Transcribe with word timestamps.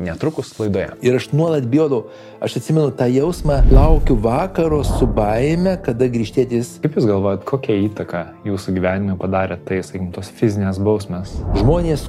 netrukus 0.00 0.52
laidoje. 0.58 0.90
Ir 1.04 1.18
aš 1.18 1.30
nuolat 1.32 1.66
bijodavau, 1.70 2.08
aš 2.42 2.58
atsimenu 2.60 2.92
tą 2.96 3.08
jausmą, 3.12 3.60
laukiu 3.72 4.16
vakaro 4.20 4.80
su 4.86 5.06
baime, 5.06 5.76
kada 5.84 6.08
grįžtėtis. 6.12 6.78
Kaip 6.84 6.96
Jūs 6.98 7.08
galvojat, 7.10 7.44
kokią 7.48 7.76
įtaką 7.88 8.24
Jūsų 8.48 8.76
gyvenime 8.78 9.18
padarė 9.20 9.60
tai, 9.66 9.82
sakykim, 9.86 10.10
tos 10.16 10.32
fizinės 10.40 10.80
bausmės? 10.82 11.36
Žmonės, 11.60 12.08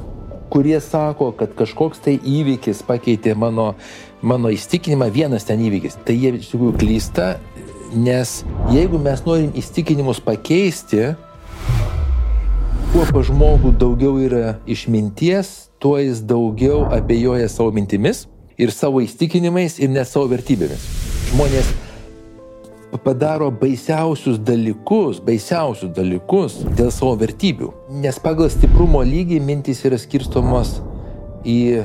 kurie 0.51 0.79
sako, 0.83 1.31
kad 1.37 1.55
kažkoks 1.55 2.03
tai 2.03 2.17
įvykis 2.17 2.83
pakeitė 2.87 3.35
mano, 3.39 3.73
mano 4.21 4.51
įstikinimą, 4.51 5.07
vienas 5.13 5.47
ten 5.47 5.63
įvykis, 5.63 5.99
tai 6.07 6.17
jie 6.19 6.35
iš 6.39 6.51
tikrųjų 6.51 6.77
klysta, 6.81 7.33
nes 7.95 8.41
jeigu 8.71 8.99
mes 9.01 9.23
norim 9.27 9.51
įstikinimus 9.59 10.19
pakeisti, 10.23 11.13
kuo 12.91 13.07
pa 13.07 13.23
žmogų 13.23 13.73
daugiau 13.79 14.17
yra 14.19 14.55
išminties, 14.67 15.70
tuo 15.81 15.97
jis 15.99 16.21
daugiau 16.21 16.85
abejoja 16.93 17.49
savo 17.49 17.71
mintimis 17.73 18.27
ir 18.61 18.69
savo 18.69 19.01
įstikinimais 19.01 19.79
ir 19.81 19.89
net 19.89 20.05
savo 20.05 20.27
vertybėmis. 20.29 20.83
Žmonės 21.31 21.71
padaro 23.01 23.47
baisiausius 23.55 24.37
dalykus, 24.45 25.21
baisiausius 25.25 25.89
dalykus 25.95 26.59
dėl 26.77 26.91
savo 26.93 27.15
vertybių. 27.17 27.71
Nes 28.03 28.19
pagal 28.21 28.51
stiprumo 28.53 29.01
lygį 29.07 29.39
mintis 29.41 29.81
yra 29.87 29.97
skirstomos 29.97 30.77
į 31.47 31.81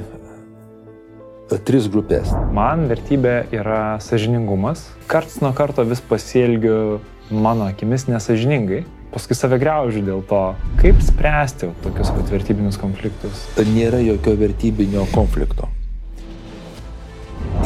tris 1.64 1.88
grupės. 1.88 2.34
Man 2.52 2.84
vertybė 2.91 3.47
yra 3.55 3.97
sažiningumas. 4.02 4.84
Karts 5.08 5.38
nuo 5.41 5.55
karto 5.56 5.86
vis 5.88 6.05
pasielgiu 6.05 6.98
mano 7.30 7.70
akimis 7.70 8.10
nesažiningai 8.10 8.84
paskui 9.16 9.38
save 9.38 9.56
greužiu 9.62 10.05
dėl 10.05 10.20
to. 10.29 10.43
Kaip 10.83 11.01
spręsti 11.05 11.73
tokius 11.84 12.12
vertybinius 12.29 12.77
konfliktus? 12.80 13.47
Nėra 13.73 14.02
jokio 14.05 14.37
vertybinio 14.37 15.09
konflikto. 15.15 15.70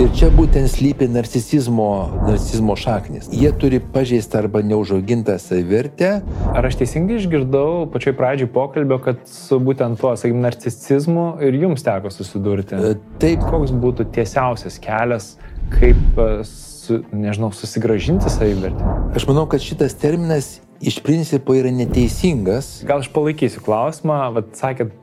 Ir 0.00 0.08
čia 0.16 0.30
būtent 0.32 0.70
slypi 0.70 1.08
narcisizmo, 1.10 1.88
narcisizmo 2.22 2.76
šaknis. 2.78 3.26
Jie 3.34 3.50
turi 3.60 3.80
pažeistą 3.82 4.38
arba 4.44 4.62
neužaugintą 4.64 5.34
savivertę. 5.42 6.12
Ar 6.54 6.68
aš 6.68 6.78
teisingai 6.80 7.18
išgirdau 7.18 7.88
pačioj 7.92 8.14
pradžioj 8.16 8.48
pokalbio, 8.54 9.00
kad 9.02 9.20
su 9.28 9.58
būtent 9.60 10.00
tuo, 10.00 10.14
sakykime, 10.16 10.44
narcisizmu 10.46 11.26
ir 11.44 11.58
jums 11.58 11.84
teko 11.84 12.14
susidurti? 12.14 12.78
E, 12.78 12.94
taip. 13.20 13.44
Koks 13.50 13.74
būtų 13.82 14.08
tiesiausias 14.14 14.78
kelias, 14.80 15.34
kaip, 15.74 16.00
e, 16.16 16.46
su, 16.48 17.02
nežinau, 17.12 17.50
susigražinti 17.52 18.32
savivertę? 18.32 18.96
Aš 19.18 19.28
manau, 19.28 19.44
kad 19.50 19.60
šitas 19.64 19.98
terminas 20.00 20.60
iš 20.80 20.98
principo 21.04 21.54
yra 21.54 21.70
neteisingas. 21.70 22.80
Gal 22.88 23.04
aš 23.04 23.10
palaikysiu 23.12 23.62
klausimą, 23.64 24.18
vad 24.34 24.52
sakėt, 24.56 24.94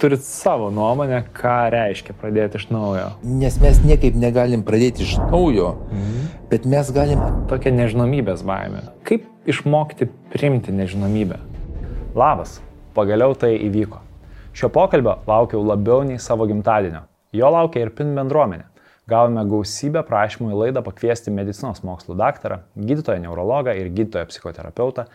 turit 0.00 0.24
savo 0.24 0.70
nuomonę, 0.72 1.20
ką 1.36 1.56
reiškia 1.74 2.14
pradėti 2.16 2.56
iš 2.60 2.70
naujo. 2.72 3.10
Nes 3.24 3.58
mes 3.60 3.82
niekaip 3.84 4.16
negalim 4.16 4.64
pradėti 4.64 5.04
iš 5.04 5.18
naujo, 5.20 5.74
mhm. 5.90 6.30
bet 6.52 6.64
mes 6.64 6.92
galim. 6.96 7.20
Tokia 7.50 7.74
nežinomybės 7.76 8.44
baime. 8.46 8.86
Kaip 9.04 9.28
išmokti 9.50 10.08
primti 10.32 10.72
nežinomybę? 10.72 11.42
Labas, 12.16 12.58
pagaliau 12.96 13.36
tai 13.38 13.54
įvyko. 13.60 14.00
Šio 14.56 14.72
pokalbio 14.72 15.20
laukiau 15.28 15.62
labiau 15.62 16.02
nei 16.06 16.18
savo 16.18 16.48
gimtadienio. 16.48 17.04
Jo 17.36 17.52
laukia 17.54 17.84
ir 17.84 17.92
PIN 17.94 18.16
bendruomenė. 18.16 18.69
Gavome 19.10 19.42
gausybę 19.50 20.04
prašymų 20.06 20.52
į 20.52 20.58
laidą 20.60 20.84
pakviesti 20.86 21.32
medicinos 21.34 21.80
mokslų 21.82 22.14
daktarą, 22.20 22.60
gydytoją 22.78 23.18
neurologą 23.24 23.74
ir 23.74 23.88
gydytoją 23.90 24.28
psichoterapeutą, 24.30 25.08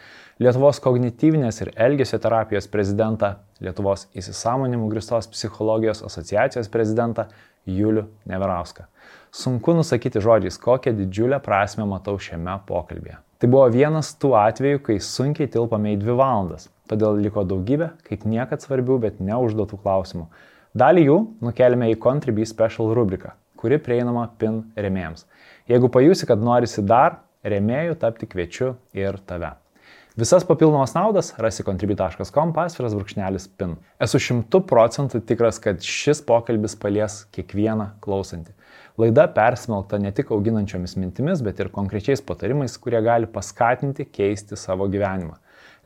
Lietuvos 0.44 0.82
kognityvinės 0.84 1.62
ir 1.64 1.70
elgesio 1.80 2.20
terapijos 2.20 2.68
prezidentą, 2.68 3.38
Lietuvos 3.64 4.10
įsisamonimų 4.20 4.90
gristos 4.92 5.30
psichologijos 5.32 6.04
asociacijos 6.04 6.68
prezidentą 6.74 7.30
Julių 7.66 8.04
Neverauską. 8.28 8.90
Sunku 9.32 9.78
nusakyti 9.78 10.20
žodžiais, 10.20 10.60
kokią 10.60 10.92
didžiulę 10.98 11.40
prasme 11.46 11.88
matau 11.88 12.18
šiame 12.20 12.58
pokalbėje. 12.68 13.22
Tai 13.40 13.52
buvo 13.52 13.70
vienas 13.72 14.12
tų 14.20 14.34
atvejų, 14.42 14.82
kai 14.84 15.00
sunkiai 15.04 15.48
tilpame 15.52 15.96
į 15.96 16.02
dvi 16.04 16.18
valandas, 16.20 16.68
todėl 16.92 17.24
liko 17.24 17.48
daugybė, 17.48 17.94
kaip 18.08 18.28
niekad 18.28 18.64
svarbių, 18.64 19.00
bet 19.08 19.24
neužduotų 19.24 19.80
klausimų. 19.80 20.28
Dalį 20.76 21.08
jų 21.08 21.18
nukelime 21.48 21.94
į 21.94 22.00
Contribui 22.04 22.48
Special 22.48 22.92
rubriką, 22.96 23.32
kuri 23.66 23.82
prieinama 23.82 24.28
PIN 24.38 24.62
remėjams. 24.78 25.26
Jeigu 25.66 25.90
pajusi, 25.90 26.28
kad 26.30 26.42
norisi 26.46 26.84
dar, 26.86 27.24
remėjų 27.42 27.96
tapti 28.02 28.28
kviečiu 28.30 28.76
ir 28.94 29.18
tave. 29.26 29.56
Visas 30.16 30.46
papildomas 30.48 30.94
naudas 30.96 31.34
rasi 31.42 31.66
contribui.com 31.66 32.54
pasviras 32.56 32.94
brūkšnelis 32.96 33.50
PIN. 33.58 33.74
Esu 34.00 34.22
šimtų 34.22 34.62
procentų 34.70 35.20
tikras, 35.28 35.58
kad 35.60 35.82
šis 35.84 36.22
pokalbis 36.24 36.78
palies 36.80 37.24
kiekvieną 37.36 37.90
klausantį. 38.06 38.54
Laida 39.02 39.26
persmelta 39.36 40.00
ne 40.00 40.14
tik 40.16 40.30
auginančiomis 40.32 40.96
mintimis, 40.96 41.42
bet 41.44 41.60
ir 41.60 41.74
konkrečiais 41.74 42.24
patarimais, 42.24 42.78
kurie 42.80 43.02
gali 43.04 43.28
paskatinti 43.28 44.06
keisti 44.08 44.56
savo 44.56 44.88
gyvenimą. 44.94 45.36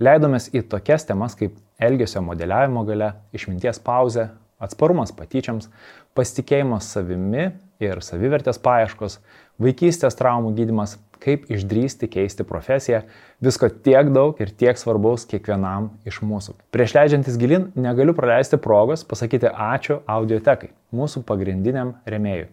Leidomės 0.04 0.52
į 0.54 0.68
tokias 0.70 1.08
temas 1.10 1.34
kaip 1.40 1.56
elgesio 1.82 2.22
modeliavimo 2.28 2.86
gale, 2.86 3.16
išminties 3.34 3.82
pauzė, 3.82 4.30
atsparumas 4.60 5.16
patyčiams, 5.16 5.72
pasitikėjimas 6.18 6.90
savimi 6.94 7.52
ir 7.84 8.02
savivertės 8.04 8.60
paieškos, 8.64 9.20
vaikystės 9.62 10.18
traumų 10.20 10.54
gydimas, 10.58 10.98
kaip 11.20 11.50
išdrysti 11.52 12.08
keisti 12.12 12.46
profesiją, 12.48 13.02
visko 13.44 13.68
tiek 13.70 14.12
daug 14.16 14.40
ir 14.40 14.54
tiek 14.56 14.80
svarbaus 14.80 15.26
kiekvienam 15.28 15.90
iš 16.08 16.22
mūsų. 16.24 16.56
Prieš 16.72 16.96
leidžiantis 16.96 17.40
gilin, 17.40 17.68
negaliu 17.76 18.16
praleisti 18.16 18.60
progos 18.62 19.04
pasakyti 19.08 19.52
ačiū 19.52 20.00
audiotekai, 20.08 20.72
mūsų 20.96 21.26
pagrindiniam 21.28 21.98
remėjui. 22.08 22.48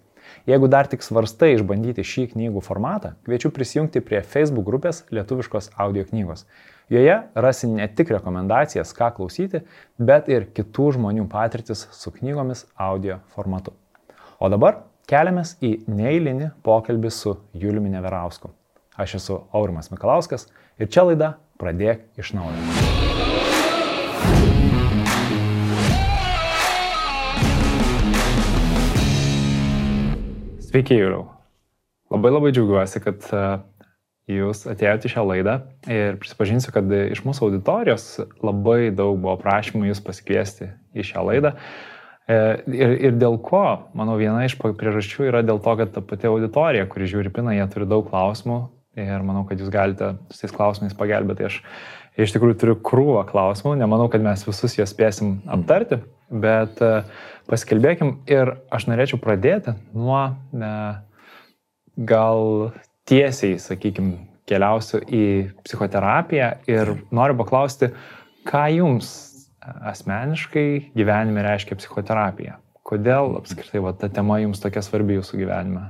Jeigu 0.51 0.67
dar 0.71 0.89
tik 0.91 1.05
svarstai 1.07 1.53
išbandyti 1.55 2.03
šį 2.07 2.25
knygų 2.33 2.63
formatą, 2.67 3.15
kviečiu 3.27 3.53
prisijungti 3.55 4.03
prie 4.03 4.25
Facebook 4.27 4.67
grupės 4.67 5.05
Lietuviškos 5.15 5.71
audio 5.79 6.03
knygos. 6.09 6.45
Joje 6.89 7.23
rasi 7.35 7.67
ne 7.67 7.89
tik 7.91 8.13
rekomendacijas, 8.15 8.93
ką 8.95 9.09
klausyti, 9.17 9.65
bet 9.99 10.29
ir 10.31 10.45
kitų 10.55 10.93
žmonių 10.95 11.25
patirtis 11.27 11.81
su 11.91 12.13
knygomis 12.15 12.63
audio 12.79 13.17
formatu. 13.35 13.73
O 14.39 14.47
dabar 14.47 14.85
keliamės 15.11 15.57
į 15.67 15.73
neįlinį 15.91 16.53
pokalbį 16.63 17.11
su 17.11 17.35
Juliumi 17.59 17.91
Neverausku. 17.91 18.53
Aš 18.95 19.17
esu 19.19 19.41
Aurimas 19.51 19.91
Mikalauskas 19.91 20.47
ir 20.79 20.87
čia 20.87 21.03
laida 21.09 21.35
Pradėk 21.59 22.07
iš 22.23 22.37
naujo. 22.39 22.55
Sveiki, 30.71 31.03
Jūriau. 31.03 31.33
Labai 32.15 32.31
labai 32.31 32.55
džiaugiuosi, 32.55 33.03
kad 33.03 33.27
jūs 34.31 34.65
atėjote 34.71 35.07
į 35.07 35.13
šią 35.15 35.25
laidą 35.27 35.57
ir 35.91 36.17
prisipažinsiu, 36.23 36.73
kad 36.75 36.91
iš 36.99 37.23
mūsų 37.27 37.49
auditorijos 37.49 38.07
labai 38.45 38.91
daug 38.95 39.21
buvo 39.23 39.37
prašymų 39.43 39.91
jūs 39.91 40.03
pasikviesti 40.03 40.73
į 40.97 41.07
šią 41.13 41.27
laidą. 41.29 41.53
E, 42.27 42.39
ir, 42.75 42.97
ir 43.07 43.19
dėl 43.21 43.39
ko, 43.43 43.63
manau, 43.95 44.17
viena 44.19 44.43
iš 44.47 44.57
priežasčių 44.59 45.29
yra 45.29 45.45
dėl 45.47 45.61
to, 45.63 45.77
kad 45.79 45.95
ta 45.95 46.03
pati 46.03 46.27
auditorija, 46.27 46.89
kuri 46.91 47.07
žiūri 47.11 47.31
piną, 47.35 47.55
jie 47.55 47.69
turi 47.71 47.87
daug 47.87 48.09
klausimų 48.11 48.65
ir 48.99 49.23
manau, 49.23 49.45
kad 49.47 49.61
jūs 49.61 49.71
galite 49.71 50.15
su 50.33 50.43
tais 50.43 50.55
klausimais 50.57 50.97
pagelbėti. 50.99 51.47
Aš 51.47 51.61
iš 52.19 52.35
tikrųjų 52.35 52.59
turiu 52.59 52.77
krūvą 52.83 53.23
klausimų, 53.29 53.77
nemanau, 53.79 54.09
kad 54.11 54.25
mes 54.25 54.43
visus 54.49 54.75
juos 54.79 54.91
spėsim 54.91 55.37
aptarti, 55.53 56.01
bet 56.33 56.81
e, 56.83 56.93
pasikalbėkim 57.47 58.17
ir 58.33 58.57
aš 58.75 58.89
norėčiau 58.91 59.21
pradėti 59.23 59.77
nuo 59.95 60.23
ne, 60.57 60.73
gal 61.97 62.73
tiesiai, 63.09 63.59
sakykime, 63.63 64.27
keliausiu 64.47 65.01
į 65.03 65.25
psichoterapiją 65.67 66.51
ir 66.71 66.93
noriu 67.15 67.37
paklausti, 67.41 67.91
ką 68.47 68.67
jums 68.77 69.11
asmeniškai 69.63 70.93
gyvenime 70.97 71.43
reiškia 71.47 71.79
psichoterapija? 71.81 72.61
Kodėl 72.87 73.35
apskritai 73.41 73.83
va, 73.83 73.95
ta 73.99 74.11
tema 74.13 74.39
jums 74.39 74.63
tokia 74.63 74.85
svarbi 74.87 75.19
jūsų 75.19 75.41
gyvenime? 75.43 75.89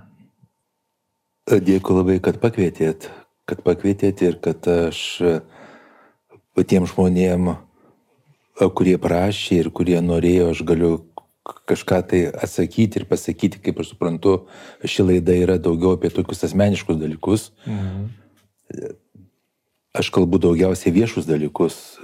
Dėkui 1.46 1.94
labai, 1.94 2.16
kad 2.24 2.40
pakvietėt, 2.42 3.10
kad 3.46 3.60
pakvietėt 3.66 4.24
ir 4.24 4.40
kad 4.42 4.64
aš 4.72 5.02
patiems 6.56 6.94
žmonėm, 6.94 7.52
kurie 8.74 8.96
prašė 8.98 9.60
ir 9.60 9.70
kurie 9.70 10.00
norėjo, 10.00 10.48
aš 10.54 10.64
galiu 10.66 10.94
kažką 11.66 12.00
tai 12.10 12.20
atsakyti 12.30 13.00
ir 13.00 13.06
pasakyti, 13.08 13.60
kaip 13.62 13.80
aš 13.82 13.92
suprantu, 13.94 14.36
ši 14.84 15.06
laida 15.06 15.34
yra 15.36 15.58
daugiau 15.62 15.96
apie 15.96 16.10
tokius 16.10 16.44
asmeniškus 16.48 16.98
dalykus. 17.00 17.50
Mhm. 17.66 18.06
Aš 19.96 20.10
kalbu 20.12 20.38
daugiausiai 20.42 20.92
viešus 20.92 21.24
dalykus, 21.28 21.98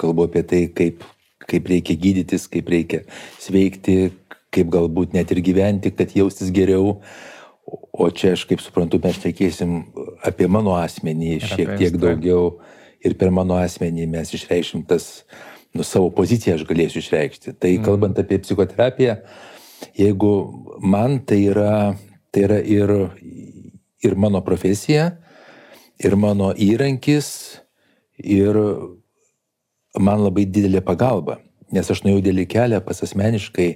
kalbu 0.00 0.26
apie 0.26 0.42
tai, 0.42 0.62
kaip, 0.74 1.04
kaip 1.46 1.68
reikia 1.70 1.94
gydytis, 1.94 2.48
kaip 2.50 2.68
reikia 2.72 3.04
sveikti, 3.38 4.10
kaip 4.50 4.72
galbūt 4.72 5.14
net 5.14 5.30
ir 5.30 5.42
gyventi, 5.44 5.92
kad 5.94 6.16
jaustis 6.16 6.50
geriau. 6.54 6.98
O 7.92 8.08
čia 8.10 8.32
aš 8.32 8.46
kaip 8.48 8.62
suprantu, 8.64 8.98
mes 9.04 9.18
šnekėsim 9.20 9.82
apie 10.24 10.48
mano 10.48 10.72
asmenį 10.80 11.38
šiek 11.44 11.76
tiek 11.76 12.00
daugiau 12.00 12.56
ir 13.04 13.14
per 13.18 13.30
mano 13.34 13.58
asmenį 13.60 14.08
mes 14.10 14.32
išreiškim 14.34 14.86
tas, 14.88 15.22
nu, 15.76 15.84
savo 15.84 16.08
poziciją 16.14 16.56
aš 16.56 16.64
galėsiu 16.68 17.02
išreikšti. 17.02 17.54
Tai 17.58 17.70
mm. 17.74 17.84
kalbant 17.86 18.18
apie 18.20 18.40
psichoterapiją, 18.42 19.18
Jeigu 19.94 20.32
man 20.80 21.20
tai 21.24 21.44
yra, 21.50 21.94
tai 22.30 22.44
yra 22.46 22.58
ir, 22.62 22.90
ir 24.02 24.14
mano 24.16 24.42
profesija, 24.44 25.10
ir 26.02 26.16
mano 26.16 26.52
įrankis, 26.54 27.28
ir 28.18 28.58
man 29.98 30.24
labai 30.26 30.46
didelė 30.46 30.82
pagalba. 30.86 31.38
Nes 31.74 31.90
aš 31.90 32.02
nuėjau 32.04 32.22
dėlį 32.24 32.46
kelią 32.48 32.80
pas 32.84 33.02
asmeniškai 33.04 33.68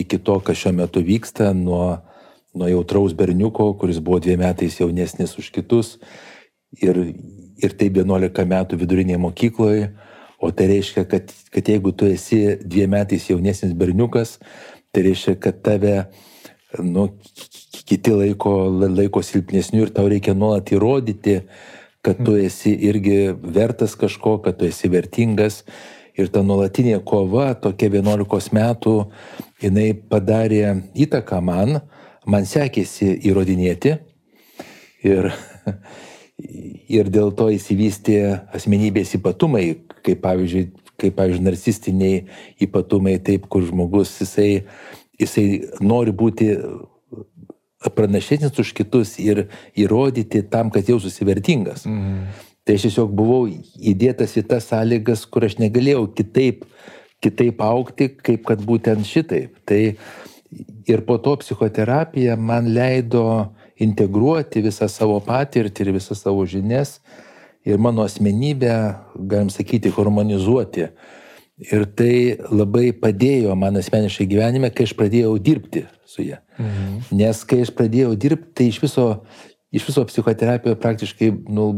iki 0.00 0.18
to, 0.24 0.38
kas 0.40 0.62
šiuo 0.62 0.72
metu 0.78 1.02
vyksta, 1.04 1.52
nuo, 1.54 1.98
nuo 2.56 2.70
jautraus 2.70 3.14
berniuko, 3.16 3.74
kuris 3.78 4.00
buvo 4.00 4.22
dviem 4.24 4.40
metais 4.40 4.78
jaunesnis 4.80 5.36
už 5.38 5.50
kitus, 5.52 5.96
ir, 6.80 7.02
ir 7.60 7.76
taip 7.76 8.00
11 8.00 8.48
metų 8.48 8.80
vidurinėje 8.80 9.20
mokykloje, 9.20 9.90
o 10.40 10.50
tai 10.52 10.68
reiškia, 10.70 11.06
kad, 11.08 11.32
kad 11.52 11.68
jeigu 11.68 11.92
tu 11.96 12.08
esi 12.10 12.58
dviem 12.60 12.92
metais 12.92 13.28
jaunesnis 13.30 13.72
berniukas, 13.76 14.36
tai 14.92 15.06
reiškia, 15.08 15.36
kad 15.40 15.62
tave 15.64 15.96
nu, 16.82 17.08
kiti 17.86 18.12
laiko, 18.12 18.54
laiko 18.90 19.22
silpnesnių 19.24 19.86
ir 19.86 19.92
tau 19.96 20.08
reikia 20.10 20.34
nuolat 20.36 20.72
įrodyti, 20.74 21.40
kad 22.06 22.20
tu 22.22 22.36
esi 22.38 22.74
irgi 22.86 23.32
vertas 23.34 23.96
kažko, 23.98 24.38
kad 24.44 24.58
tu 24.60 24.68
esi 24.68 24.90
vertingas. 24.92 25.64
Ir 26.16 26.30
ta 26.32 26.40
nuolatinė 26.40 27.02
kova, 27.04 27.50
tokia 27.60 27.90
11 27.92 28.54
metų, 28.56 28.92
jinai 29.60 29.90
padarė 29.92 30.62
įtaką 30.96 31.42
man, 31.44 31.82
man 32.24 32.46
sekėsi 32.48 33.10
įrodinėti. 33.28 33.98
Ir, 35.04 35.28
ir 36.38 37.08
dėl 37.12 37.32
to 37.36 37.48
įsivystė 37.54 38.18
asmenybės 38.56 39.14
ypatumai, 39.18 39.64
kaip 40.04 40.20
pavyzdžiui, 40.24 40.66
kaip 41.00 41.16
pavyzdžiui, 41.16 41.44
narcistiniai 41.44 42.18
ypatumai, 42.66 43.16
taip, 43.24 43.48
kur 43.52 43.64
žmogus, 43.64 44.12
jisai, 44.20 44.66
jisai 45.20 45.46
nori 45.80 46.12
būti 46.16 46.52
pranašesnis 47.96 48.56
už 48.58 48.72
kitus 48.76 49.16
ir 49.22 49.46
įrodyti 49.78 50.42
tam, 50.50 50.72
kad 50.74 50.88
jau 50.88 50.98
susivertingas. 51.00 51.86
Mhm. 51.86 52.28
Tai 52.66 52.74
aš 52.74 52.88
tiesiog 52.88 53.12
buvau 53.14 53.44
įdėtas 53.46 54.32
į 54.40 54.42
tas 54.50 54.64
sąlygas, 54.72 55.22
kur 55.30 55.44
aš 55.46 55.54
negalėjau 55.60 56.08
kitaip, 56.18 56.64
kitaip 57.22 57.60
aukti, 57.62 58.08
kaip 58.10 58.42
kad 58.48 58.64
būtent 58.66 59.06
šitaip. 59.06 59.60
Tai 59.62 59.94
ir 60.90 61.04
po 61.06 61.18
to 61.22 61.36
psichoterapija 61.44 62.34
man 62.36 62.72
leido 62.74 63.52
integruoti 63.82 64.62
visą 64.64 64.88
savo 64.88 65.18
patirtį 65.24 65.84
ir 65.84 65.92
visas 65.98 66.22
savo 66.24 66.44
žinias 66.48 66.98
ir 67.66 67.80
mano 67.82 68.04
asmenybę, 68.06 68.72
galim 69.16 69.50
sakyti, 69.50 69.90
harmonizuoti. 69.90 70.90
Ir 71.72 71.86
tai 71.96 72.36
labai 72.52 72.92
padėjo 72.92 73.54
man 73.56 73.78
asmeniškai 73.80 74.26
gyvenime, 74.28 74.70
kai 74.70 74.84
aš 74.86 74.92
pradėjau 74.96 75.34
dirbti 75.40 75.86
su 76.06 76.22
ją. 76.26 76.38
Mhm. 76.60 76.98
Nes 77.16 77.44
kai 77.48 77.62
aš 77.64 77.72
pradėjau 77.74 78.12
dirbti, 78.14 78.52
tai 78.54 78.68
iš 78.70 78.80
viso, 78.84 79.06
iš 79.72 79.88
viso 79.88 80.04
psichoterapija 80.08 80.76
praktiškai, 80.80 81.32
nu, 81.48 81.70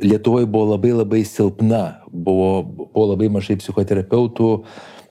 Lietuvoje 0.00 0.46
buvo 0.46 0.70
labai 0.70 0.94
labai 0.94 1.24
silpna, 1.28 2.00
buvo, 2.08 2.62
buvo 2.62 3.02
labai 3.10 3.26
mažai 3.28 3.58
psichoterapeutų, 3.60 4.46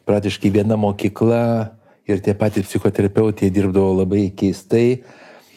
praktiškai 0.10 0.50
viena 0.50 0.80
mokykla 0.82 1.76
ir 2.10 2.24
tie 2.26 2.34
patys 2.34 2.66
psichoterapeutai 2.66 3.52
dirbdavo 3.54 3.92
labai 4.00 4.32
keistai, 4.34 5.04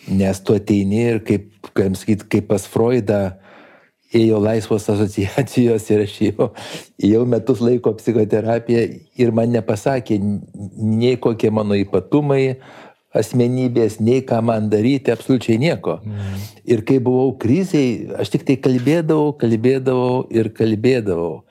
nes 0.08 0.42
tu 0.42 0.56
ateini 0.56 1.02
ir 1.14 1.22
kaip, 1.26 1.48
kaip 1.72 1.96
sakyti, 1.98 2.28
kaip 2.30 2.48
pas 2.50 2.66
Freudą, 2.68 3.22
ėjo 4.12 4.38
laisvos 4.44 4.86
asociacijos 4.92 5.88
ir 5.92 6.04
aš 6.04 6.16
jau, 6.26 6.48
jau 7.00 7.24
metus 7.28 7.62
laiko 7.64 7.94
psichoterapiją 7.96 8.84
ir 9.22 9.32
man 9.34 9.52
nepasakė 9.54 10.18
nei 10.20 11.16
kokie 11.20 11.52
mano 11.54 11.78
ypatumai, 11.78 12.58
asmenybės, 13.16 13.98
nei 14.00 14.22
ką 14.24 14.40
man 14.44 14.70
daryti, 14.72 15.12
absoliučiai 15.12 15.58
nieko. 15.60 15.98
Mm. 16.04 16.44
Ir 16.72 16.84
kai 16.88 16.96
buvau 17.04 17.34
kriziai, 17.40 18.08
aš 18.20 18.32
tik 18.32 18.46
tai 18.48 18.56
kalbėdavau, 18.56 19.34
kalbėdavau 19.40 20.22
ir 20.32 20.48
kalbėdavau. 20.56 21.42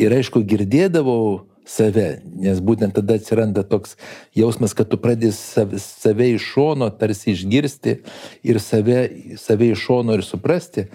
Ir 0.00 0.14
aišku, 0.16 0.40
girdėdavau 0.48 1.44
save, 1.64 2.20
nes 2.36 2.60
būtent 2.60 2.94
tada 2.96 3.16
atsiranda 3.18 3.64
toks 3.66 3.96
jausmas, 4.36 4.74
kad 4.76 4.90
tu 4.90 4.98
pradės 5.00 5.38
save, 5.80 6.28
iš 6.34 6.48
šono 6.54 6.90
tarsi 6.92 7.32
išgirsti 7.32 7.96
ir 8.44 8.60
save, 8.60 8.98
save 9.40 9.72
iš 9.72 9.86
šono 9.88 10.18
ir 10.18 10.24
suprasti. 10.26 10.88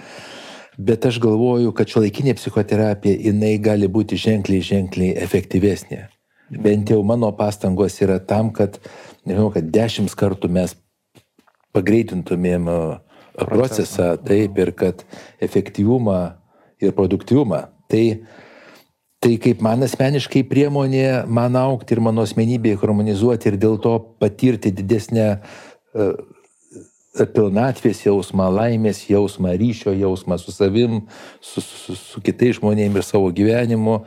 Bet 0.79 1.03
aš 1.09 1.17
galvoju, 1.19 1.73
kad 1.75 1.91
šiuolaikinė 1.91 2.37
psichoterapija, 2.37 3.17
jinai 3.27 3.57
gali 3.59 3.89
būti 3.91 4.15
ženkliai, 4.15 4.63
ženkliai 4.63 5.17
efektyvesnė. 5.25 6.05
Bent 6.49 6.89
jau 6.93 7.01
mano 7.03 7.33
pastangos 7.35 7.99
yra 8.01 8.15
tam, 8.23 8.53
kad, 8.55 8.79
nežinau, 9.27 9.49
kad 9.53 9.67
dešimt 9.73 10.15
kartų 10.17 10.47
mes 10.55 10.77
pagreitintumėm 11.75 12.69
procesą, 13.35 14.13
taip, 14.23 14.57
ir 14.57 14.71
kad 14.77 15.03
efektyvumą 15.43 16.19
ir 16.81 16.95
produktyvumą. 16.95 17.65
Tai, 17.91 18.03
tai 19.19 19.35
kaip 19.41 19.61
man 19.63 19.83
asmeniškai 19.83 20.45
priemonė 20.47 21.25
man 21.27 21.57
aukti 21.59 21.95
ir 21.95 22.03
mano 22.03 22.23
asmenybėje 22.27 22.79
harmonizuoti 22.79 23.51
ir 23.51 23.57
dėl 23.59 23.79
to 23.83 23.97
patirti 24.21 24.71
didesnę 24.71 25.27
uh, 25.39 26.13
pilnatvės 27.27 28.03
jausmą, 28.05 28.47
laimės 28.53 29.03
jausmą, 29.09 29.55
ryšio 29.59 29.93
jausmą 29.97 30.37
su 30.39 30.53
savim, 30.53 31.01
su, 31.41 31.61
su, 31.61 31.95
su 31.97 32.21
kitais 32.23 32.59
žmonėmis 32.59 33.01
ir 33.01 33.07
savo 33.07 33.31
gyvenimu. 33.35 34.03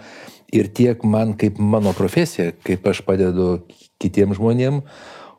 Ir 0.53 0.69
tiek 0.69 1.01
man 1.05 1.33
kaip 1.41 1.59
mano 1.59 1.95
profesija, 1.97 2.53
kaip 2.65 2.85
aš 2.87 3.01
padedu 3.07 3.63
kitiems 4.01 4.37
žmonėms, 4.37 4.85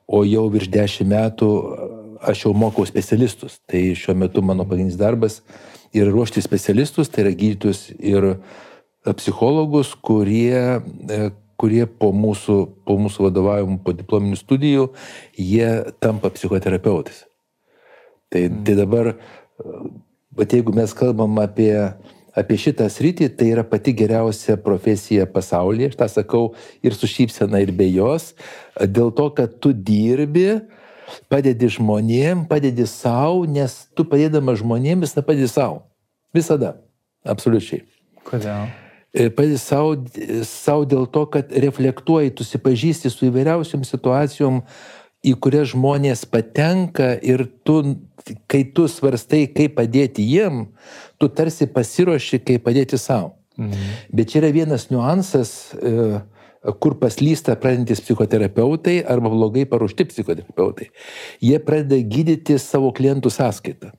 o 0.10 0.24
jau 0.26 0.48
virš 0.52 0.72
dešimt 0.74 1.10
metų 1.14 1.50
aš 2.24 2.46
jau 2.46 2.54
mokau 2.58 2.86
specialistus. 2.90 3.60
Tai 3.70 3.82
šiuo 3.98 4.16
metu 4.18 4.42
mano 4.46 4.66
pagrindinis 4.66 5.00
darbas 5.00 5.42
yra 5.94 6.10
ruošti 6.12 6.42
specialistus, 6.42 7.12
tai 7.14 7.28
yra 7.28 7.36
gydytus 7.38 7.88
ir 8.00 8.36
psichologus, 9.12 9.94
kurie, 10.00 10.80
e, 11.12 11.20
kurie 11.60 11.84
po 11.88 12.14
mūsų, 12.16 12.58
po 12.88 12.98
mūsų 13.02 13.28
vadovavimų, 13.28 13.78
po 13.84 13.94
diplominių 13.96 14.40
studijų, 14.40 14.88
jie 15.38 15.70
tampa 16.04 16.32
psichoterapeutais. 16.34 17.26
Tai, 18.34 18.48
mm. 18.48 18.64
tai 18.68 18.76
dabar, 18.80 19.14
bet 20.34 20.56
jeigu 20.56 20.74
mes 20.76 20.96
kalbam 20.98 21.38
apie, 21.44 21.74
apie 22.34 22.60
šitą 22.60 22.88
sritį, 22.92 23.30
tai 23.38 23.52
yra 23.54 23.66
pati 23.68 23.94
geriausia 23.98 24.58
profesija 24.62 25.28
pasaulyje, 25.30 25.92
aš 25.92 26.00
tą 26.00 26.10
sakau 26.16 26.44
ir 26.86 26.96
su 26.98 27.10
šypsena, 27.10 27.62
ir 27.64 27.74
be 27.76 27.90
jos, 27.92 28.32
dėl 28.80 29.14
to, 29.16 29.30
kad 29.38 29.60
tu 29.62 29.74
dirbi, 29.76 30.64
padedi 31.30 31.70
žmonėm, 31.76 32.48
padedi 32.50 32.88
savo, 32.90 33.44
nes 33.46 33.84
tu 33.94 34.08
padėdama 34.10 34.56
žmonėm 34.58 35.04
visada 35.06 35.26
padedi 35.28 35.52
savo. 35.52 35.84
Visada. 36.34 36.78
Absoliučiai. 37.30 37.84
Kodėl? 38.26 38.72
E, 39.14 39.30
padedi 39.30 39.60
savo, 39.62 39.94
savo 40.50 40.88
dėl 40.90 41.06
to, 41.14 41.28
kad 41.30 41.52
reflektuoji, 41.54 42.34
tu 42.34 42.46
sipažįsti 42.48 43.12
su 43.14 43.28
įvairiausiom 43.30 43.86
situacijom, 43.86 44.64
į 45.24 45.36
kurias 45.40 45.72
žmonės 45.72 46.26
patenka 46.28 47.14
ir 47.22 47.46
tu, 47.64 47.78
kai 48.50 48.64
tu 48.76 48.88
svarstai, 48.90 49.46
kaip 49.54 49.78
padėti 49.78 50.26
jiem, 50.26 50.66
tu 51.22 51.30
tarsi 51.30 51.70
pasiruoši, 51.70 52.42
kaip 52.44 52.66
padėti 52.66 52.98
savo. 52.98 53.36
Mhm. 53.58 53.90
Bet 54.10 54.34
čia 54.34 54.42
yra 54.42 54.50
vienas 54.56 54.90
niuansas, 54.90 55.74
e, 55.78 56.22
kur 56.82 56.98
paslysta 56.98 57.56
pradedantis 57.60 58.02
psichoterapeutai 58.02 59.04
arba 59.06 59.30
blogai 59.30 59.66
paruošti 59.70 60.08
psichoterapeutai. 60.10 60.90
Jie 61.44 61.60
pradeda 61.60 62.00
gydyti 62.02 62.58
savo 62.58 62.90
klientų 62.96 63.30
sąskaitą. 63.30 63.92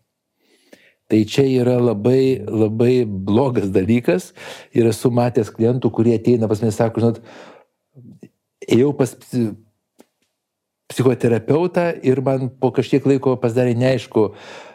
Tai 1.14 1.20
čia 1.30 1.44
yra 1.46 1.76
labai, 1.78 2.42
labai 2.42 3.04
blogas 3.06 3.68
dalykas 3.70 4.32
ir 4.74 4.88
esu 4.90 5.12
matęs 5.14 5.52
klientų, 5.54 5.92
kurie 5.94 6.16
ateina 6.18 6.48
pas 6.50 6.58
mane 6.58 6.74
sako, 6.74 7.04
žinot, 7.04 7.20
ėjau 8.66 8.88
pas 8.98 9.12
psichoterapeutą 10.90 11.84
ir 12.02 12.18
man 12.26 12.48
po 12.50 12.72
kažkiek 12.74 13.06
laiko 13.06 13.36
pasidarė 13.38 13.76
neaišku, 13.78 14.24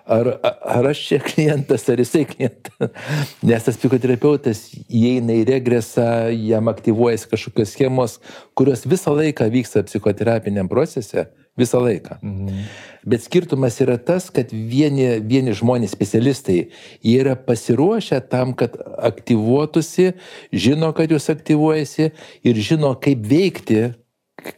ar, 0.07 0.29
ar 0.63 0.87
aš 0.93 1.01
čia 1.09 1.19
klientas, 1.27 1.83
ar 1.91 1.99
jisai 2.05 2.23
klientas. 2.29 2.95
Nes 3.49 3.67
tas 3.67 3.81
psichoterapeutas 3.81 4.63
įeina 4.87 5.35
į 5.41 5.43
regresą, 5.49 6.07
jam 6.31 6.71
aktyvuojasi 6.71 7.33
kažkokios 7.33 7.75
schemos, 7.75 8.15
kurios 8.55 8.87
visą 8.87 9.11
laiką 9.19 9.49
vyksta 9.51 9.83
psichoterapiniam 9.91 10.71
procese, 10.71 11.27
visą 11.59 11.83
laiką. 11.83 12.21
Mhm. 12.23 12.63
Bet 13.07 13.23
skirtumas 13.23 13.77
yra 13.83 13.95
tas, 14.01 14.27
kad 14.33 14.51
vieni, 14.51 15.21
vieni 15.23 15.53
žmonės, 15.55 15.93
specialistai, 15.95 16.57
jie 17.05 17.15
yra 17.21 17.37
pasiruošę 17.39 18.19
tam, 18.31 18.51
kad 18.57 18.75
aktyvuotųsi, 19.09 20.11
žino, 20.51 20.91
kad 20.97 21.13
jūs 21.13 21.29
aktyvuojasi 21.31 22.11
ir 22.43 22.59
žino, 22.59 22.91
kaip 22.99 23.23
veikti 23.29 23.89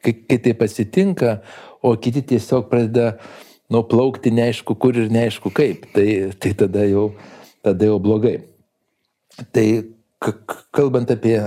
kai, 0.02 0.38
taip 0.38 0.62
atsitinka, 0.62 1.40
o 1.82 1.96
kiti 1.98 2.22
tiesiog 2.22 2.70
pradeda 2.70 3.18
nu, 3.72 3.84
plaukti 3.88 4.34
neaišku 4.36 4.76
kur 4.76 4.98
ir 4.98 5.10
neaišku 5.14 5.54
kaip, 5.56 5.88
tai, 5.96 6.34
tai 6.40 6.54
tada, 6.58 6.86
jau, 6.90 7.12
tada 7.66 7.90
jau 7.90 7.98
blogai. 8.04 8.38
Tai 9.56 9.66
kalbant 10.76 11.10
apie, 11.10 11.38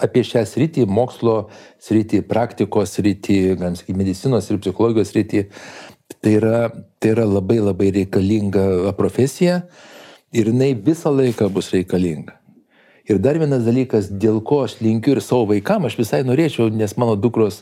apie 0.00 0.22
šią 0.24 0.44
sritį, 0.48 0.86
mokslo 0.88 1.50
sritį, 1.82 2.22
praktikos 2.28 2.94
sritį, 2.96 3.40
galim 3.60 3.76
sakyti, 3.76 3.98
medicinos 3.98 4.48
ir 4.48 4.60
psichologijos 4.62 5.12
sritį, 5.12 5.42
tai 6.26 6.34
yra, 6.34 6.72
tai 6.98 7.12
yra 7.14 7.24
labai 7.24 7.60
labai 7.62 7.92
reikalinga 7.94 8.90
profesija 8.98 9.60
ir 10.34 10.48
jinai 10.50 10.72
visą 10.74 11.12
laiką 11.14 11.46
bus 11.54 11.68
reikalinga. 11.70 12.34
Ir 13.06 13.20
dar 13.22 13.38
vienas 13.38 13.62
dalykas, 13.62 14.08
dėl 14.10 14.40
ko 14.42 14.64
aš 14.64 14.80
linkiu 14.82 15.14
ir 15.14 15.20
savo 15.22 15.44
vaikam, 15.52 15.86
aš 15.86 15.94
visai 16.00 16.24
norėčiau, 16.26 16.66
nes 16.74 16.96
mano 16.98 17.14
dukros 17.14 17.60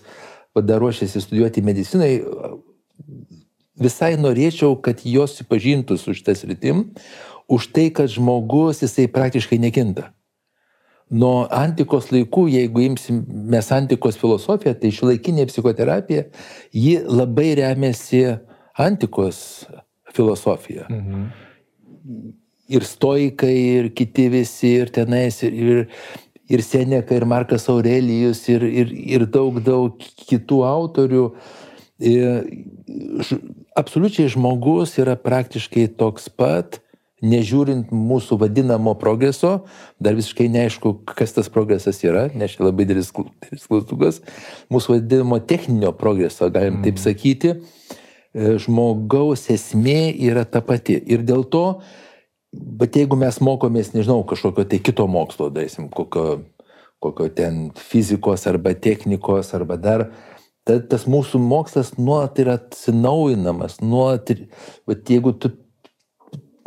padaruošėsi 0.57 1.21
studijuoti 1.21 1.61
medicinai, 1.67 2.15
visai 3.77 4.15
norėčiau, 4.17 4.79
kad 4.81 5.05
jos 5.05 5.37
supažintų 5.43 6.01
su 6.01 6.17
šitas 6.17 6.47
rytim, 6.49 6.87
už 7.45 7.69
tai, 7.77 7.91
kad 7.93 8.09
žmogus 8.09 8.81
jisai 8.81 9.11
praktiškai 9.13 9.61
nekinta. 9.61 10.09
Nuo 11.13 11.45
antikos 11.53 12.09
laikų, 12.15 12.47
jeigu 12.49 12.87
imsim 12.87 13.21
mes 13.29 13.69
antikos 13.77 14.17
filosofiją, 14.17 14.73
tai 14.81 14.89
šiuolaikinė 14.89 15.45
psichoterapija, 15.53 16.31
ji 16.73 16.97
labai 17.05 17.51
remiasi 17.61 18.25
antikos 18.79 19.67
filosofija. 20.15 20.87
Mhm. 20.91 21.27
Ir 22.69 22.85
stoikai, 22.85 23.55
ir 23.55 23.91
kiti 23.95 24.29
visi, 24.33 24.71
ir 24.81 24.93
tenais, 24.93 25.43
ir, 25.45 25.53
ir, 25.53 25.83
ir 26.49 26.63
Seneka, 26.65 27.15
ir 27.15 27.27
Markas 27.29 27.69
Aurelijus, 27.69 28.47
ir, 28.49 28.65
ir, 28.65 28.95
ir 29.19 29.27
daug, 29.29 29.61
daug 29.65 30.01
kitų 30.29 30.63
autorių. 30.65 31.27
Ir, 32.05 32.49
absoliučiai 33.77 34.33
žmogus 34.33 34.97
yra 35.01 35.17
praktiškai 35.21 35.87
toks 35.99 36.31
pat, 36.33 36.81
nežiūrint 37.25 37.93
mūsų 37.95 38.39
vadinamo 38.43 38.95
progreso, 39.01 39.65
dar 40.03 40.17
visiškai 40.17 40.49
neaišku, 40.53 40.97
kas 41.17 41.33
tas 41.37 41.49
progresas 41.53 42.03
yra, 42.05 42.27
nes 42.37 42.53
čia 42.57 42.67
labai 42.67 42.85
didelis 42.89 43.13
klaustukas, 43.15 44.21
mūsų 44.73 44.99
vadinamo 44.99 45.41
techninio 45.41 45.95
progreso, 45.97 46.51
galim 46.53 46.81
mm. 46.81 46.85
taip 46.85 47.01
sakyti, 47.01 47.55
e, 47.55 48.04
žmogaus 48.35 49.47
esmė 49.55 50.15
yra 50.27 50.45
ta 50.45 50.63
pati. 50.65 50.97
Ir 50.99 51.23
dėl 51.27 51.45
to, 51.51 51.65
bet 52.53 52.99
jeigu 52.99 53.19
mes 53.19 53.39
mokomės, 53.45 53.93
nežinau, 53.95 54.23
kažkokio 54.27 54.67
tai 54.69 54.81
kito 54.83 55.07
mokslo, 55.11 55.51
darysim, 55.55 55.89
kokio, 55.95 56.43
kokio 57.03 57.29
ten 57.35 57.69
fizikos 57.79 58.47
arba 58.51 58.75
technikos 58.75 59.55
arba 59.57 59.79
dar, 59.79 60.09
ta, 60.67 60.81
tas 60.81 61.07
mūsų 61.11 61.41
mokslas 61.43 61.95
nuolat 61.99 62.41
yra 62.43 62.59
atsinaujinamas, 62.59 63.79
nuolat, 63.85 64.35
bet 64.89 65.15
jeigu 65.15 65.35
tu 65.39 65.53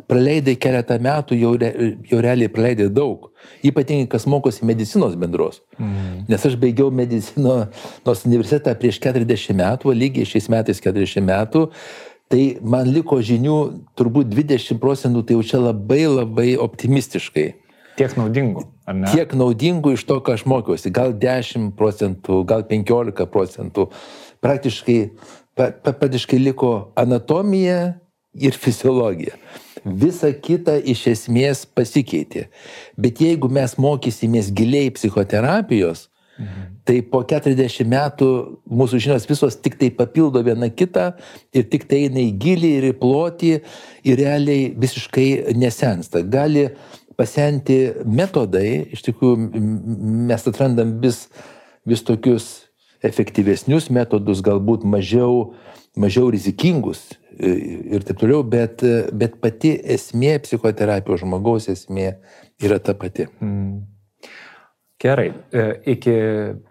praleidai 0.07 0.55
keletą 0.59 0.97
metų, 1.03 1.37
jau, 1.37 1.53
re, 1.59 1.71
jau 2.07 2.19
realiai 2.23 2.51
praleidai 2.51 2.87
daug. 2.93 3.29
Ypatingai, 3.67 4.07
kas 4.11 4.27
mokosi 4.29 4.65
medicinos 4.67 5.17
bendros. 5.19 5.61
Mm. 5.77 6.25
Nes 6.31 6.45
aš 6.47 6.55
baigiau 6.59 6.91
medicinos 6.95 8.23
universitetą 8.25 8.75
prieš 8.79 9.01
40 9.03 9.57
metų, 9.59 9.95
lygiai 9.95 10.27
šiais 10.27 10.47
metais 10.53 10.81
40 10.83 11.27
metų. 11.27 11.67
Tai 12.27 12.41
man 12.67 12.89
liko 12.91 13.21
žinių 13.23 13.57
turbūt 13.95 14.31
20 14.33 14.81
procentų, 14.83 15.23
tai 15.23 15.37
jau 15.37 15.45
čia 15.47 15.61
labai 15.63 16.03
labai 16.07 16.49
optimistiškai. 16.59 17.47
Tiek 17.97 18.13
naudingų, 18.19 18.63
ar 18.85 18.97
ne? 18.99 19.09
Tiek 19.09 19.31
naudingų 19.33 19.95
iš 19.95 20.03
to, 20.05 20.19
ką 20.21 20.35
aš 20.37 20.43
mokiausi. 20.49 20.91
Gal 20.93 21.15
10 21.17 21.71
procentų, 21.79 22.43
gal 22.47 22.67
15 22.67 23.25
procentų. 23.31 23.87
Praktiškai, 24.43 24.99
praktiškai 25.57 26.37
liko 26.43 26.73
anatomija 26.99 27.95
ir 28.39 28.57
fiziologija. 28.57 29.37
Visa 29.85 30.33
kita 30.33 30.77
iš 30.83 31.05
esmės 31.13 31.63
pasikeitė. 31.65 32.47
Bet 32.97 33.21
jeigu 33.23 33.49
mes 33.49 33.77
mokysimės 33.79 34.51
giliai 34.55 34.91
psichoterapijos, 34.91 36.07
Mhm. 36.37 36.65
Tai 36.85 36.97
po 37.09 37.23
40 37.25 37.85
metų 37.89 38.27
mūsų 38.69 38.99
žinios 39.01 39.25
visos 39.25 39.57
tik 39.57 39.77
tai 39.79 39.89
papildo 39.89 40.43
viena 40.45 40.69
kitą 40.69 41.09
ir 41.51 41.65
tik 41.71 41.87
tai 41.89 42.03
eina 42.05 42.21
į 42.21 42.35
gilį 42.37 42.69
ir 42.77 42.85
į 42.91 42.93
plotį 43.01 43.53
ir 44.05 44.21
realiai 44.21 44.69
visiškai 44.77 45.55
nesensta. 45.57 46.21
Gali 46.21 46.67
pasenti 47.17 47.79
metodai, 48.05 48.85
iš 48.93 49.01
tikrųjų 49.07 49.63
mes 50.29 50.45
atrandam 50.47 50.93
vis, 51.01 51.25
vis 51.89 52.05
tokius 52.05 52.67
efektyvesnius 53.01 53.89
metodus, 53.89 54.43
galbūt 54.45 54.85
mažiau, 54.85 55.55
mažiau 55.99 56.29
rizikingus 56.33 57.09
ir 57.37 58.05
taip 58.05 58.17
toliau, 58.21 58.41
bet, 58.45 58.81
bet 59.13 59.37
pati 59.43 59.75
esmė 59.97 60.37
psichoterapijos 60.41 61.21
žmogaus 61.21 61.69
esmė 61.73 62.15
yra 62.63 62.79
ta 62.81 62.97
pati. 62.97 63.27
Mm. 63.43 63.85
Gerai, 64.97 65.27
e, 65.53 65.63
iki 65.93 66.13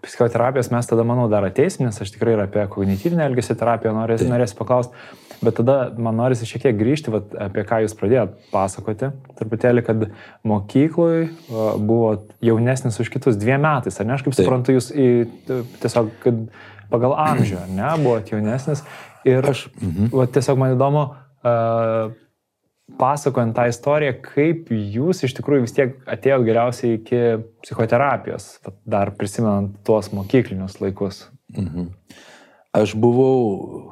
psichoterapijos 0.03 0.73
mes 0.75 0.89
tada, 0.91 1.05
manau, 1.07 1.29
dar 1.31 1.45
ateisim, 1.47 1.85
nes 1.87 2.01
aš 2.03 2.11
tikrai 2.11 2.35
ir 2.35 2.43
apie 2.43 2.65
kognityvinę 2.73 3.23
elgesio 3.23 3.55
terapiją 3.55 3.93
norėsiu, 3.95 4.27
norėsiu 4.33 4.59
paklausti. 4.59 5.07
Bet 5.45 5.61
tada 5.61 5.93
man 6.01 6.17
norisi 6.19 6.49
šiek 6.49 6.65
tiek 6.65 6.79
grįžti, 6.81 7.13
vat, 7.15 7.37
apie 7.47 7.63
ką 7.69 7.85
jūs 7.85 7.95
pradėjot 8.01 8.35
pasakoti, 8.51 9.13
truputėlį, 9.39 9.85
kad 9.87 10.07
mokykloje 10.49 11.29
buvo 11.87 12.17
jaunesnis 12.43 12.99
už 13.05 13.13
kitus 13.15 13.39
dviem 13.39 13.63
metais, 13.63 14.01
ar 14.01 14.09
ne? 14.09 14.17
Aš 14.17 14.27
kaip 14.27 14.35
Taip. 14.35 14.43
suprantu, 14.43 14.75
jūs 14.75 14.91
į, 14.91 15.09
tiesiog, 15.85 16.11
kad 16.25 16.41
pagal 16.91 17.15
amžių, 17.29 17.61
ar 17.63 17.71
ne, 17.79 17.93
buvot 18.03 18.33
jaunesnis. 18.35 18.83
Ir 19.27 19.51
aš, 19.51 19.67
mhm. 19.81 20.13
va, 20.15 20.29
tiesiog 20.31 20.61
man 20.61 20.77
įdomu, 20.77 21.03
uh, 21.43 22.15
pasakojant 23.01 23.57
tą 23.57 23.67
istoriją, 23.71 24.15
kaip 24.23 24.71
jūs 24.71 25.25
iš 25.27 25.35
tikrųjų 25.37 25.65
vis 25.65 25.75
tiek 25.75 25.97
atėjo 26.11 26.39
geriausiai 26.47 26.99
iki 27.01 27.23
psichoterapijos, 27.65 28.61
dar 28.87 29.11
prisimenant 29.19 29.75
tuos 29.87 30.13
mokyklinius 30.15 30.79
laikus. 30.83 31.25
Mhm. 31.57 31.91
Aš 32.77 32.93
buvau 33.01 33.91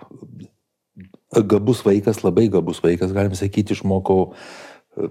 gabus 1.43 1.83
vaikas, 1.85 2.23
labai 2.23 2.49
gabus 2.53 2.83
vaikas, 2.85 3.15
galim 3.17 3.35
sakyti, 3.35 3.75
išmokau 3.75 4.35
e, 4.95 5.09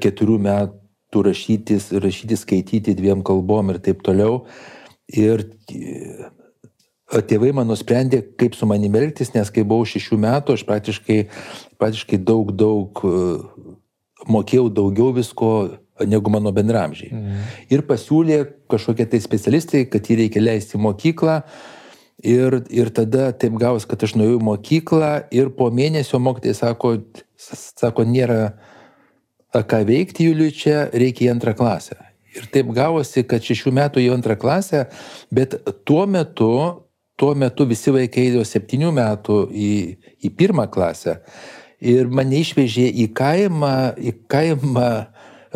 keturių 0.00 0.38
metų 0.46 1.24
rašytis, 1.26 1.90
rašyti, 2.00 2.38
skaityti 2.38 2.94
dviem 2.96 3.24
kalbom 3.26 3.74
ir 3.74 3.82
taip 3.84 4.04
toliau. 4.06 4.44
Ir 5.12 5.44
e, 5.68 6.30
tėvai 7.12 7.52
man 7.56 7.68
nusprendė, 7.68 8.22
kaip 8.40 8.56
su 8.56 8.66
manimi 8.66 9.02
elgtis, 9.02 9.34
nes 9.34 9.50
kai 9.52 9.64
buvau 9.66 9.86
šešių 9.88 10.18
metų, 10.24 10.56
aš 10.56 10.66
praktiškai, 10.68 11.18
praktiškai 11.80 12.18
daug, 12.24 12.52
daug 12.56 13.04
mokėjau 14.30 14.68
daugiau 14.72 15.12
visko 15.14 15.50
negu 16.06 16.30
mano 16.30 16.50
bendramžiai. 16.54 17.12
Mhm. 17.12 17.48
Ir 17.70 17.84
pasiūlė 17.86 18.38
kažkokie 18.70 19.06
tai 19.10 19.20
specialistai, 19.22 19.84
kad 19.90 20.06
jį 20.08 20.24
reikia 20.24 20.42
leisti 20.42 20.78
į 20.78 20.84
mokyklą. 20.88 21.42
Ir, 22.24 22.62
ir 22.72 22.88
tada 22.94 23.32
taip 23.36 23.56
gavos, 23.60 23.84
kad 23.84 24.00
aš 24.06 24.14
nuėjau 24.16 24.38
į 24.38 24.44
mokyklą 24.46 25.10
ir 25.34 25.50
po 25.52 25.68
mėnesio 25.74 26.20
mokytojai 26.22 26.56
sako, 26.56 26.94
sako, 27.36 28.06
nėra 28.08 28.54
ką 29.52 29.82
veikti 29.84 30.30
Juliui 30.30 30.54
čia, 30.54 30.88
reikia 30.94 31.28
į 31.28 31.32
antrą 31.34 31.52
klasę. 31.58 31.98
Ir 32.34 32.46
taip 32.50 32.70
gavosi, 32.74 33.26
kad 33.28 33.44
šešių 33.44 33.74
metų 33.76 34.02
į 34.02 34.08
antrą 34.14 34.38
klasę, 34.40 34.86
bet 35.34 35.58
tuo 35.86 36.06
metu, 36.10 36.54
tuo 37.16 37.34
metu 37.34 37.66
visi 37.68 37.92
vaikai 37.94 38.28
eidavo 38.28 38.44
septynių 38.48 38.90
metų 38.94 39.38
į, 39.50 39.72
į 40.26 40.30
pirmą 40.38 40.66
klasę. 40.72 41.20
Ir 41.84 42.08
mane 42.08 42.40
išvežė 42.40 42.86
į 43.04 43.10
kaimą, 43.16 43.74
į 43.98 44.14
kaimą 44.30 44.90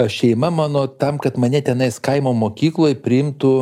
šeima 0.07 0.51
mano 0.55 0.87
tam, 0.87 1.19
kad 1.19 1.39
mane 1.39 1.61
tenais 1.65 1.99
kaimo 1.99 2.35
mokykloje 2.37 2.99
priimtų 3.03 3.55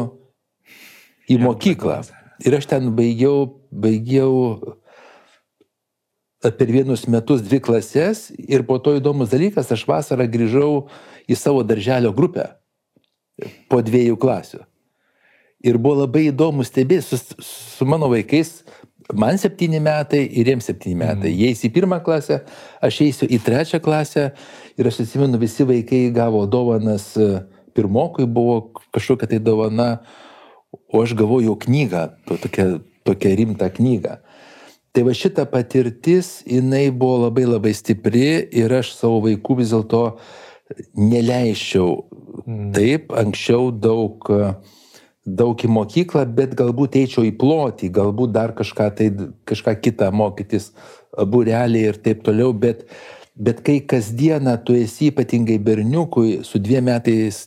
į 1.31 1.39
mokyklą. 1.41 2.03
Ir 2.45 2.59
aš 2.59 2.69
ten 2.69 2.91
baigiau, 2.97 3.47
baigiau 3.73 4.77
per 6.45 6.69
vienus 6.69 7.07
metus 7.09 7.41
dvi 7.43 7.63
klases 7.65 8.29
ir 8.37 8.67
po 8.69 8.77
to 8.79 8.99
įdomus 8.99 9.33
dalykas, 9.33 9.73
aš 9.73 9.87
vasarą 9.89 10.29
grįžau 10.29 10.87
į 11.27 11.39
savo 11.39 11.65
darželio 11.67 12.13
grupę 12.15 12.51
po 13.71 13.81
dviejų 13.85 14.19
klasių. 14.21 14.67
Ir 15.65 15.79
buvo 15.81 16.03
labai 16.03 16.27
įdomu 16.29 16.67
stebėti 16.67 17.17
su, 17.17 17.19
su 17.43 17.87
mano 17.89 18.11
vaikais, 18.13 18.61
man 19.15 19.39
septyni 19.39 19.81
metai 19.83 20.25
ir 20.27 20.51
jiems 20.51 20.69
septyni 20.69 20.99
metai. 20.99 21.31
Mm. 21.31 21.39
Jie 21.39 21.51
eis 21.53 21.65
į 21.67 21.73
pirmą 21.75 22.01
klasę, 22.05 22.43
aš 22.85 23.01
eisiu 23.07 23.29
į 23.31 23.41
trečią 23.45 23.81
klasę 23.85 24.31
ir 24.77 24.91
aš 24.91 25.03
atsimenu, 25.07 25.41
visi 25.41 25.67
vaikai 25.67 26.07
gavo 26.15 26.45
dovanas, 26.51 27.13
pirmokui 27.77 28.27
buvo 28.27 28.73
kažkokia 28.95 29.31
tai 29.31 29.41
dovana, 29.43 29.91
o 30.93 31.03
aš 31.03 31.17
gavau 31.19 31.41
jau 31.45 31.57
knygą, 31.61 32.09
tokią, 32.29 32.69
tokią 33.07 33.35
rimtą 33.41 33.71
knygą. 33.77 34.19
Tai 34.97 35.05
va 35.05 35.13
šita 35.13 35.45
patirtis, 35.53 36.41
jinai 36.49 36.89
buvo 36.89 37.27
labai 37.27 37.45
labai 37.45 37.75
stipri 37.77 38.49
ir 38.57 38.73
aš 38.73 38.95
savo 38.97 39.21
vaikų 39.27 39.59
vis 39.59 39.75
dėlto 39.75 40.03
neleiščiau 40.97 41.91
mm. 42.47 42.71
taip, 42.75 43.13
anksčiau 43.13 43.69
daug, 43.71 44.25
daug 45.27 45.59
į 45.59 45.71
mokyklą, 45.75 46.23
bet 46.39 46.55
galbūt 46.59 46.97
eičiau 47.03 47.27
į 47.27 47.35
plotį, 47.41 47.91
galbūt 47.93 48.33
dar 48.33 48.55
kažką, 48.57 48.89
tai, 48.97 49.11
kažką 49.49 49.75
kitą 49.83 50.13
mokytis, 50.15 50.71
bureliai 51.17 51.91
ir 51.91 52.01
taip 52.03 52.23
toliau, 52.27 52.55
bet, 52.55 52.87
Bet 53.37 53.61
kai 53.61 53.83
kasdieną 53.85 54.57
tu 54.65 54.73
esi 54.73 55.11
ypatingai 55.11 55.59
berniukui 55.61 56.39
su 56.43 56.57
dviem 56.59 56.87
metais 56.89 57.43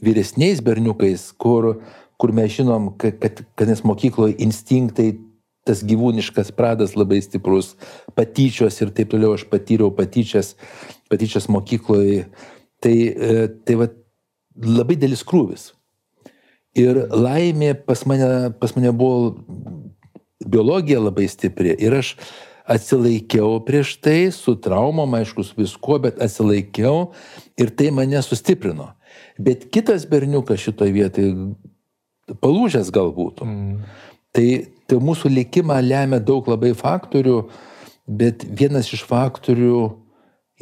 vyresniais 0.00 0.62
berniukais, 0.64 1.26
kur, 1.36 1.82
kur 2.16 2.32
mes 2.32 2.54
žinom, 2.54 2.94
kad, 2.96 3.18
kad, 3.20 3.42
kad 3.52 3.68
nes 3.68 3.84
mokykloje 3.84 4.38
instinktai, 4.40 5.18
tas 5.68 5.82
gyvūniškas 5.84 6.54
pradas 6.56 6.96
labai 6.96 7.20
stiprus, 7.20 7.74
patyčios 8.16 8.80
ir 8.80 8.94
taip 8.96 9.12
toliau 9.12 9.34
aš 9.36 9.44
patyriau 9.52 9.92
patyčias, 9.92 10.54
patyčias 11.12 11.50
mokykloje. 11.52 12.24
Tai, 12.80 12.94
e, 12.94 13.48
tai 13.68 13.76
va, 13.76 13.90
labai 14.64 14.96
dėlis 14.96 15.26
krūvis. 15.28 15.74
Ir 16.78 17.06
laimė 17.10 17.72
pas 17.86 18.04
mane, 18.06 18.52
pas 18.60 18.74
mane 18.76 18.92
buvo 18.94 19.34
biologija 20.46 21.00
labai 21.02 21.26
stipri. 21.30 21.74
Ir 21.74 21.98
aš 21.98 22.14
atsilaikiau 22.68 23.58
prieš 23.64 23.96
tai, 24.04 24.28
su 24.34 24.54
traumom, 24.60 25.16
aišku, 25.18 25.44
su 25.46 25.56
viskuo, 25.58 25.98
bet 26.04 26.20
atsilaikiau 26.22 27.12
ir 27.58 27.72
tai 27.74 27.90
mane 27.94 28.20
sustiprino. 28.22 28.92
Bet 29.38 29.68
kitas 29.72 30.04
berniukas 30.10 30.60
šitoje 30.62 30.92
vietoje 30.94 31.32
palūžęs 32.42 32.90
galbūt. 32.94 33.40
Mm. 33.46 33.78
Tai, 34.36 34.48
tai 34.90 34.98
mūsų 35.02 35.30
likimą 35.32 35.78
lemia 35.82 36.20
daug 36.20 36.46
labai 36.50 36.74
faktorių, 36.76 37.38
bet 38.08 38.44
vienas 38.44 38.92
iš 38.92 39.06
faktorių 39.08 39.80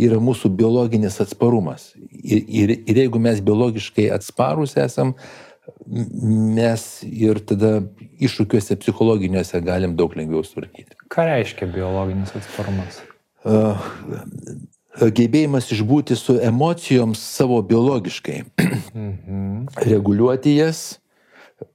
yra 0.07 0.21
mūsų 0.21 0.53
biologinis 0.57 1.19
atsparumas. 1.25 1.91
Ir, 1.97 2.45
ir, 2.47 2.73
ir 2.87 3.03
jeigu 3.03 3.21
mes 3.23 3.41
biologiškai 3.45 4.11
atsparus 4.15 4.77
esam, 4.81 5.15
mes 5.87 6.87
ir 7.07 7.41
tada 7.47 7.81
iššūkiuose 8.23 8.79
psichologiniuose 8.83 9.61
galim 9.65 9.97
daug 9.99 10.15
lengviau 10.19 10.45
sutvarkyti. 10.47 10.99
Ką 11.13 11.27
reiškia 11.29 11.69
biologinis 11.71 12.35
atsparumas? 12.39 13.01
Uh, 13.47 13.79
gebėjimas 14.97 15.71
išbūti 15.75 16.17
su 16.19 16.39
emocijoms 16.43 17.21
savo 17.21 17.61
biologiškai, 17.63 18.43
mhm. 18.95 19.67
reguliuoti 19.87 20.57
jas, 20.57 20.85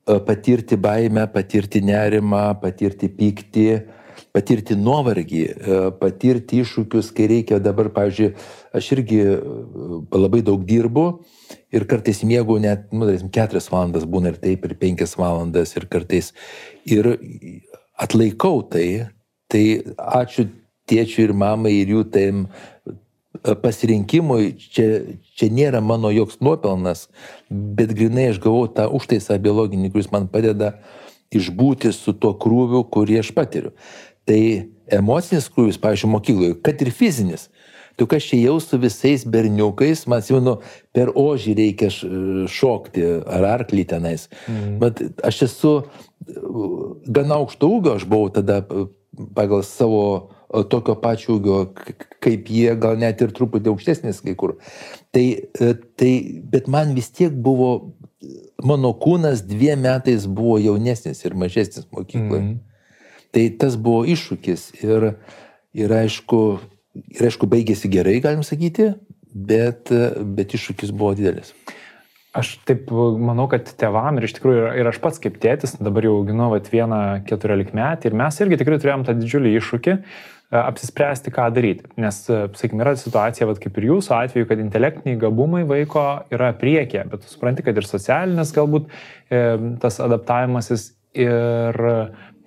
patirti 0.05 0.77
baimę, 0.77 1.25
patirti 1.33 1.81
nerimą, 1.85 2.51
patirti 2.61 3.09
pyktį, 3.09 3.67
patirti 4.35 4.77
nuovargį, 4.79 5.43
patirti 5.99 6.61
iššūkius, 6.63 7.11
kai 7.15 7.27
reikia. 7.31 7.59
Dabar, 7.63 7.91
pavyzdžiui, 7.95 8.31
aš 8.77 8.91
irgi 8.95 9.19
labai 10.15 10.41
daug 10.47 10.63
dirbu 10.67 11.05
ir 11.75 11.87
kartais 11.89 12.23
mėgau 12.27 12.57
net, 12.63 12.87
nu, 12.95 13.07
tarkim, 13.09 13.31
keturias 13.35 13.69
valandas 13.71 14.07
būna 14.07 14.33
ir 14.33 14.39
taip, 14.41 14.65
ir 14.67 14.77
penkias 14.79 15.17
valandas, 15.19 15.75
ir 15.75 15.87
kartais. 15.91 16.31
Ir 16.87 17.13
atlaikau 17.99 18.63
tai, 18.71 18.87
tai 19.51 19.65
ačiū 19.95 20.47
tėčiui 20.89 21.29
ir 21.29 21.35
mamai 21.37 21.75
ir 21.81 21.95
jų 21.95 22.05
taim 22.11 22.45
pasirinkimui, 23.41 24.51
čia, 24.71 24.87
čia 25.37 25.49
nėra 25.53 25.81
mano 25.81 26.11
joks 26.13 26.41
nuopelnas, 26.43 27.07
bet 27.49 27.93
grinai 27.97 28.29
aš 28.31 28.41
gavau 28.43 28.67
tą 28.69 28.87
užtaisą 28.93 29.39
biologinį, 29.41 29.91
kuris 29.93 30.11
man 30.13 30.27
padeda 30.31 30.75
išbūti 31.31 31.93
su 31.95 32.13
tuo 32.13 32.33
krūviu, 32.37 32.83
kurį 32.91 33.21
aš 33.21 33.31
patiriu. 33.35 33.71
Tai 34.29 34.41
emocinis 34.91 35.49
krūvis, 35.51 35.79
pavyzdžiui, 35.81 36.11
mokykloje, 36.11 36.57
kad 36.65 36.81
ir 36.83 36.91
fizinis, 36.93 37.47
tu 37.99 38.07
kas 38.09 38.25
čia 38.29 38.39
jau 38.41 38.57
su 38.63 38.79
visais 38.81 39.23
berniukais, 39.27 40.05
man 40.09 40.23
jau 40.25 40.57
per 40.95 41.11
ožį 41.17 41.55
reikia 41.57 41.89
šokti 42.49 43.05
ar 43.25 43.47
arklį 43.55 43.85
tenais. 43.93 44.27
Mm. 44.47 44.77
Bet 44.81 45.01
aš 45.27 45.43
esu 45.49 45.73
gana 47.07 47.39
aukšto 47.41 47.69
ūgio, 47.77 47.97
aš 47.99 48.07
buvau 48.09 48.31
tada 48.33 48.61
pagal 49.35 49.65
savo 49.67 50.03
tokio 50.71 50.95
pačio 50.99 51.37
ūgio 51.37 51.59
kaip 52.21 52.49
jie, 52.51 52.71
gal 52.79 52.97
net 52.99 53.21
ir 53.23 53.33
truputį 53.35 53.71
aukštesnis 53.71 54.21
kai 54.23 54.35
kur. 54.39 54.57
Tai, 55.15 55.25
tai, 55.99 56.11
bet 56.51 56.67
man 56.71 56.95
vis 56.97 57.11
tiek 57.15 57.33
buvo, 57.33 57.93
mano 58.63 58.93
kūnas 58.97 59.45
dviem 59.47 59.81
metais 59.85 60.27
buvo 60.27 60.59
jaunesnis 60.61 61.23
ir 61.25 61.37
mažesnis 61.39 61.87
mokykloje. 61.91 62.43
Mm. 62.43 62.59
Tai 63.31 63.45
tas 63.61 63.77
buvo 63.79 64.03
iššūkis 64.11 64.65
ir, 64.83 65.13
ir 65.77 65.93
aišku, 66.01 66.41
ir 67.15 67.29
aišku, 67.29 67.47
baigėsi 67.51 67.91
gerai, 67.91 68.17
galim 68.23 68.43
sakyti, 68.43 68.91
bet, 69.31 69.91
bet 70.35 70.57
iššūkis 70.57 70.91
buvo 70.91 71.13
didelis. 71.15 71.53
Aš 72.31 72.53
taip 72.63 72.87
manau, 73.19 73.49
kad 73.51 73.67
tevam 73.75 74.15
ir 74.15 74.23
iš 74.23 74.37
tikrųjų 74.37 74.67
ir 74.79 74.87
aš 74.87 75.01
pats 75.03 75.19
kaip 75.19 75.35
tėtis, 75.43 75.73
dabar 75.83 76.05
jau 76.07 76.13
auginu 76.21 76.47
vat, 76.53 76.69
vieną 76.71 76.99
keturiolik 77.27 77.73
metį 77.75 78.07
ir 78.07 78.15
mes 78.21 78.37
irgi 78.39 78.59
tikrai 78.61 78.77
turėjom 78.79 79.03
tą 79.07 79.15
didžiulį 79.19 79.51
iššūkį 79.59 79.91
e, 79.91 79.99
apsispręsti, 80.61 81.33
ką 81.35 81.49
daryti. 81.51 81.89
Nes, 81.99 82.21
e, 82.31 82.45
sakykime, 82.55 82.85
yra 82.85 82.93
situacija, 82.95 83.49
vat, 83.49 83.59
kaip 83.59 83.81
ir 83.81 83.89
jūsų 83.89 84.15
atveju, 84.15 84.47
kad 84.47 84.63
intelektiniai 84.63 85.19
gabumai 85.19 85.65
vaiko 85.67 86.05
yra 86.31 86.53
priekė, 86.55 87.03
bet 87.11 87.25
tu 87.25 87.33
supranti, 87.33 87.67
kad 87.67 87.75
ir 87.75 87.89
socialinis 87.89 88.55
galbūt 88.55 88.87
e, 88.87 89.43
tas 89.83 89.99
adaptavimasis 89.99 90.93
ir 91.11 91.83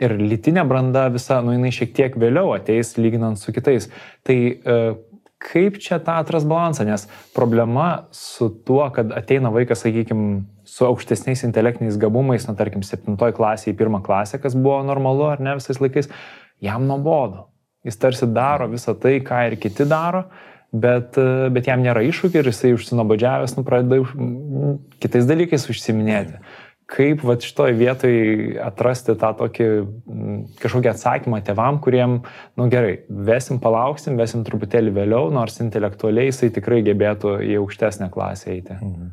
ir 0.02 0.14
lytinė 0.18 0.64
branda 0.68 1.06
visa, 1.12 1.40
nu 1.44 1.54
jinai 1.54 1.72
šiek 1.74 1.92
tiek 1.96 2.16
vėliau 2.20 2.54
ateis 2.56 2.94
lyginant 2.98 3.40
su 3.40 3.54
kitais. 3.54 3.88
Tai 4.26 4.36
e, 4.36 4.78
kaip 5.44 5.78
čia 5.82 6.00
tą 6.02 6.18
atras 6.22 6.46
balansą, 6.48 6.86
nes 6.88 7.06
problema 7.36 8.06
su 8.14 8.48
tuo, 8.66 8.84
kad 8.94 9.12
ateina 9.16 9.52
vaikas, 9.54 9.84
sakykime, 9.84 10.44
su 10.64 10.86
aukštesniais 10.88 11.44
intelektiniais 11.44 11.98
gabumais, 12.00 12.46
na 12.48 12.56
tarkim, 12.58 12.82
septintoji 12.86 13.36
klasė 13.36 13.72
į 13.72 13.76
pirmą 13.78 14.00
klasę, 14.04 14.40
kas 14.42 14.56
buvo 14.56 14.80
normalu 14.86 15.28
ar 15.34 15.44
ne 15.44 15.58
visais 15.58 15.80
laikais, 15.82 16.08
jam 16.64 16.88
nuobodu. 16.88 17.44
Jis 17.84 18.00
tarsi 18.00 18.30
daro 18.32 18.70
visą 18.72 18.94
tai, 18.96 19.18
ką 19.20 19.42
ir 19.50 19.58
kiti 19.60 19.84
daro, 19.88 20.24
bet, 20.72 21.18
e, 21.20 21.50
bet 21.54 21.68
jam 21.68 21.84
nėra 21.84 22.02
iššūkį 22.08 22.40
ir 22.40 22.50
jisai 22.50 22.74
užsinobodžiavęs, 22.78 23.58
nu 23.58 23.66
pradeda 23.66 24.00
kitais 25.04 25.28
dalykais 25.28 25.68
užsiminėti. 25.70 26.40
Mm 26.40 26.63
kaip 26.94 27.24
va 27.26 27.34
šitoj 27.40 27.74
vietoj 27.78 28.14
atrasti 28.62 29.16
tą 29.18 29.32
tokį 29.40 29.66
kažkokį 30.62 30.90
atsakymą 30.92 31.40
tevam, 31.46 31.80
kuriem, 31.82 32.20
nu 32.58 32.68
gerai, 32.70 33.00
vesim, 33.08 33.58
palauksim, 33.62 34.18
vesim 34.20 34.44
truputėlį 34.46 34.94
vėliau, 34.94 35.32
nors 35.34 35.58
intelektualiai 35.64 36.30
jisai 36.30 36.52
tikrai 36.54 36.82
gebėtų 36.86 37.36
į 37.48 37.58
aukštesnę 37.62 38.10
klasę 38.14 38.52
eiti. 38.54 38.78
Mhm. 38.78 39.12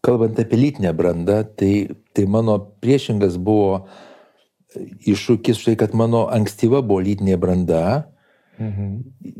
Kalbant 0.00 0.38
apie 0.40 0.56
lytinę 0.56 0.94
brandą, 0.96 1.42
tai, 1.44 1.90
tai 2.16 2.24
mano 2.24 2.56
priešingas 2.80 3.36
buvo 3.36 3.82
iššūkis 5.10 5.60
štai, 5.60 5.74
kad 5.76 5.96
mano 5.98 6.24
ankstyva 6.32 6.80
buvo 6.80 7.02
lytinė 7.04 7.36
branda, 7.40 7.82
Mhm. 8.60 8.88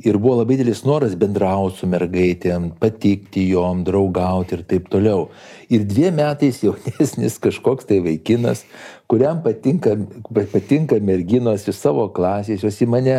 Ir 0.04 0.16
buvo 0.16 0.38
labai 0.38 0.56
didelis 0.56 0.80
noras 0.88 1.12
bendrauti 1.20 1.76
su 1.83 1.88
mergaitėm, 1.92 2.70
patikti 2.80 3.42
jom, 3.50 3.83
draugauti 3.85 4.56
ir 4.56 4.62
taip 4.68 4.87
toliau. 4.92 5.26
Ir 5.68 5.85
dviem 5.85 6.16
metais 6.16 6.62
jaunesnis 6.64 7.37
kažkoks 7.44 7.85
tai 7.90 7.98
vaikinas, 8.04 8.64
kuriam 9.11 9.42
patinka, 9.44 9.92
patinka 10.33 10.96
merginos 11.04 11.66
iš 11.68 11.76
savo 11.76 12.06
klasės, 12.16 12.64
jos 12.64 12.80
į 12.80 12.88
mane, 12.88 13.18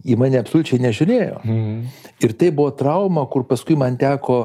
į 0.00 0.16
mane 0.20 0.40
absoliučiai 0.40 0.80
nežiūrėjo. 0.86 1.42
Mhm. 1.44 1.76
Ir 2.24 2.34
tai 2.40 2.48
buvo 2.48 2.72
trauma, 2.78 3.26
kur 3.28 3.44
paskui 3.44 3.76
man 3.76 4.00
teko 4.00 4.38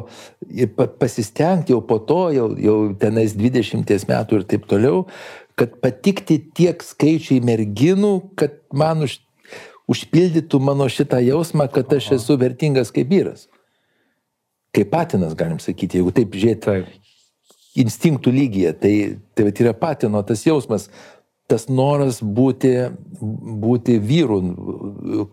pasistengti 1.00 1.72
jau 1.72 1.80
po 1.80 2.02
to, 2.04 2.26
jau, 2.36 2.52
jau 2.60 2.78
tenais 3.00 3.38
20 3.40 3.88
metų 4.10 4.42
ir 4.42 4.48
taip 4.52 4.68
toliau, 4.68 5.06
kad 5.56 5.80
patikti 5.80 6.42
tiek 6.56 6.84
skaičiai 6.84 7.40
merginų, 7.44 8.14
kad 8.40 8.60
man 8.76 9.08
už 9.08 9.20
užpildytų 9.90 10.60
mano 10.62 10.88
šitą 10.92 11.22
jausmą, 11.26 11.70
kad 11.74 11.92
aš 11.98 12.14
esu 12.20 12.38
vertingas 12.40 12.94
kaip 12.96 13.10
vyras. 13.12 13.48
Kaip 14.76 14.92
patinas, 14.94 15.34
galim 15.38 15.58
sakyti, 15.62 15.98
jeigu 15.98 16.14
taip 16.14 16.36
žiūrėti 16.38 16.84
instinktų 17.80 18.34
lygyje, 18.34 18.74
tai, 18.82 18.94
tai 19.38 19.50
yra 19.64 19.74
patino 19.78 20.22
tas 20.26 20.44
jausmas, 20.46 20.90
tas 21.50 21.66
noras 21.72 22.20
būti, 22.22 22.74
būti 23.64 23.98
vyru. 23.98 24.38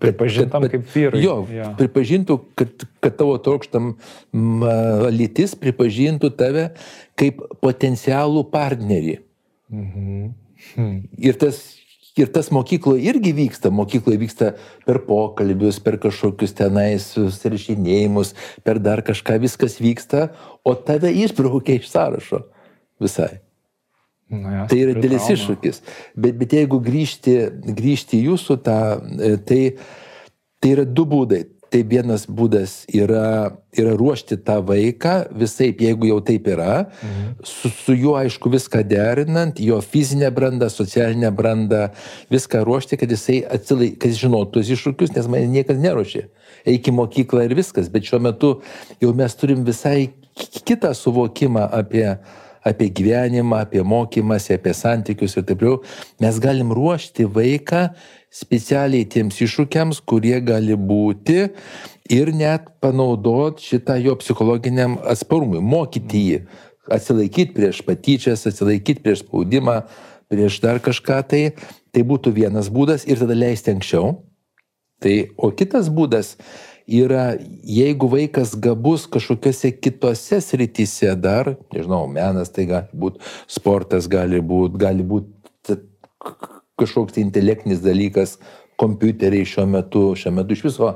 Pripažintam 0.00 0.64
kad, 0.64 0.72
kaip 0.72 0.88
vyru. 0.94 1.20
Jo, 1.20 1.36
ja. 1.52 1.68
pripažintų, 1.76 2.38
kad, 2.56 2.86
kad 3.04 3.18
tavo 3.20 3.36
trokštam 3.42 3.92
lytis 5.12 5.56
pripažintų 5.60 6.32
tave 6.38 6.70
kaip 7.20 7.44
potencialų 7.64 8.46
partnerį. 8.52 9.18
Mhm. 9.72 10.26
Hmm. 10.72 11.02
Ir 11.20 11.36
tas 11.38 11.60
Ir 12.16 12.30
tas 12.32 12.48
mokykloje 12.54 13.10
irgi 13.10 13.32
vyksta. 13.36 13.70
Mokykloje 13.74 14.20
vyksta 14.22 14.52
per 14.88 15.02
pokalbius, 15.04 15.80
per 15.84 15.98
kažkokius 16.00 16.56
tenais 16.56 17.10
susirašinėjimus, 17.12 18.32
per 18.64 18.80
dar 18.80 19.04
kažką 19.04 19.36
viskas 19.42 19.76
vyksta, 19.82 20.30
o 20.64 20.72
tave 20.74 21.12
išbraukia 21.12 21.76
iš 21.76 21.90
sąrašo 21.92 22.46
visai. 23.02 23.34
Ja, 24.26 24.64
tai 24.66 24.80
yra 24.82 24.96
didelis 24.96 25.28
iššūkis. 25.30 25.82
Bet, 26.18 26.38
bet 26.40 26.56
jeigu 26.56 26.80
grįžti, 26.82 27.36
grįžti 27.76 28.24
jūsų 28.24 28.56
tą, 28.66 28.78
e, 29.22 29.36
tai, 29.46 29.60
tai 30.58 30.72
yra 30.72 30.86
du 30.88 31.04
būdai. 31.06 31.44
Tai 31.66 31.80
vienas 31.90 32.28
būdas 32.30 32.84
yra, 32.94 33.50
yra 33.74 33.94
ruošti 33.98 34.38
tą 34.46 34.60
vaiką 34.68 35.14
visai, 35.34 35.72
jeigu 35.74 36.06
jau 36.12 36.20
taip 36.24 36.46
yra, 36.52 36.86
mhm. 37.02 37.32
su, 37.42 37.70
su 37.74 37.96
juo 37.96 38.14
aišku 38.20 38.52
viską 38.52 38.84
derinant, 38.86 39.58
jo 39.60 39.80
fizinę 39.82 40.30
brandą, 40.34 40.68
socialinę 40.70 41.32
brandą, 41.34 41.88
viską 42.30 42.62
ruošti, 42.66 43.00
kad 43.00 43.10
jisai 43.10 43.40
atsilaik, 43.58 43.98
kad 43.98 44.14
jis 44.14 44.22
žinotų 44.22 44.60
tos 44.60 44.72
iššūkius, 44.76 45.16
nes 45.16 45.30
mane 45.32 45.50
niekas 45.56 45.82
neruošė. 45.82 46.26
Eik 46.70 46.90
į 46.90 46.96
mokyklą 47.00 47.48
ir 47.48 47.56
viskas, 47.58 47.90
bet 47.90 48.06
šiuo 48.06 48.22
metu 48.22 48.52
jau 49.02 49.12
mes 49.18 49.34
turim 49.38 49.66
visai 49.66 50.12
kitą 50.36 50.94
suvokimą 50.94 51.66
apie, 51.74 52.06
apie 52.66 52.90
gyvenimą, 52.90 53.62
apie 53.62 53.82
mokymąsi, 53.82 54.56
apie 54.58 54.74
santykius 54.74 55.36
ir 55.36 55.46
taip 55.46 55.60
toliau. 55.62 55.80
Mes 56.20 56.38
galim 56.42 56.72
ruošti 56.74 57.28
vaiką 57.38 57.86
specialiai 58.32 59.06
tiems 59.06 59.38
iššūkiams, 59.46 60.02
kurie 60.08 60.40
gali 60.44 60.76
būti 60.76 61.46
ir 62.12 62.32
net 62.34 62.68
panaudot 62.82 63.62
šitą 63.62 63.98
jo 64.02 64.16
psichologiniam 64.20 64.98
atsparumui, 65.06 65.62
mokyti 65.62 66.22
jį, 66.28 66.42
atsilaikyti 66.92 67.56
prieš 67.56 67.82
patyčias, 67.86 68.46
atsilaikyti 68.50 69.02
prieš 69.04 69.24
spaudimą, 69.24 69.80
prieš 70.30 70.60
dar 70.64 70.82
kažką 70.82 71.22
tai. 71.30 71.44
Tai 71.94 72.02
būtų 72.04 72.34
vienas 72.36 72.68
būdas 72.68 73.06
ir 73.08 73.16
tada 73.22 73.32
leisti 73.32 73.72
anksčiau. 73.72 74.18
Tai, 75.00 75.14
o 75.36 75.48
kitas 75.52 75.88
būdas 75.92 76.34
yra, 76.86 77.36
jeigu 77.66 78.08
vaikas 78.10 78.54
gabus 78.62 79.06
kažkokiose 79.10 79.72
kitose 79.80 80.40
srityse 80.40 81.14
dar, 81.18 81.56
nežinau, 81.74 82.06
menas 82.10 82.52
tai 82.54 82.66
gali 82.70 83.00
būti, 83.04 83.22
sportas 83.50 84.06
gali 84.10 84.40
būti, 84.40 84.78
gali 84.80 85.06
būti 85.06 85.80
kažkoks 86.76 87.16
tai 87.16 87.24
intelektinis 87.24 87.82
dalykas, 87.84 88.36
kompiuteriai 88.76 89.48
šiuo 89.48 89.64
metu, 89.70 90.02
šiuo 90.18 90.34
metu 90.36 90.52
iš 90.52 90.66
viso 90.66 90.92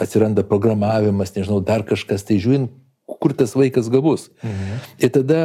atsiranda 0.00 0.44
programavimas, 0.46 1.32
nežinau, 1.36 1.60
dar 1.64 1.84
kažkas, 1.88 2.26
tai 2.28 2.36
žiūrint, 2.42 2.72
kur 3.08 3.32
tas 3.36 3.54
vaikas 3.56 3.88
gabus. 3.92 4.28
Mhm. 4.44 4.82
Ir 5.00 5.12
tada 5.14 5.40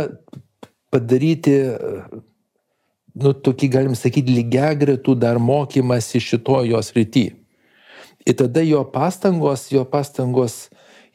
padaryti, 0.92 1.56
nu, 3.20 3.34
tokį, 3.34 3.70
galim 3.72 3.96
sakyti, 3.96 4.36
lygia 4.36 4.74
gretų 4.76 5.16
dar 5.20 5.40
mokymasi 5.40 6.22
šito 6.24 6.62
jos 6.68 6.92
rytį. 6.96 7.30
Ir 8.30 8.36
tada 8.38 8.62
jo 8.62 8.84
pastangos, 8.86 9.72
jo 9.74 9.82
pastangos 9.90 10.68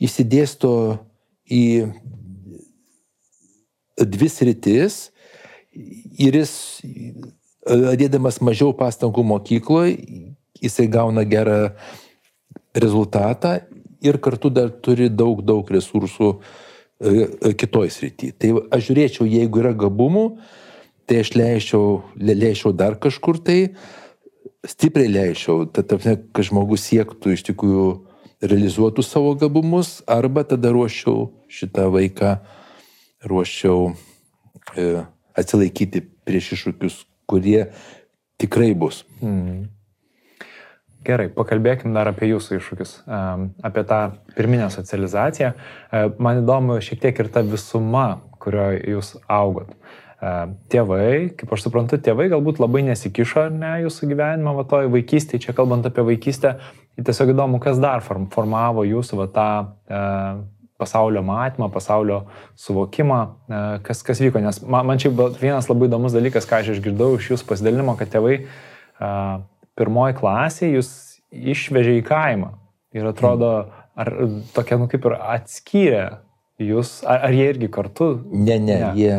įsidėsto 0.02 0.98
į 1.46 1.64
dvi 3.94 4.28
sritis 4.32 4.96
ir 6.18 6.40
jis 6.40 6.54
dėdamas 8.02 8.40
mažiau 8.42 8.74
pastangų 8.74 9.22
mokykloje, 9.30 9.94
jisai 10.58 10.88
gauna 10.90 11.22
gerą 11.22 11.76
rezultatą 12.74 13.60
ir 14.02 14.18
kartu 14.18 14.50
dar 14.50 14.74
turi 14.82 15.08
daug, 15.08 15.40
daug 15.46 15.70
resursų 15.70 16.34
e, 16.34 17.54
kitoj 17.54 17.90
srity. 17.94 18.32
Tai 18.36 18.50
aš 18.74 18.88
žiūrėčiau, 18.90 19.26
jeigu 19.30 19.62
yra 19.62 19.72
gabumų, 19.72 20.24
tai 21.08 21.22
aš 21.22 21.34
leisčiau, 21.38 22.02
leisčiau 22.18 22.74
dar 22.76 22.98
kažkur 23.00 23.38
tai, 23.44 23.74
stipriai 24.68 25.10
leisčiau, 25.12 25.64
tad, 25.70 25.92
kad 25.92 26.44
žmogus 26.46 26.86
siektų 26.88 27.34
iš 27.34 27.44
tikrųjų 27.50 27.88
realizuotų 28.44 29.04
savo 29.04 29.34
gabumus, 29.38 30.00
arba 30.10 30.44
tada 30.48 30.72
ruošiau 30.74 31.30
šitą 31.52 31.88
vaiką, 31.94 32.36
ruošiau 33.24 33.92
e, 34.76 35.04
atsilaikyti 35.38 36.04
prieš 36.24 36.54
iššūkius, 36.58 36.98
kurie 37.30 37.70
tikrai 38.40 38.72
bus. 38.76 39.04
Mm. 39.22 39.70
Gerai, 41.04 41.26
pakalbėkim 41.32 41.92
dar 41.92 42.08
apie 42.08 42.30
jūsų 42.30 42.56
iššūkius, 42.56 42.92
apie 43.68 43.82
tą 43.84 43.98
pirminę 44.36 44.70
socializaciją. 44.72 45.50
E, 45.52 46.06
man 46.16 46.40
įdomu 46.40 46.78
šiek 46.84 47.02
tiek 47.02 47.20
ir 47.20 47.28
ta 47.32 47.42
visuma, 47.44 48.22
kurioje 48.40 48.80
jūs 48.94 49.12
augot. 49.28 49.74
Tėvai, 50.72 51.34
kaip 51.36 51.50
aš 51.52 51.66
suprantu, 51.66 51.98
tėvai 52.00 52.30
galbūt 52.32 52.60
labai 52.62 52.84
nesikišo 52.86 53.48
ne 53.52 53.74
jūsų 53.82 54.08
gyvenimą, 54.12 54.54
va 54.56 54.64
toj 54.70 54.88
vaikystėje, 54.94 55.42
čia 55.44 55.54
kalbant 55.56 55.84
apie 55.84 56.04
vaikystę, 56.06 56.54
tiesiog 56.96 57.34
įdomu, 57.34 57.60
kas 57.60 57.80
dar 57.82 58.00
formavo 58.04 58.86
jūsų 58.86 59.18
va 59.18 59.26
tą 59.34 59.48
e, 59.60 60.00
pasaulio 60.80 61.20
matymą, 61.26 61.68
pasaulio 61.74 62.22
suvokimą, 62.56 63.20
e, 63.26 63.60
kas, 63.84 64.00
kas 64.06 64.22
vyko. 64.22 64.40
Nes 64.40 64.62
man, 64.62 64.86
man 64.88 65.02
čia 65.02 65.12
vienas 65.12 65.68
labai 65.68 65.90
įdomus 65.90 66.16
dalykas, 66.16 66.48
ką 66.48 66.62
aš 66.62 66.76
išgirdau 66.76 67.18
iš 67.18 67.34
jūsų 67.34 67.50
pasidalinimo, 67.50 67.98
kad 68.00 68.14
tėvai 68.14 68.40
e, 68.40 69.12
pirmoji 69.76 70.18
klasė 70.22 70.72
jūs 70.72 70.92
išvežė 71.34 71.98
į 72.00 72.04
kaimą. 72.06 72.52
Ir 72.94 73.10
atrodo, 73.10 73.54
ar 73.98 74.14
tokia, 74.54 74.78
nu 74.78 74.86
kaip 74.88 75.04
ir 75.10 75.18
atskyrė 75.18 76.04
jūs, 76.62 77.00
ar, 77.02 77.26
ar 77.28 77.34
jie 77.34 77.48
irgi 77.50 77.70
kartu? 77.74 78.14
Ne, 78.30 78.60
ne, 78.62 78.78
ne. 78.78 78.92
Jie, 78.98 79.16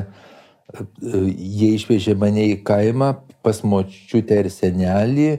jie 1.01 1.73
išvežė 1.75 2.15
mane 2.19 2.49
į 2.53 2.59
kaimą 2.67 3.13
pas 3.45 3.61
močiutę 3.63 4.41
ir 4.43 4.49
senelį 4.53 5.31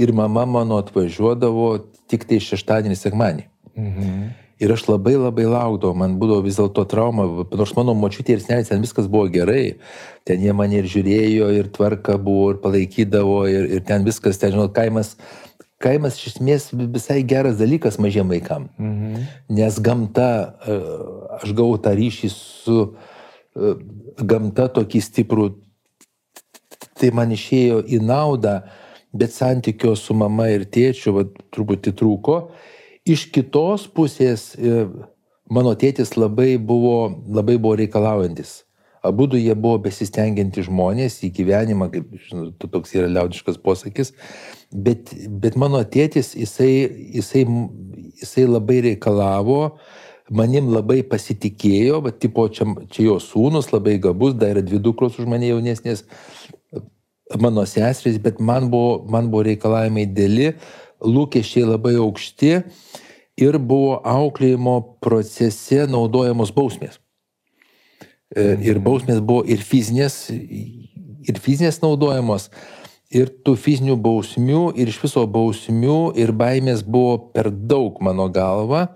ir 0.00 0.12
mama 0.16 0.46
mano 0.48 0.78
atvažiuodavo 0.80 1.72
tik 2.10 2.24
tai 2.28 2.40
šeštadienį, 2.42 2.96
sekmanį. 2.98 3.44
Mhm. 3.76 4.30
Ir 4.60 4.72
aš 4.74 4.82
labai 4.90 5.14
labai 5.16 5.46
laukdavau, 5.48 5.96
man 5.96 6.18
būdavo 6.20 6.44
vis 6.44 6.58
dėlto 6.58 6.84
trauma, 6.88 7.24
nors 7.56 7.70
mano 7.78 7.94
močiutė 7.96 8.34
ir 8.34 8.42
senelis 8.44 8.68
ten 8.68 8.82
viskas 8.84 9.06
buvo 9.08 9.30
gerai, 9.32 9.78
ten 10.28 10.42
jie 10.44 10.52
mane 10.52 10.82
ir 10.82 10.88
žiūrėjo, 10.90 11.48
ir 11.56 11.70
tvarka 11.72 12.18
buvo, 12.20 12.50
ir 12.52 12.58
palaikydavo, 12.60 13.38
ir, 13.48 13.70
ir 13.78 13.86
ten 13.88 14.04
viskas, 14.04 14.36
ten, 14.40 14.52
žinot, 14.52 14.74
kaimas, 14.76 15.14
kaimas 15.80 16.20
iš 16.20 16.34
esmės 16.34 16.68
visai 16.76 17.22
geras 17.24 17.56
dalykas 17.56 17.96
mažiem 17.96 18.28
vaikam. 18.28 18.68
Mhm. 18.76 19.24
Nes 19.56 19.80
gamta, 19.80 20.28
e, 20.60 20.76
aš 21.40 21.56
gavau 21.56 21.80
tą 21.80 21.96
ryšį 21.96 22.32
su 22.34 22.78
e, 22.84 23.09
gamta 23.54 24.68
tokį 24.70 25.02
stiprų, 25.02 25.48
tai 27.00 27.10
man 27.16 27.32
išėjo 27.34 27.82
į 27.88 28.00
naudą, 28.04 28.60
bet 29.12 29.34
santykio 29.34 29.96
su 29.98 30.14
mama 30.14 30.48
ir 30.52 30.66
tėčiu 30.70 31.14
va, 31.16 31.24
truputį 31.54 31.94
trūko. 31.98 32.40
Iš 33.08 33.26
kitos 33.34 33.88
pusės 33.90 34.52
e, 34.54 34.84
mano 35.50 35.74
tėtis 35.74 36.14
labai 36.18 36.54
buvo, 36.58 37.10
labai 37.26 37.56
buvo 37.58 37.78
reikalaujantis. 37.80 38.60
Abu 39.02 39.24
du 39.32 39.38
jie 39.40 39.54
buvo 39.56 39.78
besistengianti 39.80 40.62
žmonės 40.66 41.22
į 41.24 41.30
gyvenimą, 41.38 41.88
kaip 41.92 42.10
žinot, 42.28 42.66
toks 42.68 42.92
yra 42.98 43.08
liaudiškas 43.08 43.56
posakis, 43.64 44.12
bet, 44.70 45.14
bet 45.40 45.56
mano 45.56 45.80
tėtis, 45.88 46.34
jisai, 46.36 46.84
jisai, 47.16 47.46
jisai 48.20 48.44
labai 48.44 48.82
reikalavo, 48.90 49.62
manim 50.30 50.70
labai 50.70 51.02
pasitikėjo, 51.06 52.00
bet 52.06 52.20
tipo 52.22 52.46
čia, 52.48 52.68
čia 52.92 53.08
jo 53.08 53.18
sūnus 53.22 53.72
labai 53.74 53.98
gabus, 54.02 54.36
dar 54.38 54.54
yra 54.54 54.64
dvi 54.64 54.80
dukros 54.82 55.18
už 55.18 55.28
mane 55.30 55.50
jaunesnės, 55.50 56.04
mano 57.40 57.66
seserys, 57.66 58.18
bet 58.22 58.40
man 58.40 58.70
buvo, 58.70 59.00
man 59.10 59.30
buvo 59.30 59.44
reikalavimai 59.50 60.06
dėli, 60.14 60.54
lūkesčiai 61.00 61.66
labai 61.68 61.96
aukšti 62.00 62.56
ir 63.40 63.58
buvo 63.58 64.00
auklėjimo 64.06 64.76
procese 65.02 65.86
naudojamos 65.90 66.52
bausmės. 66.54 66.98
E, 68.30 68.54
ir 68.62 68.78
mhm. 68.78 68.84
bausmės 68.86 69.22
buvo 69.24 69.44
ir 69.48 69.62
fizinės, 69.64 70.28
ir 70.30 71.40
fizinės 71.42 71.80
naudojamos, 71.82 72.50
ir 73.10 73.32
tų 73.42 73.56
fizinių 73.58 73.96
bausmių, 73.98 74.68
ir 74.78 74.92
iš 74.92 75.00
viso 75.02 75.24
bausmių, 75.26 76.12
ir 76.20 76.30
baimės 76.36 76.84
buvo 76.86 77.16
per 77.34 77.50
daug 77.50 77.98
mano 78.06 78.28
galva. 78.30 78.92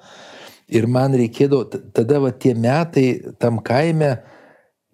Ir 0.72 0.87
man 0.88 1.12
reikėdavo, 1.16 1.83
tada 1.92 2.22
va 2.22 2.31
tie 2.33 2.55
metai 2.57 3.35
tam 3.42 3.61
kaime, 3.64 4.16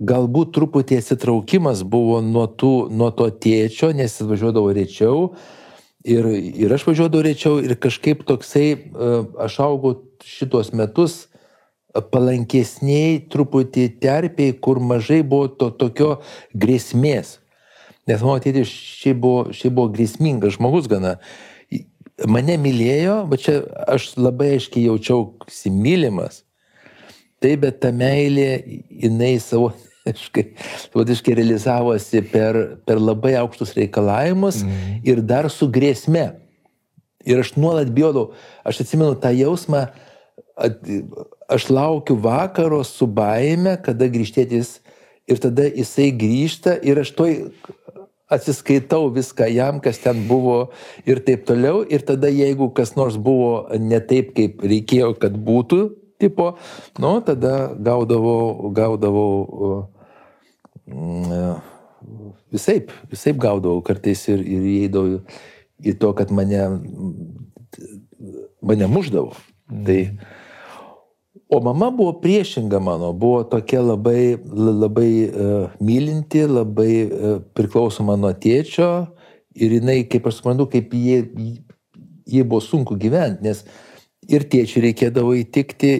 galbūt 0.00 0.54
truputį 0.56 0.98
atsitraukimas 0.98 1.84
buvo 1.86 2.18
nuo, 2.24 2.48
tų, 2.48 2.88
nuo 2.90 3.10
to 3.14 3.28
tėčio, 3.30 3.92
nes 3.94 4.16
jis 4.16 4.28
važiuodavo 4.30 4.72
rečiau, 4.74 5.30
Ir, 6.00 6.24
ir 6.32 6.72
aš 6.72 6.86
važiuodavau 6.88 7.26
rečiau 7.26 7.58
ir 7.60 7.74
kažkaip 7.76 8.22
toksai, 8.24 8.68
e, 8.72 9.08
aš 9.44 9.58
augau 9.60 9.98
šitos 10.24 10.70
metus 10.72 11.26
palankesniai 11.92 13.18
truputį 13.28 13.84
terpiai, 14.00 14.54
kur 14.56 14.80
mažai 14.80 15.20
buvo 15.20 15.50
to 15.52 15.68
tokio 15.76 16.22
grėsmės. 16.56 17.36
Nes 18.08 18.24
mano 18.24 18.40
tėtis 18.40 18.70
šiaip 18.72 19.20
buvo, 19.20 19.42
šiaip 19.52 19.76
buvo 19.76 19.92
grėsmingas 19.92 20.56
žmogus 20.56 20.88
gana. 20.88 21.18
Mane 22.28 22.56
mylėjo, 22.60 23.22
bet 23.30 23.46
čia 23.46 23.60
aš 23.88 24.12
labai 24.20 24.54
aiškiai 24.56 24.88
jaučiau 24.90 25.30
simylimas. 25.48 26.42
Taip, 27.40 27.62
bet 27.62 27.78
ta 27.80 27.92
meilė, 27.96 28.60
jinai 28.90 29.38
savo 29.40 29.70
savotiškai 30.04 31.34
realizavosi 31.36 32.22
per, 32.32 32.58
per 32.88 33.00
labai 33.00 33.34
aukštus 33.40 33.74
reikalavimus 33.76 34.62
mm. 34.64 35.00
ir 35.08 35.20
dar 35.24 35.48
su 35.52 35.68
grėsme. 35.70 36.26
Ir 37.28 37.42
aš 37.42 37.54
nuolat 37.60 37.90
bijodavau, 37.92 38.32
aš 38.64 38.80
atsimenu 38.84 39.18
tą 39.20 39.32
jausmą, 39.36 39.86
aš 41.52 41.68
laukiu 41.72 42.16
vakaro 42.20 42.80
su 42.84 43.06
baime, 43.06 43.76
kada 43.84 44.08
grįžtėtis 44.08 44.78
ir 45.30 45.40
tada 45.42 45.68
jisai 45.68 46.10
grįžta 46.16 46.78
ir 46.86 47.02
aš 47.02 47.12
toj, 47.18 47.36
atsiskaitau 48.30 49.10
viską 49.14 49.48
jam, 49.50 49.80
kas 49.82 49.98
ten 50.02 50.22
buvo 50.28 50.70
ir 51.08 51.22
taip 51.26 51.46
toliau. 51.48 51.82
Ir 51.84 52.04
tada 52.06 52.30
jeigu 52.32 52.70
kas 52.74 52.94
nors 52.98 53.18
buvo 53.18 53.66
ne 53.78 54.00
taip, 54.00 54.32
kaip 54.36 54.62
reikėjo, 54.62 55.14
kad 55.20 55.34
būtų, 55.34 55.80
tipo, 56.22 56.52
nu, 57.02 57.12
tada 57.26 57.74
gaudavau, 57.74 58.70
gaudavau 58.76 59.32
uh, 59.70 61.60
visaip, 62.52 62.92
visaip 63.10 63.38
gaudavau 63.40 63.82
kartais 63.86 64.26
ir, 64.30 64.42
ir 64.42 64.68
įeidavau 64.74 65.22
į 65.80 65.96
to, 66.00 66.12
kad 66.16 66.32
mane, 66.34 66.60
mane 68.60 68.90
muždavo. 68.90 69.34
Mm. 69.70 69.84
Tai, 69.86 70.00
O 71.50 71.58
mama 71.60 71.90
buvo 71.90 72.12
priešinga 72.22 72.78
mano, 72.78 73.10
buvo 73.12 73.42
tokia 73.42 73.80
labai, 73.82 74.38
labai 74.54 75.12
uh, 75.26 75.72
mylinti, 75.82 76.44
labai 76.46 76.92
uh, 77.06 77.38
priklausoma 77.58 78.14
nuo 78.14 78.30
tėčio 78.30 78.90
ir 79.58 79.74
jinai, 79.80 80.04
kaip 80.06 80.28
aš 80.30 80.38
suprantu, 80.38 80.68
kaip 80.70 80.94
jie, 80.94 81.24
jie 82.30 82.44
buvo 82.46 82.62
sunku 82.62 82.94
gyventi, 83.00 83.42
nes 83.48 83.64
ir 84.30 84.46
tėčiui 84.46 84.84
reikėdavo 84.86 85.34
įtikti, 85.40 85.90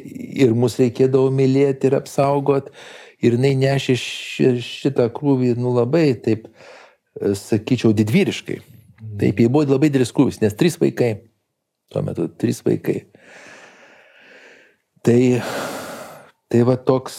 ir 0.44 0.54
mus 0.54 0.78
reikėdavo 0.80 1.32
mylėti 1.34 1.90
ir 1.90 1.98
apsaugot, 1.98 2.70
ir 3.20 3.36
jinai 3.36 3.56
nešė 3.58 3.96
šitą 4.64 5.08
krūvį, 5.16 5.54
nu 5.60 5.74
labai, 5.76 6.12
taip, 6.22 6.46
e, 6.46 7.34
sakyčiau, 7.38 7.92
didvyriškai. 7.96 8.60
Taip, 9.20 9.40
jie 9.40 9.48
buvo 9.50 9.66
labai 9.66 9.90
didelis 9.90 10.14
krūvis, 10.14 10.40
nes 10.44 10.54
trys 10.56 10.78
vaikai, 10.80 11.12
tuo 11.90 12.04
metu 12.06 12.28
trys 12.40 12.62
vaikai. 12.66 13.02
Tai, 15.06 15.20
tai 16.52 16.60
va 16.68 16.76
toks, 16.76 17.16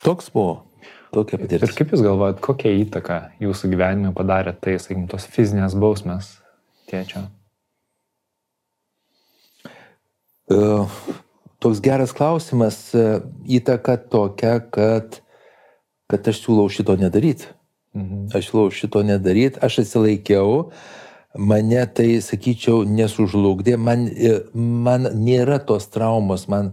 toks 0.00 0.32
buvo. 0.32 0.64
Tokia 1.12 1.38
patirtis. 1.40 1.70
Ir 1.70 1.76
kaip 1.76 1.92
Jūs 1.94 2.04
galvojat, 2.04 2.40
kokią 2.44 2.72
įtaką 2.84 3.18
Jūsų 3.40 3.70
gyvenime 3.72 4.12
padarė 4.16 4.52
tai, 4.60 4.76
sakykim, 4.80 5.06
tos 5.08 5.24
fizinės 5.28 5.76
bausmės 5.78 6.34
tėčio? 6.90 7.24
Uh, 10.48 10.88
toks 11.60 11.80
geras 11.84 12.12
klausimas, 12.16 12.80
uh, 12.96 13.20
įtaka 13.44 13.98
tokia, 14.00 14.58
kad, 14.72 15.20
kad 16.08 16.28
aš 16.32 16.42
siūlau 16.44 16.68
šito 16.72 16.96
nedaryti. 17.00 17.50
Mhm. 17.96 18.28
Aš 18.36 18.50
siūlau 18.50 18.72
šito 18.72 19.04
nedaryti, 19.04 19.60
aš 19.64 19.82
atsilaikiau, 19.84 20.70
mane 21.36 21.84
tai, 21.94 22.18
sakyčiau, 22.24 22.84
nesužlugdė, 22.88 23.76
man, 23.80 24.06
e, 24.08 24.38
man 24.54 25.10
nėra 25.18 25.58
tos 25.64 25.88
traumos, 25.92 26.46
man, 26.48 26.72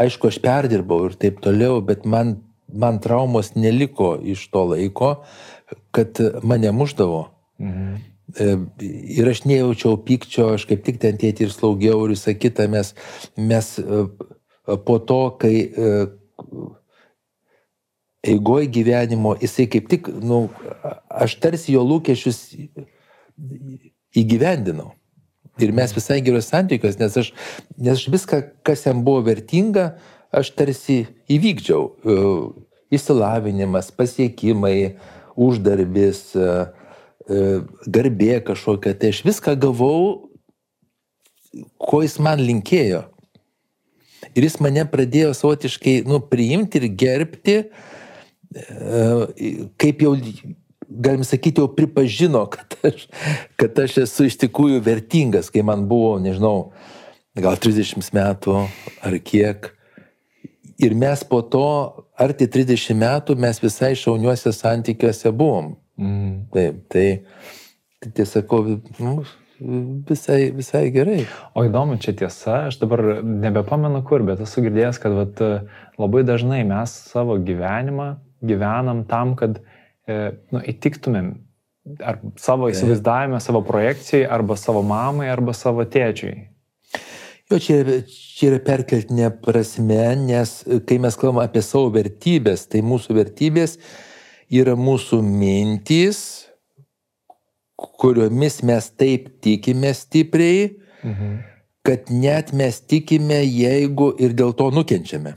aišku, 0.00 0.30
aš 0.30 0.38
perdirbau 0.44 1.08
ir 1.08 1.18
taip 1.18 1.42
toliau, 1.42 1.80
bet 1.84 2.06
man, 2.06 2.36
man 2.68 3.00
traumos 3.02 3.54
neliko 3.56 4.14
iš 4.22 4.46
to 4.52 4.64
laiko, 4.72 5.12
kad 5.90 6.20
mane 6.42 6.72
muždavo. 6.72 7.26
Mhm. 7.62 8.00
E, 8.40 8.52
ir 9.18 9.28
aš 9.28 9.42
nejaučiau 9.44 9.98
pykčio, 10.06 10.52
aš 10.56 10.64
kaip 10.70 10.84
tik 10.86 11.02
ten 11.02 11.18
tėti 11.20 11.44
ir 11.44 11.52
slaugiau 11.52 12.06
ir 12.06 12.14
visą 12.14 12.32
kitą, 12.38 12.68
mes, 12.70 12.94
mes 13.36 13.74
e, 13.82 14.04
po 14.86 14.96
to, 15.02 15.24
kai 15.42 15.56
eigoj 18.22 18.68
gyvenimo, 18.70 19.34
jisai 19.42 19.66
kaip 19.66 19.88
tik, 19.90 20.08
nu, 20.22 20.46
aš 21.10 21.34
tarsi 21.42 21.74
jo 21.74 21.82
lūkesčius 21.82 22.38
įgyvendinau. 24.18 24.92
Ir 25.60 25.72
mes 25.76 25.92
visai 25.92 26.22
geros 26.24 26.48
santykios, 26.48 26.96
nes 27.00 27.16
aš, 27.20 27.32
nes 27.76 27.98
aš 27.98 28.08
viską, 28.12 28.40
kas 28.64 28.86
jam 28.86 29.02
buvo 29.04 29.20
vertinga, 29.26 29.92
aš 30.32 30.52
tarsi 30.56 31.02
įvykdžiau. 31.32 31.88
E, 31.92 32.20
Įsilavinimas, 32.92 33.88
pasiekimai, 33.96 34.98
uždarbis, 35.40 36.26
e, 36.36 36.48
e, 37.24 37.44
garbė 37.88 38.40
kažkokia. 38.44 38.92
Tai 39.00 39.12
aš 39.12 39.22
viską 39.24 39.54
gavau, 39.60 40.28
ko 41.80 42.02
jis 42.04 42.18
man 42.20 42.40
linkėjo. 42.40 43.06
Ir 44.32 44.46
jis 44.48 44.58
mane 44.64 44.84
pradėjo 44.88 45.32
savotiškai 45.36 46.02
nu, 46.08 46.20
priimti 46.24 46.80
ir 46.80 46.88
gerbti, 46.96 47.56
kaip 49.80 50.04
jau 50.04 50.12
galim 51.00 51.24
sakyti, 51.24 51.60
jau 51.60 51.68
pripažino, 51.72 52.44
kad 52.50 52.76
aš, 52.88 53.06
kad 53.56 53.78
aš 53.84 53.98
esu 54.04 54.26
iš 54.28 54.38
tikrųjų 54.44 54.82
vertingas, 54.84 55.50
kai 55.52 55.64
man 55.66 55.86
buvo, 55.90 56.16
nežinau, 56.22 56.72
gal 57.38 57.58
30 57.60 58.12
metų 58.16 58.56
ar 59.04 59.18
kiek. 59.24 59.70
Ir 60.82 60.96
mes 60.98 61.22
po 61.28 61.42
to, 61.46 61.66
arti 62.18 62.48
30 62.50 62.98
metų, 62.98 63.36
mes 63.38 63.60
visai 63.62 63.92
šauniuose 63.98 64.52
santykiuose 64.56 65.30
buvom. 65.30 65.76
Mm. 66.00 66.32
Taip, 66.52 66.82
tai, 66.90 67.06
tai 68.02 68.10
tiesiog, 68.16 68.56
nu, 68.98 69.14
visai, 70.08 70.40
visai 70.56 70.88
gerai. 70.94 71.20
O 71.54 71.62
įdomu, 71.68 72.00
čia 72.02 72.16
tiesa, 72.18 72.64
aš 72.72 72.80
dabar 72.82 73.22
nebepamenu 73.22 74.02
kur, 74.08 74.24
bet 74.26 74.42
esu 74.42 74.64
girdėjęs, 74.64 74.98
kad 75.02 75.14
vat, 75.16 75.46
labai 76.00 76.24
dažnai 76.26 76.64
mes 76.66 76.96
savo 77.12 77.38
gyvenimą 77.38 78.14
gyvenam 78.42 79.04
tam, 79.06 79.36
kad 79.36 79.60
nu, 80.52 80.62
įtiktumėm 80.72 81.32
ar 82.02 82.20
savo 82.38 82.70
įsivaizdavime, 82.70 83.40
savo 83.42 83.62
projekcijai, 83.66 84.26
arba 84.30 84.56
savo 84.60 84.84
mamai, 84.86 85.28
arba 85.32 85.54
savo 85.56 85.84
tėčiui. 85.88 86.36
Jo, 87.50 87.58
čia, 87.60 87.80
čia 88.08 88.52
yra 88.52 88.60
perkeltinė 88.64 89.32
prasme, 89.42 90.04
nes 90.22 90.54
kai 90.88 90.96
mes 91.02 91.18
kalbame 91.18 91.44
apie 91.44 91.62
savo 91.64 91.90
vertybės, 91.92 92.64
tai 92.70 92.84
mūsų 92.86 93.18
vertybės 93.18 93.76
yra 94.52 94.76
mūsų 94.78 95.20
mintys, 95.26 96.22
kuriomis 97.76 98.60
mes 98.64 98.88
taip 98.94 99.28
tikime 99.44 99.90
stipriai, 99.96 100.70
mhm. 101.02 101.38
kad 101.84 102.12
net 102.14 102.54
mes 102.56 102.78
tikime, 102.86 103.42
jeigu 103.42 104.12
ir 104.22 104.36
dėl 104.38 104.54
to 104.56 104.70
nukenčiame. 104.72 105.34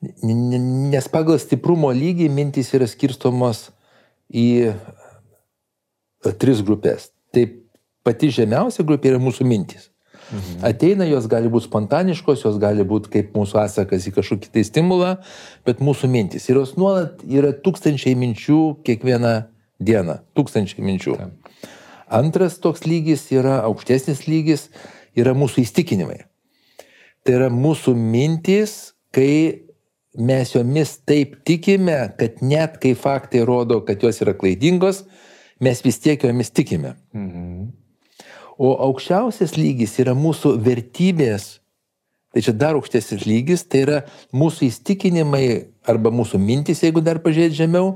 Nes 0.00 1.08
pagal 1.10 1.40
stiprumo 1.42 1.90
lygį 1.90 2.28
mintys 2.30 2.70
yra 2.76 2.86
skirstomos 2.86 3.68
į 4.30 4.48
e, 4.70 4.74
tris 6.38 6.62
grupės. 6.62 7.08
Tai 7.34 7.44
pati 8.06 8.30
žemiausia 8.34 8.86
grupė 8.86 9.14
yra 9.14 9.22
mūsų 9.22 9.46
mintys. 9.48 9.88
Mhm. 10.28 10.60
Ateina, 10.68 11.06
jos 11.08 11.26
gali 11.30 11.48
būti 11.50 11.66
spontaniškos, 11.66 12.44
jos 12.44 12.58
gali 12.60 12.84
būti 12.86 13.10
kaip 13.14 13.34
mūsų 13.36 13.62
atsakas 13.62 14.06
į 14.10 14.14
kažkokį 14.18 14.52
tai 14.54 14.64
stimulą, 14.68 15.14
bet 15.66 15.80
mūsų 15.82 16.10
mintys. 16.12 16.48
Ir 16.50 16.60
jos 16.60 16.76
nuolat 16.78 17.24
yra 17.24 17.54
tūkstančiai 17.56 18.14
minčių 18.18 18.60
kiekvieną 18.86 19.34
dieną. 19.80 20.18
Tūkstančiai 20.36 20.84
minčių. 20.84 21.16
Taip. 21.18 21.64
Antras 22.08 22.56
toks 22.60 22.86
lygis 22.88 23.26
yra 23.34 23.58
aukštesnis 23.66 24.26
lygis, 24.28 24.68
yra 25.16 25.34
mūsų 25.36 25.64
įstikinimai. 25.64 26.22
Tai 27.24 27.34
yra 27.36 27.48
mūsų 27.52 27.92
mintys, 27.98 28.94
kai 29.12 29.67
mes 30.18 30.52
jomis 30.54 30.96
taip 31.06 31.36
tikime, 31.46 31.96
kad 32.18 32.42
net 32.42 32.78
kai 32.82 32.94
faktai 32.98 33.44
rodo, 33.46 33.80
kad 33.86 34.02
jos 34.02 34.20
yra 34.24 34.34
klaidingos, 34.38 35.04
mes 35.62 35.82
vis 35.84 36.00
tiek 36.02 36.22
jomis 36.24 36.50
tikime. 36.50 36.96
Mhm. 37.14 37.68
O 38.58 38.74
aukščiausias 38.88 39.54
lygis 39.54 39.94
yra 40.02 40.16
mūsų 40.18 40.56
vertybės. 40.66 41.58
Tai 42.34 42.42
čia 42.44 42.52
dar 42.52 42.76
aukštesnis 42.76 43.22
lygis, 43.24 43.62
tai 43.64 43.84
yra 43.86 43.98
mūsų 44.36 44.66
įstikinimai 44.66 45.44
arba 45.88 46.10
mūsų 46.12 46.40
mintis, 46.42 46.82
jeigu 46.84 47.00
dar 47.00 47.22
pažiūrėt 47.24 47.54
žemiau, 47.56 47.94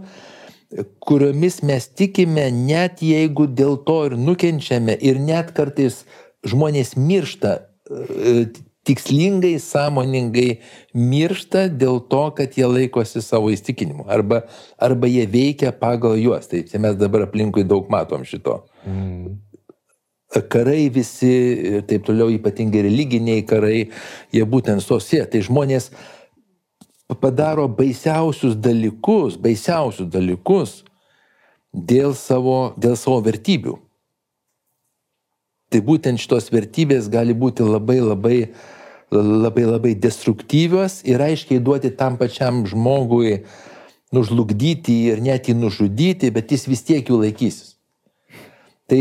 kuriomis 1.05 1.61
mes 1.67 1.89
tikime, 1.91 2.47
net 2.55 3.03
jeigu 3.05 3.45
dėl 3.51 3.77
to 3.85 3.99
ir 4.09 4.17
nukenčiame 4.17 4.97
ir 5.05 5.21
net 5.21 5.53
kartais 5.57 6.05
žmonės 6.49 6.95
miršta 6.97 7.59
tikslingai, 8.89 9.55
sąmoningai 9.63 10.59
miršta 10.95 11.69
dėl 11.71 12.01
to, 12.11 12.25
kad 12.37 12.57
jie 12.59 12.67
laikosi 12.67 13.23
savo 13.23 13.53
įstikinimų. 13.55 14.09
Arba, 14.11 14.43
arba 14.83 15.11
jie 15.11 15.27
veikia 15.31 15.73
pagal 15.77 16.19
juos. 16.21 16.49
Tai 16.51 16.65
čia 16.69 16.83
mes 16.83 16.99
dabar 16.99 17.29
aplinkui 17.29 17.65
daug 17.69 17.91
matom 17.93 18.27
šito. 18.27 18.63
Mm. 18.87 19.39
Karai 20.49 20.87
visi 20.89 21.31
ir 21.77 21.83
taip 21.89 22.07
toliau, 22.07 22.31
ypatingai 22.33 22.87
religiniai 22.87 23.45
karai, 23.45 23.91
jie 24.33 24.45
būtent 24.49 24.83
sosie. 24.83 25.21
Tai 25.29 25.43
žmonės 25.45 25.91
padaro 27.21 27.69
baisiausius 27.69 28.57
dalykus, 28.57 29.37
baisiausius 29.37 30.09
dalykus 30.11 30.81
dėl 31.73 32.17
savo, 32.17 32.73
dėl 32.81 32.97
savo 32.97 33.21
vertybių. 33.25 33.77
Tai 35.73 35.81
būtent 35.81 36.21
šitos 36.21 36.51
vertybės 36.53 37.09
gali 37.13 37.33
būti 37.33 37.65
labai 37.65 37.99
labai 38.05 38.39
labai 39.13 39.65
labai 39.69 39.93
destruktyvios 39.95 41.03
ir 41.05 41.21
aiškiai 41.21 41.61
duoti 41.61 41.91
tam 41.97 42.17
pačiam 42.17 42.63
žmogui 42.69 43.43
nužlugdyti 44.13 44.95
ir 45.13 45.21
net 45.25 45.49
jį 45.49 45.57
nužudyti, 45.57 46.31
bet 46.33 46.53
jis 46.53 46.65
vis 46.69 46.85
tiek 46.85 47.09
jų 47.09 47.21
laikysis. 47.25 47.75
Tai 48.89 49.01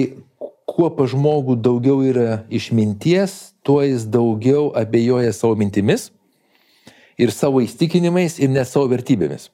kuo 0.68 0.90
pa 0.96 1.08
žmogų 1.12 1.58
daugiau 1.60 2.04
yra 2.08 2.42
išminties, 2.52 3.54
tuo 3.64 3.82
jis 3.84 4.08
daugiau 4.08 4.70
abejoja 4.76 5.34
savo 5.36 5.56
mintimis 5.60 6.10
ir 7.20 7.32
savo 7.36 7.64
įstikinimais 7.64 8.40
ir 8.40 8.52
ne 8.52 8.64
savo 8.68 8.88
vertybėmis. 8.92 9.50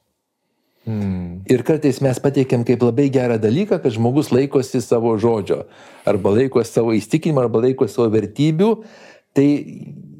Mm. 0.88 1.42
Ir 1.52 1.62
kartais 1.68 1.98
mes 2.00 2.18
pateikėm 2.22 2.62
kaip 2.64 2.80
labai 2.86 3.10
gerą 3.12 3.36
dalyką, 3.42 3.76
kad 3.82 3.92
žmogus 3.92 4.30
laikosi 4.32 4.80
savo 4.80 5.12
žodžio, 5.20 5.66
arba 6.08 6.32
laikosi 6.32 6.78
savo 6.78 6.94
įstikinimą, 6.96 7.44
arba 7.44 7.60
laikosi 7.66 7.98
savo 7.98 8.08
vertybių. 8.14 8.70
Tai 9.36 9.48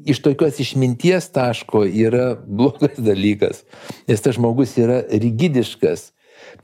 iš 0.09 0.21
tokios 0.23 0.61
išminties 0.61 1.31
taško 1.33 1.83
yra 1.87 2.35
blogas 2.45 3.01
dalykas, 3.09 3.63
nes 4.07 4.21
tas 4.21 4.37
žmogus 4.37 4.77
yra 4.77 5.01
rigidiškas. 5.09 6.11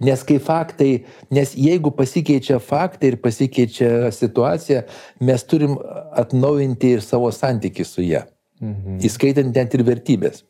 Nes 0.05 0.21
kai 0.27 0.37
faktai, 0.43 1.05
nes 1.33 1.51
jeigu 1.57 1.91
pasikeičia 1.95 2.57
faktai 2.63 3.13
ir 3.13 3.17
pasikeičia 3.23 4.09
situacija, 4.11 4.85
mes 5.23 5.43
turim 5.49 5.77
atnaujinti 6.19 6.95
ir 6.95 7.03
savo 7.05 7.31
santykių 7.33 7.85
su 7.87 8.05
ją. 8.05 8.25
Mhm. 8.61 8.99
Įskaitant 9.07 9.55
net 9.55 9.73
ir 9.75 9.83
vertybės. 9.87 10.43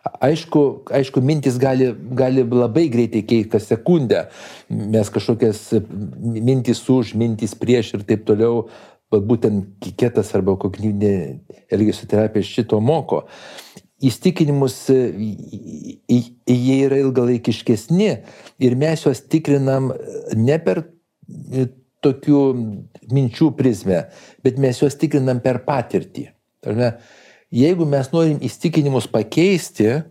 Aišku, 0.00 0.60
aišku, 0.96 1.20
mintis 1.20 1.58
gali, 1.60 1.90
gali 2.16 2.44
labai 2.44 2.86
greitai 2.88 3.20
keisti, 3.20 3.50
kas 3.52 3.66
sekundę. 3.68 4.22
Mes 4.72 5.10
kažkokias 5.12 5.66
mintis 6.20 6.80
už, 6.88 7.12
mintis 7.20 7.52
prieš 7.58 7.94
ir 7.98 8.06
taip 8.08 8.24
toliau, 8.28 8.64
būtent 9.12 9.74
kiketas 9.82 10.30
arba 10.38 10.54
kognityvinė 10.60 11.12
elgesio 11.72 12.08
terapija 12.08 12.46
šito 12.46 12.80
moko. 12.80 13.26
Įstikinimus, 14.00 14.78
jie 14.88 16.76
yra 16.86 17.02
ilgalaikiškesni 17.02 18.10
ir 18.64 18.76
mes 18.80 19.04
juos 19.04 19.20
tikrinam 19.28 19.90
ne 20.38 20.56
per 20.64 20.86
tokių 22.00 22.44
minčių 23.12 23.50
prizmę, 23.58 24.06
bet 24.40 24.56
mes 24.62 24.80
juos 24.80 24.96
tikrinam 24.96 25.42
per 25.44 25.60
patirtį. 25.66 26.30
Tarme, 26.64 26.94
Jeigu 27.50 27.86
mes 27.88 28.12
norim 28.12 28.38
įstikinimus 28.46 29.08
pakeisti, 29.10 30.02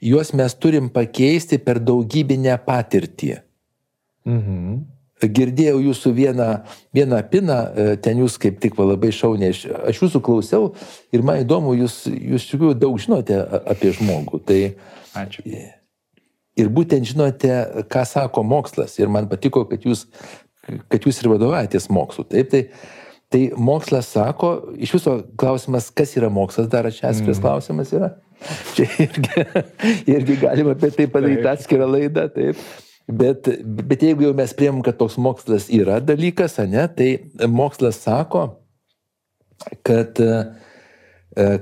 juos 0.00 0.30
mes 0.36 0.54
turim 0.54 0.88
pakeisti 0.92 1.58
per 1.58 1.80
daugybinę 1.82 2.54
patirtį. 2.66 3.36
Mhm. 4.28 4.80
Girdėjau 5.20 5.80
jūsų 5.84 6.14
vieną, 6.16 6.46
vieną 6.96 7.18
piną, 7.28 7.56
e, 7.76 7.96
ten 8.00 8.22
jūs 8.22 8.38
kaip 8.40 8.56
tik 8.62 8.78
labai 8.80 9.10
šauniai, 9.12 9.50
aš, 9.52 9.66
aš 9.90 9.98
jūsų 10.00 10.22
klausiau 10.24 10.70
ir 11.12 11.20
man 11.26 11.42
įdomu, 11.42 11.74
jūs, 11.76 12.06
jūs 12.08 12.46
tikrųjų 12.48 12.78
daug 12.80 12.96
žinote 13.02 13.36
apie 13.68 13.92
žmogų. 13.98 14.40
Tai, 14.48 14.60
Ačiū. 15.20 15.44
Ir 16.56 16.70
būtent 16.72 17.04
žinote, 17.06 17.52
ką 17.90 18.06
sako 18.08 18.42
mokslas. 18.46 18.96
Ir 19.00 19.12
man 19.12 19.28
patiko, 19.28 19.66
kad 19.68 19.84
jūs, 19.84 20.06
kad 20.64 21.04
jūs 21.04 21.20
ir 21.22 21.30
vadovaujatės 21.34 21.90
mokslu. 21.92 22.24
Taip, 22.30 22.50
tai 22.52 22.62
Tai 23.30 23.40
mokslas 23.56 24.08
sako, 24.10 24.48
iš 24.82 24.96
viso 24.96 25.12
klausimas, 25.38 25.86
kas 25.94 26.16
yra 26.18 26.28
mokslas, 26.34 26.66
dar 26.70 26.88
čia 26.90 27.12
atskiras 27.12 27.38
mm. 27.38 27.44
klausimas 27.44 27.92
yra. 27.94 28.08
Čia 28.74 28.86
irgi, 29.04 29.44
irgi 30.16 30.38
galima 30.40 30.74
apie 30.74 30.90
tai 30.96 31.06
padaryti 31.12 31.46
atskirą 31.46 31.86
laidą, 31.92 32.26
taip. 32.34 32.58
Bet, 33.10 33.46
bet 33.86 34.02
jeigu 34.02 34.26
jau 34.26 34.32
mes 34.38 34.54
priemam, 34.54 34.82
kad 34.86 34.98
toks 34.98 35.18
mokslas 35.18 35.68
yra 35.74 36.00
dalykas, 36.02 36.58
ne, 36.70 36.82
tai 36.94 37.46
mokslas 37.50 38.02
sako, 38.02 38.44
kad, 39.86 40.18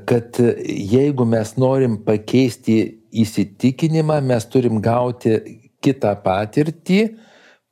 kad 0.09 0.41
jeigu 0.65 1.29
mes 1.29 1.55
norim 1.61 2.01
pakeisti 2.05 2.81
įsitikinimą, 3.13 4.21
mes 4.25 4.49
turim 4.49 4.81
gauti 4.85 5.37
kitą 5.85 6.15
patirtį, 6.25 7.03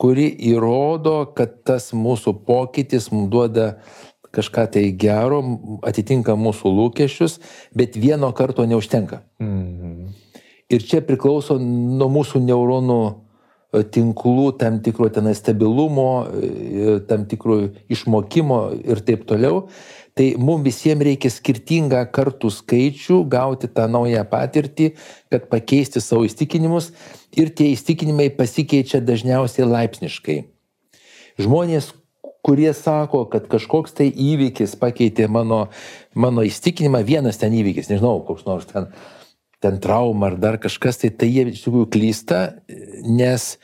kuri 0.01 0.29
įrodo, 0.51 1.33
kad 1.37 1.63
tas 1.67 1.93
mūsų 1.97 2.37
pokytis 2.47 3.11
mums 3.13 3.31
duoda 3.33 3.69
kažką 4.37 4.67
tai 4.75 4.85
gero, 4.93 5.41
atitinka 5.87 6.37
mūsų 6.37 6.73
lūkesčius, 6.77 7.39
bet 7.77 7.97
vieno 7.97 8.33
karto 8.37 8.67
neužtenka. 8.69 9.23
Mhm. 9.41 10.13
Ir 10.67 10.83
čia 10.83 10.99
priklauso 11.07 11.61
nuo 11.63 12.09
mūsų 12.11 12.43
neuronų 12.43 13.01
tinklų, 13.73 14.51
tam 14.61 14.81
tikro 14.81 15.09
ten 15.13 15.29
stabilumo, 15.35 16.27
e, 16.31 16.99
tam 17.09 17.27
tikro 17.27 17.69
išmokimo 17.93 18.61
ir 18.85 19.03
taip 19.05 19.27
toliau. 19.29 19.67
Tai 20.17 20.31
mums 20.41 20.65
visiems 20.65 21.05
reikia 21.05 21.29
skirtingą 21.29 22.07
kartų 22.09 22.49
skaičių, 22.49 23.19
gauti 23.29 23.69
tą 23.69 23.85
naują 23.91 24.23
patirtį, 24.31 24.95
kad 25.29 25.51
pakeisti 25.53 26.01
savo 26.01 26.25
įstikinimus 26.25 26.93
ir 27.37 27.53
tie 27.53 27.69
įstikinimai 27.75 28.31
pasikeičia 28.39 29.03
dažniausiai 29.05 29.69
laipsniškai. 29.69 30.39
Žmonės, 31.37 31.91
kurie 32.47 32.73
sako, 32.73 33.27
kad 33.29 33.45
kažkoks 33.51 33.93
tai 33.99 34.09
įvykis 34.09 34.79
pakeitė 34.81 35.29
mano, 35.29 35.67
mano 36.15 36.47
įstikinimą, 36.47 37.03
vienas 37.05 37.37
ten 37.43 37.53
įvykis, 37.53 37.91
nežinau, 37.93 38.23
koks 38.25 38.47
nors 38.49 38.71
ten, 38.71 38.89
ten 39.61 39.81
trauma 39.81 40.31
ar 40.31 40.37
dar 40.37 40.59
kažkas, 40.61 41.01
tai 41.01 41.11
tai 41.11 41.29
jie 41.33 41.47
iš 41.51 41.65
tikrųjų 41.65 41.89
klysta, 41.93 42.41
nes 43.09 43.55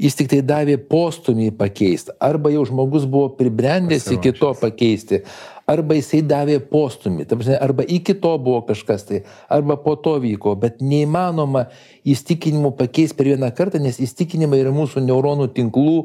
jis 0.00 0.16
tik 0.18 0.30
tai 0.32 0.40
davė 0.44 0.76
postumį 0.90 1.52
pakeisti. 1.58 2.14
Arba 2.20 2.50
jau 2.52 2.64
žmogus 2.68 3.06
buvo 3.08 3.30
pribrendęs 3.38 4.08
iki 4.12 4.34
to 4.36 4.52
pakeisti, 4.58 5.22
arba 5.70 5.96
jisai 5.98 6.22
davė 6.26 6.58
postumį, 6.70 7.28
arba 7.60 7.86
iki 7.86 8.16
to 8.22 8.34
buvo 8.42 8.62
kažkas 8.68 9.06
tai, 9.08 9.22
arba 9.48 9.78
po 9.82 9.96
to 9.96 10.16
vyko, 10.22 10.56
bet 10.60 10.82
neįmanoma 10.82 11.66
įstikinimų 12.06 12.74
pakeisti 12.78 13.18
per 13.18 13.30
vieną 13.32 13.52
kartą, 13.56 13.82
nes 13.82 14.02
įstikinimai 14.02 14.60
yra 14.64 14.74
mūsų 14.74 15.04
neuronų 15.06 15.50
tinklų 15.56 15.96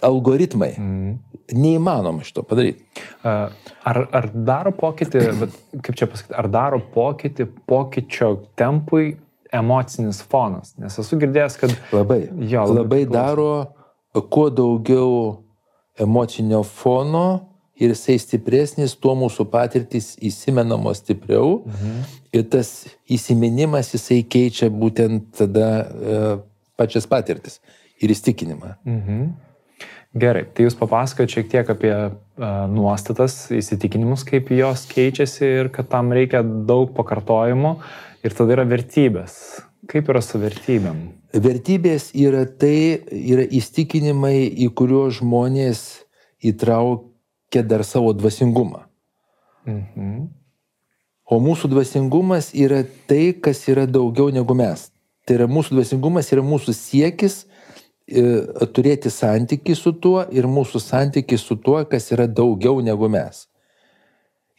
algoritmai. 0.00 0.72
Mm. 0.78 1.18
Neįmanoma 1.52 2.24
šito 2.24 2.44
padaryti. 2.48 2.84
Ar, 3.26 4.00
ar 4.08 4.30
daro 4.32 4.72
pokytį, 4.78 5.26
bet 5.42 5.58
kaip 5.84 5.98
čia 5.98 6.08
pasakyti, 6.10 6.36
ar 6.38 6.48
daro 6.52 6.80
pokytį 6.94 7.48
pokyčio 7.68 8.32
tempui 8.58 9.16
emocinis 9.52 10.22
fonas? 10.24 10.76
Nes 10.80 10.96
esu 11.02 11.20
girdėjęs, 11.20 11.60
kad... 11.60 11.76
Labai. 11.92 12.24
Jo, 12.40 12.66
labai, 12.70 12.82
labai 12.82 13.02
daro 13.10 13.52
kuo 14.32 14.48
daugiau 14.52 15.16
emocinio 16.00 16.62
fono, 16.64 17.52
ir 17.82 17.92
jisai 17.92 18.18
stipresnis, 18.20 18.94
tuo 19.00 19.14
mūsų 19.18 19.46
patirtis 19.52 20.12
įsimenamos 20.22 21.02
stipriau. 21.02 21.62
Mhm. 21.66 22.02
Ir 22.32 22.44
tas 22.52 22.72
įsiminimas 23.12 23.92
jisai 23.92 24.22
keičia 24.24 24.70
būtent 24.72 25.32
tada 25.36 25.68
e, 25.82 26.20
pačias 26.80 27.08
patirtis 27.08 27.60
ir 28.00 28.12
įstikinimą. 28.14 28.76
Mhm. 28.88 29.24
Gerai, 30.12 30.44
tai 30.52 30.66
jūs 30.66 30.76
papasakot 30.76 31.30
šiek 31.32 31.46
tiek 31.48 31.70
apie 31.72 31.92
uh, 31.92 32.12
nuostatas, 32.68 33.46
įsitikinimus, 33.54 34.26
kaip 34.28 34.50
jos 34.52 34.84
keičiasi 34.90 35.46
ir 35.62 35.70
kad 35.72 35.88
tam 35.92 36.12
reikia 36.12 36.42
daug 36.44 36.92
pakartojimų 36.96 37.78
ir 38.20 38.36
tada 38.36 38.58
yra 38.58 38.66
vertybės. 38.68 39.38
Kaip 39.88 40.10
yra 40.12 40.20
su 40.22 40.38
vertybėm? 40.42 41.00
Vertybės 41.32 42.10
yra 42.12 42.44
tai, 42.44 43.00
yra 43.08 43.46
įstikinimai, 43.48 44.36
į 44.52 44.68
kuriuos 44.76 45.22
žmonės 45.22 45.80
įtraukia 46.44 47.64
dar 47.64 47.82
savo 47.88 48.12
dvasingumą. 48.12 48.84
Mhm. 49.64 50.28
O 51.32 51.38
mūsų 51.40 51.70
dvasingumas 51.72 52.50
yra 52.52 52.82
tai, 53.08 53.32
kas 53.32 53.64
yra 53.72 53.86
daugiau 53.88 54.28
negu 54.34 54.52
mes. 54.58 54.90
Tai 55.24 55.38
yra 55.38 55.46
mūsų 55.48 55.78
dvasingumas, 55.78 56.28
yra 56.34 56.44
mūsų 56.44 56.74
siekis 56.76 57.46
turėti 58.12 59.10
santyki 59.10 59.76
su 59.78 59.92
tuo 59.92 60.22
ir 60.30 60.48
mūsų 60.50 60.80
santyki 60.82 61.38
su 61.40 61.56
tuo, 61.56 61.80
kas 61.88 62.10
yra 62.12 62.26
daugiau 62.28 62.80
negu 62.84 63.08
mes. 63.08 63.46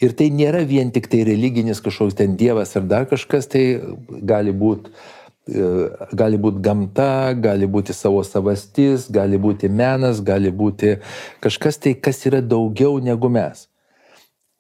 Ir 0.02 0.16
tai 0.18 0.30
nėra 0.34 0.64
vien 0.68 0.90
tik 0.92 1.08
tai 1.12 1.22
religinis 1.28 1.82
kažkoks 1.84 2.18
ten 2.18 2.38
dievas 2.40 2.74
ar 2.76 2.88
dar 2.90 3.06
kažkas, 3.08 3.48
tai 3.48 3.64
gali 4.26 4.52
būti 4.52 4.90
e, 5.48 5.68
gali 6.18 6.40
būti 6.42 6.64
gamta, 6.66 7.34
gali 7.38 7.70
būti 7.70 7.94
savo 7.96 8.24
savastis, 8.28 9.06
gali 9.14 9.38
būti 9.38 9.70
menas, 9.70 10.24
gali 10.26 10.52
būti 10.52 10.98
kažkas 11.44 11.78
tai, 11.78 11.94
kas 11.94 12.26
yra 12.28 12.42
daugiau 12.42 12.98
negu 13.04 13.30
mes. 13.30 13.68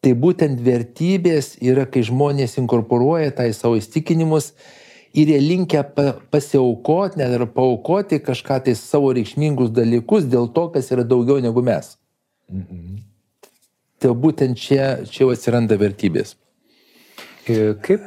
Tai 0.04 0.14
būtent 0.20 0.60
vertybės 0.60 1.58
yra, 1.64 1.88
kai 1.88 2.04
žmonės 2.04 2.58
inkorporuoja 2.60 3.32
tai 3.36 3.52
savo 3.56 3.80
įstikinimus 3.80 4.52
ir 5.13 5.30
jie 5.30 5.39
linkia 5.41 5.84
pa, 5.84 6.13
pasiaukoti, 6.34 7.19
net 7.21 7.36
ir 7.38 7.45
paukoti 7.54 8.19
kažką 8.23 8.60
tai 8.65 8.76
savo 8.78 9.12
reikšmingus 9.15 9.73
dalykus 9.73 10.28
dėl 10.30 10.49
to, 10.56 10.67
kas 10.73 10.91
yra 10.95 11.06
daugiau 11.08 11.41
negu 11.43 11.63
mes. 11.65 11.95
Mhm. 12.52 13.02
Tai 14.04 14.15
būtent 14.19 14.60
čia, 14.60 15.06
čia 15.08 15.30
atsiranda 15.32 15.78
vertybės. 15.80 16.36
Kaip, 17.43 18.04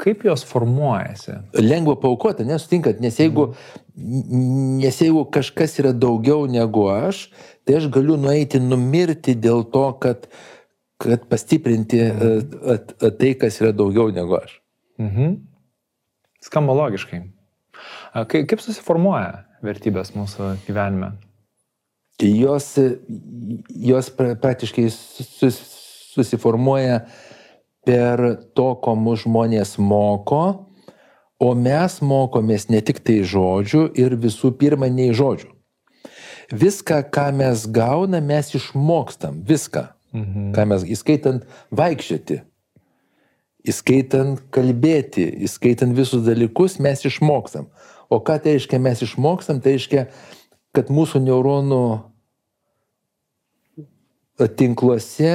kaip 0.00 0.24
jos 0.24 0.44
formuojasi? 0.48 1.36
Lengva 1.60 1.96
paukoti, 2.00 2.46
nesutinkat, 2.48 3.00
nes 3.00 3.18
jeigu, 3.20 3.50
mhm. 3.96 4.80
nes 4.80 5.00
jeigu 5.00 5.26
kažkas 5.32 5.78
yra 5.82 5.92
daugiau 5.92 6.48
negu 6.48 6.88
aš, 6.92 7.28
tai 7.64 7.78
aš 7.80 7.90
galiu 7.92 8.16
nueiti 8.20 8.60
numirti 8.60 9.36
dėl 9.36 9.66
to, 9.72 9.86
kad 10.00 10.28
kad 11.04 11.24
pastiprinti 11.28 11.98
mhm. 12.00 13.10
tai, 13.18 13.34
kas 13.40 13.58
yra 13.60 13.72
daugiau 13.76 14.12
negu 14.14 14.38
aš. 14.38 14.60
Mhm. 15.02 15.34
Skamba 16.44 16.72
logiškai. 16.76 17.22
Kaip, 18.30 18.44
kaip 18.50 18.60
susiformuoja 18.62 19.44
vertybės 19.64 20.12
mūsų 20.14 20.54
gyvenime? 20.66 21.14
Jos, 22.22 22.76
jos 23.74 24.10
praktiškai 24.14 24.86
susiformuoja 24.92 27.00
per 27.84 28.22
to, 28.54 28.68
ko 28.80 28.94
mūsų 28.96 29.26
žmonės 29.26 29.74
moko, 29.82 30.44
O 31.44 31.50
mes 31.58 31.98
mokomės 32.00 32.68
ne 32.70 32.80
tik 32.84 33.00
tai 33.04 33.18
žodžių 33.26 33.88
ir 33.98 34.14
visų 34.22 34.52
pirma 34.60 34.88
nei 34.88 35.10
žodžių. 35.16 35.50
Viską, 36.54 37.00
ką 37.10 37.26
mes 37.34 37.64
gauname, 37.66 38.22
mes 38.28 38.52
išmokstam. 38.54 39.42
Viską. 39.48 39.88
Mhm. 40.14 40.52
Ką 40.54 40.66
mes, 40.70 40.84
įskaitant 40.86 41.48
vaikščioti, 41.74 42.38
įskaitant 43.64 44.40
kalbėti, 44.54 45.24
įskaitant 45.46 45.96
visus 45.96 46.24
dalykus, 46.26 46.78
mes 46.82 47.04
išmokstam. 47.08 47.68
O 48.12 48.20
ką 48.20 48.38
tai 48.42 48.58
reiškia 48.58 48.80
mes 48.82 49.02
išmokstam? 49.06 49.62
Tai 49.64 49.76
reiškia, 49.76 50.06
kad 50.76 50.90
mūsų 50.92 51.22
neuronų 51.24 51.84
tinkluose 54.58 55.34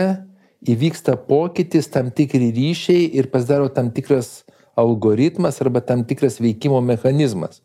įvyksta 0.70 1.16
pokytis, 1.28 1.88
tam 1.90 2.12
tikri 2.12 2.52
ryšiai 2.56 3.08
ir 3.18 3.30
pasidaro 3.32 3.70
tam 3.74 3.92
tikras 3.96 4.44
algoritmas 4.80 5.62
arba 5.64 5.82
tam 5.82 6.04
tikras 6.06 6.40
veikimo 6.44 6.82
mechanizmas. 6.84 7.64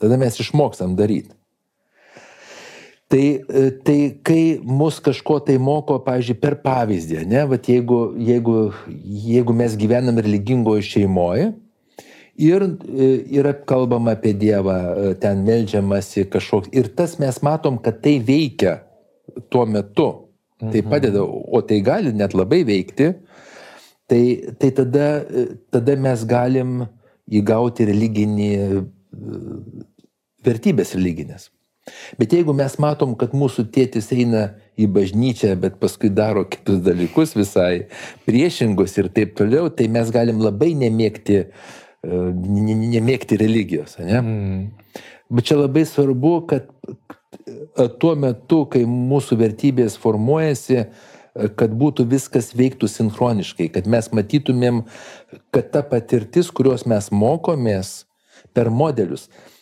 Tada 0.00 0.16
mes 0.20 0.40
išmokstam 0.40 0.96
daryti. 0.96 1.39
Tai, 3.10 3.24
tai 3.82 3.96
kai 4.22 4.42
mus 4.62 5.00
kažko 5.02 5.40
tai 5.42 5.56
moko, 5.58 5.96
pavyzdžiui, 6.04 6.36
per 6.38 6.54
pavyzdį, 6.62 7.24
ne, 7.26 7.40
bet 7.50 7.66
jeigu, 7.66 7.98
jeigu, 8.22 8.54
jeigu 9.24 9.56
mes 9.58 9.74
gyvenam 9.80 10.20
religingoje 10.22 10.86
šeimoje 10.92 11.48
ir 12.40 12.64
yra 13.40 13.52
kalbama 13.66 14.14
apie 14.14 14.32
Dievą, 14.38 14.78
ten 15.20 15.42
melžiamasi 15.44 16.28
kažkoks, 16.30 16.70
ir 16.70 16.92
tas 16.94 17.18
mes 17.18 17.42
matom, 17.42 17.82
kad 17.82 17.98
tai 18.04 18.14
veikia 18.22 18.78
tuo 19.50 19.66
metu, 19.66 20.08
tai 20.60 20.78
mhm. 20.78 20.90
padeda, 20.94 21.26
o 21.26 21.60
tai 21.66 21.82
gali 21.84 22.14
net 22.14 22.38
labai 22.38 22.62
veikti, 22.68 23.12
tai, 24.06 24.22
tai 24.54 24.70
tada, 24.76 25.12
tada 25.74 25.96
mes 25.98 26.26
galim 26.30 26.84
įgauti 27.30 27.86
religinį, 27.90 28.52
vertybės 30.46 30.94
religinės. 30.94 31.50
Bet 32.20 32.34
jeigu 32.36 32.54
mes 32.56 32.76
matom, 32.82 33.14
kad 33.18 33.34
mūsų 33.36 33.66
tėtis 33.74 34.10
eina 34.16 34.50
į 34.80 34.88
bažnyčią, 34.94 35.54
bet 35.60 35.78
paskui 35.82 36.10
daro 36.14 36.44
kitus 36.48 36.80
dalykus 36.84 37.36
visai 37.38 37.86
priešingus 38.26 38.96
ir 39.00 39.10
taip 39.14 39.36
toliau, 39.38 39.70
tai 39.72 39.88
mes 39.92 40.10
galim 40.14 40.40
labai 40.42 40.72
nemėgti, 40.78 41.44
nemėgti 42.04 43.40
religijos. 43.40 43.98
Ne? 44.00 44.20
Mm. 44.20 45.00
Bet 45.30 45.46
čia 45.46 45.60
labai 45.60 45.84
svarbu, 45.86 46.34
kad 46.50 46.70
tuo 48.02 48.16
metu, 48.18 48.64
kai 48.70 48.82
mūsų 48.88 49.38
vertybės 49.40 49.96
formuojasi, 50.00 50.84
kad 51.56 51.74
būtų 51.78 52.08
viskas 52.10 52.50
veiktų 52.58 52.88
sinchroniškai, 52.90 53.68
kad 53.76 53.86
mes 53.90 54.10
matytumėm, 54.16 54.82
kad 55.54 55.70
ta 55.74 55.84
patirtis, 55.86 56.50
kurios 56.50 56.86
mes 56.90 57.12
mokomės 57.14 57.92
per 58.56 58.72
modelius, 58.74 59.28
e, 59.28 59.59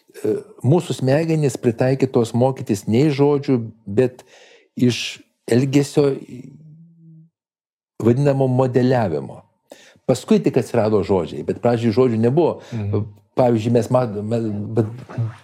mūsų 0.64 0.98
smegenys 1.00 1.58
pritaikytos 1.60 2.34
mokytis 2.36 2.86
ne 2.90 3.06
iš 3.08 3.18
žodžių, 3.20 3.58
bet 3.86 4.24
iš 4.78 5.20
elgesio 5.48 6.12
vadinamo 8.02 8.48
modeliavimo. 8.50 9.42
Paskui 10.08 10.40
tik 10.40 10.56
atsirado 10.60 11.02
žodžiai, 11.04 11.44
bet 11.44 11.60
pradžioj 11.64 11.94
žodžių 11.96 12.20
nebuvo. 12.22 12.60
Mhm. 12.72 13.08
Pavyzdžiui, 13.38 13.70
mes 13.70 13.86
matome, 13.94 14.38
bet, 14.74 14.86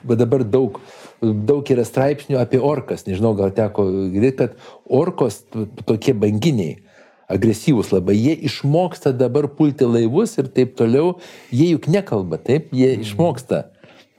bet 0.03 0.18
dabar 0.18 0.43
daug, 0.43 0.81
daug 1.22 1.68
yra 1.70 1.85
straipsnių 1.87 2.41
apie 2.41 2.59
orkas. 2.59 3.05
Nežinau, 3.07 3.37
gal 3.39 3.53
teko 3.55 3.85
girdėti, 4.11 4.35
kad 4.41 4.57
orkos 4.91 5.45
tokie 5.87 6.11
banginiai, 6.18 6.81
agresyvūs 7.31 7.93
labai, 7.95 8.16
jie 8.18 8.35
išmoksta 8.51 9.14
dabar 9.14 9.47
pulti 9.47 9.87
laivus 9.87 10.35
ir 10.43 10.51
taip 10.57 10.75
toliau. 10.81 11.20
Jie 11.55 11.70
juk 11.70 11.87
nekalba, 11.93 12.41
taip, 12.43 12.75
jie 12.75 12.97
mm. 12.97 13.07
išmoksta. 13.07 13.62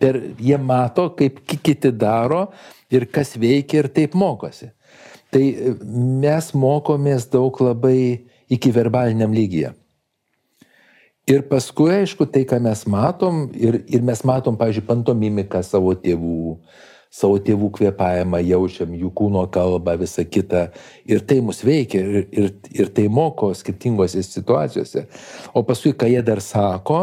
Per, 0.01 0.17
jie 0.43 0.57
mato, 0.59 1.07
kaip 1.15 1.39
kiti 1.47 1.91
daro 1.95 2.49
ir 2.91 3.07
kas 3.07 3.37
veikia 3.39 3.83
ir 3.83 3.87
taip 3.95 4.15
mokosi. 4.17 4.71
Tai 5.31 5.43
mes 6.21 6.51
mokomės 6.55 7.29
daug 7.31 7.55
labai 7.63 8.27
iki 8.51 8.71
verbaliniam 8.75 9.33
lygyje. 9.35 9.73
Ir 11.25 11.41
paskui, 11.49 11.89
aišku, 12.03 12.27
tai, 12.29 12.43
ką 12.45 12.59
mes 12.61 12.83
matom, 12.85 13.47
ir, 13.57 13.79
ir 13.89 14.03
mes 14.05 14.19
matom, 14.27 14.57
pavyzdžiui, 14.59 14.85
pantomimiką 14.85 15.63
savo 15.65 15.95
tėvų, 15.97 16.59
savo 17.09 17.39
tėvų 17.41 17.71
kvėpavimą, 17.79 18.43
jaučiam 18.45 18.93
jų 18.93 19.09
kūno 19.17 19.47
kalbą, 19.49 19.95
visą 20.03 20.21
kitą. 20.29 20.67
Ir 21.09 21.23
tai 21.25 21.39
mus 21.41 21.63
veikia, 21.65 22.03
ir, 22.03 22.27
ir, 22.29 22.51
ir 22.77 22.93
tai 22.93 23.07
moko 23.09 23.49
skirtingose 23.57 24.21
situacijose. 24.21 25.07
O 25.57 25.65
paskui, 25.65 25.95
ką 25.97 26.11
jie 26.13 26.21
dar 26.27 26.43
sako, 26.45 27.01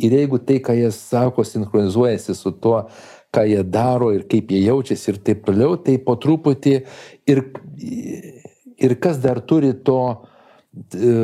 ir 0.00 0.16
jeigu 0.18 0.40
tai, 0.42 0.58
ką 0.64 0.74
jie 0.78 0.90
sako, 0.94 1.44
sinchronizuojasi 1.46 2.36
su 2.36 2.52
tuo, 2.52 2.84
ką 3.34 3.44
jie 3.46 3.62
daro 3.64 4.10
ir 4.14 4.26
kaip 4.30 4.50
jie 4.50 4.64
jaučiasi 4.64 5.12
ir 5.12 5.20
taip 5.26 5.44
toliau, 5.46 5.76
tai 5.78 5.98
po 6.02 6.16
truputį 6.20 6.74
ir, 7.30 7.44
ir 8.80 8.96
kas 9.02 9.20
dar 9.22 9.42
turi 9.44 9.72
to 9.86 10.00
e, 10.96 11.14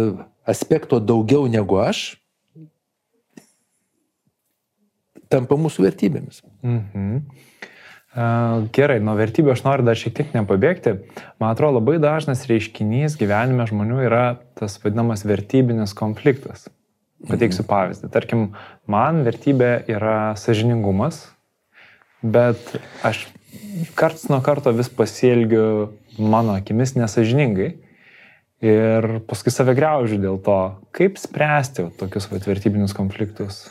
aspekto 0.46 1.00
daugiau 1.02 1.48
negu 1.50 1.80
aš, 1.82 2.06
tampa 5.32 5.58
mūsų 5.58 5.88
vertybėmis. 5.88 6.42
Mhm. 6.62 7.20
Gerai, 8.72 8.96
nuo 9.04 9.12
vertybių 9.18 9.50
aš 9.52 9.62
noriu 9.66 9.84
dar 9.84 9.98
šiek 10.00 10.14
tiek 10.16 10.30
nepabėgti. 10.32 10.94
Man 11.42 11.50
atrodo, 11.52 11.82
labai 11.82 11.98
dažnas 12.00 12.46
reiškinys 12.48 13.18
gyvenime 13.20 13.66
žmonių 13.68 13.98
yra 14.06 14.22
tas 14.56 14.78
vadinamas 14.80 15.26
vertybinis 15.28 15.92
konfliktas. 15.96 16.70
Pateiksiu 17.24 17.62
mhm. 17.64 17.70
pavyzdį. 17.70 18.10
Tarkim, 18.12 18.42
man 18.90 19.22
vertybė 19.24 19.70
yra 19.88 20.34
sažiningumas, 20.36 21.22
bet 22.20 22.60
aš 23.06 23.24
karts 23.96 24.28
nuo 24.28 24.42
karto 24.44 24.72
vis 24.76 24.90
pasielgiu 24.92 25.96
mano 26.20 26.56
akimis 26.56 26.94
nesažiningai 26.96 27.70
ir 28.64 29.08
paskui 29.28 29.52
save 29.52 29.76
greužiu 29.76 30.20
dėl 30.20 30.38
to. 30.44 30.60
Kaip 30.96 31.16
spręsti 31.20 31.88
tokius 32.00 32.28
vat, 32.32 32.46
vertybinius 32.48 32.96
konfliktus? 32.96 33.66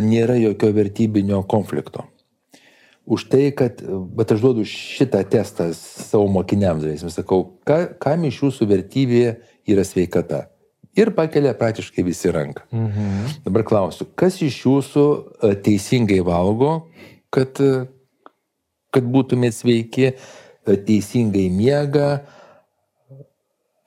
nėra 0.00 0.38
jokio 0.40 0.72
vertybinio 0.72 1.42
konflikto. 1.44 2.06
Už 3.02 3.24
tai, 3.26 3.50
kad, 3.50 3.80
bet 4.14 4.30
aš 4.30 4.44
duodu 4.44 4.64
šitą 4.68 5.24
testą 5.26 5.72
savo 5.74 6.28
mokiniams, 6.30 6.84
dėsim, 6.86 7.10
sakau, 7.10 7.58
ka, 7.66 7.88
kam 7.98 8.28
iš 8.28 8.44
jūsų 8.44 8.68
vertybė 8.70 9.24
yra 9.66 9.82
sveikata. 9.86 10.44
Ir 10.94 11.10
pakelia 11.16 11.54
praktiškai 11.56 12.04
visi 12.04 12.30
ranką. 12.30 12.66
Mhm. 12.70 13.40
Dabar 13.46 13.64
klausiu, 13.64 14.06
kas 14.14 14.36
iš 14.44 14.60
jūsų 14.66 15.04
e, 15.08 15.54
teisingai 15.64 16.20
valgo, 16.26 16.72
kad, 17.32 17.58
e, 17.58 17.86
kad 18.92 19.08
būtumėte 19.08 19.56
sveiki, 19.56 20.12
e, 20.12 20.76
teisingai 20.86 21.48
miega, 21.50 22.10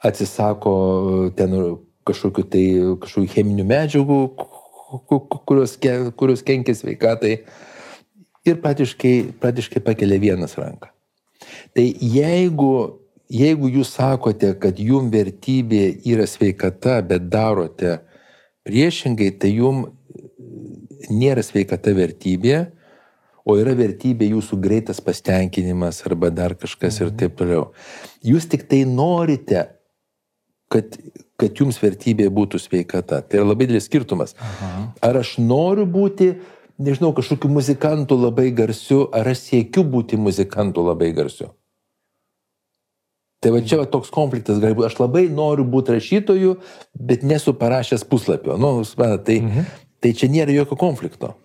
atsisako 0.03 0.74
ten 1.38 1.53
kažkokiu 2.05 2.45
tai 2.49 2.66
kažkokių 3.05 3.32
cheminių 3.32 3.66
medžiagų, 3.70 4.20
kurios, 5.47 5.78
kurios 6.18 6.43
kenkia 6.45 6.76
sveikatai 6.78 7.38
ir 8.46 8.62
praktiškai, 8.62 9.16
praktiškai 9.41 9.82
pakelia 9.86 10.20
vienas 10.22 10.56
ranką. 10.60 10.91
Tai 11.76 11.86
jeigu, 11.86 12.72
jeigu 13.32 13.72
jūs 13.78 13.96
sakote, 13.98 14.54
kad 14.62 14.80
jum 14.80 15.10
vertybė 15.14 15.84
yra 16.08 16.28
sveikata, 16.30 17.02
bet 17.06 17.28
darote 17.32 18.00
priešingai, 18.66 19.32
tai 19.39 19.52
jum 19.58 19.86
nėra 21.12 21.43
sveikata 21.46 21.93
vertybė, 21.96 22.64
o 23.46 23.58
yra 23.62 23.76
vertybė 23.78 24.32
jūsų 24.32 24.58
greitas 24.62 25.02
pastenkinimas 25.06 26.02
arba 26.08 26.32
dar 26.34 26.56
kažkas 26.58 26.98
mhm. 26.98 27.06
ir 27.06 27.20
taip 27.20 27.36
toliau. 27.41 27.68
Jūs 28.26 28.50
tik 28.50 28.66
tai 28.72 28.86
norite, 28.89 29.68
kad 30.72 30.98
kad 31.39 31.60
jums 31.60 31.80
vertybė 31.82 32.30
būtų 32.34 32.60
sveikata. 32.64 33.22
Tai 33.22 33.41
yra 33.41 33.50
labai 33.50 33.68
didelis 33.68 33.89
skirtumas. 33.89 34.36
Aha. 34.39 34.70
Ar 35.04 35.20
aš 35.20 35.36
noriu 35.41 35.86
būti, 35.89 36.32
nežinau, 36.78 37.13
kažkokiu 37.15 37.51
muzikantu 37.51 38.17
labai 38.19 38.49
garsiu, 38.55 39.05
ar 39.15 39.30
aš 39.32 39.45
siekiu 39.49 39.86
būti 39.88 40.19
muzikantu 40.19 40.86
labai 40.86 41.11
garsiu. 41.15 41.53
Tai 43.43 43.51
va 43.53 43.61
čia 43.61 43.78
va, 43.78 43.86
toks 43.86 44.09
konfliktas 44.13 44.57
gali 44.61 44.73
būti. 44.73 44.89
Aš 44.89 44.99
labai 45.03 45.28
noriu 45.30 45.67
būti 45.69 45.93
rašytoju, 45.93 46.55
bet 46.97 47.26
nesu 47.28 47.53
parašęs 47.53 48.05
puslapio. 48.09 48.55
Nu, 48.57 48.80
tai, 48.97 49.39
mhm. 49.41 49.67
tai 50.01 50.13
čia 50.17 50.32
nėra 50.34 50.55
jokio 50.55 50.80
konflikto. 50.82 51.36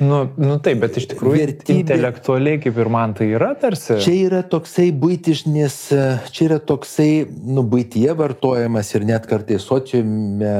Nu, 0.00 0.22
nu 0.40 0.56
taip, 0.60 0.80
bet 0.82 0.96
iš 1.00 1.06
tikrųjų 1.12 1.38
vertybė, 1.38 1.78
intelektualiai 1.82 2.58
kaip 2.60 2.80
ir 2.80 2.88
man 2.92 3.14
tai 3.16 3.30
yra 3.36 3.52
tarsi. 3.60 3.96
Čia 4.04 4.14
yra 4.26 4.40
toksai 4.44 4.90
būtišnis, 4.92 5.76
čia 6.32 6.42
yra 6.48 6.58
toksai, 6.60 7.10
nu, 7.28 7.64
būtyje 7.64 8.16
vartojamas 8.16 8.92
ir 8.96 9.06
net 9.08 9.28
kartais 9.28 9.64
sociume 9.64 10.52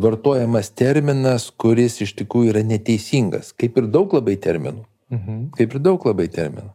vartojamas 0.00 0.70
terminas, 0.74 1.48
kuris 1.50 2.00
iš 2.04 2.14
tikrųjų 2.18 2.54
yra 2.54 2.62
neteisingas, 2.66 3.52
kaip 3.56 3.78
ir 3.80 3.88
daug 3.92 4.12
labai 4.16 4.36
terminų. 4.40 4.84
Mhm. 5.14 5.40
Kaip 5.58 5.76
ir 5.76 5.84
daug 5.84 6.06
labai 6.06 6.28
terminų. 6.32 6.72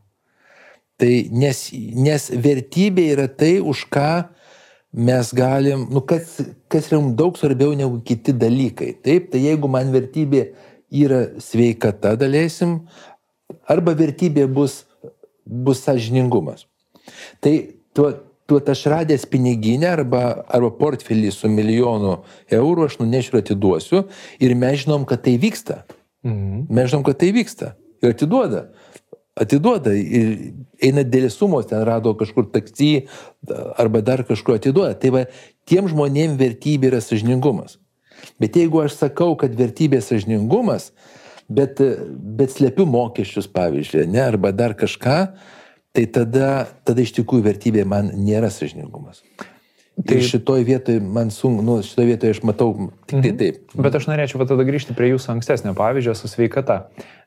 Tai 0.99 1.13
nes, 1.31 1.61
nes 1.95 2.27
vertybė 2.31 3.05
yra 3.13 3.27
tai, 3.31 3.59
už 3.63 3.85
ką 3.91 4.11
mes 4.91 5.31
galim, 5.35 5.85
nu 5.93 6.01
kas, 6.01 6.39
kas 6.67 6.89
yra 6.89 6.99
mums 6.99 7.15
daug 7.19 7.37
svarbiau 7.39 7.75
negu 7.77 8.01
kiti 8.05 8.33
dalykai. 8.35 8.95
Taip, 9.05 9.29
tai 9.31 9.43
jeigu 9.45 9.69
man 9.71 9.93
vertybė 9.93 10.49
yra 10.89 11.21
sveikata, 11.39 12.15
dalėsim, 12.19 12.81
arba 13.69 13.93
vertybė 13.97 14.47
bus, 14.51 14.81
bus 15.45 15.85
sažiningumas. 15.85 16.65
Tai 17.39 17.53
tuo, 17.95 18.11
tuo 18.49 18.59
aš 18.73 18.83
radęs 18.91 19.27
piniginę 19.29 19.91
arba, 19.93 20.23
arba 20.47 20.71
portfelį 20.79 21.31
su 21.33 21.49
milijonu 21.51 22.19
eurų 22.59 22.87
aš 22.89 22.99
nunešiu 23.03 23.35
ir 23.35 23.43
atiduosiu 23.43 24.03
ir 24.41 24.55
mes 24.57 24.83
žinom, 24.83 25.05
kad 25.09 25.23
tai 25.27 25.37
vyksta. 25.41 25.83
Mhm. 26.25 26.65
Mes 26.69 26.89
žinom, 26.91 27.05
kad 27.07 27.19
tai 27.21 27.31
vyksta. 27.35 27.75
Ir 28.03 28.15
atiduoda. 28.15 28.69
Atiduoda 29.39 29.93
ir 29.95 30.31
eina 30.83 31.05
dėlės 31.07 31.37
sumos, 31.39 31.69
ten 31.69 31.83
rado 31.87 32.11
kažkur 32.19 32.49
taksi 32.51 33.05
arba 33.79 34.01
dar 34.03 34.25
kažkur 34.27 34.57
atiduoda. 34.57 34.97
Tai 34.99 35.13
va, 35.15 35.23
tiem 35.69 35.87
žmonėm 35.91 36.35
vertybė 36.39 36.91
yra 36.91 36.99
sažiningumas. 37.03 37.77
Bet 38.39 38.57
jeigu 38.59 38.81
aš 38.83 38.97
sakau, 38.99 39.31
kad 39.39 39.55
vertybė 39.55 40.01
sažiningumas, 40.03 40.89
bet, 41.47 41.79
bet 41.79 42.51
slepiu 42.51 42.87
mokesčius, 42.89 43.47
pavyzdžiui, 43.51 44.09
ne, 44.11 44.21
arba 44.25 44.51
dar 44.55 44.75
kažką, 44.79 45.19
tai 45.95 46.05
tada, 46.13 46.67
tada 46.85 47.03
iš 47.03 47.13
tikrųjų 47.17 47.45
vertybė 47.49 47.85
man 47.89 48.11
nėra 48.17 48.51
sažiningumas. 48.53 49.23
Tai 49.99 50.15
ir 50.15 50.23
šitoj 50.23 50.63
vietoje 50.63 51.01
man 51.03 51.31
sunku, 51.33 51.63
nu, 51.65 51.79
šitoj 51.83 52.07
vietoje 52.07 52.37
aš 52.37 52.39
matau 52.47 52.71
tik 53.09 53.17
tai 53.17 53.33
mhm. 53.33 53.37
taip. 53.41 53.75
Bet 53.75 53.99
aš 53.99 54.07
norėčiau 54.07 54.47
tada 54.47 54.65
grįžti 54.67 54.95
prie 54.95 55.11
jūsų 55.11 55.33
ankstesnio 55.35 55.75
pavyzdžio 55.75 56.15
su 56.15 56.31
sveikata. 56.31 56.77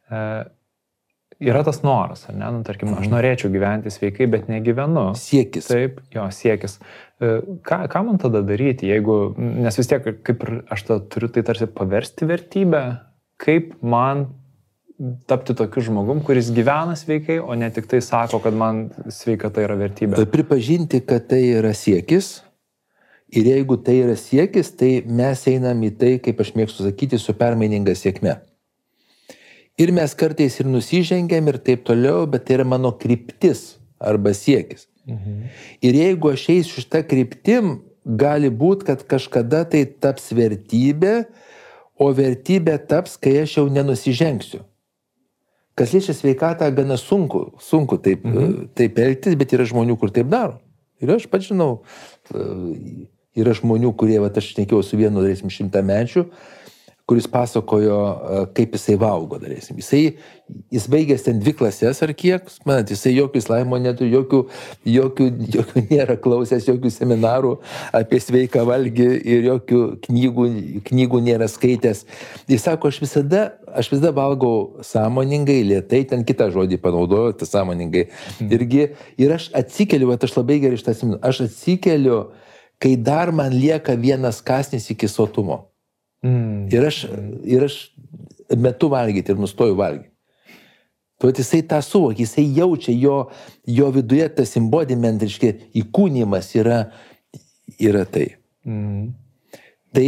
E, 0.09 0.23
yra 1.53 1.63
tas 1.67 1.83
noras, 1.85 2.25
ar 2.31 2.39
ne, 2.39 2.49
nu, 2.57 2.63
tarkim, 2.65 2.95
mhm. 2.95 3.03
aš 3.03 3.13
norėčiau 3.13 3.53
gyventi 3.53 3.93
sveikai, 3.93 4.31
bet 4.33 4.49
negyvenu. 4.49 5.11
Siekis. 5.21 5.69
Taip, 5.69 6.01
jo, 6.15 6.25
siekis. 6.33 6.79
E, 7.21 7.35
ką, 7.69 7.83
ką 7.93 8.05
man 8.09 8.23
tada 8.23 8.41
daryti, 8.47 8.89
jeigu, 8.89 9.19
nes 9.37 9.81
vis 9.81 9.93
tiek, 9.93 10.09
kaip 10.25 10.47
aš 10.73 10.87
tą 10.89 11.03
turiu 11.13 11.29
tai 11.35 11.45
tarsi 11.51 11.69
paversti 11.69 12.31
vertybę, 12.31 12.87
kaip 13.43 13.75
man 13.85 14.31
tapti 15.27 15.55
tokiu 15.59 15.83
žmogum, 15.83 16.23
kuris 16.25 16.51
gyvena 16.55 16.95
sveikai, 16.99 17.41
o 17.41 17.55
ne 17.59 17.71
tik 17.75 17.89
tai 17.91 18.01
sako, 18.05 18.39
kad 18.43 18.55
man 18.55 18.87
sveikata 19.11 19.65
yra 19.65 19.77
vertybė. 19.81 20.23
Pripažinti, 20.31 21.03
kad 21.07 21.27
tai 21.31 21.43
yra 21.57 21.75
siekis. 21.75 22.41
Ir 23.33 23.49
jeigu 23.49 23.79
tai 23.81 23.97
yra 24.03 24.15
siekis, 24.19 24.75
tai 24.77 24.91
mes 25.09 25.43
einam 25.49 25.81
į 25.87 25.93
tai, 25.99 26.13
kaip 26.23 26.41
aš 26.45 26.53
mėgstu 26.59 26.85
sakyti, 26.85 27.19
su 27.19 27.35
permaininga 27.35 27.95
sėkme. 27.97 28.37
Ir 29.81 29.93
mes 29.97 30.13
kartais 30.15 30.59
ir 30.61 30.69
nusižengiam 30.69 31.49
ir 31.49 31.59
taip 31.65 31.87
toliau, 31.89 32.27
bet 32.29 32.45
tai 32.47 32.59
yra 32.59 32.67
mano 32.69 32.93
kryptis 32.93 33.79
arba 33.99 34.35
siekis. 34.37 34.85
Mhm. 35.09 35.47
Ir 35.83 35.97
jeigu 35.99 36.31
aš 36.31 36.45
eisiu 36.53 36.83
šitą 36.83 37.01
kryptim, 37.09 37.79
gali 38.05 38.51
būti, 38.51 38.87
kad 38.91 39.07
kažkada 39.09 39.65
tai 39.71 39.87
taps 39.87 40.29
vertybė, 40.37 41.25
o 41.99 42.11
vertybė 42.15 42.77
taps, 42.87 43.17
kai 43.17 43.41
aš 43.43 43.57
jau 43.59 43.67
nenusižengsiu. 43.73 44.61
Kas 45.79 45.95
liečia 45.95 46.13
sveikatą, 46.17 46.69
gana 46.77 46.99
sunku, 47.01 47.47
sunku 47.63 47.97
taip, 48.03 48.27
mhm. 48.29 48.69
taip 48.77 48.99
elgtis, 49.01 49.39
bet 49.41 49.55
yra 49.57 49.65
žmonių, 49.69 49.97
kur 50.01 50.13
taip 50.13 50.29
daro. 50.33 50.59
Ir 51.03 51.11
aš 51.17 51.25
pats 51.31 51.49
žinau, 51.49 51.81
yra 52.31 53.55
žmonių, 53.59 53.91
kurie, 53.99 54.21
va, 54.23 54.29
aš 54.31 54.53
nekėjau 54.59 54.83
su 54.87 54.99
vienu, 55.01 55.25
darysim, 55.25 55.51
šimtamečiu, 55.51 56.29
mečių, 56.29 56.62
kuris 57.13 57.27
pasakojo, 57.29 57.97
e, 58.33 58.45
kaip 58.57 58.73
jisai 58.73 58.95
valgo, 58.97 59.37
darysim. 59.37 59.77
Jisai, 59.77 60.15
jis 60.73 60.87
baigęs 60.89 61.25
ten 61.27 61.41
dvi 61.43 61.53
klases 61.59 61.99
ar 62.05 62.13
kiek, 62.17 62.47
manat, 62.65 62.89
jisai 62.89 63.13
jokių 63.13 63.43
slaimo 63.45 63.77
neturi, 63.77 64.09
jokių, 64.15 64.39
jokių, 64.89 65.27
jokių 65.57 65.83
nėra 65.91 66.17
klausęs, 66.25 66.71
jokių 66.71 66.93
seminarų 66.95 67.51
apie 67.99 68.21
sveiką 68.25 68.65
valgį 68.65 69.09
ir 69.35 69.45
jokių 69.51 69.81
knygų, 70.07 70.47
knygų 70.89 71.21
nėra 71.27 71.51
skaitęs. 71.53 72.07
Jis 72.49 72.65
sako, 72.65 72.89
aš 72.89 73.03
visada, 73.05 73.43
aš 73.69 73.91
visada 73.93 74.15
valgau 74.17 74.81
sąmoningai, 74.89 75.59
lietai, 75.69 76.07
ten 76.09 76.25
kitą 76.29 76.49
žodį 76.55 76.79
panaudoju, 76.81 77.35
tas 77.43 77.53
sąmoningai. 77.53 78.07
Mhm. 78.39 78.55
Irgi, 78.57 78.87
ir 79.21 79.37
aš 79.37 79.51
atsikeliu, 79.61 80.09
bet 80.15 80.25
aš 80.25 80.39
labai 80.39 80.63
gerai 80.65 80.81
iš 80.81 80.87
tas, 80.89 81.05
aš 81.21 81.45
atsikeliu, 81.51 82.23
kai 82.81 82.97
dar 82.97 83.35
man 83.37 83.53
lieka 83.53 83.99
vienas 84.01 84.41
kasnis 84.41 84.89
iki 84.97 85.13
sotumo. 85.13 85.67
Mm. 86.23 86.69
Ir, 86.71 86.87
aš, 86.87 87.05
ir 87.45 87.67
aš 87.67 87.77
metu 88.59 88.91
valgyti 88.93 89.35
ir 89.35 89.41
nustoju 89.43 89.77
valgyti. 89.79 90.11
Tuo 91.23 91.31
jisai 91.31 91.63
tą 91.71 91.79
suvokia, 91.87 92.25
jisai 92.25 92.45
jaučia, 92.57 92.93
jo, 92.99 93.17
jo 93.67 93.91
viduje 93.95 94.27
tas 94.35 94.57
embodiment, 94.59 95.23
reiškia, 95.23 95.53
įkūnymas 95.79 96.49
yra, 96.59 96.79
yra 97.79 98.03
tai. 98.11 98.27
Mm. 98.67 99.13
Tai 99.95 100.07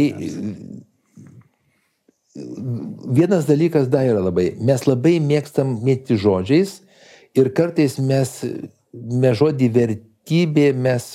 vienas 3.15 3.47
dalykas 3.47 3.87
dar 3.91 4.07
yra 4.09 4.23
labai, 4.25 4.49
mes 4.59 4.83
labai 4.87 5.17
mėgstam 5.23 5.77
mėgti 5.85 6.17
žodžiais 6.19 6.81
ir 7.37 7.51
kartais 7.55 7.95
mes, 7.99 8.33
mes 8.91 9.39
žodį 9.39 9.69
vertybė 9.77 10.71
mes 10.75 11.13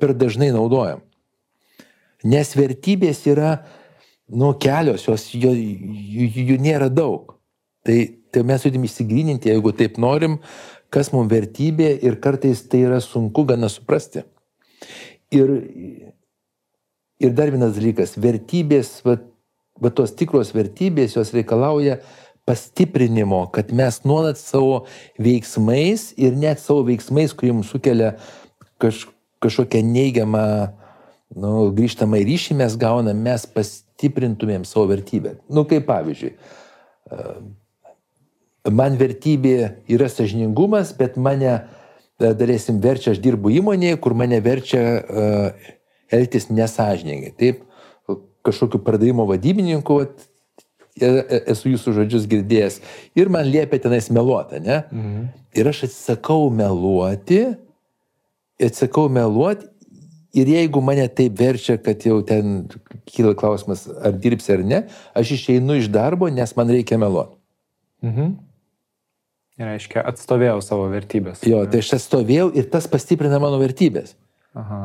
per 0.00 0.12
dažnai 0.16 0.50
naudojam. 0.52 1.03
Nes 2.24 2.54
vertybės 2.56 3.24
yra, 3.28 3.58
nu, 4.32 4.54
kelios, 4.60 5.04
jos, 5.08 5.28
jų, 5.36 5.52
jų, 5.54 6.28
jų 6.50 6.58
nėra 6.64 6.88
daug. 6.92 7.36
Tai, 7.84 7.98
tai 8.32 8.44
mes 8.48 8.64
turim 8.64 8.86
įsigryninti, 8.88 9.50
jeigu 9.52 9.74
taip 9.76 9.98
norim, 10.00 10.38
kas 10.94 11.12
mums 11.12 11.28
vertybė 11.32 11.90
ir 12.06 12.16
kartais 12.24 12.62
tai 12.70 12.84
yra 12.86 13.00
sunku 13.04 13.44
gana 13.48 13.68
suprasti. 13.68 14.24
Ir, 15.34 15.50
ir 17.20 17.34
dar 17.36 17.52
vienas 17.52 17.74
dalykas, 17.76 18.14
vertybės, 18.20 18.96
va, 19.04 19.18
va 19.82 19.90
tos 19.92 20.14
tikros 20.16 20.54
vertybės, 20.56 21.18
jos 21.18 21.34
reikalauja 21.36 21.98
pastiprinimo, 22.48 23.46
kad 23.52 23.72
mes 23.72 24.02
nuolat 24.04 24.38
savo 24.40 24.84
veiksmais 25.20 26.10
ir 26.20 26.36
net 26.36 26.60
savo 26.60 26.84
veiksmais, 26.88 27.32
kurie 27.36 27.52
mums 27.56 27.72
sukelia 27.72 28.14
kaž, 28.80 29.06
kažkokią 29.44 29.80
neigiamą 29.84 30.46
nu, 31.38 31.68
grįžtamą 31.76 32.20
ryšį 32.24 32.58
mes 32.60 32.76
gaunam, 32.80 33.20
mes 33.26 33.46
pastiprintumėm 33.50 34.66
savo 34.68 34.86
vertybę. 34.92 35.36
Nu, 35.52 35.66
kaip 35.68 35.86
pavyzdžiui, 35.88 36.32
e, 36.34 37.28
man 38.70 38.98
vertybė 39.00 39.56
yra 39.92 40.10
sažiningumas, 40.12 40.94
bet 40.98 41.16
mane, 41.16 41.54
e, 42.20 42.32
dalesim, 42.38 42.80
verčia, 42.84 43.12
aš 43.14 43.22
dirbu 43.24 43.52
įmonėje, 43.60 44.00
kur 44.02 44.14
mane 44.18 44.38
verčia 44.44 44.84
uh, 45.02 45.72
elgtis 46.14 46.48
nesažiningai. 46.52 47.32
Taip, 47.38 47.64
kažkokiu 48.44 48.80
pardavimo 48.84 49.26
vadybininku, 49.28 50.00
esu 51.00 51.72
jūsų 51.72 51.96
žodžius 51.98 52.26
girdėjęs 52.30 52.78
ir 53.18 53.30
man 53.32 53.48
liepia 53.48 53.80
tenais 53.82 54.10
meluoti, 54.14 54.60
ne? 54.62 54.82
Mhm. 54.92 55.28
Ir 55.58 55.70
aš 55.70 55.84
atsisakau 55.88 56.50
meluoti, 56.54 57.42
atsisakau 58.62 59.08
meluoti 59.10 59.66
Ir 60.34 60.50
jeigu 60.50 60.82
mane 60.82 61.06
taip 61.14 61.36
verčia, 61.38 61.76
kad 61.78 62.02
jau 62.02 62.18
ten 62.26 62.64
kyla 63.06 63.36
klausimas, 63.38 63.86
ar 63.86 64.16
dirbsi 64.18 64.56
ar 64.56 64.64
ne, 64.66 64.80
aš 65.14 65.36
išeinu 65.36 65.78
iš 65.78 65.86
darbo, 65.94 66.26
nes 66.32 66.56
man 66.58 66.72
reikia 66.74 66.98
meluoti. 66.98 67.38
Mhm. 68.04 68.34
Ir 69.54 69.70
reiškia, 69.70 70.02
atstovėjau 70.10 70.58
savo 70.66 70.88
vertybės. 70.90 71.44
Jo, 71.46 71.62
tai 71.70 71.84
aš 71.84 71.92
atstovėjau 72.00 72.48
ir 72.58 72.66
tas 72.72 72.88
pastiprina 72.90 73.38
mano 73.42 73.60
vertybės. 73.62 74.16
Aha. 74.58 74.80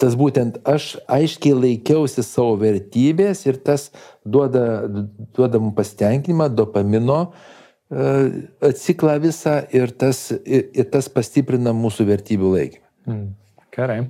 Tas 0.00 0.16
būtent 0.18 0.56
aš 0.66 0.94
aiškiai 1.12 1.52
laikiausi 1.54 2.24
savo 2.24 2.56
vertybės 2.58 3.44
ir 3.44 3.60
tas 3.60 3.90
duoda, 4.24 4.88
duoda 5.36 5.60
mums 5.60 5.76
pasitenkinimą, 5.76 6.48
dopamino 6.56 7.20
uh, 7.28 8.72
ciklą 8.80 9.18
visą 9.22 9.60
ir 9.76 9.92
tas, 10.00 10.30
ir, 10.32 10.70
ir 10.72 10.88
tas 10.90 11.10
pastiprina 11.12 11.76
mūsų 11.76 12.08
vertybių 12.08 12.56
laikymą. 12.56 12.88
Mm. 13.12 13.28
Gerai. 13.72 14.00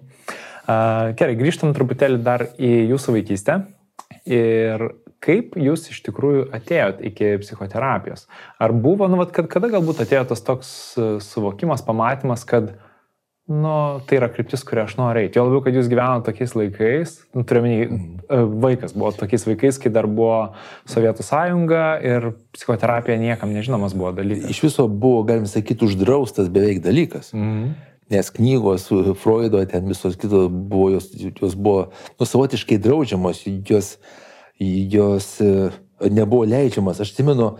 Gerai, 1.18 1.36
grįžtam 1.38 1.72
truputėlį 1.76 2.20
dar 2.24 2.48
į 2.58 2.72
jūsų 2.92 3.16
vaikystę. 3.18 3.62
Ir 4.28 4.84
kaip 5.22 5.56
jūs 5.58 5.88
iš 5.92 6.00
tikrųjų 6.06 6.46
atėjot 6.54 7.02
iki 7.08 7.34
psichoterapijos? 7.42 8.26
Ar 8.62 8.74
buvo, 8.74 9.08
nu, 9.10 9.18
vat, 9.20 9.34
kad, 9.34 9.50
kada 9.50 9.70
galbūt 9.72 10.02
atėjo 10.04 10.24
tas 10.32 10.42
toks 10.44 10.72
e, 10.96 11.12
suvokimas, 11.22 11.84
pamatymas, 11.86 12.44
kad, 12.48 12.72
nu, 13.50 13.74
tai 14.06 14.18
yra 14.18 14.30
kryptis, 14.32 14.64
kurią 14.66 14.86
aš 14.88 14.96
noriu 14.98 15.24
eiti. 15.24 15.38
Jo 15.38 15.46
labiau, 15.48 15.62
kad 15.66 15.78
jūs 15.78 15.90
gyvenote 15.90 16.28
tokiais 16.30 16.56
laikais, 16.58 17.14
nu, 17.36 17.46
turiuomenį, 17.46 17.78
mm. 17.84 18.50
vaikas 18.62 18.96
buvo 18.96 19.12
tokiais 19.18 19.46
laikais, 19.50 19.78
kai 19.82 19.94
dar 19.94 20.10
buvo 20.10 20.40
Sovietų 20.90 21.26
sąjunga 21.26 21.86
ir 22.06 22.32
psichoterapija 22.54 23.18
niekam 23.22 23.54
nežinomas 23.54 23.94
buvo 23.98 24.14
dalykas. 24.18 24.50
Iš 24.54 24.62
viso 24.66 24.86
buvo, 24.90 25.22
galim 25.28 25.48
sakyti, 25.50 25.86
uždraustas 25.86 26.50
beveik 26.52 26.82
dalykas. 26.84 27.34
Mm 27.36 27.90
nes 28.12 28.28
knygos 28.36 28.90
Freudo, 29.22 29.62
ten 29.66 29.88
visos 29.88 30.18
kitos 30.20 30.50
buvo, 30.52 30.90
jos, 30.92 31.08
jos 31.16 31.56
buvo 31.56 31.86
nu, 32.20 32.28
savotiškai 32.28 32.78
draudžiamos, 32.82 33.40
jos, 33.68 33.96
jos 34.60 35.30
e, 35.40 35.70
nebuvo 36.12 36.44
leidžiamas. 36.44 37.00
Aš 37.00 37.14
atsimenu, 37.14 37.54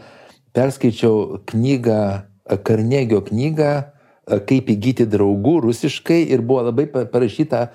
perskaičiau 0.53 1.41
knygą, 1.49 2.03
Karnegio 2.67 3.23
knygą 3.25 3.73
kaip 4.27 4.71
įgyti 4.71 5.07
draugų 5.11 5.57
rusiškai 5.67 6.23
ir 6.31 6.43
buvo 6.47 6.69
labai 6.69 6.87
parašyta 6.91 7.71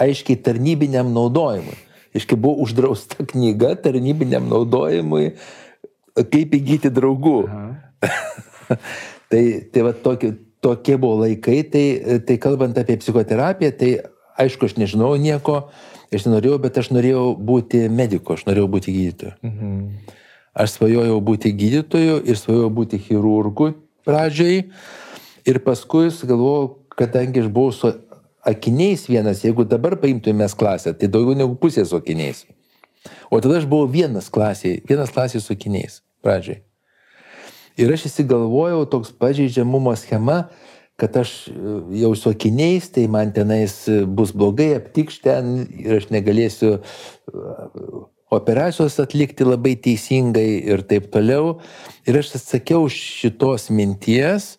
aiškiai 0.00 0.38
tarnybiniam 0.42 1.12
naudojimui. 1.14 1.76
Iškai 2.18 2.38
buvo 2.40 2.64
uždrausta 2.64 3.26
knyga 3.30 3.74
tarnybiniam 3.84 4.48
naudojimui, 4.50 5.36
kaip 6.16 6.56
įgyti 6.58 6.90
draugų. 6.94 7.38
tai 9.30 9.42
tai 9.72 9.84
va 9.86 9.92
tokie, 9.94 10.32
tokie 10.68 10.96
buvo 11.00 11.24
laikai, 11.24 11.62
tai, 11.72 11.84
tai 12.28 12.38
kalbant 12.42 12.78
apie 12.78 12.98
psichoterapiją, 13.00 13.72
tai 13.80 13.90
aišku, 14.38 14.68
aš 14.68 14.76
nežinau 14.78 15.14
nieko, 15.20 15.66
aš 16.14 16.28
nenorėjau, 16.28 16.60
bet 16.62 16.78
aš 16.80 16.92
norėjau 16.94 17.32
būti 17.50 17.84
mediku, 17.92 18.36
aš 18.36 18.46
norėjau 18.48 18.70
būti 18.76 18.94
gydytoju. 18.94 19.36
Mhm. 19.42 20.16
Aš 20.58 20.74
svajojau 20.74 21.20
būti 21.22 21.52
gydytoju 21.54 22.22
ir 22.26 22.38
svajojau 22.38 22.70
būti 22.74 22.98
chirurgu 22.98 23.72
pradžiai. 24.08 24.64
Ir 25.46 25.60
paskui 25.62 26.10
galvojau, 26.10 26.72
kadangi 26.98 27.44
aš 27.44 27.50
buvau 27.52 27.72
su 27.72 27.92
akiniais 28.42 29.06
vienas, 29.08 29.44
jeigu 29.44 29.64
dabar 29.68 29.96
paimtumės 30.00 30.56
klasę, 30.58 30.94
tai 30.98 31.08
daugiau 31.12 31.38
negu 31.38 31.54
pusė 31.60 31.84
su 31.86 32.00
akiniais. 32.00 32.42
O 33.30 33.38
tada 33.40 33.60
aš 33.60 33.68
buvau 33.70 33.86
vienas 33.86 34.30
klasėje, 34.32 34.82
vienas 34.88 35.12
klasėje 35.14 35.44
su 35.44 35.54
akiniais 35.54 36.00
pradžiai. 36.24 36.64
Ir 37.78 37.92
aš 37.94 38.08
įsigalvojau 38.08 38.82
toks 38.90 39.12
pažeidžiamumo 39.14 39.94
schema, 39.96 40.48
kad 40.98 41.14
aš 41.20 41.46
jau 41.94 42.10
su 42.18 42.32
akiniais, 42.34 42.88
tai 42.90 43.06
man 43.06 43.30
tenais 43.30 43.84
bus 44.10 44.32
blogai, 44.34 44.72
aptikš 44.80 45.20
ten 45.22 45.60
ir 45.78 46.00
aš 46.00 46.08
negalėsiu 46.10 46.80
operacijos 48.34 48.98
atlikti 49.00 49.46
labai 49.46 49.76
teisingai 49.78 50.48
ir 50.72 50.82
taip 50.90 51.06
toliau. 51.14 51.60
Ir 52.02 52.18
aš 52.18 52.34
atsakiau 52.40 52.88
šitos 52.90 53.68
minties 53.70 54.56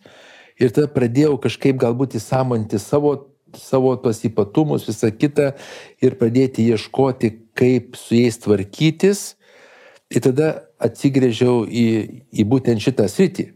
ir 0.60 0.72
tada 0.72 0.88
pradėjau 0.92 1.36
kažkaip 1.44 1.76
galbūt 1.82 2.16
įsamonti 2.20 2.80
savo, 2.80 3.14
savo 3.60 3.98
tos 4.00 4.24
ypatumus, 4.28 4.88
visą 4.88 5.12
kitą 5.12 5.52
ir 6.00 6.16
pradėti 6.20 6.70
ieškoti, 6.72 7.34
kaip 7.60 8.00
su 8.00 8.16
jais 8.16 8.40
tvarkytis. 8.40 9.26
Ir 10.10 10.24
tada 10.26 10.69
atsigrėžiau 10.80 11.64
į, 11.68 11.88
į 12.32 12.46
būtent 12.50 12.82
šitą 12.84 13.08
sritį. 13.12 13.50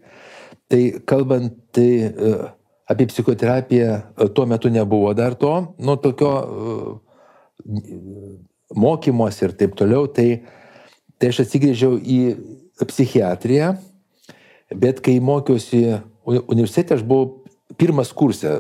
Tai 0.71 0.82
kalbant 1.09 1.55
tai, 1.76 1.89
e, 2.07 2.34
apie 2.89 3.07
psichoterapiją, 3.11 3.89
e, 4.17 4.30
tuo 4.36 4.45
metu 4.49 4.71
nebuvo 4.74 5.13
dar 5.13 5.36
to, 5.39 5.53
nu 5.80 5.95
tokio 6.01 6.32
e, 6.41 6.78
mokymuose 8.76 9.47
ir 9.47 9.55
taip 9.59 9.76
toliau, 9.80 10.07
tai, 10.07 10.43
tai 11.19 11.32
aš 11.32 11.43
atsigrėžiau 11.45 11.99
į 11.99 12.19
psichiatriją, 12.89 13.76
bet 14.74 15.03
kai 15.05 15.19
mokiausi 15.24 15.84
universitete, 16.26 16.97
aš 16.97 17.05
buvau 17.05 17.43
pirmas 17.78 18.11
kursė, 18.15 18.55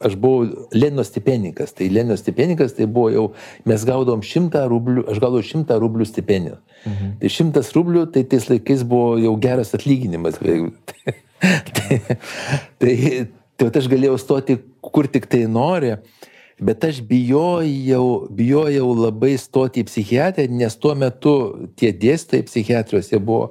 aš 0.00 0.16
buvau 0.20 0.66
Lenino 0.74 1.04
stipendikas, 1.04 1.72
tai 1.72 1.88
Lenino 1.88 2.16
stipendikas 2.16 2.74
tai 2.76 2.86
buvo 2.86 3.10
jau, 3.12 3.24
mes 3.68 3.84
gaudom 3.88 4.24
šimtą 4.24 4.66
rublių, 4.68 5.06
aš 5.12 5.20
gaudau 5.22 5.40
šimtą 5.44 5.78
rublių 5.80 6.06
stipendijų. 6.08 6.58
Mhm. 6.84 7.16
Tai 7.22 7.32
šimtas 7.32 7.72
rublių, 7.76 8.04
tai 8.12 8.26
tais 8.28 8.48
laikais 8.50 8.84
buvo 8.86 9.16
jau 9.22 9.32
geras 9.40 9.74
atlyginimas. 9.76 10.38
tai, 10.38 10.60
tai, 11.72 12.00
tai, 12.78 12.94
tai 13.56 13.70
aš 13.72 13.90
galėjau 13.92 14.18
stoti 14.20 14.58
kur 14.84 15.08
tik 15.08 15.28
tai 15.32 15.46
nori. 15.50 15.96
Bet 16.56 16.84
aš 16.88 17.02
bijojau, 17.04 18.28
bijojau 18.32 18.92
labai 18.96 19.34
stoti 19.36 19.82
į 19.82 19.88
psichiatriją, 19.90 20.52
nes 20.56 20.76
tuo 20.80 20.94
metu 20.96 21.34
tie 21.76 21.90
dėstytojai 21.92 22.46
psichiatrijos 22.48 23.10
jie 23.12 23.20
buvo, 23.20 23.50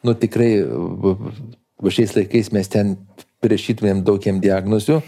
nu 0.00 0.14
tikrai, 0.16 0.54
šiais 1.92 2.16
laikais 2.16 2.48
mes 2.56 2.72
ten 2.72 2.94
priešytumėm 3.44 4.00
daugiam 4.06 4.40
diagnozių. 4.40 5.02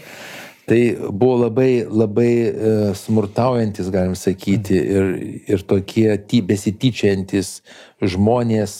Tai 0.69 0.79
buvo 1.09 1.39
labai, 1.41 1.85
labai 1.89 2.31
e, 2.31 2.73
smurtaujantis, 2.95 3.89
galim 3.91 4.13
sakyti, 4.15 4.77
ir, 4.77 5.07
ir 5.49 5.63
tokie 5.67 6.05
ty, 6.29 6.41
besityčiantis 6.45 7.55
žmonės, 8.13 8.75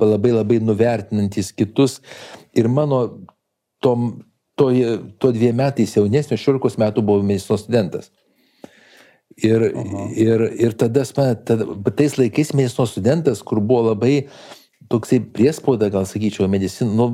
labai 0.00 0.34
labai 0.36 0.60
nuvertinantis 0.62 1.50
kitus. 1.56 1.98
Ir 2.54 2.70
mano 2.70 3.02
tom, 3.82 4.22
to, 4.54 4.70
to 5.18 5.32
dviem 5.34 5.58
metais 5.58 5.96
jaunesnio, 5.98 6.38
16 6.38 6.78
metų 6.80 7.02
buvau 7.02 7.26
medicinos 7.26 7.64
studentas. 7.66 8.12
Ir, 9.34 9.66
Aha. 9.74 10.04
ir, 10.14 10.44
ir 10.62 10.76
tada, 10.78 11.02
tada, 11.34 11.66
tais 11.90 12.14
laikais 12.20 12.54
medicinos 12.54 12.94
studentas, 12.94 13.42
kur 13.42 13.58
buvo 13.58 13.88
labai 13.90 14.28
toksai 14.92 15.18
priespauda, 15.34 15.90
gal 15.90 16.06
sakyčiau, 16.06 16.46
medicina, 16.50 16.92
nu, 16.94 17.10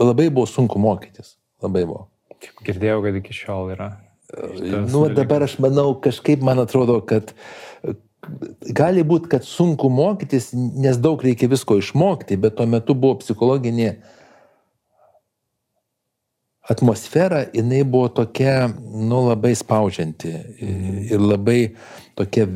labai 0.00 0.30
buvo 0.32 0.48
sunku 0.48 0.80
mokytis. 0.80 1.36
Labai 1.62 1.84
buvo. 1.84 2.06
Girdėjau, 2.66 3.02
kad 3.04 3.18
iki 3.20 3.36
šiol 3.36 3.74
yra. 3.74 3.90
Nu, 4.88 5.04
dabar 5.12 5.44
aš 5.44 5.58
manau, 5.60 5.92
kažkaip 6.00 6.42
man 6.44 6.62
atrodo, 6.62 7.00
kad 7.04 7.34
gali 8.72 9.04
būti, 9.04 9.28
kad 9.32 9.44
sunku 9.44 9.90
mokytis, 9.92 10.50
nes 10.54 10.98
daug 11.02 11.22
reikia 11.24 11.50
visko 11.52 11.76
išmokti, 11.80 12.38
bet 12.40 12.56
tuo 12.58 12.66
metu 12.70 12.94
buvo 12.94 13.18
psichologinė 13.20 13.96
atmosfera, 16.72 17.42
jinai 17.52 17.82
buvo 17.84 18.08
tokia, 18.22 18.70
nu, 18.70 19.24
labai 19.28 19.52
spaudžianti 19.58 20.32
ir 21.10 21.20
labai 21.20 21.74
tokia 22.18 22.46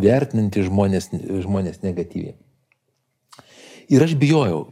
vertinanti 0.00 0.64
žmonės, 0.64 1.10
žmonės 1.44 1.82
negatyviai. 1.84 2.38
Ir 3.90 4.06
aš 4.06 4.14
bijojau, 4.18 4.64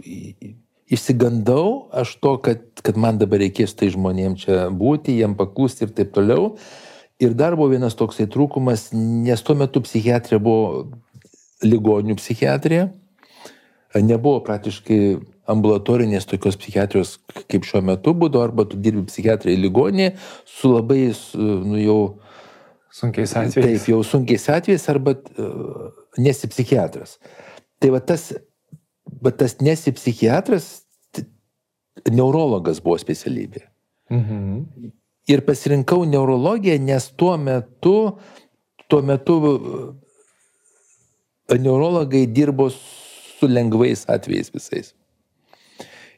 išsigandau 0.89 1.89
aš 1.93 2.14
to, 2.22 2.36
kad, 2.45 2.62
kad 2.84 2.97
man 3.01 3.18
dabar 3.20 3.43
reikės 3.43 3.74
tai 3.76 3.91
žmonėm 3.95 4.36
čia 4.41 4.68
būti, 4.74 5.18
jiem 5.20 5.36
paklusti 5.39 5.86
ir 5.86 5.95
taip 5.97 6.14
toliau. 6.16 6.55
Ir 7.18 7.34
dar 7.34 7.57
buvo 7.59 7.72
vienas 7.72 7.97
toksai 7.99 8.28
trūkumas, 8.30 8.89
nes 8.95 9.43
tuo 9.43 9.57
metu 9.59 9.82
psichiatrija 9.82 10.39
buvo 10.43 10.86
ligonių 11.66 12.14
psichiatrija, 12.20 12.93
nebuvo 13.99 14.39
praktiškai 14.47 15.01
ambulatorinės 15.49 16.28
tokios 16.28 16.59
psichiatrijos, 16.61 17.16
kaip 17.49 17.66
šiuo 17.66 17.82
metu 17.89 18.12
būdu, 18.14 18.41
arba 18.43 18.66
tu 18.68 18.78
dirbi 18.78 19.07
psichiatrijai 19.09 19.59
ligonė 19.59 20.12
su 20.47 20.70
labai, 20.74 21.09
nu 21.34 21.80
jau... 21.80 22.01
Sunkiais 22.99 23.34
atvejais. 23.36 23.82
Taip, 23.82 23.89
jau 23.93 24.01
sunkiais 24.07 24.47
atvejais, 24.53 24.84
arba 24.93 25.14
uh, 25.16 25.89
nesi 26.20 26.51
psichiatras. 26.51 27.16
Tai 27.78 27.93
va 27.95 28.01
tas, 28.05 28.30
va 29.22 29.32
tas 29.34 29.58
nesi 29.64 29.92
psichiatras, 29.94 30.68
neurologas 32.10 32.82
buvo 32.84 32.98
specialybė. 33.00 33.64
Mhm. 34.14 34.92
Ir 35.28 35.42
pasirinkau 35.44 36.06
neurologiją, 36.08 36.78
nes 36.80 37.10
tuo 37.20 37.34
metu, 37.36 37.96
tuo 38.88 39.02
metu 39.04 39.34
neurologai 41.52 42.26
dirbo 42.26 42.70
su 42.70 43.48
lengvais 43.48 44.06
atvejais 44.08 44.48
visais. 44.54 44.94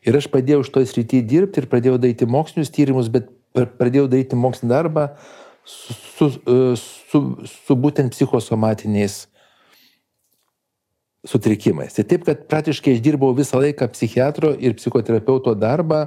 Ir 0.07 0.17
aš 0.17 0.31
pradėjau 0.33 0.63
iš 0.65 0.71
to 0.73 0.83
srity 0.89 1.21
dirbti 1.27 1.61
ir 1.61 1.69
pradėjau 1.69 1.99
daryti 2.01 2.29
mokslinius 2.31 2.73
tyrimus, 2.73 3.11
bet 3.13 3.29
pradėjau 3.53 4.07
daryti 4.09 4.39
mokslinį 4.39 4.73
darbą 4.73 5.09
su, 5.67 5.95
su, 6.17 6.31
e, 6.47 6.77
su, 7.11 7.21
su 7.51 7.77
būtent 7.77 8.15
psichosomatiniais 8.15 9.27
sutrikimais. 11.27 11.95
Tai 11.95 12.05
taip, 12.09 12.25
kad 12.29 12.45
praktiškai 12.51 12.97
aš 12.97 13.05
dirbau 13.05 13.33
visą 13.37 13.61
laiką 13.61 13.91
psichiatro 13.93 14.53
ir 14.57 14.77
psichoterapeuto 14.79 15.55
darbą, 15.59 16.07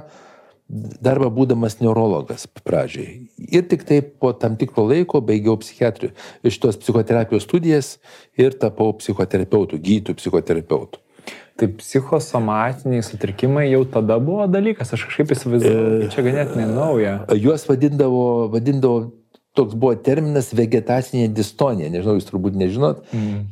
darbą 0.68 1.28
būdamas 1.34 1.78
neurologas 1.82 2.48
pradžiai. 2.64 3.28
Ir 3.38 3.66
tik 3.70 3.84
taip 3.86 4.14
po 4.22 4.32
tam 4.32 4.56
tikro 4.60 4.86
laiko 4.88 5.20
baigiau 5.20 5.58
šitos 5.60 6.80
psichoterapijos 6.80 7.46
studijas 7.46 7.98
ir 8.36 8.56
tapau 8.58 8.92
psichoterapeutų, 8.98 9.78
gydytojų 9.78 10.20
psichoterapeutų. 10.22 11.04
Tai 11.54 11.68
psichosomatiniai 11.78 13.04
sutrikimai 13.06 13.68
jau 13.70 13.84
tada 13.86 14.16
buvo 14.18 14.48
dalykas, 14.50 14.90
aš 14.96 15.04
kažkaip 15.06 15.30
įsivaizdavau, 15.36 16.00
e, 16.02 16.08
čia 16.10 16.24
ganėtinai 16.26 16.64
nauja. 16.66 17.12
Juos 17.38 17.62
vadindavo, 17.68 18.24
vadindavo, 18.50 19.12
toks 19.54 19.76
buvo 19.78 19.94
terminas 19.94 20.50
vegetacinė 20.56 21.28
distonija, 21.30 21.92
nežinau, 21.94 22.16
jūs 22.18 22.26
turbūt 22.26 22.58
nežinot. 22.58 23.06
Mm. 23.14 23.44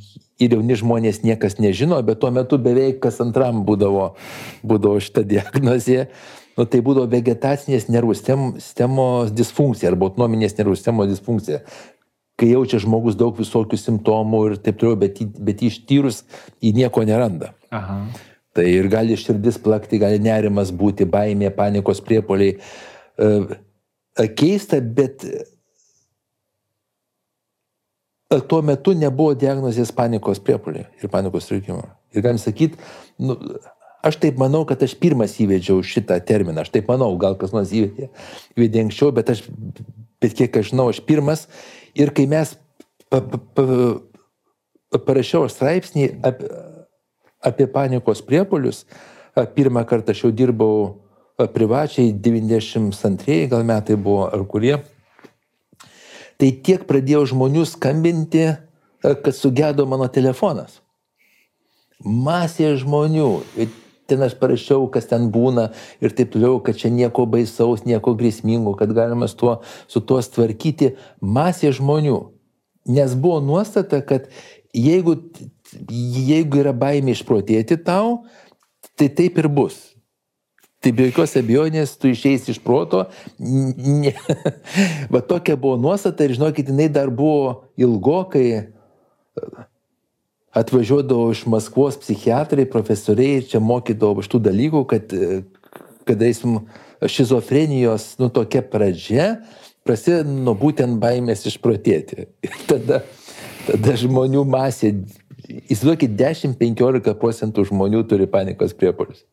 Ir 0.42 0.56
jauni 0.56 0.76
žmonės 0.78 1.22
niekas 1.22 1.58
nežino, 1.62 2.00
bet 2.06 2.20
tuo 2.22 2.32
metu 2.34 2.58
beveik 2.58 3.00
kas 3.04 3.20
antram 3.24 3.62
būdavo, 3.68 4.12
būdavo 4.66 5.00
šitą 5.02 5.26
diagnozę. 5.34 6.06
Nu, 6.52 6.66
tai 6.68 6.82
būdavo 6.84 7.08
vegetacinės 7.08 7.86
nervų 7.88 8.18
sistemos 8.18 9.32
disfunkcija 9.32 9.88
arba 9.92 10.10
autonominės 10.10 10.58
nervų 10.58 10.76
sistemos 10.76 11.08
disfunkcija 11.08 11.62
kai 12.42 12.50
jaučia 12.50 12.80
žmogus 12.82 13.14
daug 13.18 13.36
visokių 13.38 13.78
simptomų 13.78 14.42
ir 14.48 14.58
taip 14.64 14.80
toliau, 14.80 14.98
bet, 14.98 15.20
bet 15.38 15.62
ištyrus 15.62 16.22
jį 16.64 16.72
nieko 16.80 17.04
neranda. 17.06 17.52
Aha. 17.70 18.00
Tai 18.52 18.64
ir 18.68 18.88
gali 18.92 19.16
širdis 19.16 19.60
plakti, 19.62 20.00
gali 20.02 20.18
nerimas 20.20 20.72
būti, 20.76 21.06
baimė, 21.08 21.52
panikos 21.56 22.02
priepoliai. 22.04 22.58
E, 22.58 24.26
keista, 24.36 24.80
bet 24.82 25.24
tuo 28.48 28.62
metu 28.64 28.94
nebuvo 28.96 29.34
diagnozės 29.38 29.92
panikos 29.94 30.40
priepoliai 30.40 30.88
ir 31.02 31.12
panikos 31.12 31.46
sutrikimo. 31.46 31.84
Ir 32.12 32.24
galim 32.24 32.40
sakyti, 32.40 32.80
nu, 33.20 33.38
Aš 34.02 34.16
taip 34.18 34.38
manau, 34.40 34.64
kad 34.66 34.80
aš 34.82 34.96
pirmas 34.98 35.36
įvedžiau 35.38 35.78
šitą 35.86 36.16
terminą. 36.26 36.64
Aš 36.64 36.72
taip 36.74 36.88
manau, 36.90 37.12
gal 37.22 37.36
kas 37.38 37.52
nors 37.54 37.70
įvedė, 37.70 38.08
įvedė 38.58 38.80
anksčiau, 38.82 39.12
bet 39.14 39.30
aš, 39.30 39.44
bet 40.18 40.34
kiek 40.34 40.58
aš 40.58 40.72
žinau, 40.72 40.88
aš 40.90 40.98
pirmas. 41.06 41.44
Ir 41.94 42.10
kai 42.10 42.24
mes 42.26 42.56
pa, 43.06 43.20
pa, 43.22 43.38
pa, 43.54 44.98
parašiau 45.06 45.46
straipsnį 45.46 46.08
apie, 46.26 46.50
apie 47.46 47.68
panikos 47.70 48.24
priepolius, 48.26 48.82
pirmą 49.54 49.86
kartą 49.86 50.16
aš 50.16 50.24
jau 50.26 50.32
dirbau 50.34 50.74
privačiai, 51.54 52.10
92 52.12 53.46
gal 53.54 53.62
metai 53.66 53.94
buvo 53.94 54.26
ar 54.26 54.42
kurie. 54.50 54.80
Tai 56.42 56.48
tiek 56.66 56.82
pradėjo 56.88 57.20
žmonių 57.30 57.62
skambinti, 57.70 58.48
kad 58.98 59.28
sugedo 59.36 59.84
mano 59.86 60.08
telefonas. 60.10 60.80
Masė 62.02 62.72
žmonių. 62.80 63.28
Ir 63.62 63.70
ten 64.10 64.24
aš 64.26 64.34
parašiau, 64.40 64.88
kas 64.90 65.06
ten 65.06 65.28
būna 65.30 65.68
ir 66.02 66.10
taip 66.18 66.32
toliau, 66.34 66.58
kad 66.58 66.80
čia 66.80 66.90
nieko 66.90 67.28
baisaus, 67.30 67.84
nieko 67.86 68.16
grėsmingo, 68.18 68.74
kad 68.74 68.90
galima 68.90 69.30
su 69.30 69.38
tuo, 69.38 69.54
su 69.86 70.02
tuo 70.02 70.18
tvarkyti 70.18 70.96
masė 71.22 71.70
žmonių. 71.78 72.18
Nes 72.90 73.14
buvo 73.14 73.38
nuostata, 73.38 74.02
kad 74.02 74.26
jeigu, 74.74 75.14
jeigu 75.94 76.58
yra 76.64 76.74
baimė 76.74 77.14
išprotėti 77.14 77.78
tau, 77.86 78.24
tai 78.98 79.12
taip 79.14 79.38
ir 79.38 79.46
bus. 79.46 79.91
Tai 80.82 80.90
be 80.98 81.06
jokios 81.06 81.36
abejonės 81.38 81.94
tu 82.00 82.10
išeisi 82.10 82.50
iš 82.50 82.58
proto. 82.62 83.04
Ne. 83.38 84.16
Va 85.12 85.22
tokia 85.22 85.54
buvo 85.54 85.76
nuostata 85.78 86.26
ir 86.26 86.34
žinokit, 86.34 86.72
jinai 86.72 86.88
dar 86.90 87.12
buvo 87.14 87.68
ilgokai 87.78 88.48
atvažiuodavo 90.52 91.30
iš 91.32 91.46
Maskvos 91.46 91.96
psichiatrai, 92.02 92.66
profesoriai 92.68 93.40
ir 93.40 93.46
čia 93.48 93.60
mokydavo 93.62 94.24
šitų 94.24 94.40
dalykų, 94.48 94.82
kad, 94.90 95.14
kad 96.08 96.24
eisim 96.26 96.58
šizofrenijos, 97.08 98.16
nu 98.20 98.28
tokia 98.34 98.60
pradžia, 98.66 99.28
prasideda 99.86 100.28
nuo 100.28 100.54
būtent 100.58 100.98
baimės 101.02 101.46
išprotėti. 101.48 102.26
Ir 102.46 102.58
tada, 102.68 103.02
tada 103.68 103.96
žmonių 104.02 104.44
masė, 104.50 104.92
įsivaizduokit, 105.46 106.18
10-15 106.18 107.16
procentų 107.22 107.66
žmonių 107.70 108.04
turi 108.10 108.28
panikos 108.30 108.76
priepolius. 108.76 109.24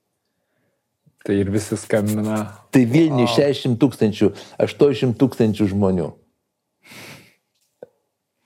Tai 1.26 1.36
ir 1.36 1.52
visi 1.52 1.78
skambina. 1.78 2.40
Tai 2.72 2.86
Vilniui 2.88 3.28
wow. 3.28 3.36
60 3.36 3.80
tūkstančių, 3.82 4.32
80 4.64 5.18
tūkstančių 5.20 5.68
žmonių. 5.74 6.08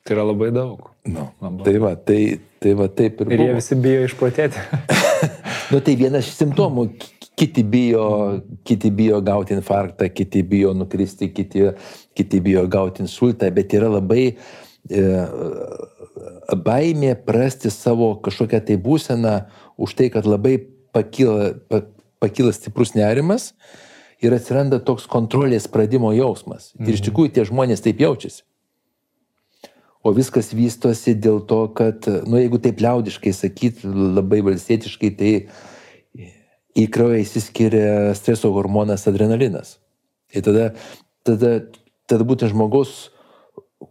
Tai 0.03 0.15
yra 0.17 0.25
labai 0.27 0.49
daug. 0.51 0.89
Nu, 1.07 1.29
labai. 1.39 1.63
Tai 1.67 1.75
va, 1.83 1.93
tai, 1.95 2.19
tai 2.59 2.73
va 2.79 2.89
taip 2.91 3.21
ir. 3.23 3.29
Ir 3.29 3.37
buvo. 3.37 3.47
jie 3.47 3.59
visi 3.59 3.77
bijo 3.85 4.07
išprotėti. 4.07 4.63
nu 5.71 5.79
tai 5.83 5.95
vienas 5.99 6.27
iš 6.27 6.39
simptomų. 6.41 6.87
Kiti 7.39 7.63
bijo, 7.65 8.07
kiti 8.67 8.91
bijo 8.93 9.17
gauti 9.25 9.55
infarktą, 9.55 10.05
kiti 10.13 10.43
bijo 10.45 10.73
nukristi, 10.77 11.31
kiti, 11.33 11.71
kiti 12.13 12.41
bijo 12.45 12.65
gauti 12.69 13.01
insultą, 13.01 13.49
bet 13.55 13.73
yra 13.73 13.89
labai 13.89 14.27
e, 14.29 15.05
baimė 16.67 17.15
prasti 17.25 17.71
savo 17.73 18.13
kažkokią 18.23 18.61
tai 18.67 18.77
būseną 18.77 19.33
už 19.81 19.95
tai, 19.97 20.11
kad 20.13 20.29
labai 20.29 20.59
pakyla, 20.93 21.55
pa, 21.67 21.81
pakyla 22.23 22.55
stiprus 22.55 22.95
nerimas 22.95 23.51
ir 24.23 24.33
atsiranda 24.35 24.79
toks 24.79 25.05
kontrolės 25.11 25.67
pradimo 25.67 26.13
jausmas. 26.15 26.71
Mhm. 26.73 26.87
Ir 26.87 26.95
iš 26.95 27.03
mhm. 27.03 27.07
tikrųjų 27.09 27.35
tie 27.35 27.47
žmonės 27.51 27.83
taip 27.85 28.01
jaučiasi. 28.03 28.43
O 30.03 30.11
viskas 30.11 30.49
vystosi 30.51 31.13
dėl 31.15 31.39
to, 31.47 31.61
kad, 31.71 32.03
nu, 32.27 32.35
jeigu 32.35 32.59
taip 32.59 32.81
liaudiškai 32.83 33.31
sakyt, 33.31 33.85
labai 33.87 34.41
valstietiškai, 34.43 35.11
tai 35.15 35.31
į 36.75 36.89
kraują 36.91 37.21
įsiskiria 37.23 38.11
streso 38.17 38.51
hormonas 38.51 39.07
adrenalinas. 39.07 39.77
Ir 40.35 40.43
tada, 40.43 40.65
tada, 41.23 41.53
tada 42.09 42.27
būtent 42.27 42.51
žmogaus 42.51 43.13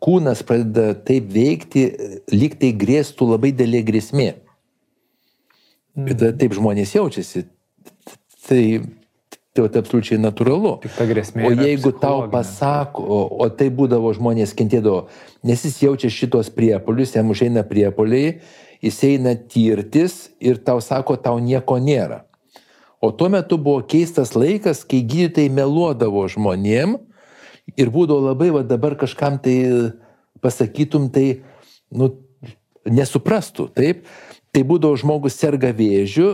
kūnas 0.04 0.42
pradeda 0.44 0.92
taip 1.06 1.28
veikti, 1.32 1.86
lyg 2.32 2.58
tai 2.60 2.72
grėstų 2.76 3.32
labai 3.32 3.52
dėlė 3.56 3.80
grėsmė. 3.88 4.30
Ir 6.02 6.14
tada 6.16 6.32
taip 6.40 6.56
žmonės 6.56 6.94
jaučiasi. 6.96 7.46
Tai 8.48 8.64
Tai 9.52 9.66
tai 9.68 9.82
absoliučiai 9.82 10.16
natūralu. 10.16 10.78
Tik 10.80 10.94
ta 10.96 11.04
grėsmė. 11.04 11.44
O 11.44 11.50
jeigu 11.52 11.90
tau 12.00 12.22
pasako, 12.32 13.02
o, 13.04 13.18
o 13.44 13.48
tai 13.52 13.66
būdavo 13.68 14.08
žmonės 14.16 14.54
kentėdavo, 14.56 15.10
nes 15.44 15.64
jis 15.68 15.76
jaučia 15.82 16.08
šitos 16.08 16.48
priepolius, 16.56 17.12
jam 17.12 17.28
užeina 17.34 17.60
priepoliai, 17.68 18.38
jis 18.80 19.02
eina 19.10 19.34
tirtis 19.36 20.30
ir 20.40 20.56
tau 20.64 20.80
sako, 20.80 21.18
tau 21.20 21.36
nieko 21.36 21.76
nėra. 21.84 22.22
O 23.04 23.12
tuo 23.12 23.28
metu 23.28 23.60
buvo 23.60 23.84
keistas 23.84 24.32
laikas, 24.32 24.86
kai 24.88 25.02
gydytojai 25.04 25.52
meluodavo 25.52 26.24
žmonėm 26.32 26.96
ir 27.76 27.92
būdavo 27.92 28.30
labai, 28.30 28.48
va 28.56 28.64
dabar 28.64 28.96
kažkam 28.96 29.36
tai 29.36 29.58
pasakytum, 30.40 31.10
tai, 31.12 31.42
nu, 31.92 32.08
nesuprastų, 32.88 33.68
taip. 33.76 34.06
Tai 34.52 34.64
būdavo 34.68 34.96
žmogus 34.96 35.36
serga 35.36 35.76
vėžiu, 35.76 36.30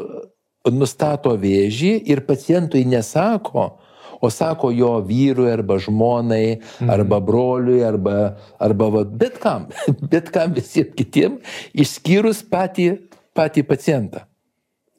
nustato 0.75 1.35
vėžį 1.39 1.93
ir 2.11 2.25
pacientui 2.27 2.85
nesako, 2.89 3.71
o 4.21 4.31
sako 4.31 4.71
jo 4.75 4.97
vyrui 5.07 5.51
arba 5.53 5.79
žmonai, 5.79 6.59
mhm. 6.59 6.91
arba 6.91 7.21
broliui, 7.23 7.83
arba, 7.87 8.37
arba 8.59 8.91
va, 8.95 9.05
bet 9.05 9.39
kam, 9.43 9.69
bet 10.13 10.33
kam 10.35 10.55
visiems 10.57 10.95
kitiems, 10.99 11.59
išskyrus 11.73 12.43
patį, 12.51 12.91
patį 13.37 13.67
pacientą. 13.69 14.27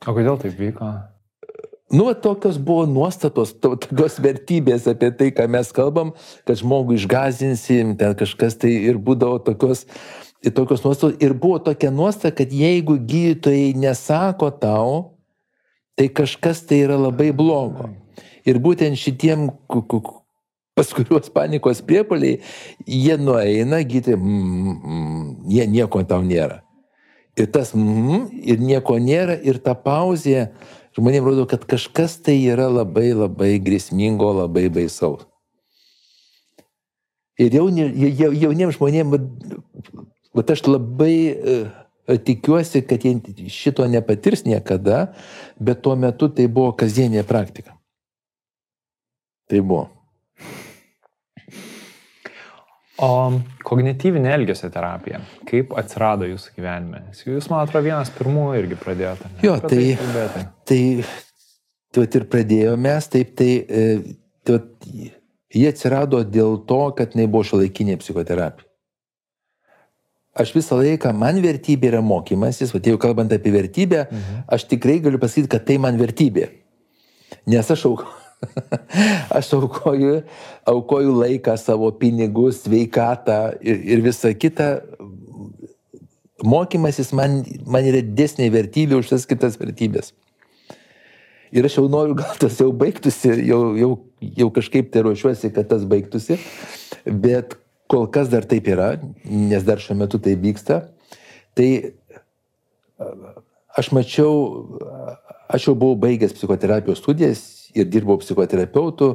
O 0.07 0.15
kodėl 0.15 0.39
taip 0.39 0.55
vyko? 0.55 0.93
Nu, 1.89 2.13
tokios 2.13 2.59
buvo 2.61 2.85
nuostatos, 2.85 3.51
to, 3.57 3.73
tokios 3.81 4.19
vertybės 4.21 4.85
apie 4.87 5.09
tai, 5.09 5.31
ką 5.33 5.47
mes 5.49 5.71
kalbam, 5.73 6.13
kad 6.45 6.59
žmogų 6.61 6.99
išgazinsim, 6.99 7.95
ten 7.97 8.13
kažkas 8.17 8.59
tai 8.61 8.75
ir 8.91 8.99
būdavo 9.01 9.39
tokios, 9.41 9.87
tokios 10.45 10.85
nuostatos. 10.85 11.17
Ir 11.17 11.33
buvo 11.33 11.57
tokia 11.65 11.89
nuostata, 11.89 12.35
kad 12.37 12.53
jeigu 12.53 12.99
gydytojai 13.01 13.73
nesako 13.73 14.51
tau, 14.61 14.91
tai 15.99 16.07
kažkas 16.07 16.63
tai 16.63 16.79
yra 16.85 16.95
labai 16.95 17.33
blogo. 17.35 17.89
Ir 18.47 18.61
būtent 18.63 18.95
šitiem, 18.95 19.49
pas 20.79 20.93
kuriuos 20.95 21.27
panikos 21.35 21.81
priepoliai, 21.83 22.39
jie 22.87 23.17
nueina, 23.19 23.81
gyti, 23.83 24.15
mm, 24.15 24.77
mm, 24.79 25.25
jie 25.51 25.65
nieko 25.67 26.05
tau 26.07 26.23
nėra. 26.23 26.61
Ir 27.35 27.49
tas 27.51 27.73
mm, 27.75 28.29
ir 28.31 28.63
nieko 28.63 28.95
nėra, 28.95 29.35
ir 29.43 29.59
ta 29.59 29.75
pauzė 29.75 30.53
žmonėms 30.95 31.27
rodo, 31.27 31.45
kad 31.51 31.67
kažkas 31.67 32.15
tai 32.23 32.37
yra 32.47 32.69
labai 32.71 33.11
labai 33.11 33.57
grėsmingo, 33.59 34.31
labai 34.39 34.69
baisaus. 34.71 35.27
Ir 37.39 37.59
jauni, 37.59 37.85
jauniems 38.15 38.79
žmonėms, 38.79 39.19
bet 40.35 40.55
aš 40.55 40.63
labai 40.67 41.13
uh, 41.35 41.67
tikiuosi, 42.17 42.81
kad 42.87 43.05
jie 43.05 43.49
šito 43.49 43.85
nepatirs 43.87 44.45
niekada, 44.45 45.13
bet 45.59 45.81
tuo 45.85 45.95
metu 45.95 46.29
tai 46.33 46.47
buvo 46.47 46.73
kasdienė 46.77 47.23
praktika. 47.27 47.75
Tai 49.49 49.61
buvo. 49.61 49.87
O 52.99 53.11
kognityvinė 53.63 54.33
elgesio 54.35 54.67
terapija, 54.73 55.21
kaip 55.47 55.71
atsirado 55.79 56.27
jūsų 56.27 56.55
gyvenime? 56.57 57.05
Jūs, 57.15 57.47
man 57.51 57.63
atrodo, 57.63 57.85
vienas 57.85 58.11
pirmųjų 58.11 58.57
irgi 58.59 58.79
pradėjote. 58.81 59.29
Jo, 59.45 59.55
tai, 59.63 59.85
tai, 60.03 60.25
tai, 60.67 60.81
tai 61.95 62.07
ir 62.19 62.25
pradėjome 62.33 62.89
mes, 62.89 63.07
taip, 63.13 63.31
tai, 63.39 63.53
e, 63.63 64.17
tai 64.43 64.59
jie 65.55 65.69
atsirado 65.71 66.25
dėl 66.27 66.59
to, 66.67 66.81
kad 66.97 67.15
tai 67.15 67.29
buvo 67.31 67.47
šiolaikinė 67.47 67.95
psichoterapija 68.03 68.68
aš 70.39 70.53
visą 70.55 70.79
laiką, 70.79 71.11
man 71.15 71.41
vertybė 71.43 71.91
yra 71.93 72.01
mokymasis, 72.05 72.73
o 72.75 72.81
jau 72.83 72.99
kalbant 73.01 73.33
apie 73.35 73.53
vertybę, 73.53 74.05
mhm. 74.07 74.39
aš 74.47 74.65
tikrai 74.71 74.99
galiu 75.03 75.21
pasakyti, 75.21 75.51
kad 75.51 75.67
tai 75.67 75.79
man 75.81 75.99
vertybė. 75.99 76.49
Nes 77.49 77.69
aš 77.71 77.85
aukoju. 77.91 78.15
aš 79.37 79.53
aukoju, 79.53 80.21
aukoju 80.67 81.15
laiką, 81.17 81.57
savo 81.59 81.91
pinigus, 81.99 82.63
sveikatą 82.63 83.39
ir, 83.59 83.81
ir 83.95 84.03
visą 84.05 84.31
kitą. 84.37 84.69
Mokymasis 86.47 87.11
man, 87.11 87.41
man 87.67 87.87
yra 87.89 87.99
desnė 87.99 88.47
vertybė 88.53 89.01
už 89.01 89.11
tas 89.11 89.27
kitas 89.27 89.59
vertybės. 89.59 90.13
Ir 91.51 91.65
aš 91.65 91.79
jau 91.79 91.87
noriu, 91.91 92.15
gal 92.15 92.37
tas 92.39 92.59
jau 92.61 92.69
baigtųsi, 92.71 93.33
jau, 93.49 93.73
jau, 93.75 93.89
jau 94.37 94.49
kažkaip 94.53 94.91
tai 94.93 95.03
ruošiuosi, 95.03 95.49
kad 95.55 95.67
tas 95.71 95.83
baigtųsi, 95.89 96.37
bet 97.09 97.57
kol 97.89 98.05
kas 98.13 98.29
dar 98.29 98.45
taip 98.45 98.69
yra, 98.69 98.93
nes 99.25 99.65
dar 99.65 99.81
šiuo 99.81 99.97
metu 99.97 100.19
tai 100.21 100.35
vyksta, 100.37 100.83
tai 101.57 101.69
aš 103.79 103.91
mačiau, 103.95 104.33
aš 105.49 105.69
jau 105.69 105.75
buvau 105.77 105.97
baigęs 106.05 106.35
psichoterapijos 106.37 107.01
studijas 107.01 107.43
ir 107.73 107.89
dirbau 107.89 108.19
psichoterapeutų 108.21 109.09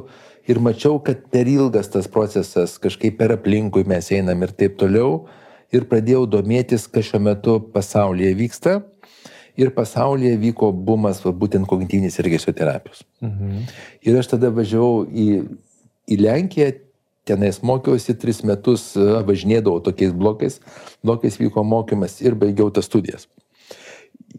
ir 0.49 0.59
mačiau, 0.63 0.99
kad 1.03 1.25
per 1.31 1.49
ilgas 1.49 1.89
tas 1.93 2.09
procesas, 2.11 2.77
kažkaip 2.81 3.17
per 3.19 3.35
aplinkui 3.35 3.85
mes 3.87 4.11
einam 4.15 4.43
ir 4.45 4.53
taip 4.55 4.77
toliau 4.81 5.25
ir 5.73 5.87
pradėjau 5.89 6.25
domėtis, 6.29 6.89
kas 6.91 7.09
šiuo 7.09 7.21
metu 7.25 7.57
pasaulyje 7.73 8.35
vyksta 8.37 8.79
ir 9.59 9.71
pasaulyje 9.75 10.35
vyko 10.41 10.71
bumas 10.71 11.21
va, 11.23 11.31
būtent 11.31 11.67
kognityvinės 11.69 12.19
elgesio 12.23 12.53
terapijos. 12.55 13.05
Mhm. 13.23 13.61
Ir 14.03 14.19
aš 14.19 14.33
tada 14.35 14.51
važiavau 14.53 15.05
į, 15.07 15.29
į 16.11 16.19
Lenkiją, 16.21 16.73
tenais 17.25 17.61
mokiausi 17.65 18.15
tris 18.19 18.43
metus, 18.45 18.91
važinėdavau 18.95 19.81
tokiais 19.85 20.13
blokais, 20.13 20.59
blokais 21.03 21.39
vyko 21.41 21.63
mokymas 21.65 22.19
ir 22.21 22.37
baigiau 22.37 22.69
tas 22.73 22.87
studijas. 22.89 23.27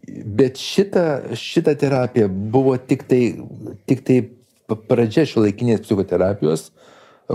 Bet 0.07 0.59
šita, 0.61 1.35
šita 1.35 1.73
terapija 1.79 2.27
buvo 2.27 2.77
tik 2.77 3.03
tai, 3.09 3.21
tik 3.89 4.05
tai 4.07 4.21
pradžia 4.87 5.25
šio 5.27 5.43
laikinės 5.45 5.83
psichoterapijos, 5.83 6.69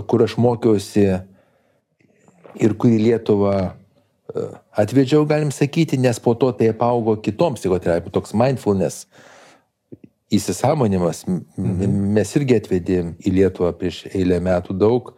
kur 0.09 0.25
aš 0.25 0.39
mokiausi 0.41 1.07
ir 2.63 2.75
kurį 2.81 2.99
Lietuvą 3.09 3.57
atvedžiau, 4.73 5.27
galim 5.29 5.53
sakyti, 5.53 5.99
nes 6.01 6.21
po 6.23 6.35
to 6.35 6.53
tai 6.57 6.71
apaugo 6.73 7.17
kitom 7.21 7.57
psichoterapijom, 7.59 8.15
toks 8.15 8.33
mindfulness 8.37 9.07
įsisamonimas. 10.33 11.27
Mhm. 11.29 11.99
Mes 12.17 12.37
irgi 12.39 12.57
atvedėm 12.61 13.15
į 13.21 13.35
Lietuvą 13.37 13.73
prieš 13.77 14.07
eilę 14.13 14.41
metų 14.41 14.77
daug, 14.81 15.13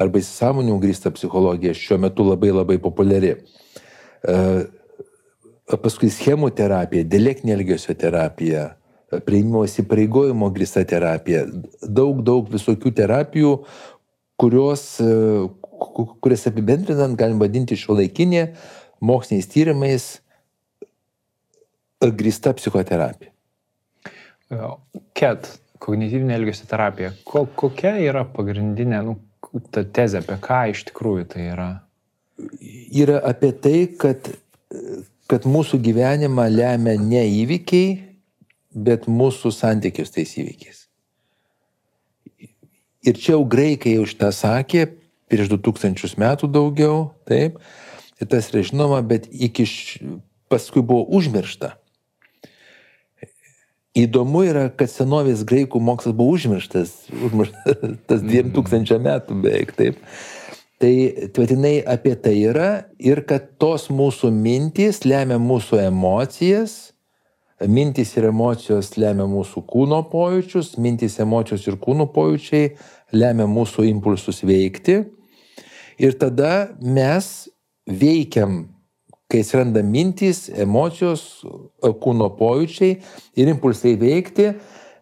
arba 0.00 0.20
įsisamonimų 0.22 0.80
grįsta 0.82 1.12
psichologija, 1.14 1.76
šiuo 1.76 2.00
metu 2.00 2.24
labai 2.26 2.52
labai 2.54 2.78
populiari. 2.82 3.34
Paskui 5.70 6.10
schemų 6.10 6.50
terapija, 6.56 7.06
dialektinė 7.06 7.54
elgesio 7.58 7.94
terapija, 7.98 8.70
prieimimo 9.26 9.62
įsipareigojimo 9.66 10.50
grįsta 10.54 10.82
terapija, 10.88 11.44
daug, 11.82 12.22
daug 12.26 12.50
visokių 12.50 12.92
terapijų, 12.96 13.54
kurios, 14.40 14.84
kurias 16.24 16.46
apibendrinant 16.50 17.18
galim 17.18 17.40
vadinti 17.42 17.78
šio 17.78 17.98
laikinė 17.98 18.50
moksliniais 19.04 19.48
tyrimais 19.50 20.06
grįsta 22.00 22.54
psichoterapija. 22.56 23.32
KET, 25.14 25.48
kognityvinė 25.82 26.34
elgesio 26.34 26.66
terapija, 26.70 27.12
ko, 27.24 27.44
kokia 27.56 27.94
yra 28.02 28.24
pagrindinė 28.26 29.02
nu, 29.06 29.18
ta 29.72 29.84
tezė, 29.84 30.22
apie 30.22 30.36
ką 30.42 30.60
iš 30.72 30.84
tikrųjų 30.90 31.26
tai 31.32 31.48
yra? 31.54 31.70
Yra 33.02 33.20
apie 33.30 33.50
tai, 33.52 33.78
kad, 34.00 34.30
kad 35.30 35.48
mūsų 35.48 35.80
gyvenimą 35.84 36.46
lemia 36.52 36.96
ne 37.00 37.24
įvykiai, 37.42 37.98
bet 38.70 39.08
mūsų 39.10 39.52
santykius 39.54 40.14
tais 40.14 40.36
įvykiais. 40.38 40.86
Ir 43.00 43.16
čia 43.16 43.34
jau 43.34 43.44
graikai 43.48 43.96
už 44.00 44.14
tą 44.20 44.28
sakė, 44.34 44.86
prieš 45.30 45.52
2000 45.54 46.18
metų 46.20 46.50
daugiau, 46.52 47.10
taip, 47.28 47.58
ir 48.20 48.28
tas 48.28 48.50
yra 48.52 48.62
žinoma, 48.66 49.00
bet 49.06 49.28
iki 49.30 49.64
š... 49.64 50.00
paskui 50.52 50.82
buvo 50.84 51.06
užmiršta. 51.16 51.79
Įdomu 53.98 54.44
yra, 54.46 54.68
kad 54.70 54.86
senovės 54.86 55.42
graikų 55.42 55.80
mokslas 55.82 56.14
buvo 56.14 56.36
užmirštas, 56.36 56.92
užmirštas 57.10 58.22
2000 58.22 59.00
metų 59.02 59.40
beveik 59.42 59.74
taip. 59.74 59.98
Tai 60.80 60.92
tvirtinai 61.34 61.80
apie 61.90 62.14
tai 62.16 62.36
yra 62.52 62.68
ir 63.02 63.24
kad 63.28 63.50
tos 63.60 63.88
mūsų 63.92 64.30
mintys 64.32 65.02
lemia 65.04 65.36
mūsų 65.42 65.82
emocijas, 65.88 66.76
mintys 67.66 68.14
ir 68.16 68.30
emocijos 68.30 68.94
lemia 68.96 69.26
mūsų 69.28 69.64
kūno 69.68 70.00
pojūčius, 70.08 70.76
mintys, 70.80 71.18
emocijos 71.20 71.66
ir 71.66 71.76
kūno 71.82 72.06
pojūčiai 72.14 72.70
lemia 73.12 73.50
mūsų 73.50 73.90
impulsus 73.90 74.40
veikti. 74.46 75.02
Ir 76.00 76.14
tada 76.16 76.70
mes 76.80 77.50
veikiam, 77.90 78.69
kai 79.30 79.44
atsiranda 79.44 79.82
mintys, 79.86 80.48
emocijos, 80.58 81.24
kūno 81.80 82.30
pojūčiai 82.38 82.96
ir 83.38 83.50
impulsai 83.52 83.94
veikti, 84.00 84.50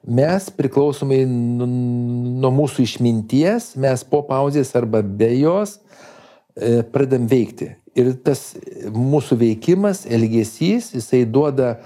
mes 0.08 0.48
priklausomai 0.54 1.22
nuo 1.28 2.50
mūsų 2.54 2.84
išminties, 2.84 3.72
mes 3.80 4.04
po 4.08 4.22
pauzės 4.28 4.74
arba 4.78 5.02
be 5.02 5.30
jos 5.40 5.78
e, 5.78 6.82
pradam 6.92 7.26
veikti. 7.28 7.72
Ir 7.98 8.12
tas 8.22 8.52
mūsų 8.94 9.40
veikimas, 9.40 10.04
elgesys, 10.06 10.92
jisai 10.94 11.24
duoda 11.26 11.78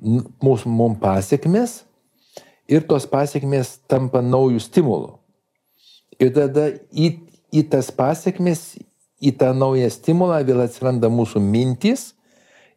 mūsų 0.00 0.70
mum 0.70 0.94
pasiekmes 1.00 1.82
ir 2.70 2.84
tos 2.88 3.06
pasiekmes 3.10 3.78
tampa 3.90 4.22
naujų 4.24 4.62
stimulų. 4.62 5.16
Ir 6.18 6.32
tada 6.34 6.70
į, 6.90 7.12
į 7.54 7.64
tas 7.72 7.90
pasiekmes, 7.94 8.78
į 9.20 9.34
tą 9.38 9.52
naują 9.56 9.88
stimulą 9.90 10.40
vėl 10.46 10.62
atsiranda 10.66 11.10
mūsų 11.10 11.42
mintys 11.42 12.12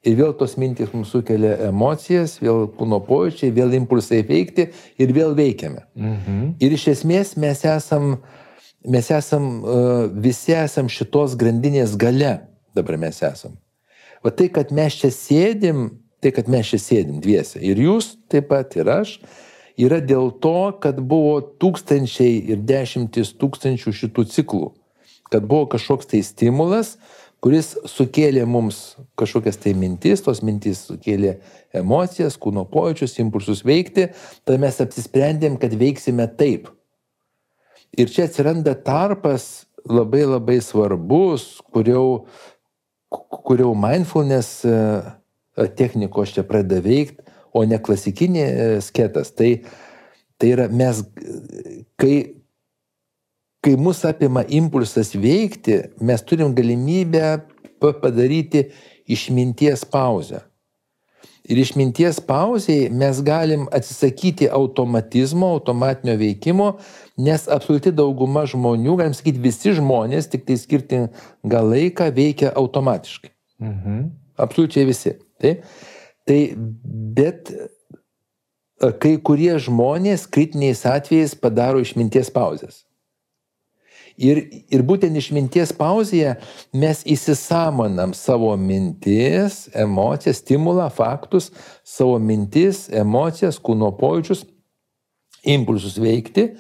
ir 0.02 0.18
vėl 0.18 0.34
tos 0.38 0.56
mintys 0.58 0.92
mums 0.96 1.12
sukelia 1.14 1.54
emocijas, 1.68 2.40
vėl 2.42 2.66
kūno 2.78 3.02
pojūčiai, 3.06 3.54
vėl 3.54 3.76
impulsai 3.78 4.22
veikti 4.26 4.70
ir 5.02 5.14
vėl 5.16 5.36
veikiame. 5.38 5.86
Mhm. 5.96 6.56
Ir 6.64 6.78
iš 6.78 6.88
esmės 6.96 7.36
mes 7.42 7.62
esam, 7.70 8.16
mes 8.82 9.12
esam, 9.14 9.52
visi 10.24 10.56
esam 10.58 10.90
šitos 10.90 11.38
grandinės 11.38 11.94
gale, 12.02 12.40
dabar 12.78 12.98
mes 13.02 13.22
esam. 13.22 13.58
O 14.22 14.30
tai, 14.30 14.50
kad 14.54 14.74
mes 14.74 14.98
čia 15.02 15.10
sėdim, 15.14 15.88
tai, 16.22 16.34
kad 16.34 16.50
mes 16.50 16.74
čia 16.74 16.82
sėdim 16.82 17.22
dviese. 17.22 17.62
Ir 17.62 17.80
jūs 17.82 18.16
taip 18.30 18.52
pat, 18.52 18.76
ir 18.78 18.90
aš, 18.90 19.16
yra 19.82 19.98
dėl 20.02 20.30
to, 20.42 20.74
kad 20.82 21.00
buvo 21.02 21.40
tūkstančiai 21.62 22.38
ir 22.54 22.62
dešimtis 22.70 23.34
tūkstančių 23.42 23.94
šitų 23.98 24.28
ciklų. 24.34 24.70
Kad 25.32 25.48
buvo 25.48 25.70
kažkoks 25.72 26.10
tai 26.12 26.22
stimulas, 26.28 26.98
kuris 27.42 27.74
sukėlė 27.90 28.44
mums 28.50 28.98
kažkokias 29.20 29.58
tai 29.62 29.74
mintis, 29.78 30.22
tos 30.26 30.44
mintis 30.46 30.84
sukėlė 30.90 31.38
emocijas, 31.78 32.38
kūno 32.42 32.66
pojūčius, 32.70 33.18
impulsus 33.24 33.64
veikti, 33.66 34.12
tada 34.46 34.60
mes 34.62 34.78
apsisprendėm, 34.84 35.58
kad 35.62 35.74
veiksime 35.78 36.28
taip. 36.38 36.70
Ir 37.98 38.12
čia 38.12 38.28
atsiranda 38.28 38.76
tarpas 38.76 39.66
labai 39.88 40.26
labai 40.28 40.60
svarbus, 40.64 41.58
kur 41.74 41.88
jau, 41.90 42.06
kur 43.10 43.64
jau 43.64 43.74
mindfulness 43.76 44.62
technikos 45.76 46.36
čia 46.36 46.46
pradeda 46.48 46.82
veikti, 46.86 47.26
o 47.52 47.64
ne 47.68 47.80
klasikinė 47.84 48.44
e, 48.48 48.68
sketas. 48.84 49.34
Tai, 49.36 49.50
tai 50.40 50.54
yra 50.54 50.68
mes, 50.72 51.02
kai, 52.00 52.16
kai 53.62 53.76
mus 53.78 54.04
apima 54.06 54.44
impulsas 54.50 55.14
veikti, 55.16 55.82
mes 56.02 56.24
turim 56.26 56.56
galimybę 56.58 57.42
padaryti 57.82 58.70
išminties 59.10 59.86
pauzę. 59.86 60.42
Ir 61.50 61.58
išminties 61.58 62.20
pauzėje 62.24 62.92
mes 62.94 63.18
galim 63.26 63.66
atsisakyti 63.74 64.48
automatizmo, 64.54 65.50
automatinio 65.58 66.14
veikimo, 66.20 66.68
nes 67.18 67.48
absoliuti 67.50 67.94
dauguma 67.98 68.46
žmonių, 68.50 68.96
galim 69.00 69.16
sakyti, 69.18 69.42
visi 69.42 69.74
žmonės 69.78 70.30
tik 70.32 70.46
tai 70.48 70.58
skirtingą 70.62 71.64
laiką 71.74 72.12
veikia 72.14 72.54
automatiškai. 72.62 73.34
Mhm. 73.62 74.06
Absoliučiai 74.42 74.86
visi. 74.90 75.16
Taip? 75.42 75.66
Tai 76.30 76.40
bet 77.18 77.52
kai 79.02 79.18
kurie 79.22 79.54
žmonės 79.62 80.28
kritiniais 80.30 80.86
atvejais 80.90 81.36
padaro 81.38 81.82
išminties 81.82 82.30
pauzes. 82.34 82.86
Ir, 84.22 84.40
ir 84.70 84.84
būtent 84.86 85.18
išminties 85.18 85.72
pauzėje 85.74 86.36
mes 86.78 87.02
įsisamonam 87.10 88.14
savo 88.14 88.52
mintis, 88.60 89.64
emocijas, 89.74 90.44
stimulą, 90.44 90.86
faktus, 90.94 91.50
savo 91.82 92.20
mintis, 92.22 92.86
emocijas, 92.94 93.58
kūno 93.58 93.90
pojūčius, 93.98 94.46
impulsus 95.42 95.98
veikti, 96.02 96.52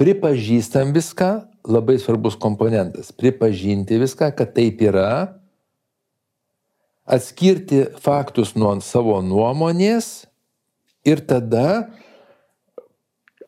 pripažįstam 0.00 0.90
viską, 0.96 1.30
labai 1.66 2.00
svarbus 2.02 2.34
komponentas- 2.38 3.12
pripažinti 3.20 3.98
viską, 4.02 4.34
kad 4.36 4.54
taip 4.54 4.82
yra, 4.82 5.38
atskirti 7.06 7.86
faktus 8.02 8.56
nuo 8.58 8.74
savo 8.82 9.20
nuomonės. 9.22 10.26
Ir 11.06 11.22
tada 11.22 11.92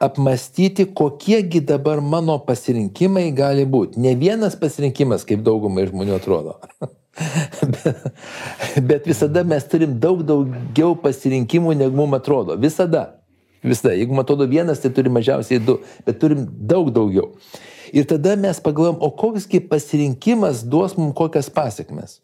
apmastyti, 0.01 0.87
kokiegi 0.95 1.61
dabar 1.61 2.01
mano 2.01 2.39
pasirinkimai 2.47 3.31
gali 3.35 3.67
būti. 3.67 4.01
Ne 4.03 4.15
vienas 4.19 4.57
pasirinkimas, 4.59 5.25
kaip 5.27 5.43
daugumai 5.47 5.89
žmonių 5.89 6.17
atrodo. 6.19 6.59
bet, 7.73 7.97
bet 8.91 9.09
visada 9.11 9.43
mes 9.45 9.67
turim 9.71 9.97
daug 10.01 10.23
daugiau 10.27 10.95
pasirinkimų, 11.03 11.75
negu 11.81 11.99
mums 11.99 12.21
atrodo. 12.21 12.59
Visada. 12.61 13.09
Visada. 13.65 13.97
Jeigu 13.99 14.15
man 14.15 14.27
atrodo 14.27 14.47
vienas, 14.47 14.79
tai 14.83 14.93
turim 14.95 15.19
mažiausiai 15.19 15.59
du, 15.63 15.81
bet 16.07 16.23
turim 16.23 16.47
daug 16.47 16.93
daugiau. 16.95 17.33
Ir 17.93 18.07
tada 18.07 18.37
mes 18.39 18.61
pagalvojam, 18.63 19.01
o 19.03 19.11
koksgi 19.11 19.61
pasirinkimas 19.67 20.63
duos 20.63 20.95
mums 20.99 21.17
kokias 21.19 21.49
pasiekmes 21.51 22.21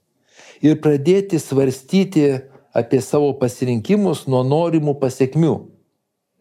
ir 0.65 0.79
pradėti 0.81 1.41
svarstyti 1.41 2.27
apie 2.75 3.01
savo 3.05 3.33
pasirinkimus 3.41 4.25
nuo 4.31 4.43
norimų 4.47 4.97
pasiekmių. 5.01 5.55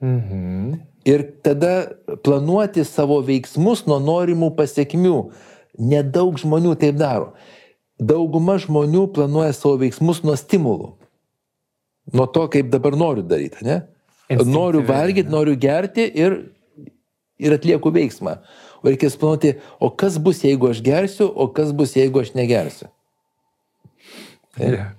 Mhm. 0.03 0.92
Ir 1.05 1.25
tada 1.43 1.91
planuoti 2.23 2.85
savo 2.87 3.19
veiksmus 3.25 3.83
nuo 3.89 3.99
norimų 3.99 4.53
pasiekmių. 4.55 5.17
Nedaug 5.79 6.37
žmonių 6.39 6.77
taip 6.79 6.95
daro. 6.99 7.33
Dauguma 7.99 8.55
žmonių 8.61 9.07
planuoja 9.15 9.53
savo 9.55 9.77
veiksmus 9.81 10.23
nuo 10.23 10.37
stimulų. 10.39 10.93
nuo 12.11 12.25
to, 12.27 12.47
kaip 12.51 12.67
dabar 12.71 12.97
noriu 12.99 13.23
daryti, 13.23 13.63
ne? 13.63 13.81
Noriu 14.45 14.81
valgyti, 14.87 15.31
noriu 15.31 15.55
gerti 15.59 16.03
ir, 16.19 16.35
ir 17.39 17.55
atlieku 17.55 17.93
veiksmą. 17.93 18.37
O 18.83 18.91
reikės 18.91 19.15
planuoti, 19.19 19.53
o 19.79 19.87
kas 19.95 20.17
bus, 20.19 20.41
jeigu 20.43 20.67
aš 20.73 20.81
gersiu, 20.83 21.29
o 21.29 21.47
kas 21.55 21.71
bus, 21.75 21.95
jeigu 21.95 22.23
aš 22.23 22.33
negersiu. 22.35 22.89
Tai. 24.57 24.67
Ja. 24.67 24.89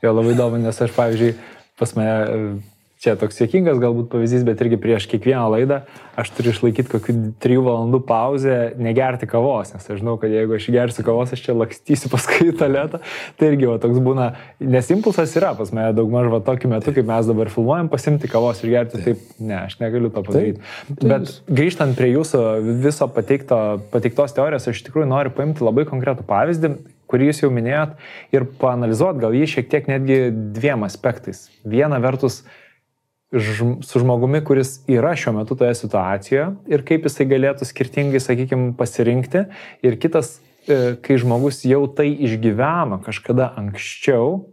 Jo, 0.00 0.14
labai 0.14 0.32
įdomu, 0.32 0.60
nes 0.62 0.78
aš, 0.80 0.94
pavyzdžiui, 0.96 1.34
pas 1.78 1.92
mane 1.98 2.14
čia 3.02 3.14
toks 3.18 3.38
sėkingas 3.38 3.78
galbūt 3.82 4.10
pavyzdys, 4.12 4.44
bet 4.46 4.60
irgi 4.64 4.78
prieš 4.80 5.06
kiekvieną 5.10 5.46
laidą 5.54 5.82
aš 6.18 6.32
turiu 6.34 6.50
išlaikyti 6.50 6.90
kokių 6.90 7.14
trijų 7.42 7.62
valandų 7.62 8.00
pauzę, 8.08 8.56
negerti 8.80 9.28
kavos, 9.30 9.70
nes 9.74 9.86
aš 9.86 10.00
žinau, 10.00 10.16
kad 10.18 10.32
jeigu 10.34 10.56
aš 10.56 10.66
gersiu 10.74 11.04
kavos, 11.06 11.34
aš 11.34 11.44
čia 11.44 11.54
lakstysiu 11.54 12.10
paskui 12.10 12.50
į 12.50 12.56
taletą, 12.58 13.00
tai 13.38 13.52
irgi 13.52 13.70
va, 13.70 13.78
toks 13.82 14.02
būna, 14.02 14.32
nes 14.58 14.90
impulsas 14.94 15.36
yra 15.38 15.52
pas 15.58 15.70
mane 15.74 15.94
daugmaž 15.94 16.30
va 16.32 16.42
tokiu 16.44 16.72
metu, 16.72 16.94
kaip 16.96 17.06
mes 17.06 17.30
dabar 17.30 17.52
filmuojam, 17.54 17.90
pasimti 17.92 18.30
kavos 18.30 18.64
ir 18.64 18.74
gerti, 18.74 19.02
taip, 19.06 19.24
ne, 19.38 19.60
aš 19.68 19.78
negaliu 19.82 20.10
to 20.10 20.26
padaryti. 20.26 20.58
Taip, 20.58 20.92
taip. 20.98 21.08
Bet 21.14 21.56
grįžtant 21.60 21.98
prie 21.98 22.10
jūsų 22.16 22.44
viso 22.82 23.10
pateikto, 23.14 23.62
pateiktos 23.94 24.34
teorijos, 24.34 24.66
aš 24.66 24.80
iš 24.80 24.86
tikrųjų 24.90 25.10
noriu 25.14 25.34
paimti 25.38 25.62
labai 25.62 25.86
konkretų 25.86 26.26
pavyzdį, 26.26 26.74
kurį 27.08 27.30
jūs 27.30 27.44
jau 27.46 27.50
minėjot, 27.54 27.94
ir 28.34 28.44
panalizuoti 28.60 29.22
gal 29.22 29.36
jį 29.36 29.46
šiek 29.54 29.70
tiek 29.72 29.86
netgi 29.88 30.18
dviem 30.56 30.82
aspektais. 30.84 31.46
Viena 31.64 32.00
vertus, 32.02 32.42
su 33.32 34.00
žmogumi, 34.00 34.40
kuris 34.44 34.78
yra 34.88 35.12
šiuo 35.16 35.34
metu 35.36 35.56
toje 35.58 35.74
situacijoje 35.76 36.46
ir 36.72 36.84
kaip 36.88 37.04
jisai 37.04 37.26
galėtų 37.28 37.68
skirtingai, 37.68 38.20
sakykime, 38.24 38.72
pasirinkti. 38.78 39.44
Ir 39.84 39.98
kitas, 40.00 40.38
e, 40.64 40.96
kai 41.04 41.18
žmogus 41.20 41.60
jau 41.68 41.84
tai 41.92 42.08
išgyveno 42.14 43.02
kažkada 43.04 43.50
anksčiau, 43.60 44.46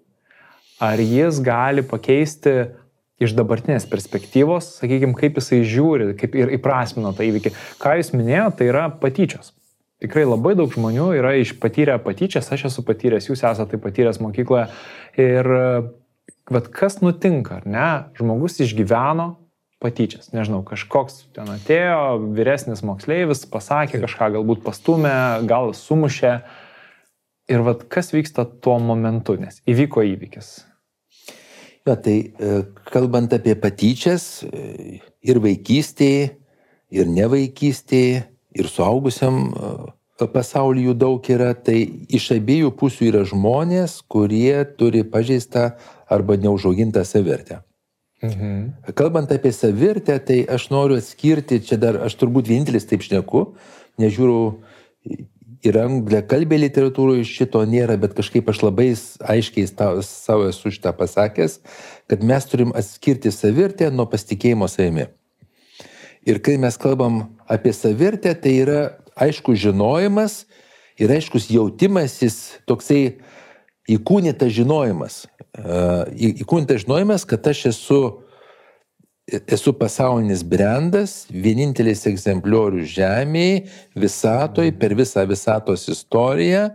ar 0.84 1.00
jis 1.00 1.40
gali 1.40 1.86
pakeisti 1.88 2.58
iš 3.24 3.32
dabartinės 3.38 3.88
perspektyvos, 3.88 4.74
sakykime, 4.82 5.16
kaip 5.16 5.40
jisai 5.40 5.62
žiūri, 5.64 6.12
kaip 6.20 6.36
ir 6.36 6.52
įprasmino 6.58 7.16
tą 7.16 7.24
įvykį. 7.30 7.56
Ką 7.80 7.96
jūs 8.02 8.12
minėjote, 8.12 8.60
tai 8.60 8.74
yra 8.74 8.90
patyčios. 8.92 9.54
Tikrai 10.04 10.26
labai 10.28 10.58
daug 10.60 10.74
žmonių 10.74 11.14
yra 11.16 11.38
išpatyrę 11.40 11.96
patyčias, 12.04 12.52
aš 12.52 12.68
esu 12.68 12.84
patyręs, 12.84 13.30
jūs 13.30 13.40
esate 13.40 13.72
tai 13.72 13.80
patyręs 13.80 14.20
mokykloje. 14.20 14.68
Ir 15.16 15.48
Vat 16.52 16.70
kas 16.70 17.00
nutinka, 17.02 17.60
ar 17.62 17.66
ne? 17.66 17.88
Žmogus 18.20 18.60
išgyveno 18.62 19.32
patyčias. 19.82 20.30
Nežinau, 20.34 20.62
kažkoks 20.66 21.26
ten 21.36 21.50
atėjo, 21.50 22.20
vyresnis 22.38 22.84
moksleivis, 22.86 23.46
pasakė 23.50 24.04
kažką, 24.04 24.32
galbūt 24.38 24.62
pastumė, 24.66 25.16
gal 25.50 25.74
sumušė. 25.78 26.38
Ir 27.50 27.66
vat 27.66 27.84
kas 27.90 28.14
vyksta 28.14 28.46
tuo 28.46 28.78
momentu, 28.82 29.36
nes 29.42 29.60
įvyko 29.70 30.06
įvykis. 30.16 30.54
Jo, 31.86 31.94
tai 32.02 32.16
e, 32.18 32.54
kalbant 32.90 33.34
apie 33.38 33.54
patyčias 33.62 34.42
e, 34.46 35.02
ir 35.22 35.42
vaikystėje, 35.42 36.32
ir 36.98 37.12
nevaikystėje, 37.14 38.24
ir 38.58 38.70
suaugusiam 38.72 39.38
e, 39.50 39.74
pasaulyje 40.34 40.90
jų 40.90 40.96
daug 40.98 41.30
yra, 41.30 41.52
tai 41.54 41.84
iš 42.10 42.32
abiejų 42.40 42.72
pusių 42.80 43.12
yra 43.12 43.22
žmonės, 43.30 44.00
kurie 44.10 44.64
turi 44.80 45.04
pažeistą 45.06 45.76
arba 46.10 46.38
neužaugintą 46.38 47.04
savirtę. 47.06 47.62
Mhm. 48.24 48.70
Kalbant 48.96 49.32
apie 49.32 49.52
savirtę, 49.52 50.20
tai 50.20 50.46
aš 50.50 50.70
noriu 50.70 50.98
atskirti, 50.98 51.60
čia 51.62 51.78
dar 51.78 52.00
aš 52.08 52.16
turbūt 52.22 52.48
vienintelis 52.50 52.88
taip 52.88 53.04
šneku, 53.04 53.44
nežiūriu 54.02 54.40
ir 55.66 55.78
anglė 55.82 56.22
kalbė 56.30 56.60
literatūroje 56.62 57.26
šito 57.28 57.62
nėra, 57.68 57.98
bet 58.02 58.16
kažkaip 58.18 58.50
aš 58.50 58.62
labai 58.64 58.88
aiškiai 58.96 59.68
savo 59.68 60.48
esu 60.50 60.72
šitą 60.74 60.94
pasakęs, 60.98 61.60
kad 62.10 62.24
mes 62.24 62.50
turim 62.50 62.74
atskirti 62.78 63.34
savirtę 63.34 63.90
nuo 63.92 64.08
pasitikėjimo 64.10 64.70
savimi. 64.72 65.10
Ir 66.26 66.42
kai 66.42 66.58
mes 66.62 66.78
kalbam 66.82 67.26
apie 67.52 67.74
savirtę, 67.76 68.34
tai 68.34 68.56
yra 68.64 68.80
aišku 69.16 69.54
žinojimas 69.60 70.46
ir 71.02 71.12
aiškus 71.14 71.52
jautimasis, 71.54 72.58
toksai 72.66 73.20
įkūnytas 73.92 74.54
žinojimas. 74.56 75.26
Įkūnytas 75.56 76.84
žinojimas, 76.84 77.24
kad 77.28 77.46
aš 77.48 77.66
esu, 77.72 78.00
esu 79.26 79.74
pasaulinis 79.80 80.44
brandas, 80.44 81.26
vienintelis 81.32 82.06
egzempliorius 82.10 82.92
Žemėje, 82.96 83.62
visatoje, 83.96 84.74
per 84.76 84.96
visą 85.00 85.24
visatos 85.30 85.88
istoriją. 85.92 86.74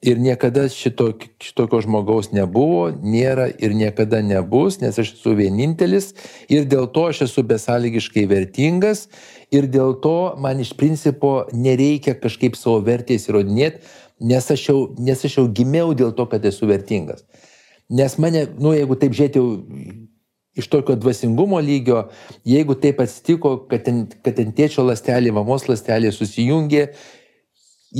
Ir 0.00 0.16
niekada 0.16 0.62
šito, 0.72 1.10
šitokio 1.44 1.82
žmogaus 1.84 2.30
nebuvo, 2.32 2.86
nėra 2.88 3.50
ir 3.60 3.74
niekada 3.76 4.22
nebus, 4.24 4.78
nes 4.80 4.96
aš 4.96 5.10
esu 5.18 5.34
vienintelis 5.36 6.14
ir 6.48 6.64
dėl 6.64 6.86
to 6.88 7.10
aš 7.10 7.26
esu 7.26 7.44
besąlygiškai 7.44 8.24
vertingas 8.30 9.10
ir 9.52 9.68
dėl 9.68 9.98
to 10.00 10.38
man 10.40 10.62
iš 10.64 10.72
principo 10.72 11.50
nereikia 11.52 12.14
kažkaip 12.16 12.56
savo 12.56 12.78
vertės 12.86 13.28
įrodinėti, 13.28 13.84
nes 14.24 14.50
aš, 14.56 14.64
jau, 14.70 14.78
nes 14.96 15.20
aš 15.20 15.36
jau 15.36 15.44
gimiau 15.52 15.92
dėl 15.92 16.16
to, 16.16 16.24
kad 16.32 16.48
esu 16.48 16.70
vertingas. 16.70 17.26
Nes 17.90 18.16
mane, 18.22 18.46
nu, 18.62 18.72
jeigu 18.76 18.96
taip 18.98 19.14
žiūrėti 19.16 19.40
iš 20.60 20.68
tokio 20.70 20.96
dvasingumo 20.98 21.58
lygio, 21.62 22.04
jeigu 22.46 22.76
taip 22.78 23.00
atsitiko, 23.02 23.56
kad 23.70 23.84
ten, 23.86 24.04
kad 24.24 24.36
ten 24.38 24.52
tėčio 24.54 24.84
lastelė, 24.86 25.32
mamos 25.34 25.66
lastelė 25.70 26.12
susijungė, 26.14 26.88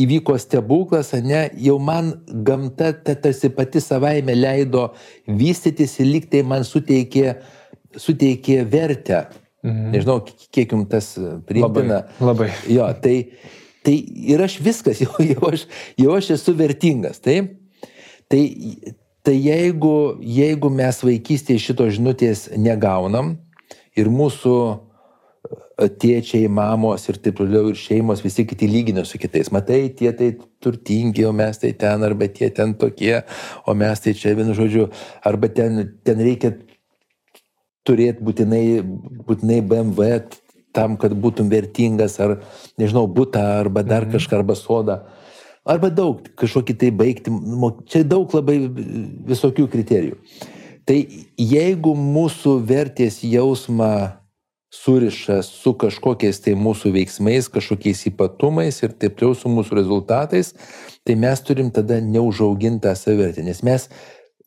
įvyko 0.00 0.36
stebuklas, 0.38 1.12
ne, 1.26 1.48
jau 1.58 1.78
man 1.82 2.12
gamta 2.46 2.92
ta, 2.94 3.16
tarsi 3.18 3.50
pati 3.54 3.82
savaime 3.82 4.36
leido 4.38 4.92
vystytis 5.26 5.96
ir 5.98 6.10
liktai 6.12 6.44
man 6.46 6.66
suteikė, 6.66 7.40
suteikė 7.98 8.60
vertę. 8.70 9.24
Mhm. 9.66 9.88
Nežinau, 9.94 10.20
kiek 10.54 10.70
jums 10.72 10.88
tas 10.92 11.10
priimtina. 11.46 12.04
Labai. 12.20 12.28
labai. 12.30 12.52
Jo, 12.70 12.86
tai, 13.02 13.16
Tai 13.84 13.94
ir 14.32 14.42
aš 14.44 14.58
viskas, 14.60 15.00
jau, 15.04 15.14
jau, 15.24 15.52
aš, 15.52 15.66
jau 16.00 16.16
aš 16.16 16.34
esu 16.36 16.54
vertingas. 16.58 17.20
Taip? 17.24 17.54
Tai, 18.30 18.42
tai 19.22 19.36
jeigu, 19.36 20.18
jeigu 20.20 20.70
mes 20.72 21.02
vaikystėje 21.04 21.62
šito 21.66 21.88
žinutės 21.92 22.48
negaunam 22.56 23.34
ir 23.98 24.08
mūsų 24.12 24.54
e, 24.70 25.88
tėčiai, 26.00 26.48
mamos 26.48 27.08
ir 27.10 27.20
taip 27.20 27.40
toliau 27.40 27.72
ir 27.72 27.78
šeimos 27.80 28.24
visi 28.24 28.46
kiti 28.48 28.68
lygina 28.70 29.04
su 29.04 29.20
kitais. 29.20 29.52
Matai, 29.52 29.82
tie 29.96 30.12
tai 30.16 30.32
turtingi, 30.62 31.26
o 31.28 31.32
mes 31.36 31.60
tai 31.60 31.72
ten, 31.76 32.04
arba 32.06 32.30
tie 32.32 32.50
ten 32.54 32.74
tokie, 32.80 33.20
o 33.66 33.76
mes 33.76 34.00
tai 34.00 34.16
čia 34.16 34.36
vienu 34.38 34.56
žodžiu, 34.56 34.88
arba 35.26 35.52
ten, 35.52 35.84
ten 36.06 36.20
reikia 36.20 36.54
turėti 37.86 38.24
būtinai, 38.24 38.64
būtinai 39.26 39.60
BMW, 39.66 40.20
tam, 40.76 40.96
kad 41.00 41.14
būtum 41.18 41.50
vertingas, 41.50 42.18
ar, 42.22 42.38
nežinau, 42.78 43.06
būtą, 43.10 43.42
arba 43.60 43.82
dar 43.82 44.06
mhm. 44.06 44.16
kažką, 44.16 44.40
arba 44.40 44.56
sodą. 44.58 45.02
Arba 45.68 45.90
daug, 45.92 46.24
kažkokį 46.40 46.76
tai 46.80 46.88
baigti. 46.94 47.32
Čia 47.90 48.04
daug 48.08 48.32
labai 48.32 48.62
visokių 49.28 49.66
kriterijų. 49.70 50.16
Tai 50.88 50.96
jeigu 51.36 51.92
mūsų 51.94 52.56
vertės 52.66 53.20
jausmą 53.22 54.20
suriša 54.70 55.40
su 55.42 55.74
kažkokiais 55.74 56.40
tai 56.44 56.54
mūsų 56.58 56.94
veiksmais, 56.94 57.50
kažkokiais 57.50 58.06
ypatumais 58.12 58.80
ir 58.84 58.94
taip 58.94 59.18
toliau 59.18 59.36
su 59.36 59.50
mūsų 59.50 59.76
rezultatais, 59.80 60.54
tai 61.04 61.18
mes 61.18 61.42
turim 61.42 61.72
tada 61.74 61.98
neužaugintą 62.00 62.94
savivertę, 62.96 63.42
nes 63.44 63.64
mes 63.66 63.88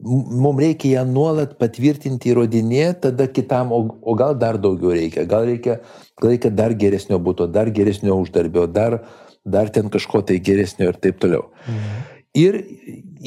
mums 0.04 0.60
reikia 0.60 0.98
ją 0.98 1.04
nuolat 1.08 1.58
patvirtinti, 1.60 2.32
įrodinėti, 2.32 3.02
tada 3.08 3.28
kitam, 3.32 3.72
o, 3.76 3.84
o 4.02 4.16
gal 4.20 4.36
dar 4.40 4.58
daugiau 4.60 4.96
reikia, 4.96 5.28
gal 5.30 5.46
reikia, 5.48 5.78
gal 6.20 6.34
reikia 6.34 6.52
dar 6.52 6.74
geresnio 6.76 7.20
būto, 7.24 7.48
dar 7.52 7.72
geresnio 7.72 8.18
uždarbio, 8.24 8.66
dar, 8.68 9.02
dar 9.46 9.70
ten 9.70 9.90
kažko 9.94 10.24
tai 10.28 10.40
geresnio 10.40 10.92
ir 10.92 11.00
taip 11.00 11.20
toliau. 11.22 11.50
Mhm. 11.68 12.00
Ir 12.34 12.56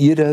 yra 0.09 0.31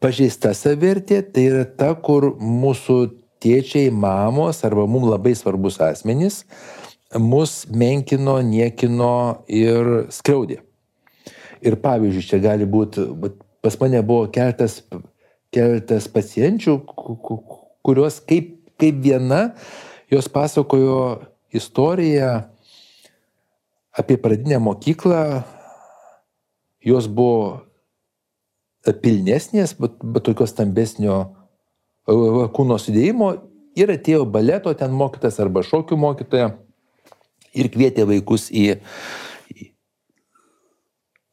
pažeista 0.00 0.52
savirtė, 0.54 1.22
tai 1.32 1.48
yra 1.48 1.64
ta, 1.64 1.94
kur 1.94 2.34
mūsų 2.38 2.98
tėčiai, 3.42 3.90
mamos 3.90 4.62
arba 4.66 4.86
mums 4.86 5.08
labai 5.10 5.34
svarbus 5.38 5.80
asmenys 5.82 6.44
mus 7.16 7.62
menkino, 7.72 8.36
niekino 8.44 9.44
ir 9.48 10.08
skriaudė. 10.12 10.60
Ir 11.64 11.78
pavyzdžiui, 11.82 12.26
čia 12.28 12.38
gali 12.42 12.68
būti 12.68 13.06
pas 13.64 13.78
mane 13.80 14.02
buvo 14.06 14.28
keletas, 14.30 14.82
keletas 15.54 16.06
pacienčių, 16.12 16.76
kurios 17.82 18.20
kaip, 18.28 18.52
kaip 18.78 19.00
viena, 19.02 19.54
jos 20.12 20.28
pasakojo 20.30 21.24
istoriją 21.56 22.44
apie 23.98 24.18
pradinę 24.18 24.58
mokyklą, 24.62 25.42
jos 26.84 27.08
buvo 27.10 27.66
pilnesnės, 29.02 29.74
bet, 29.80 29.98
bet 30.02 30.24
tokios 30.28 30.54
stambesnio 30.54 31.18
kūno 32.06 32.78
sudėjimo 32.80 33.32
ir 33.78 33.92
atėjo 33.92 34.24
baleto 34.30 34.72
ten 34.78 34.94
mokytas 34.94 35.40
arba 35.42 35.64
šokių 35.66 35.98
mokytoja 36.00 36.52
ir 37.58 37.68
kvietė 37.74 38.06
vaikus 38.08 38.48
į, 38.54 38.78
į 39.52 39.68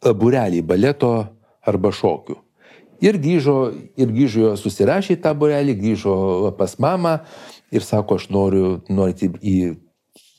būrelį 0.05 0.65
baleto 0.65 1.13
arba 1.65 1.93
šokių. 1.95 2.41
Ir 3.03 3.17
grįžo, 3.19 3.57
ir 3.99 4.11
grįžo 4.11 4.53
susirašė 4.59 5.17
į 5.17 5.21
tą 5.23 5.33
burelį, 5.37 5.75
grįžo 5.79 6.15
pas 6.57 6.77
mamą 6.79 7.17
ir 7.75 7.83
sako, 7.83 8.15
aš 8.19 8.29
noriu, 8.31 8.77
noriu 8.89 9.33
į, 9.41 9.57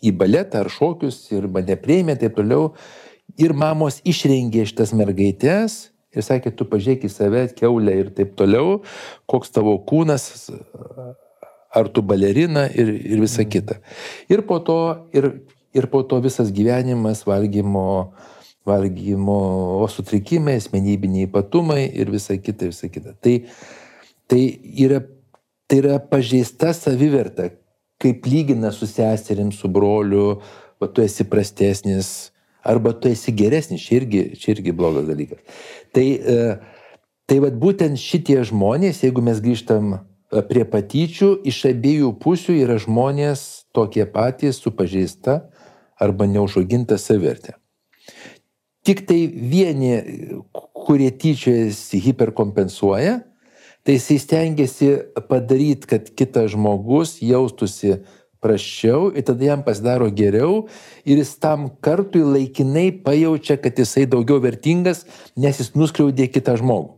į 0.07 0.15
baletą 0.17 0.65
ar 0.65 0.71
šokius 0.73 1.25
ir 1.35 1.49
mane 1.53 1.77
prieimė 1.81 2.17
taip 2.21 2.39
toliau. 2.39 2.73
Ir 3.43 3.53
mamos 3.59 3.99
išrengė 4.07 4.65
šitas 4.69 4.95
mergaitės 4.97 5.91
ir 6.17 6.25
sakė, 6.25 6.53
tu 6.57 6.67
pažiūrėk 6.69 7.07
į 7.07 7.13
save, 7.13 7.43
keulę 7.59 7.95
ir 8.01 8.11
taip 8.17 8.35
toliau, 8.39 8.81
koks 9.29 9.53
tavo 9.55 9.77
kūnas, 9.89 10.49
ar 11.77 11.91
tu 11.93 12.05
balerina 12.07 12.67
ir, 12.73 12.93
ir 12.95 13.21
visa 13.21 13.43
mm. 13.43 13.51
kita. 13.53 13.79
Ir 14.33 14.43
po 14.49 14.59
to, 14.65 14.79
ir, 15.17 15.29
ir 15.77 15.91
po 15.93 16.03
to 16.09 16.21
visas 16.25 16.53
gyvenimas 16.57 17.25
valgymo, 17.29 18.15
valgymo 18.67 19.41
sutrikimai, 19.93 20.57
asmenybiniai 20.63 21.29
ypatumai 21.29 21.85
ir 21.93 22.11
visa 22.15 22.39
kita, 22.41 22.73
visa 22.73 22.91
kita. 22.93 23.13
Tai, 23.21 23.37
tai, 24.31 24.43
yra, 24.87 25.03
tai 25.69 25.83
yra 25.83 26.01
pažeista 26.01 26.73
saviverta, 26.77 27.51
kaip 28.03 28.27
lygina 28.29 28.73
su 28.73 28.87
seserim, 28.87 29.53
su 29.53 29.69
broliu, 29.69 30.41
o 30.81 30.87
tu 30.87 31.03
esi 31.03 31.25
prastesnis, 31.25 32.31
arba 32.67 32.93
tu 32.93 33.09
esi 33.09 33.33
geresnis, 33.33 33.85
čia 33.87 34.01
irgi, 34.01 34.23
čia 34.41 34.53
irgi 34.57 34.75
blogas 34.77 35.07
dalykas. 35.09 35.41
Tai, 35.95 36.07
e, 36.07 36.57
tai 37.27 37.39
vad 37.45 37.57
būtent 37.63 38.01
šitie 38.01 38.43
žmonės, 38.51 39.05
jeigu 39.07 39.25
mes 39.25 39.41
grįžtam 39.45 39.95
e, 39.97 40.01
prie 40.49 40.67
patyčių, 40.69 41.31
iš 41.49 41.63
abiejų 41.73 42.13
pusių 42.23 42.59
yra 42.65 42.79
žmonės 42.83 43.47
tokie 43.77 44.05
patys 44.11 44.61
su 44.61 44.75
pažeista 44.77 45.47
arba 46.01 46.29
neužauginta 46.29 46.99
savertė. 47.01 47.57
Tik 48.87 49.03
tai 49.09 49.25
vieni, 49.27 49.97
kurie 50.87 51.09
tyčiojasi, 51.11 51.99
hiperkompensuoja, 52.05 53.17
tai 53.87 53.95
jisai 53.95 54.19
stengiasi 54.19 54.89
padaryti, 55.31 55.87
kad 55.87 56.09
kitas 56.19 56.51
žmogus 56.57 57.17
jaustųsi 57.23 58.01
praščiau 58.43 59.13
ir 59.15 59.25
tada 59.27 59.47
jam 59.47 59.63
pasidaro 59.67 60.09
geriau 60.11 60.67
ir 61.07 61.21
jis 61.23 61.37
tam 61.43 61.69
kartui 61.83 62.25
laikinai 62.27 62.91
pajaučia, 63.07 63.57
kad 63.63 63.79
jisai 63.79 64.07
daugiau 64.11 64.43
vertingas, 64.43 65.05
nes 65.39 65.63
jis 65.63 65.73
nuskriaudė 65.79 66.29
kitą 66.35 66.57
žmogų. 66.61 66.97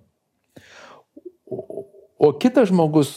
O 2.19 2.33
kitas 2.41 2.73
žmogus, 2.73 3.13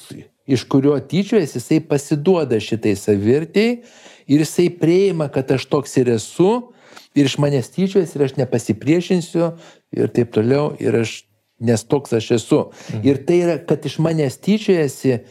iš 0.46 0.68
kurio 0.70 0.94
tyčiojas, 1.00 1.56
jisai 1.58 1.80
pasiduoda 1.84 2.60
šitai 2.62 2.94
savirtiai 3.00 3.82
ir 4.28 4.44
jisai 4.44 4.70
prieima, 4.70 5.28
kad 5.32 5.52
aš 5.56 5.66
toks 5.72 5.98
ir 5.98 6.14
esu 6.18 6.52
ir 7.16 7.28
iš 7.28 7.40
manęs 7.42 7.72
tyčiojas 7.74 8.14
ir 8.16 8.28
aš 8.28 8.38
nepasipriešinsiu 8.40 9.52
ir 9.98 10.14
taip 10.16 10.32
toliau 10.36 10.72
ir 10.80 11.02
aš, 11.02 11.22
nes 11.62 11.84
toks 11.86 12.18
aš 12.18 12.32
esu. 12.40 12.64
Mhm. 12.90 13.06
Ir 13.08 13.22
tai 13.26 13.38
yra, 13.46 13.56
kad 13.62 13.86
iš 13.86 14.00
manęs 14.02 14.40
tyčiojasi, 14.42 15.22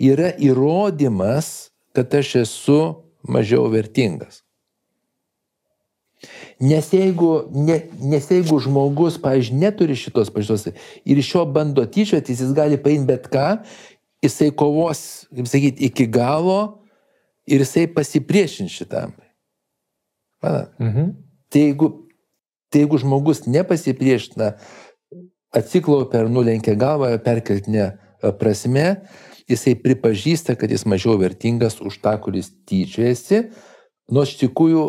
yra 0.00 0.30
įrodymas, 0.36 1.70
kad 1.96 2.14
aš 2.14 2.36
esu 2.44 2.80
mažiau 3.26 3.68
vertingas. 3.72 4.42
Nes 6.60 6.90
jeigu, 6.92 7.48
ne, 7.56 7.78
nes 8.04 8.26
jeigu 8.28 8.58
žmogus, 8.60 9.16
pavyzdžiui, 9.22 9.56
neturi 9.62 9.96
šitos 9.96 10.28
pažiūros 10.34 10.66
ir 10.68 11.20
iš 11.20 11.30
jo 11.32 11.46
bando 11.48 11.86
tyčiotis, 11.88 12.42
jis 12.44 12.52
gali 12.56 12.76
paimti 12.80 13.08
bet 13.08 13.30
ką, 13.32 13.46
jisai 14.20 14.50
kovos, 14.52 15.24
kaip 15.32 15.48
sakyti, 15.48 15.88
iki 15.88 16.04
galo 16.12 16.82
ir 17.48 17.64
jisai 17.64 17.86
pasipriešins 17.94 18.76
šitam. 18.76 19.16
Mhm. 20.44 21.10
Tai, 21.50 21.60
jeigu, 21.60 21.88
tai 22.70 22.84
jeigu 22.84 23.00
žmogus 23.00 23.46
nepasipriešina, 23.48 24.52
atsiklaupia 25.56 26.24
ar 26.24 26.30
nulenkia 26.30 26.76
galvą 26.78 27.12
perkeltinę 27.24 27.90
prasme, 28.38 29.02
jisai 29.50 29.74
pripažįsta, 29.80 30.56
kad 30.58 30.70
jis 30.70 30.86
mažiau 30.86 31.16
vertingas 31.20 31.80
už 31.82 31.98
tą, 32.04 32.14
kuris 32.22 32.52
tyčiojasi, 32.68 33.48
nors 34.12 34.34
iš 34.34 34.44
tikrųjų 34.44 34.84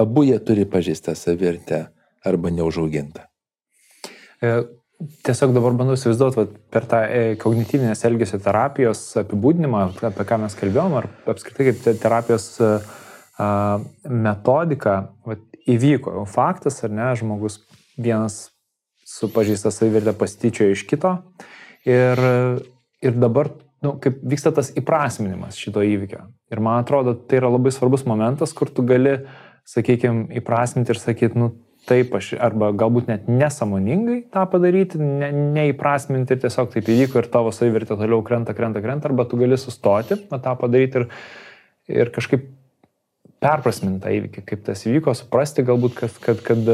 abu 0.00 0.24
jie 0.24 0.38
turi 0.44 0.66
pažįstą 0.68 1.14
savirtę 1.18 1.88
arba 2.24 2.52
neužaugintą. 2.54 3.26
E, 4.40 4.52
tiesiog 5.26 5.52
dabar 5.56 5.76
bandau 5.76 5.96
įsivaizduoti 5.98 6.46
per 6.72 6.86
tą 6.88 7.02
e, 7.04 7.20
kognityvinės 7.40 8.04
elgesio 8.08 8.40
terapijos 8.40 9.02
apibūdinimą, 9.20 9.84
apie 10.08 10.26
ką 10.28 10.40
mes 10.44 10.56
kalbėjom, 10.56 10.96
ar 11.00 11.10
apskritai 11.32 11.70
kaip 11.70 12.00
terapijos 12.00 12.52
e, 12.64 12.70
metodika 14.08 14.96
vat, 15.28 15.44
įvyko. 15.68 16.24
Faktas, 16.28 16.80
ar 16.86 16.92
ne, 16.92 17.10
žmogus 17.20 17.60
vienas 18.00 18.49
su 19.10 19.30
pažįsta 19.34 19.72
savivertę 19.74 20.14
pasityčiojo 20.18 20.76
iš 20.76 20.86
kito, 20.86 21.16
Ir, 21.88 22.20
ir 23.00 23.14
dabar 23.16 23.48
nu, 23.80 23.94
kaip 24.02 24.20
vyksta 24.20 24.52
tas 24.52 24.68
įprasminimas 24.76 25.56
šito 25.56 25.80
įvykio. 25.84 26.26
Ir 26.52 26.60
man 26.60 26.82
atrodo, 26.82 27.14
tai 27.16 27.40
yra 27.40 27.48
labai 27.54 27.72
svarbus 27.72 28.04
momentas, 28.08 28.52
kur 28.56 28.68
tu 28.68 28.84
gali, 28.84 29.22
sakykime, 29.68 30.28
įprasminti 30.42 30.92
ir 30.92 31.00
sakyti, 31.00 31.40
nu 31.40 31.54
taip 31.88 32.12
aš, 32.18 32.34
arba 32.36 32.68
galbūt 32.76 33.08
net 33.08 33.28
nesamoningai 33.32 34.18
tą 34.34 34.44
padaryti, 34.52 35.00
ne, 35.00 35.30
neįprasminti 35.56 36.36
ir 36.36 36.42
tiesiog 36.42 36.68
taip 36.74 36.90
įvyko 36.92 37.22
ir 37.22 37.30
tavo 37.32 37.54
savivertė 37.56 37.96
toliau 37.96 38.20
krenta, 38.26 38.52
krenta, 38.56 38.82
krenta, 38.84 39.08
arba 39.08 39.24
tu 39.24 39.40
gali 39.40 39.56
sustoti, 39.56 40.20
na, 40.28 40.42
tą 40.44 40.52
padaryti 40.60 41.00
ir, 41.00 41.06
ir 42.02 42.12
kažkaip 42.12 42.44
perprasminti 43.40 44.02
tą 44.04 44.12
įvykį, 44.12 44.42
kaip 44.46 44.64
tas 44.66 44.82
įvyko, 44.84 45.14
suprasti 45.16 45.64
galbūt, 45.66 45.94
kad, 45.96 46.16
kad, 46.20 46.42
kad 46.44 46.66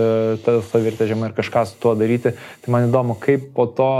ta 0.43 0.57
savivertė 0.67 1.07
žema 1.13 1.31
ir 1.31 1.37
kažką 1.37 1.63
su 1.71 1.77
tuo 1.83 1.95
daryti. 1.99 2.35
Tai 2.65 2.75
man 2.75 2.89
įdomu, 2.89 3.15
kaip 3.23 3.53
po 3.55 3.69
to 3.71 3.91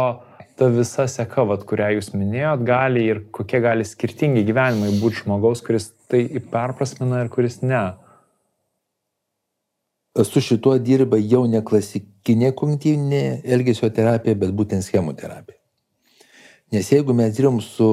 ta 0.59 0.71
visa 0.73 1.07
seka, 1.11 1.45
vat, 1.47 1.63
kurią 1.69 1.93
jūs 1.97 2.11
minėjot, 2.17 2.65
gali 2.67 3.05
ir 3.07 3.23
kokie 3.35 3.61
gali 3.63 3.87
skirtingi 3.87 4.43
gyvenimai 4.49 4.95
būti 4.99 5.23
žmogaus, 5.23 5.63
kuris 5.63 5.93
tai 6.11 6.25
perprasmina 6.53 7.23
ir 7.25 7.31
kuris 7.33 7.61
ne. 7.63 7.85
Su 10.25 10.41
šituo 10.41 10.79
dirba 10.81 11.21
jau 11.21 11.45
ne 11.51 11.61
klasikinė 11.61 12.55
kognityvinė 12.57 13.23
elgesio 13.45 13.93
terapija, 13.93 14.39
bet 14.41 14.55
būtent 14.57 14.87
schemų 14.87 15.13
terapija. 15.21 15.61
Nes 16.73 16.89
jeigu 16.91 17.15
mes 17.15 17.37
dirbam 17.37 17.61
su 17.63 17.91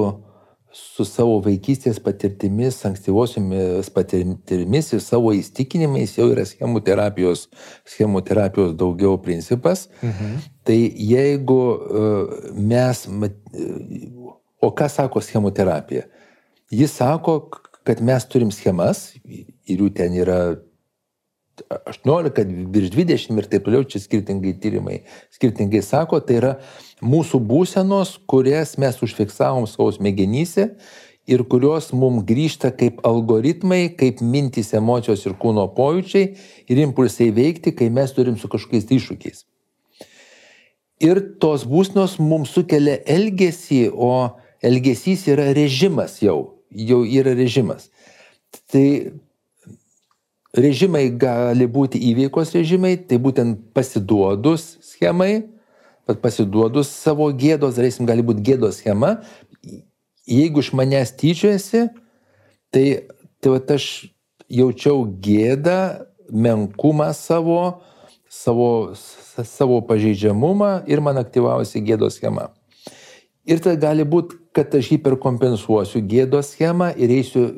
su 0.74 1.04
savo 1.06 1.38
vaikystės 1.44 2.00
patirtimis, 2.02 2.80
ankstyvosiomis 2.88 3.90
patirtimis 3.94 4.90
ir 4.96 5.02
savo 5.04 5.30
įstikinimais 5.36 6.16
jau 6.18 6.26
yra 6.32 6.44
schemų 6.48 6.82
terapijos, 6.86 7.46
schemų 7.94 8.24
terapijos 8.26 8.74
daugiau 8.78 9.20
principas. 9.22 9.86
Mhm. 10.02 10.34
Tai 10.66 10.78
jeigu 11.12 11.60
uh, 11.70 12.34
mes, 12.58 13.04
o 14.58 14.72
ką 14.74 14.88
sako 14.90 15.22
schemų 15.22 15.54
terapija? 15.54 16.08
Jis 16.74 16.96
sako, 16.98 17.38
kad 17.84 18.00
mes 18.02 18.24
turim 18.26 18.50
schemas 18.50 19.12
ir 19.22 19.78
jų 19.84 19.90
ten 19.94 20.16
yra 20.16 20.56
18, 21.62 22.44
virš 22.74 22.90
20 22.94 23.38
ir 23.38 23.48
taip 23.50 23.64
toliau, 23.66 23.84
čia 23.86 24.02
skirtingai 24.02 24.54
tyrimai, 24.60 25.00
skirtingai 25.34 25.82
sako, 25.84 26.20
tai 26.24 26.38
yra 26.40 26.52
mūsų 27.04 27.40
būsenos, 27.46 28.16
kurias 28.30 28.76
mes 28.80 29.00
užfiksavom 29.04 29.68
savo 29.70 29.90
smegenyse 29.94 30.70
ir 31.30 31.44
kurios 31.48 31.92
mums 31.96 32.24
grįžta 32.28 32.72
kaip 32.76 33.00
algoritmai, 33.06 33.88
kaip 33.96 34.20
mintys, 34.20 34.74
emocijos 34.76 35.24
ir 35.24 35.36
kūno 35.40 35.66
pojūčiai 35.76 36.34
ir 36.68 36.82
impulsai 36.84 37.30
veikti, 37.36 37.72
kai 37.76 37.90
mes 37.90 38.12
turim 38.16 38.36
su 38.40 38.50
kažkokiais 38.50 38.90
iššūkiais. 38.98 39.44
Ir 41.04 41.20
tos 41.42 41.64
būsnos 41.68 42.18
mums 42.22 42.52
sukelia 42.54 43.00
elgesį, 43.10 43.88
o 43.92 44.36
elgesys 44.64 45.26
yra 45.32 45.50
režimas 45.56 46.20
jau, 46.22 46.60
jau 46.70 47.02
yra 47.04 47.34
režimas. 47.36 47.90
Tai 48.70 48.86
režimai 50.54 51.08
gali 51.10 51.66
būti 51.66 51.98
įveikos 52.10 52.54
režimai, 52.54 52.96
tai 52.96 53.18
būtent 53.22 53.72
pasiduodus 53.74 54.76
schemai, 54.84 55.48
bet 56.06 56.20
pasiduodus 56.22 56.90
savo 56.92 57.30
gėdos, 57.34 57.76
darysim, 57.78 58.06
gali 58.06 58.24
būti 58.26 58.44
gėdos 58.44 58.80
schema. 58.82 59.18
Jeigu 60.28 60.62
iš 60.62 60.72
manęs 60.76 61.12
tyčiojasi, 61.18 61.88
tai, 62.72 62.84
tai 63.42 63.54
va, 63.54 63.60
aš 63.74 64.08
jaučiau 64.48 65.04
gėdą, 65.24 66.06
menkumą 66.32 67.10
savo, 67.16 67.82
savo, 68.30 68.94
savo 68.94 69.80
pažeidžiamumą 69.84 70.84
ir 70.88 71.02
man 71.04 71.20
aktyvavosi 71.20 71.82
gėdos 71.84 72.18
schema. 72.20 72.50
Ir 73.44 73.60
tai 73.60 73.74
gali 73.76 74.06
būti, 74.08 74.38
kad 74.56 74.72
aš 74.72 74.94
hiperkompensuosiu 74.94 76.00
gėdos 76.08 76.54
schemą 76.54 76.94
ir 76.96 77.12
eisiu 77.12 77.48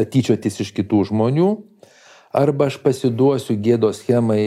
tyčiotis 0.00 0.56
iš 0.64 0.70
kitų 0.72 1.02
žmonių, 1.10 1.50
arba 2.30 2.68
aš 2.70 2.78
pasiduosiu 2.82 3.56
gėdos 3.60 4.02
schemai 4.02 4.42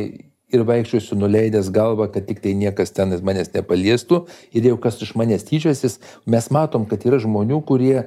ir 0.54 0.64
vaikščiosiu 0.68 1.18
nuleidęs 1.18 1.72
galvą, 1.74 2.10
kad 2.14 2.28
tik 2.30 2.44
tai 2.44 2.54
niekas 2.58 2.94
ten 2.94 3.14
manęs 3.26 3.52
nepaliestų 3.56 4.24
ir 4.54 4.70
jau 4.70 4.78
kas 4.82 5.02
iš 5.02 5.16
manęs 5.20 5.48
tyčiosis, 5.48 6.00
mes 6.30 6.50
matom, 6.54 6.86
kad 6.90 7.06
yra 7.08 7.20
žmonių, 7.24 7.64
kurie, 7.66 8.06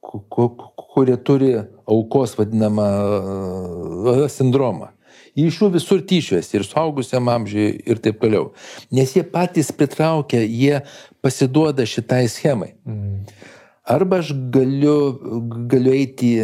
kurie 0.00 1.18
turi 1.20 1.52
aukos 1.86 2.36
vadinamą 2.38 2.88
sindromą. 4.32 4.90
iš 5.36 5.62
jų 5.62 5.70
visur 5.72 6.00
tyčiojasi 6.04 6.58
ir 6.58 6.64
suaugusiam 6.64 7.28
amžiui 7.28 7.68
ir 7.88 8.00
taip 8.04 8.20
toliau. 8.20 8.52
Nes 8.92 9.14
jie 9.16 9.22
patys 9.24 9.72
pritraukia, 9.72 10.42
jie 10.44 10.82
pasiduoda 11.24 11.86
šitai 11.88 12.26
schemai. 12.28 12.74
Mm. 12.84 13.24
Arba 13.88 14.20
aš 14.20 14.32
galiu, 14.52 14.96
galiu 15.68 15.92
eiti 15.96 16.34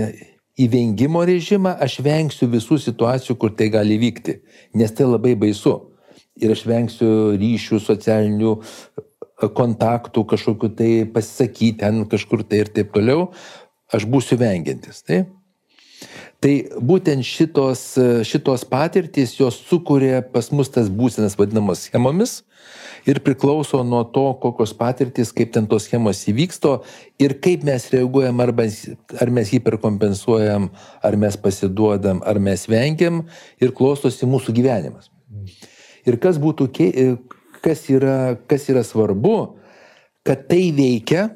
į 0.59 0.67
vengimo 0.73 1.23
režimą, 1.27 1.77
aš 1.85 2.01
vengsiu 2.05 2.49
visų 2.51 2.81
situacijų, 2.83 3.37
kur 3.39 3.55
tai 3.55 3.71
gali 3.73 3.99
vykti, 4.01 4.39
nes 4.79 4.95
tai 4.95 5.07
labai 5.07 5.37
baisu. 5.39 5.77
Ir 6.39 6.55
aš 6.55 6.65
vengsiu 6.67 7.11
ryšių, 7.39 7.81
socialinių 7.83 8.53
kontaktų, 9.55 10.25
kažkokiu 10.33 10.71
tai 10.75 10.91
pasisakyti 11.15 11.79
ten 11.83 12.05
kažkur 12.11 12.43
tai 12.47 12.65
ir 12.65 12.71
taip 12.75 12.93
toliau, 12.95 13.29
aš 13.95 14.07
būsiu 14.11 14.39
vengiantis. 14.41 15.03
Taip? 15.07 15.31
Tai 16.39 16.53
būtent 16.87 17.27
šitos, 17.27 17.83
šitos 18.27 18.63
patirtys, 18.71 19.35
jos 19.39 19.57
sukuria 19.67 20.21
pas 20.23 20.53
mus 20.55 20.71
tas 20.71 20.91
būsenas 20.91 21.35
vadinamas 21.39 21.89
schemomis 21.89 22.43
ir 23.09 23.21
priklauso 23.25 23.81
nuo 23.85 24.03
to, 24.13 24.27
kokios 24.43 24.75
patirtys, 24.77 25.33
kaip 25.33 25.55
ten 25.55 25.67
tos 25.71 25.87
schemos 25.89 26.21
įvyksto 26.29 26.75
ir 27.23 27.39
kaip 27.43 27.65
mes 27.67 27.89
reaguojam, 27.95 28.43
arba, 28.45 28.69
ar 29.21 29.33
mes 29.33 29.53
hiperkompensuojam, 29.55 30.69
ar 31.03 31.19
mes 31.21 31.39
pasiduodam, 31.41 32.21
ar 32.29 32.41
mes 32.43 32.67
vengiam 32.69 33.25
ir 33.63 33.73
klostosi 33.77 34.29
mūsų 34.29 34.55
gyvenimas. 34.61 35.09
Ir 36.09 36.21
kas 36.21 36.39
būtų, 36.41 36.69
kas 37.65 37.85
yra, 37.93 38.37
kas 38.49 38.69
yra 38.73 38.85
svarbu, 38.87 39.39
kad 40.27 40.47
tai 40.51 40.69
veikia, 40.77 41.31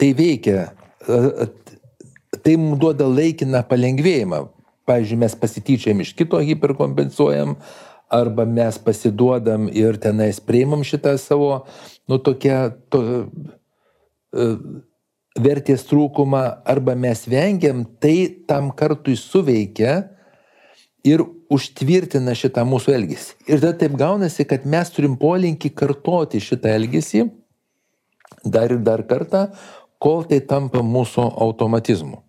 tai 0.00 0.12
veikia 0.16 0.68
tai 2.44 2.58
mums 2.60 2.80
duoda 2.82 3.08
laikiną 3.08 3.64
palengvėjimą. 3.68 4.44
Pavyzdžiui, 4.84 5.16
mes 5.22 5.32
pasityčiam 5.40 6.00
iš 6.04 6.10
kito 6.12 6.36
hiperkompensuojam, 6.44 7.54
arba 8.12 8.44
mes 8.46 8.78
pasiduodam 8.78 9.68
ir 9.72 9.98
tenais 10.00 10.40
priimam 10.40 10.84
šitą 10.86 11.16
savo, 11.18 11.64
nu, 12.08 12.18
tokia, 12.18 12.68
to, 12.92 13.00
uh, 14.34 14.58
vertės 15.34 15.86
trūkumą, 15.88 16.42
arba 16.66 16.94
mes 16.94 17.24
vengiam, 17.26 17.84
tai 18.00 18.44
tam 18.48 18.70
kartui 18.70 19.16
suveikia 19.18 19.96
ir 21.04 21.24
užtvirtina 21.52 22.34
šitą 22.38 22.64
mūsų 22.66 22.94
elgesį. 22.94 23.34
Ir 23.48 23.60
tada 23.60 23.74
taip 23.82 23.96
gaunasi, 23.98 24.46
kad 24.48 24.64
mes 24.66 24.90
turim 24.94 25.18
polinkį 25.20 25.72
kartoti 25.76 26.40
šitą 26.42 26.72
elgesį 26.78 27.26
dar 28.44 28.72
ir 28.72 28.82
dar 28.84 29.04
kartą, 29.08 29.48
kol 29.98 30.24
tai 30.28 30.40
tampa 30.44 30.82
mūsų 30.84 31.26
automatizmu. 31.46 32.20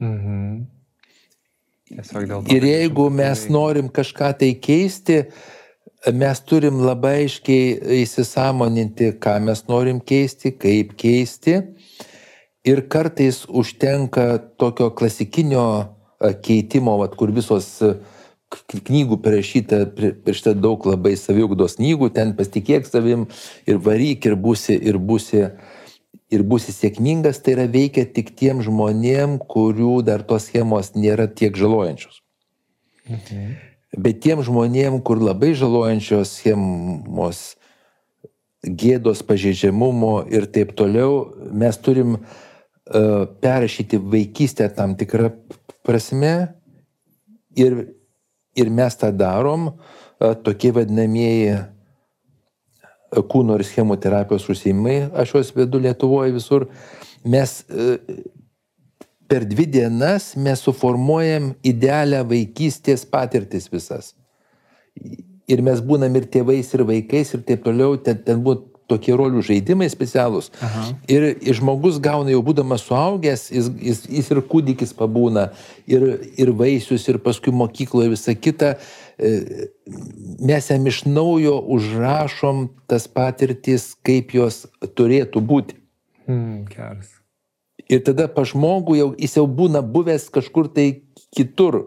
Mhm. 0.00 0.79
Ir 1.90 2.64
jeigu 2.64 3.08
mes 3.10 3.46
norim 3.50 3.88
kažką 3.90 4.30
tai 4.38 4.52
keisti, 4.62 5.24
mes 6.14 6.40
turim 6.46 6.78
labai 6.84 7.24
aiškiai 7.24 7.98
įsisamoninti, 8.04 9.10
ką 9.20 9.40
mes 9.42 9.64
norim 9.68 9.98
keisti, 10.00 10.54
kaip 10.54 10.94
keisti. 11.00 11.58
Ir 12.64 12.84
kartais 12.92 13.42
užtenka 13.48 14.38
tokio 14.60 14.90
klasikinio 14.94 15.66
keitimo, 16.44 16.94
vat, 17.00 17.16
kur 17.18 17.32
visos 17.34 17.80
knygų 18.50 19.18
parašyta, 19.24 19.84
priešta 19.96 20.54
daug 20.58 20.86
labai 20.86 21.16
saviugdos 21.18 21.78
knygų, 21.78 22.10
ten 22.14 22.34
pasitikėk 22.38 22.86
savim 22.86 23.26
ir 23.66 23.78
varyk 23.82 24.26
ir 24.30 24.36
būsi, 24.38 24.76
ir 24.78 24.98
būsi 24.98 25.46
ir 26.30 26.44
būsi 26.46 26.72
sėkmingas, 26.74 27.40
tai 27.42 27.56
yra 27.56 27.66
veikia 27.70 28.06
tik 28.06 28.34
tiem 28.38 28.62
žmonėm, 28.64 29.38
kurių 29.50 30.00
dar 30.06 30.22
tos 30.26 30.48
schemos 30.48 30.94
nėra 30.94 31.26
tiek 31.26 31.56
žalojančios. 31.58 32.22
Mhm. 33.08 33.56
Bet 33.98 34.20
tiem 34.22 34.42
žmonėm, 34.46 35.00
kur 35.02 35.18
labai 35.18 35.50
žalojančios 35.58 36.36
schemos, 36.38 37.40
gėdos, 38.62 39.24
pažeidžiamumo 39.26 40.20
ir 40.30 40.46
taip 40.52 40.76
toliau, 40.78 41.32
mes 41.50 41.78
turim 41.82 42.18
uh, 42.20 43.26
perrašyti 43.42 43.98
vaikystę 43.98 44.68
tam 44.76 44.94
tikrą 45.00 45.32
prasme 45.82 46.52
ir, 47.58 47.80
ir 48.54 48.70
mes 48.70 48.94
tą 49.00 49.10
darom, 49.16 49.72
uh, 49.72 50.34
tokie 50.44 50.70
vadinamieji 50.76 51.56
kūno 53.10 53.58
ir 53.58 53.66
schemų 53.66 53.98
terapijos 54.02 54.48
užsiimai, 54.52 55.10
aš 55.18 55.34
juos 55.34 55.54
vedu 55.56 55.80
Lietuvoje 55.82 56.34
visur, 56.36 56.68
mes 57.24 57.60
e, 57.66 57.96
per 59.30 59.46
dvi 59.46 59.66
dienas 59.66 60.32
mes 60.36 60.62
suformuojam 60.66 61.52
idealią 61.66 62.22
vaikystės 62.30 63.04
patirtis 63.06 63.68
visas. 63.72 64.14
Ir 65.50 65.62
mes 65.66 65.82
būnam 65.82 66.14
ir 66.18 66.26
tėvais, 66.30 66.70
ir 66.74 66.86
vaikais, 66.86 67.34
ir 67.34 67.42
taip 67.46 67.64
toliau, 67.66 67.96
ten, 67.98 68.18
ten 68.26 68.42
buvo 68.42 68.70
tokie 68.90 69.14
rolių 69.14 69.42
žaidimai 69.46 69.88
specialūs. 69.90 70.50
Aha. 70.66 70.88
Ir, 71.10 71.26
ir 71.38 71.58
žmogus 71.58 72.00
gauna 72.02 72.32
jau 72.32 72.42
būdamas 72.46 72.82
suaugęs, 72.88 73.46
jis, 73.54 73.70
jis, 73.86 74.02
jis 74.18 74.30
ir 74.34 74.42
kūdikis 74.50 74.94
pabūna, 74.98 75.50
ir, 75.90 76.06
ir 76.40 76.50
vaisius, 76.58 77.06
ir 77.10 77.20
paskui 77.22 77.54
mokykloje 77.54 78.14
visą 78.16 78.34
kitą. 78.34 78.74
E, 79.20 79.68
mes 80.40 80.70
jam 80.70 80.86
iš 80.86 81.02
naujo 81.04 81.58
užrašom 81.76 82.68
tas 82.88 83.04
patirtis, 83.08 83.92
kaip 84.06 84.32
jos 84.32 84.64
turėtų 84.96 85.42
būti. 85.44 85.76
Hmm, 86.24 86.64
geras. 86.70 87.12
Ir 87.90 88.00
tada 88.06 88.28
pa 88.32 88.46
žmogų 88.48 88.96
jau 88.96 89.08
jis 89.18 89.36
jau 89.36 89.44
būna 89.50 89.82
buvęs 89.84 90.30
kažkur 90.32 90.70
tai 90.72 91.02
kitur. 91.36 91.82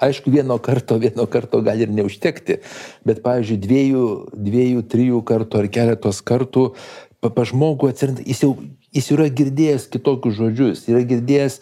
Aišku, 0.00 0.32
vieno 0.32 0.56
karto, 0.60 0.96
vieno 1.00 1.24
karto 1.28 1.60
gali 1.64 1.86
ir 1.86 1.92
neužtekti, 1.92 2.58
bet, 3.08 3.22
pavyzdžiui, 3.24 3.60
dviejų, 3.62 4.06
dviejų, 4.48 4.82
trijų 4.92 5.20
kartų 5.24 5.62
ar 5.62 5.68
keletos 5.72 6.20
kartų 6.24 6.66
pa, 7.20 7.30
pa 7.32 7.44
žmogų 7.48 7.92
atsiranda, 7.92 8.24
jis 8.24 8.42
jau 8.44 8.50
jis 8.96 9.08
yra 9.12 9.28
girdėjęs 9.32 9.88
kitokius 9.92 10.36
žodžius, 10.38 10.84
yra 10.90 11.02
girdėjęs 11.08 11.60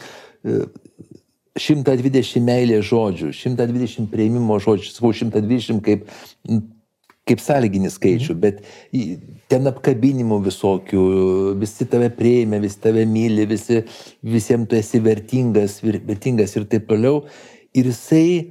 120 1.54 2.42
meilės 2.42 2.88
žodžių, 2.88 3.30
120 3.30 4.08
prieimimo 4.10 4.58
žodžių, 4.62 4.90
sakau 4.90 5.12
120 5.14 5.84
kaip, 5.86 6.08
kaip 7.28 7.42
sąlyginį 7.42 7.92
skaičių, 7.94 8.34
mhm. 8.34 8.40
bet 8.42 9.44
ten 9.52 9.70
apkabinimų 9.70 10.40
visokių, 10.48 11.04
visi 11.60 11.86
tave 11.90 12.10
prieimė, 12.14 12.58
visi 12.64 12.82
tave 12.82 13.06
myli, 13.06 13.46
visi, 13.46 13.84
visiems 14.26 14.68
tu 14.70 14.80
esi 14.80 15.00
vertingas, 15.04 15.78
vertingas 15.84 16.56
ir 16.58 16.66
taip 16.70 16.90
toliau. 16.90 17.22
Ir 17.74 17.90
jisai 17.92 18.50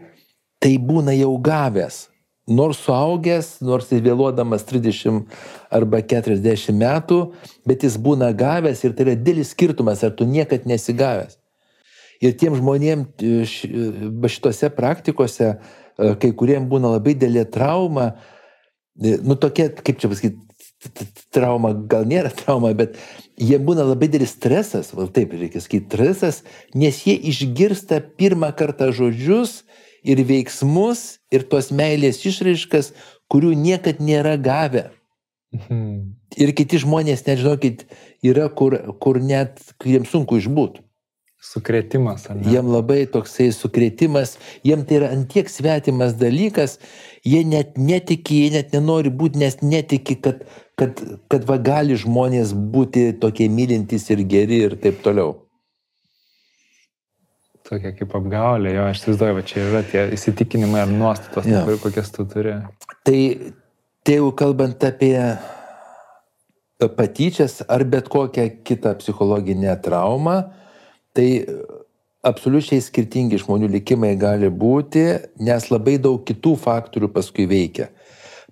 tai 0.64 0.78
būna 0.80 1.16
jau 1.18 1.36
gavęs. 1.44 2.08
Nors 2.44 2.82
suaugęs, 2.84 3.62
nors 3.64 3.88
jis 3.92 4.02
vėluodamas 4.04 4.66
30 4.68 5.22
arba 5.72 6.02
40 6.04 6.76
metų, 6.76 7.20
bet 7.68 7.84
jis 7.88 7.96
būna 7.96 8.34
gavęs 8.36 8.84
ir 8.84 8.96
tai 8.96 9.08
yra 9.08 9.16
didelis 9.16 9.54
skirtumas, 9.56 10.04
ar 10.04 10.12
tu 10.16 10.28
niekad 10.28 10.68
nesigavęs. 10.68 11.38
Ir 12.24 12.36
tiem 12.40 12.56
žmonėm 12.56 13.08
šitose 14.32 14.70
praktikose, 14.74 15.58
kai 15.98 16.32
kuriem 16.40 16.70
būna 16.72 16.95
labai 16.95 17.18
dėlė 17.20 17.44
trauma, 17.52 18.14
nu 18.95 19.36
tokia, 19.36 19.68
kaip 19.74 20.00
čia 20.00 20.10
pasakyti, 20.12 20.40
trauma, 21.34 21.74
gal 21.90 22.06
nėra 22.08 22.32
trauma, 22.34 22.74
bet 22.78 22.98
jie 23.40 23.58
būna 23.60 23.86
labai 23.88 24.10
didelis 24.12 24.36
stresas, 24.36 24.91
val 24.95 25.10
taip 25.14 25.34
reikia 25.36 25.62
sakyti, 25.64 25.88
stresas, 25.90 26.41
nes 26.76 27.04
jie 27.08 27.16
išgirsta 27.32 28.02
pirmą 28.20 28.52
kartą 28.58 28.91
žodžius 28.95 29.62
ir 30.04 30.22
veiksmus 30.28 31.20
ir 31.34 31.48
tos 31.50 31.72
meilės 31.76 32.22
išraiškas, 32.28 32.91
kurių 33.32 33.54
niekad 33.58 34.04
nėra 34.04 34.36
gavę. 34.38 34.90
Mhm. 35.54 36.14
Ir 36.34 36.50
kiti 36.58 36.80
žmonės, 36.82 37.26
nežinokit, 37.28 37.86
yra, 38.26 38.48
kur, 38.50 38.76
kur 39.02 39.20
net, 39.22 39.62
kuriems 39.82 40.10
sunku 40.10 40.40
išbūti. 40.41 40.82
Sukretimas? 41.44 42.30
Jiem 42.48 42.70
labai 42.72 43.03
toksai 43.11 43.49
sukretimas, 43.52 44.38
jiem 44.64 44.86
tai 44.88 45.02
yra 45.02 45.10
antiek 45.11 45.49
svetimas 45.52 46.15
dalykas, 46.15 46.78
jie 47.28 47.44
net 47.44 47.76
netiki, 47.78 48.45
jie 48.45 48.53
net 48.56 48.72
nenori 48.76 49.11
būti, 49.11 49.41
nes 49.41 49.60
netiki, 49.61 50.15
kad, 50.24 50.45
kad, 50.80 51.02
kad 51.28 51.48
va 51.49 51.60
gali 51.60 51.99
žmonės 51.99 52.56
būti 52.56 53.10
tokie 53.20 53.49
mylintys 53.52 54.07
ir 54.15 54.24
geri 54.24 54.61
ir 54.70 54.78
taip 54.80 55.03
toliau. 55.03 55.36
Tokia 57.68 57.91
kaip 57.95 58.15
apgaulė, 58.20 58.74
jo, 58.78 58.88
aš 58.91 59.03
įsivaizduoju, 59.03 59.36
va 59.36 59.45
čia 59.52 59.68
yra 59.68 59.84
tie 59.91 60.07
įsitikinimai 60.15 60.82
ar 60.84 60.95
nuostatos, 60.95 61.48
ja. 61.48 61.61
kokias 61.84 62.11
tu 62.15 62.24
turi. 62.28 62.56
Tai, 63.07 63.20
tai 64.03 64.18
jau 64.20 64.32
kalbant 64.40 64.84
apie 64.88 65.15
patyčias 66.80 67.61
ar 67.68 67.84
bet 67.88 68.07
kokią 68.11 68.49
kitą 68.68 68.95
psichologinę 68.99 69.76
traumą, 69.84 70.41
Tai 71.14 71.27
absoliučiai 72.26 72.81
skirtingi 72.81 73.41
žmonių 73.41 73.69
likimai 73.73 74.14
gali 74.19 74.49
būti, 74.49 75.03
nes 75.44 75.68
labai 75.72 75.98
daug 76.02 76.23
kitų 76.26 76.56
faktorių 76.64 77.11
paskui 77.14 77.45
veikia. 77.49 77.90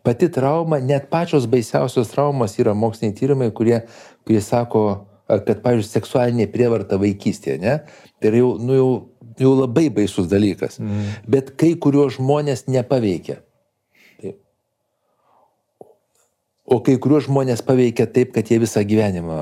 Pati 0.02 0.32
trauma, 0.34 0.80
net 0.82 1.12
pačios 1.14 1.46
baisiausios 1.50 2.10
traumos 2.10 2.58
yra 2.60 2.74
moksliniai 2.74 3.16
tyrimai, 3.18 3.52
kurie, 3.54 3.84
kurie 4.26 4.42
sako 4.42 4.84
kad, 5.40 5.62
pavyzdžiui, 5.64 5.92
seksualinė 5.92 6.48
prievarta 6.52 6.98
vaikystėje, 7.02 7.60
ne? 7.62 7.78
Tai 8.22 8.34
jau, 8.36 8.50
nu, 8.60 8.76
jau, 8.76 8.90
jau 9.40 9.54
labai 9.56 9.88
baisus 9.94 10.28
dalykas. 10.32 10.80
Mm. 10.82 11.14
Bet 11.32 11.54
kai 11.60 11.72
kuriuos 11.80 12.18
žmonės 12.18 12.66
nepaveikia. 12.72 13.40
Taip. 14.22 14.38
O 16.66 16.82
kai 16.84 16.98
kuriuos 17.02 17.30
žmonės 17.30 17.64
paveikia 17.68 18.10
taip, 18.12 18.34
kad 18.36 18.52
jie 18.52 18.60
visą 18.64 18.84
gyvenimą 18.88 19.40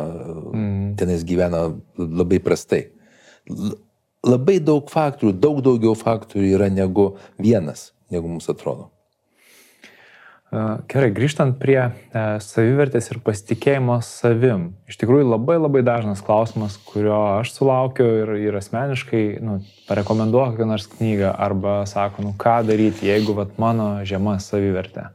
mm. 0.53 0.87
tenais 1.01 1.25
gyvena 1.27 1.69
labai 1.97 2.41
prastai. 2.43 2.89
Labai 4.27 4.59
daug 4.59 4.89
faktorių, 4.91 5.33
daug 5.39 5.61
daugiau 5.63 5.95
faktorių 5.95 6.55
yra 6.57 6.67
negu 6.73 7.13
vienas, 7.39 7.93
negu 8.11 8.27
mums 8.27 8.49
atrodo. 8.51 8.89
Gerai, 10.49 11.11
grįžtant 11.13 11.59
prie 11.61 11.77
savivertės 12.41 13.11
ir 13.11 13.19
pasitikėjimo 13.21 13.99
savim. 14.01 14.63
Iš 14.89 14.97
tikrųjų 14.97 15.27
labai 15.27 15.59
labai 15.59 15.83
dažnas 15.85 16.23
klausimas, 16.25 16.73
kurio 16.89 17.19
aš 17.35 17.51
sulaukiu 17.53 18.07
ir, 18.23 18.31
ir 18.47 18.57
asmeniškai, 18.57 19.21
nu, 19.45 19.59
parekomenduoju 19.85 20.55
kokią 20.55 20.67
nors 20.71 20.87
knygą 20.89 21.35
arba 21.45 21.75
sako, 21.89 22.25
nu 22.25 22.33
ką 22.41 22.55
daryti, 22.65 23.11
jeigu 23.11 23.37
vat, 23.37 23.53
mano 23.61 23.91
žema 24.09 24.39
savivertė. 24.41 25.11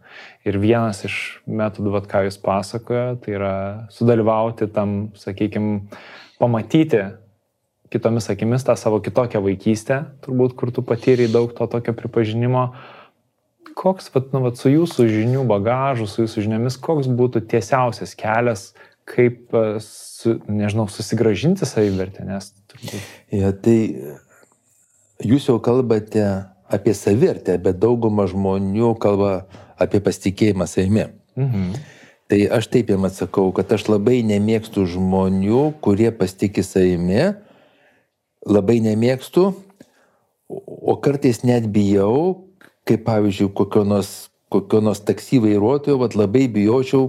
Ir 0.46 0.60
vienas 0.62 1.02
iš 1.08 1.18
metodų, 1.50 1.96
vat, 1.96 2.06
ką 2.14 2.28
jūs 2.28 2.38
pasakojo, 2.38 3.18
tai 3.24 3.34
yra 3.34 3.54
sudalyvauti 3.90 4.70
tam, 4.70 4.96
sakykime, 5.18 5.80
pamatyti 6.38 7.08
kitomis 7.92 8.30
akimis 8.32 8.64
tą 8.66 8.76
savo 8.80 9.00
kitokią 9.04 9.42
vaikystę, 9.44 10.04
turbūt, 10.24 10.56
kur 10.58 10.72
tu 10.74 10.82
patyrai 10.86 11.28
daug 11.30 11.52
to 11.56 11.66
tokio 11.70 11.94
pripažinimo 11.96 12.68
koks, 13.74 14.10
vat, 14.14 14.30
nu, 14.32 14.42
vat, 14.44 14.58
su 14.60 14.70
jūsų 14.70 15.08
žinių 15.10 15.44
bagažu, 15.50 16.06
su 16.08 16.24
jūsų 16.24 16.46
žiniomis, 16.46 16.78
koks 16.80 17.08
būtų 17.10 17.44
tiesiausias 17.50 18.14
kelias, 18.18 18.68
kaip, 19.08 19.50
e, 19.50 19.80
su, 19.84 20.38
nežinau, 20.48 20.86
susigražinti 20.90 21.66
savivertę, 21.68 22.24
nes 22.28 22.52
turbūt. 22.70 23.08
Ja, 23.34 23.52
tai 23.52 23.78
jūs 25.24 25.48
jau 25.50 25.58
kalbate 25.64 26.24
apie 26.72 26.94
savivertę, 26.96 27.58
bet 27.62 27.80
dauguma 27.82 28.28
žmonių 28.30 28.94
kalba 29.02 29.44
apie 29.80 30.00
pasitikėjimą 30.04 30.68
savimi. 30.70 31.10
Mhm. 31.36 31.74
Tai 32.30 32.38
aš 32.56 32.70
taip 32.72 32.88
jam 32.88 33.04
atsakau, 33.04 33.50
kad 33.52 33.68
aš 33.76 33.84
labai 33.90 34.22
nemėgstu 34.24 34.86
žmonių, 34.88 35.74
kurie 35.84 36.08
pasitikė 36.14 36.64
savimi, 36.64 37.34
labai 38.46 38.80
nemėgstu, 38.84 39.48
o 40.48 40.96
kartais 41.02 41.42
net 41.44 41.66
bijau, 41.72 42.44
kaip 42.88 43.04
pavyzdžiui, 43.06 43.52
kokio 43.56 43.84
nors, 43.88 44.28
kokio 44.52 44.82
nors 44.84 45.00
taksi 45.06 45.40
vairuotojo, 45.42 45.98
vat 46.02 46.16
labai 46.18 46.46
bijočiau, 46.52 47.08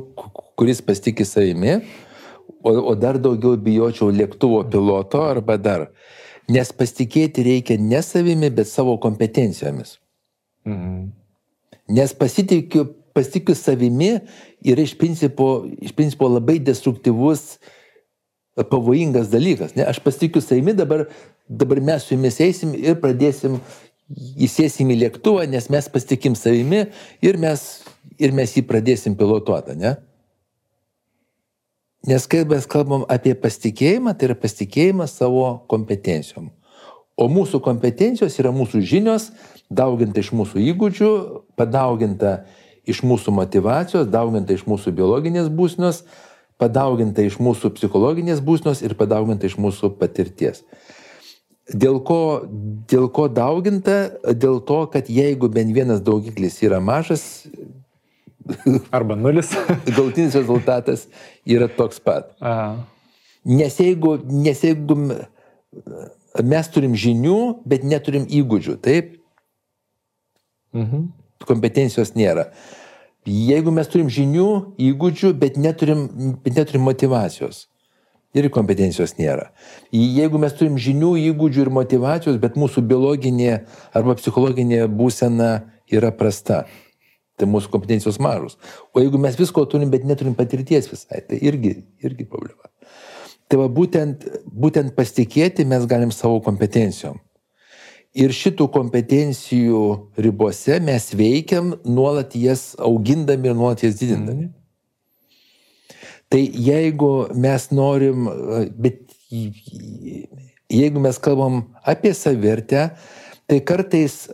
kuris 0.55 0.81
pasitikė 0.85 1.27
savimi, 1.27 1.75
o, 2.63 2.71
o 2.71 2.95
dar 2.95 3.19
daugiau 3.21 3.59
bijočiau 3.59 4.11
lėktuvo 4.13 4.63
piloto 4.71 5.25
arba 5.27 5.59
dar. 5.59 5.89
Nes 6.51 6.69
pasitikėti 6.77 7.43
reikia 7.45 7.77
ne 7.81 8.01
savimi, 8.05 8.51
bet 8.53 8.69
savo 8.69 8.97
kompetencijomis. 9.01 9.97
Mhm. 10.65 11.07
Nes 11.95 12.13
pasitikiu, 12.17 12.87
pasitikiu 13.13 13.53
savimi 13.57 14.15
yra 14.65 14.85
iš 14.85 14.95
principo, 14.97 15.65
iš 15.81 15.93
principo 15.93 16.29
labai 16.29 16.57
destruktyvus, 16.65 17.59
pavojingas 18.63 19.27
dalykas. 19.31 19.75
Ne? 19.75 19.83
Aš 19.83 19.99
pasitikiu 20.03 20.41
savimi, 20.41 20.73
dabar, 20.73 21.07
dabar 21.49 21.81
mes 21.83 22.05
su 22.05 22.15
jumis 22.15 22.39
eisim 22.39 22.73
ir 22.77 22.95
pradėsim 23.01 23.59
įsėsim 24.15 24.91
į 24.93 24.99
lėktuvą, 25.03 25.47
nes 25.49 25.67
mes 25.73 25.87
pasitikim 25.89 26.35
savimi 26.37 26.85
ir 27.25 27.39
mes, 27.41 27.63
ir 28.21 28.35
mes 28.37 28.53
jį 28.53 28.65
pradėsim 28.69 29.15
pilotuoti, 29.17 29.75
ne? 29.79 29.95
Nes 32.05 32.27
kai 32.29 32.43
mes 32.45 32.67
kalbam 32.69 33.01
apie 33.09 33.33
pasitikėjimą, 33.33 34.13
tai 34.13 34.29
yra 34.29 34.35
pasitikėjimas 34.37 35.15
savo 35.17 35.47
kompetencijom. 35.71 36.51
O 37.17 37.25
mūsų 37.31 37.63
kompetencijos 37.65 38.35
yra 38.37 38.51
mūsų 38.53 38.83
žinios, 38.85 39.31
dauginta 39.73 40.21
iš 40.21 40.29
mūsų 40.35 40.61
įgūdžių, 40.69 41.09
padauginta 41.57 42.43
iš 42.85 43.01
mūsų 43.07 43.33
motivacijos, 43.33 44.05
dauginta 44.11 44.53
iš 44.53 44.67
mūsų 44.69 44.93
biologinės 44.93 45.49
būsnios, 45.49 46.03
padauginta 46.61 47.25
iš 47.25 47.39
mūsų 47.43 47.73
psichologinės 47.75 48.41
būsnios 48.43 48.83
ir 48.85 48.95
padauginta 48.99 49.49
iš 49.49 49.57
mūsų 49.61 49.95
patirties. 49.99 50.63
Dėl 51.65 51.97
ko, 52.05 52.45
dėl 52.89 53.07
ko 53.09 53.25
dauginta? 53.31 53.95
Dėl 54.21 54.59
to, 54.67 54.83
kad 54.93 55.09
jeigu 55.09 55.49
bent 55.49 55.73
vienas 55.73 56.03
daugiklis 56.05 56.59
yra 56.63 56.77
mažas, 56.77 57.47
arba 58.93 59.17
nulis, 59.17 59.49
galutinis 59.97 60.37
rezultatas 60.37 61.07
yra 61.45 61.67
toks 61.67 61.99
pat. 61.99 62.29
A. 62.39 62.85
Nes 63.45 63.79
jeigu, 63.81 64.15
nes 64.29 64.61
jeigu 64.61 64.97
mes 66.45 66.71
turim 66.73 66.95
žinių, 66.97 67.39
bet 67.67 67.85
neturim 67.85 68.25
įgūdžių, 68.29 68.77
taip? 68.85 69.15
Mhm. 70.75 71.09
Kompetencijos 71.45 72.13
nėra. 72.17 72.49
Jeigu 73.25 73.71
mes 73.73 73.87
turim 73.89 74.09
žinių, 74.13 74.49
įgūdžių, 74.91 75.31
bet 75.41 75.55
neturim, 75.57 76.05
bet 76.45 76.59
neturim 76.59 76.83
motivacijos, 76.85 77.65
ir 78.35 78.49
kompetencijos 78.53 79.15
nėra. 79.17 79.49
Jeigu 79.95 80.39
mes 80.41 80.55
turim 80.57 80.77
žinių, 80.81 81.13
įgūdžių 81.31 81.65
ir 81.65 81.71
motivacijos, 81.73 82.39
bet 82.41 82.59
mūsų 82.59 82.83
biologinė 82.89 83.53
arba 83.95 84.17
psichologinė 84.19 84.85
būsena 84.91 85.51
yra 85.91 86.11
prasta, 86.15 86.65
tai 87.39 87.47
mūsų 87.49 87.71
kompetencijos 87.73 88.19
mažos. 88.23 88.59
O 88.93 89.03
jeigu 89.03 89.19
mes 89.21 89.37
visko 89.39 89.65
turim, 89.71 89.91
bet 89.93 90.05
neturim 90.07 90.35
patirties 90.37 90.89
visai, 90.91 91.23
tai 91.27 91.39
irgi, 91.41 91.77
irgi 92.03 92.27
problema. 92.27 92.69
Tai 93.49 93.61
va 93.61 93.69
būtent, 93.69 94.25
būtent 94.49 94.95
pasitikėti 94.97 95.67
mes 95.69 95.85
galim 95.89 96.11
savo 96.11 96.41
kompetencijom. 96.43 97.19
Ir 98.15 98.31
šitų 98.31 98.69
kompetencijų 98.71 99.79
ribose 100.23 100.77
mes 100.79 101.09
veikiam 101.19 101.73
nuolat 101.83 102.35
jas 102.39 102.69
augindami 102.79 103.51
ir 103.51 103.57
nuolat 103.57 103.83
jas 103.83 103.97
didindami. 103.99 104.47
Tai 106.31 106.39
jeigu 106.39 107.11
mes 107.35 107.67
norim, 107.75 108.29
bet 108.79 109.03
jeigu 110.71 111.03
mes 111.03 111.19
kalbam 111.19 111.65
apie 111.83 112.13
savirtę, 112.15 112.87
tai 113.51 113.59
kartais, 113.67 114.29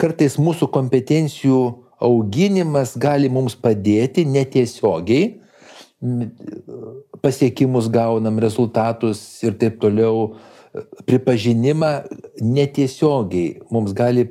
kartais 0.00 0.38
mūsų 0.38 0.70
kompetencijų 0.72 1.60
auginimas 2.04 2.94
gali 3.00 3.28
mums 3.32 3.58
padėti 3.58 4.24
netiesiogiai, 4.30 5.40
pasiekimus 7.24 7.88
gaunam, 7.92 8.38
rezultatus 8.38 9.20
ir 9.44 9.56
taip 9.60 9.80
toliau, 9.82 10.34
pripažinimą 11.06 11.92
netiesiogiai 12.42 13.60
mums 13.70 13.94
gali 13.96 14.26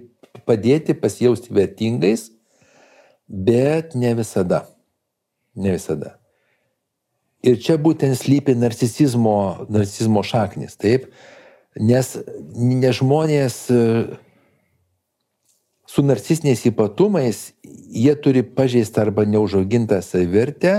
padėti 0.48 0.96
pasijausti 0.98 1.54
vertingais, 1.56 2.28
bet 3.28 3.96
ne 3.96 4.14
visada. 4.18 4.66
Ne 5.56 5.76
visada. 5.78 6.18
Ir 7.44 7.60
čia 7.60 7.78
būtent 7.80 8.16
slypi 8.16 8.56
narcisizmo, 8.56 9.68
narcisizmo 9.72 10.24
šaknis, 10.24 10.78
taip? 10.80 11.10
Nes 11.80 12.14
ne 12.56 12.92
žmonės 12.96 13.58
e, 13.74 13.80
su 15.90 16.04
narcisiniais 16.06 16.64
ypatumais, 16.70 17.42
jie 17.64 18.14
turi 18.16 18.46
pažeistą 18.46 19.04
arba 19.04 19.26
neužaugintą 19.28 20.00
savivertę, 20.06 20.76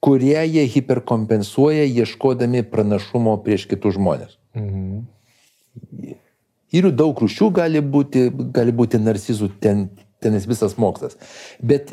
kurie 0.00 0.38
jie 0.46 0.64
hiperkompensuoja 0.70 1.84
ieškodami 1.90 2.64
pranašumo 2.70 3.36
prieš 3.44 3.66
kitus 3.68 3.98
žmonės. 3.98 4.38
Mhm. 4.56 5.04
Ir 6.74 6.90
daug 6.96 7.18
rūšių 7.22 7.50
gali 7.54 7.80
būti, 7.84 8.26
gali 8.54 8.72
būti 8.74 8.98
narcizų, 9.00 9.50
ten, 9.62 9.86
tenis 10.24 10.48
visas 10.48 10.74
mokslas. 10.80 11.16
Bet 11.62 11.92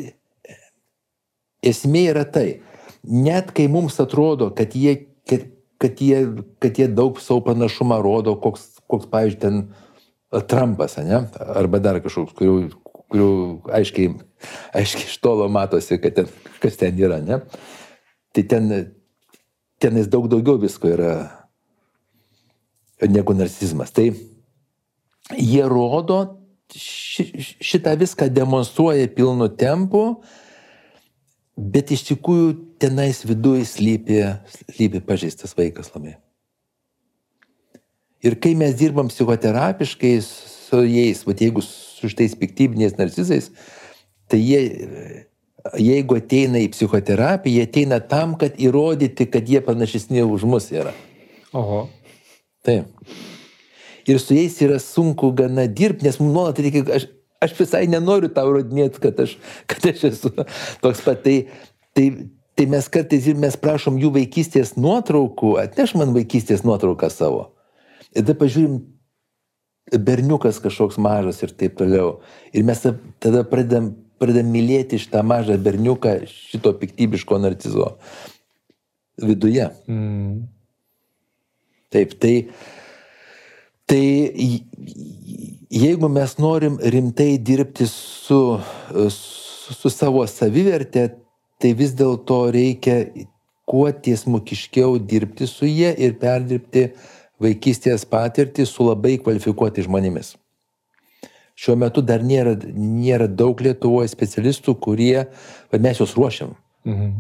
esmė 1.63 2.07
yra 2.13 2.23
tai, 2.25 2.63
net 3.03 3.51
kai 3.55 3.67
mums 3.71 3.99
atrodo, 4.01 4.49
kad 4.55 4.75
jie, 4.75 4.95
kad, 5.29 5.45
kad 5.81 6.01
jie, 6.01 6.23
kad 6.63 6.79
jie 6.79 6.87
daug 6.91 7.19
savo 7.21 7.43
panašumą 7.49 7.99
rodo, 8.03 8.35
koks, 8.39 8.81
koks 8.89 9.11
pavyzdžiui, 9.11 9.41
ten 9.43 10.47
Trumpas, 10.49 10.97
ne? 11.05 11.21
arba 11.53 11.77
dar 11.83 11.99
kažkoks, 12.01 12.33
kurių, 12.39 12.55
kurių 13.13 13.29
aiškiai, 13.77 14.15
aiškiai 14.79 15.11
iš 15.11 15.19
tolo 15.21 15.45
matosi, 15.51 15.99
ten, 16.01 16.31
kas 16.63 16.79
ten 16.79 16.97
yra, 16.97 17.19
ne? 17.21 17.43
Tai 18.33 18.43
ten, 18.49 18.71
tenais 19.83 20.09
daug 20.09 20.25
daugiau 20.31 20.57
visko 20.57 20.89
yra 20.89 21.13
negu 23.09 23.35
narcizmas. 23.37 23.91
Tai 23.95 24.09
jie 25.37 25.65
rodo, 25.69 26.19
ši, 26.73 27.27
šitą 27.63 27.97
viską 27.99 28.29
demonstruoja 28.33 29.09
pilnu 29.15 29.49
tempu, 29.57 30.05
Bet 31.53 31.91
iš 31.93 32.01
tikrųjų 32.07 32.53
tenais 32.81 33.21
viduje 33.29 33.65
slypi, 33.69 34.23
slypi 34.73 35.01
pažeistas 35.05 35.53
vaikas 35.57 35.91
labai. 35.93 36.15
Ir 38.25 38.39
kai 38.41 38.55
mes 38.57 38.73
dirbam 38.79 39.11
psichoterapiškai 39.11 40.15
su 40.25 40.81
jais, 40.87 41.21
va 41.27 41.35
jeigu 41.37 41.61
su 41.61 42.09
šitais 42.09 42.33
piktybiniais 42.39 42.97
narcizais, 42.97 43.51
tai 44.31 44.39
jie 44.41 44.61
jeigu 45.77 46.17
ateina 46.17 46.59
į 46.63 46.71
psichoterapiją, 46.73 47.59
jie 47.59 47.67
ateina 47.69 47.99
tam, 48.01 48.33
kad 48.39 48.57
įrodyti, 48.57 49.29
kad 49.29 49.47
jie 49.47 49.61
panašesni 49.63 50.25
už 50.25 50.47
mus 50.49 50.71
yra. 50.73 50.95
Oho. 51.53 51.85
Taip. 52.63 53.11
Ir 54.07 54.19
su 54.19 54.35
jais 54.35 54.55
yra 54.63 54.79
sunku 54.83 55.31
gana 55.35 55.65
dirbti, 55.67 56.07
nes 56.07 56.19
mums 56.19 56.35
nuolat 56.35 56.59
reikia, 56.59 56.83
aš, 56.97 57.07
aš 57.43 57.55
visai 57.59 57.85
nenoriu 57.91 58.31
tau 58.35 58.51
rodinėti, 58.51 58.99
kad 59.03 59.19
aš, 59.23 59.37
kad 59.69 59.85
aš 59.91 60.07
esu 60.11 60.31
toks 60.83 61.03
pat. 61.05 61.23
Tai, 61.23 61.37
tai, 61.95 62.07
tai 62.59 62.67
mes 62.71 62.89
kartais 62.91 63.27
ir 63.31 63.39
mes 63.39 63.55
prašom 63.59 63.99
jų 64.01 64.13
vaikystės 64.17 64.75
nuotraukų, 64.75 65.55
atneš 65.63 65.95
man 65.99 66.15
vaikystės 66.15 66.65
nuotrauką 66.67 67.11
savo. 67.13 67.51
Ir 68.11 68.25
tada 68.25 68.35
pažiūrim, 68.39 68.81
berniukas 70.03 70.59
kažkoks 70.63 70.99
mažas 71.01 71.41
ir 71.43 71.55
taip 71.55 71.79
toliau. 71.79 72.17
Ir 72.55 72.67
mes 72.67 72.83
tada 72.83 73.43
pradedam 73.47 73.93
pradeda 74.23 74.45
mylėti 74.47 74.99
šitą 75.01 75.23
mažą 75.25 75.57
berniuką, 75.61 76.15
šito 76.29 76.73
piktybiško 76.79 77.39
narcizo 77.43 77.93
viduje. 79.21 79.67
Mm. 79.89 80.45
Taip, 81.93 82.15
tai, 82.17 82.35
tai 83.89 84.03
jeigu 85.69 86.09
mes 86.09 86.37
norim 86.41 86.79
rimtai 86.81 87.37
dirbti 87.37 87.85
su, 87.89 88.39
su, 89.13 89.75
su 89.77 89.91
savo 89.93 90.25
savivertė, 90.29 91.09
tai 91.61 91.73
vis 91.77 91.93
dėlto 91.97 92.39
reikia 92.53 93.03
kuo 93.69 93.87
tiesmukiškiau 93.91 94.97
dirbti 94.99 95.47
su 95.47 95.69
jie 95.69 95.93
ir 96.05 96.17
perdirbti 96.19 96.89
vaikystės 97.43 98.05
patirtį 98.09 98.65
su 98.67 98.87
labai 98.87 99.17
kvalifikuoti 99.21 99.85
žmonėmis. 99.87 100.33
Šiuo 101.53 101.75
metu 101.77 102.01
dar 102.01 102.23
nėra, 102.25 102.55
nėra 102.73 103.27
daug 103.29 103.59
Lietuvoje 103.61 104.09
specialistų, 104.09 104.73
kurie, 104.81 105.27
mes 105.71 106.01
juos 106.01 106.15
ruošiam. 106.17 106.55
Mhm. 106.89 107.11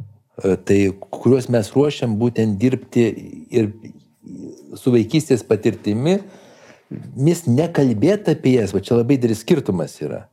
E, 0.43 0.55
tai 0.65 0.79
kuriuos 1.13 1.49
mes 1.53 1.69
ruošiam 1.75 2.15
būtent 2.17 2.57
dirbti 2.61 3.05
ir 3.53 3.69
su 4.79 4.93
vaikystės 4.93 5.43
patirtimi, 5.47 6.19
mis 7.17 7.45
nekalbėti 7.47 8.35
apie 8.35 8.57
jas, 8.57 8.73
va 8.75 8.81
čia 8.83 8.99
labai 8.99 9.17
didelis 9.17 9.43
skirtumas 9.43 9.95
yra. 10.03 10.23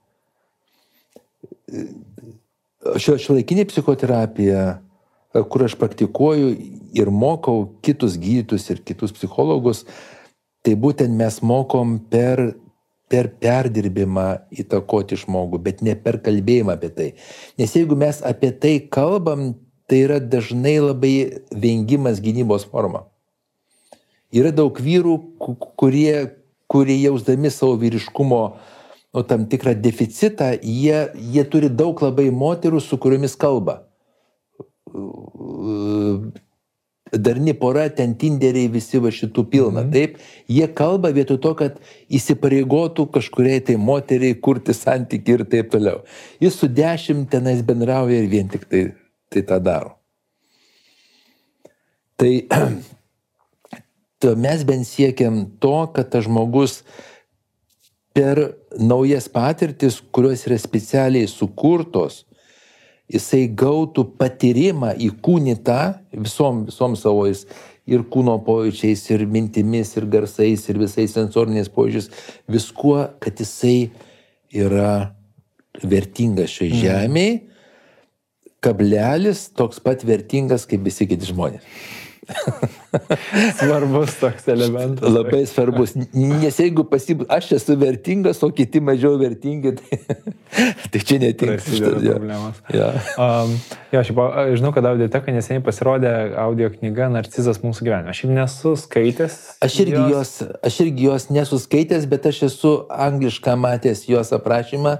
Šio 3.00 3.16
šiuolaikinė 3.20 3.66
psichoterapija, 3.70 4.80
kur 5.52 5.66
aš 5.66 5.76
praktikuoju 5.80 6.54
ir 6.96 7.10
mokau 7.14 7.68
kitus 7.84 8.16
gydytus 8.20 8.66
ir 8.72 8.80
kitus 8.86 9.14
psichologus, 9.16 9.84
tai 10.64 10.74
būtent 10.76 11.14
mes 11.16 11.40
mokom 11.46 11.98
per 12.10 12.50
per 13.10 13.26
perdirbimą 13.42 14.26
įtakoti 14.62 15.18
žmogų, 15.18 15.58
bet 15.66 15.80
ne 15.82 15.96
per 15.98 16.20
kalbėjimą 16.22 16.76
apie 16.76 16.90
tai. 16.94 17.08
Nes 17.58 17.74
jeigu 17.74 17.98
mes 17.98 18.20
apie 18.22 18.52
tai 18.54 18.76
kalbam, 18.86 19.56
tai 19.90 20.04
yra 20.06 20.20
dažnai 20.22 20.76
labai 20.78 21.14
vengimas 21.50 22.22
gynybos 22.22 22.68
forma. 22.70 23.09
Yra 24.34 24.52
daug 24.54 24.76
vyrų, 24.78 25.16
kurie, 25.80 26.36
kurie 26.70 26.98
jausdami 27.00 27.50
savo 27.50 27.78
vyriškumo 27.80 28.42
nu, 29.14 29.24
tam 29.26 29.48
tikrą 29.50 29.74
deficitą, 29.82 30.52
jie, 30.62 31.08
jie 31.34 31.44
turi 31.50 31.70
daug 31.70 31.98
labai 32.02 32.28
moterų, 32.30 32.82
su 32.84 32.98
kuriomis 33.00 33.34
kalba 33.38 33.80
darni 37.12 37.54
pora, 37.54 37.88
ten 37.88 38.14
tinderiai 38.14 38.70
visi 38.70 39.00
va 39.02 39.10
šitų 39.10 39.44
pilna. 39.50 39.82
Mhm. 39.82 39.92
Taip, 39.94 40.18
jie 40.48 40.66
kalba 40.74 41.10
vietoj 41.14 41.40
to, 41.42 41.54
kad 41.58 41.80
įsipareigotų 42.12 43.08
kažkuriai 43.14 43.64
tai 43.66 43.76
moteriai 43.80 44.36
kurti 44.38 44.74
santyki 44.76 45.36
ir 45.36 45.44
taip 45.50 45.72
toliau. 45.74 46.04
Jis 46.42 46.60
su 46.60 46.70
dešimt 46.70 47.30
tenais 47.32 47.64
bendrauja 47.66 48.22
ir 48.22 48.30
vien 48.30 48.50
tik 48.50 48.68
tai, 48.70 48.84
tai 49.32 49.42
tą 49.46 49.60
daro. 49.62 49.96
Tai 52.20 52.32
mes 54.36 54.64
bent 54.68 54.86
siekiam 54.86 55.44
to, 55.60 55.76
kad 55.94 56.10
tas 56.12 56.26
žmogus 56.26 56.80
per 58.16 58.40
naujas 58.78 59.28
patirtis, 59.32 60.00
kurios 60.12 60.44
yra 60.48 60.58
specialiai 60.60 61.28
sukurtos, 61.30 62.24
jisai 63.10 63.46
gautų 63.48 64.04
patyrimą 64.18 64.94
įkūnytą 65.08 65.80
visom, 66.14 66.64
visom 66.68 66.96
savojais 66.98 67.46
ir 67.90 68.04
kūno 68.06 68.36
pojūčiais, 68.46 69.02
ir 69.14 69.24
mintimis, 69.26 69.96
ir 69.98 70.06
garsais, 70.10 70.66
ir 70.70 70.78
visais 70.78 71.14
sensoriniais 71.16 71.70
pojūčiais, 71.72 72.10
viskuo, 72.50 72.98
kad 73.22 73.40
jisai 73.40 73.90
yra 74.54 75.14
vertingas 75.82 76.52
šiai 76.54 76.70
mm. 76.70 76.82
žemėje, 76.84 77.38
kablelis 78.60 79.48
toks 79.56 79.80
pat 79.82 80.04
vertingas 80.06 80.66
kaip 80.68 80.84
visi 80.84 81.08
kiti 81.08 81.30
žmonės. 81.30 81.64
svarbus 83.58 84.14
toks 84.20 84.48
elementas. 84.48 85.12
Labai 85.12 85.46
svarbus. 85.46 85.94
Nes 86.12 86.58
jeigu 86.58 86.84
pasib... 86.90 87.22
aš 87.28 87.52
esu 87.58 87.76
vertingas, 87.80 88.42
o 88.42 88.50
kiti 88.54 88.80
mažiau 88.84 89.18
vertingi, 89.20 89.72
tai, 89.78 90.00
tai 90.92 91.02
čia 91.06 91.20
netinka. 91.22 91.58
Šitas 91.64 92.02
problemas. 92.04 92.60
Ja. 92.74 92.90
Um, 93.20 93.54
jo, 93.92 94.02
šiaip, 94.08 94.20
žinau, 94.58 94.72
kad 94.76 94.90
audioteka 94.90 95.34
neseniai 95.34 95.64
pasirodė 95.66 96.12
audio 96.40 96.70
knyga 96.74 97.10
Narcizas 97.14 97.62
mūsų 97.64 97.88
gyvenime. 97.88 98.14
Aš 98.14 98.24
nesu 98.30 98.74
skaitęs. 98.80 99.38
Aš 99.64 99.80
irgi 99.86 100.04
jos, 100.14 100.36
aš 100.66 100.82
irgi 100.86 101.08
jos 101.08 101.30
nesu 101.32 101.60
skaitęs, 101.62 102.06
bet 102.10 102.30
aš 102.30 102.44
esu 102.50 102.76
anglišką 102.90 103.56
matęs 103.60 104.06
jos 104.10 104.34
aprašymą, 104.36 104.98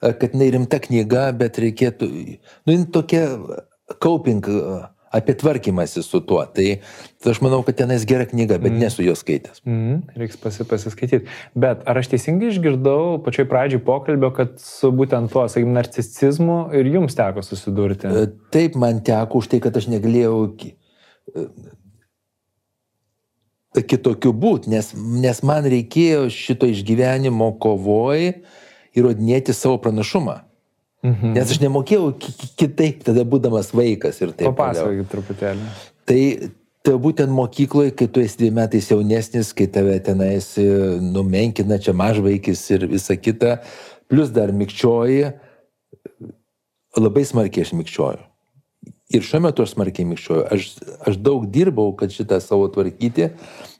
kad 0.00 0.30
jinai 0.32 0.54
rimta 0.54 0.80
knyga, 0.80 1.28
bet 1.36 1.60
reikėtų, 1.60 2.08
nu, 2.68 2.78
tokia 2.94 3.26
coping 4.00 4.44
apie 5.10 5.34
tvarkymasi 5.34 6.02
su 6.02 6.20
tuo. 6.20 6.44
Tai, 6.54 6.66
tai 7.18 7.32
aš 7.32 7.40
manau, 7.42 7.62
kad 7.66 7.78
tenais 7.80 8.04
gera 8.06 8.26
knyga, 8.30 8.60
bet 8.62 8.72
mm. 8.72 8.82
nesu 8.84 9.02
jos 9.02 9.22
skaitęs. 9.24 9.62
Mm, 9.66 10.02
reiks 10.20 10.38
pasi, 10.38 10.66
pasiskaityti. 10.70 11.26
Bet 11.58 11.82
ar 11.90 11.98
aš 11.98 12.12
teisingai 12.12 12.52
išgirdau 12.52 13.18
pačioj 13.24 13.48
pradžioj 13.50 13.82
pokalbio, 13.86 14.30
kad 14.36 14.54
su 14.62 14.92
būtent 14.94 15.32
tuo, 15.34 15.48
sakykime, 15.50 15.74
narcisizmu 15.80 16.60
ir 16.78 16.92
jums 16.94 17.18
teko 17.18 17.42
susidurti? 17.46 18.06
E, 18.06 18.30
taip, 18.54 18.78
man 18.78 19.02
teko 19.06 19.42
už 19.42 19.50
tai, 19.50 19.62
kad 19.64 19.74
aš 19.80 19.90
negalėjau 19.90 20.36
e, 20.46 21.46
kitokiu 23.82 24.30
būti, 24.34 24.70
nes, 24.70 24.92
nes 24.94 25.42
man 25.46 25.66
reikėjo 25.74 26.28
šito 26.34 26.70
išgyvenimo 26.70 27.50
kovoj 27.62 28.30
įrodinėti 28.94 29.54
savo 29.54 29.78
pranašumą. 29.82 30.49
Mhm. 31.00 31.34
Nes 31.36 31.52
aš 31.52 31.60
nemokėjau 31.62 32.10
kitaip 32.60 33.04
tada 33.06 33.24
būdamas 33.24 33.72
vaikas 33.72 34.20
ir 34.20 34.34
taip. 34.34 34.50
Papasakokit 34.52 35.08
truputėlį. 35.08 35.68
Tai, 36.10 36.22
tai 36.84 36.96
būtent 37.00 37.32
mokykloje, 37.32 37.94
kai 37.96 38.08
tu 38.12 38.20
esi 38.20 38.42
dviem 38.42 38.58
metais 38.60 38.90
jaunesnis, 38.90 39.54
kai 39.56 39.68
tave 39.72 39.96
tenais 40.04 40.52
numenkina 41.00 41.80
čia 41.80 41.94
mažvaikis 41.96 42.66
ir 42.76 42.84
visa 42.90 43.16
kita, 43.16 43.62
plus 44.12 44.32
dar 44.34 44.52
mikčioji, 44.52 45.30
labai 47.00 47.24
smarkiai 47.24 47.64
aš 47.64 47.72
mikčioju. 47.78 48.26
Ir 49.10 49.24
šiuo 49.26 49.40
metu 49.42 49.64
aš 49.64 49.72
smarkiai 49.74 50.06
mikščioju. 50.06 50.44
Aš, 50.54 50.66
aš 51.08 51.16
daug 51.18 51.48
dirbau, 51.50 51.88
kad 51.98 52.12
šitą 52.14 52.38
savo 52.44 52.68
tvarkyti, 52.70 53.32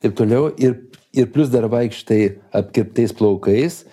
taip 0.02 0.16
toliau. 0.18 0.48
Ir, 0.58 0.74
ir 1.14 1.28
plus 1.30 1.52
dar 1.52 1.68
vaikštai 1.70 2.22
apkirptais 2.58 3.14
plaukais 3.14 3.84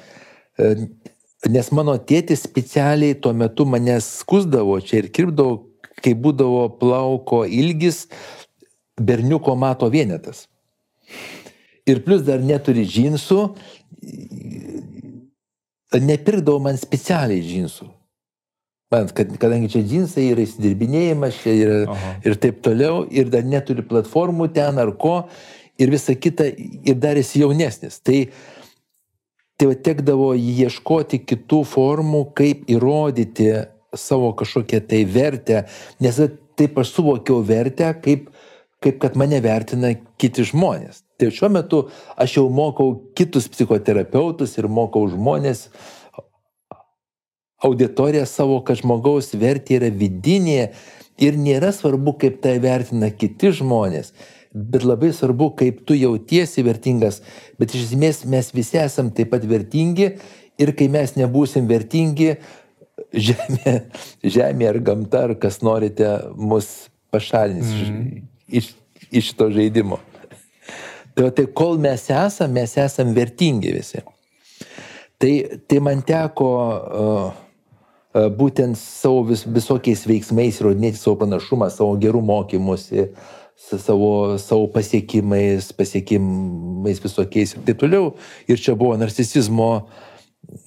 nes 1.46 1.70
mano 1.72 1.98
tėtis 2.02 2.42
specialiai 2.48 3.18
tuo 3.22 3.34
metu 3.38 3.66
mane 3.70 4.00
skusdavo 4.02 4.80
čia 4.82 5.04
ir 5.04 5.12
kirpdavo, 5.14 5.68
kai 6.02 6.14
būdavo 6.18 6.66
plauko 6.82 7.44
ilgis 7.46 8.08
berniuko 8.98 9.56
mato 9.56 9.90
vienetas. 9.94 10.48
Ir 11.88 12.02
plus 12.04 12.24
dar 12.26 12.42
neturi 12.44 12.84
džinsų, 12.90 13.44
nepirkdavo 15.94 16.60
man 16.66 16.80
specialiai 16.82 17.44
džinsų. 17.46 17.88
Man, 18.92 19.10
kad, 19.12 19.34
kadangi 19.40 19.70
čia 19.72 19.84
džinsai 19.84 20.30
yra 20.32 20.44
įsidirbinėjimas, 20.46 21.40
čia 21.44 21.54
yra 21.54 21.80
Aha. 21.92 22.12
ir 22.24 22.38
taip 22.40 22.62
toliau, 22.64 23.02
ir 23.12 23.28
dar 23.32 23.44
neturi 23.44 23.84
platformų 23.84 24.48
ten 24.56 24.80
ar 24.80 24.94
ko, 25.00 25.18
ir 25.80 25.92
visa 25.92 26.16
kita, 26.16 26.48
ir 26.56 26.96
dar 26.96 27.20
esi 27.20 27.42
jaunesnis. 27.44 28.00
Tai 28.00 28.22
tai 29.58 29.72
va 29.72 29.78
tekdavo 29.88 30.32
ieškoti 30.38 31.24
kitų 31.26 31.64
formų, 31.66 32.28
kaip 32.38 32.68
įrodyti 32.70 33.50
savo 33.98 34.32
kažkokią 34.38 34.84
tai 34.86 35.02
vertę, 35.10 35.64
nes 36.04 36.20
taip 36.58 36.78
aš 36.78 36.94
suvokiau 36.94 37.42
vertę, 37.46 37.90
kaip, 38.04 38.30
kaip 38.84 39.00
kad 39.02 39.18
mane 39.18 39.42
vertina 39.42 39.96
kiti 40.22 40.46
žmonės. 40.46 41.02
Tai 41.18 41.32
šiuo 41.34 41.50
metu 41.50 41.84
aš 42.20 42.38
jau 42.38 42.46
mokau 42.54 42.92
kitus 43.18 43.50
psichoterapeutus 43.50 44.54
ir 44.60 44.70
mokau 44.70 45.08
žmonės 45.10 45.68
auditoriją 47.66 48.28
savo, 48.30 48.60
kad 48.62 48.78
žmogaus 48.84 49.34
vertė 49.34 49.80
yra 49.80 49.90
vidinė 49.90 50.68
ir 51.18 51.38
nėra 51.42 51.72
svarbu, 51.74 52.14
kaip 52.22 52.38
tai 52.44 52.60
vertina 52.62 53.10
kiti 53.10 53.50
žmonės 53.58 54.14
bet 54.74 54.86
labai 54.88 55.12
svarbu, 55.14 55.52
kaip 55.60 55.84
tu 55.88 55.98
jautiesi 55.98 56.66
vertingas, 56.66 57.22
bet 57.60 57.76
iš 57.76 57.92
esmės 57.92 58.24
mes 58.30 58.52
visi 58.56 58.80
esam 58.82 59.12
taip 59.14 59.32
pat 59.34 59.46
vertingi 59.48 60.12
ir 60.58 60.74
kai 60.78 60.90
mes 60.92 61.14
nebūsim 61.20 61.70
vertingi, 61.70 62.36
žemė, 63.28 63.78
žemė 64.26 64.70
ar 64.72 64.82
gamta, 64.84 65.28
ar 65.30 65.38
kas 65.40 65.62
norite, 65.66 66.10
mus 66.36 66.90
pašalins 67.14 67.72
mm. 67.72 68.28
iš, 68.60 68.74
iš 69.12 69.32
šito 69.32 69.50
žaidimo. 69.54 70.02
Tai, 71.18 71.32
tai 71.34 71.48
kol 71.50 71.80
mes 71.82 72.04
esame, 72.14 72.62
mes 72.62 72.78
esame 72.78 73.16
vertingi 73.18 73.74
visi. 73.74 74.04
Tai, 75.18 75.32
tai 75.66 75.80
man 75.82 76.04
teko 76.06 76.50
uh, 76.62 77.32
uh, 78.14 78.28
būtent 78.38 78.78
savo 78.78 79.24
vis, 79.32 79.42
visokiais 79.50 80.06
veiksmais 80.06 80.60
įrodinėti 80.62 81.02
savo 81.02 81.18
panašumą, 81.24 81.72
savo 81.74 81.96
gerų 81.98 82.22
mokymusi, 82.28 83.08
savo, 83.58 84.38
savo 84.38 84.68
pasiekimais, 84.68 85.72
pasiekimais 85.74 87.02
visokiais 87.04 87.56
ir 87.56 87.66
taip 87.66 87.82
toliau. 87.82 88.14
Ir 88.48 88.62
čia 88.62 88.76
buvo 88.78 88.98
narcisizmo 89.00 89.88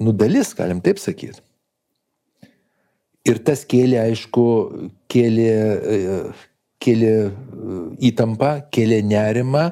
nudalis, 0.03 0.53
galim 0.59 0.83
taip 0.85 0.99
sakyti. 0.99 1.41
Ir 3.29 3.39
tas 3.45 3.63
kėlė, 3.69 3.99
aišku, 4.09 4.45
kėlė, 5.13 5.51
kėlė 6.81 7.13
įtampą, 8.11 8.55
kėlė 8.73 9.03
nerimą, 9.05 9.67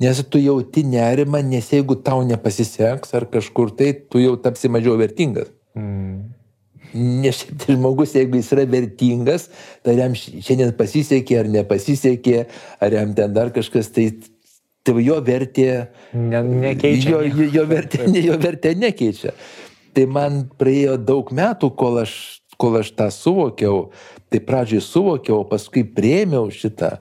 nes 0.00 0.22
tu 0.32 0.40
jauti 0.40 0.86
nerimą, 0.88 1.42
nes 1.44 1.68
jeigu 1.74 1.98
tau 2.00 2.24
nepasiseks 2.24 3.12
ar 3.14 3.28
kažkur 3.28 3.74
tai, 3.76 3.92
tu 3.92 4.22
jau 4.22 4.38
tapsi 4.40 4.72
mažiau 4.72 4.96
vertingas. 5.00 5.52
Mm. 5.76 6.37
Nes 6.94 7.44
žmogus, 7.66 8.14
jeigu 8.16 8.40
jis 8.40 8.50
yra 8.56 8.64
vertingas, 8.70 9.48
tai 9.84 9.98
jam 9.98 10.16
šiandien 10.16 10.74
pasisekė 10.78 11.38
ar 11.42 11.52
nepasisekė, 11.52 12.42
ar 12.84 12.98
jam 12.98 13.14
ten 13.18 13.36
dar 13.36 13.52
kažkas, 13.54 13.92
tai, 13.94 14.08
tai 14.86 14.96
jo 15.04 15.20
vertė... 15.24 15.70
Ne, 16.16 16.42
nekeičia. 16.64 17.14
Jo, 17.14 17.22
jo, 17.26 17.48
jo, 17.58 17.66
vertė, 17.68 18.04
jo 18.28 18.38
vertė 18.40 18.74
nekeičia. 18.78 19.36
Tai 19.96 20.04
man 20.12 20.44
praėjo 20.60 20.96
daug 21.00 21.32
metų, 21.34 21.72
kol 21.76 22.02
aš 22.04 22.18
kol 22.58 22.80
aš 22.80 22.90
tą 22.98 23.06
suvokiau, 23.14 23.92
tai 24.28 24.40
pradžiai 24.42 24.82
suvokiau, 24.82 25.44
paskui 25.46 25.84
prieimiau 25.86 26.50
šitą 26.50 26.96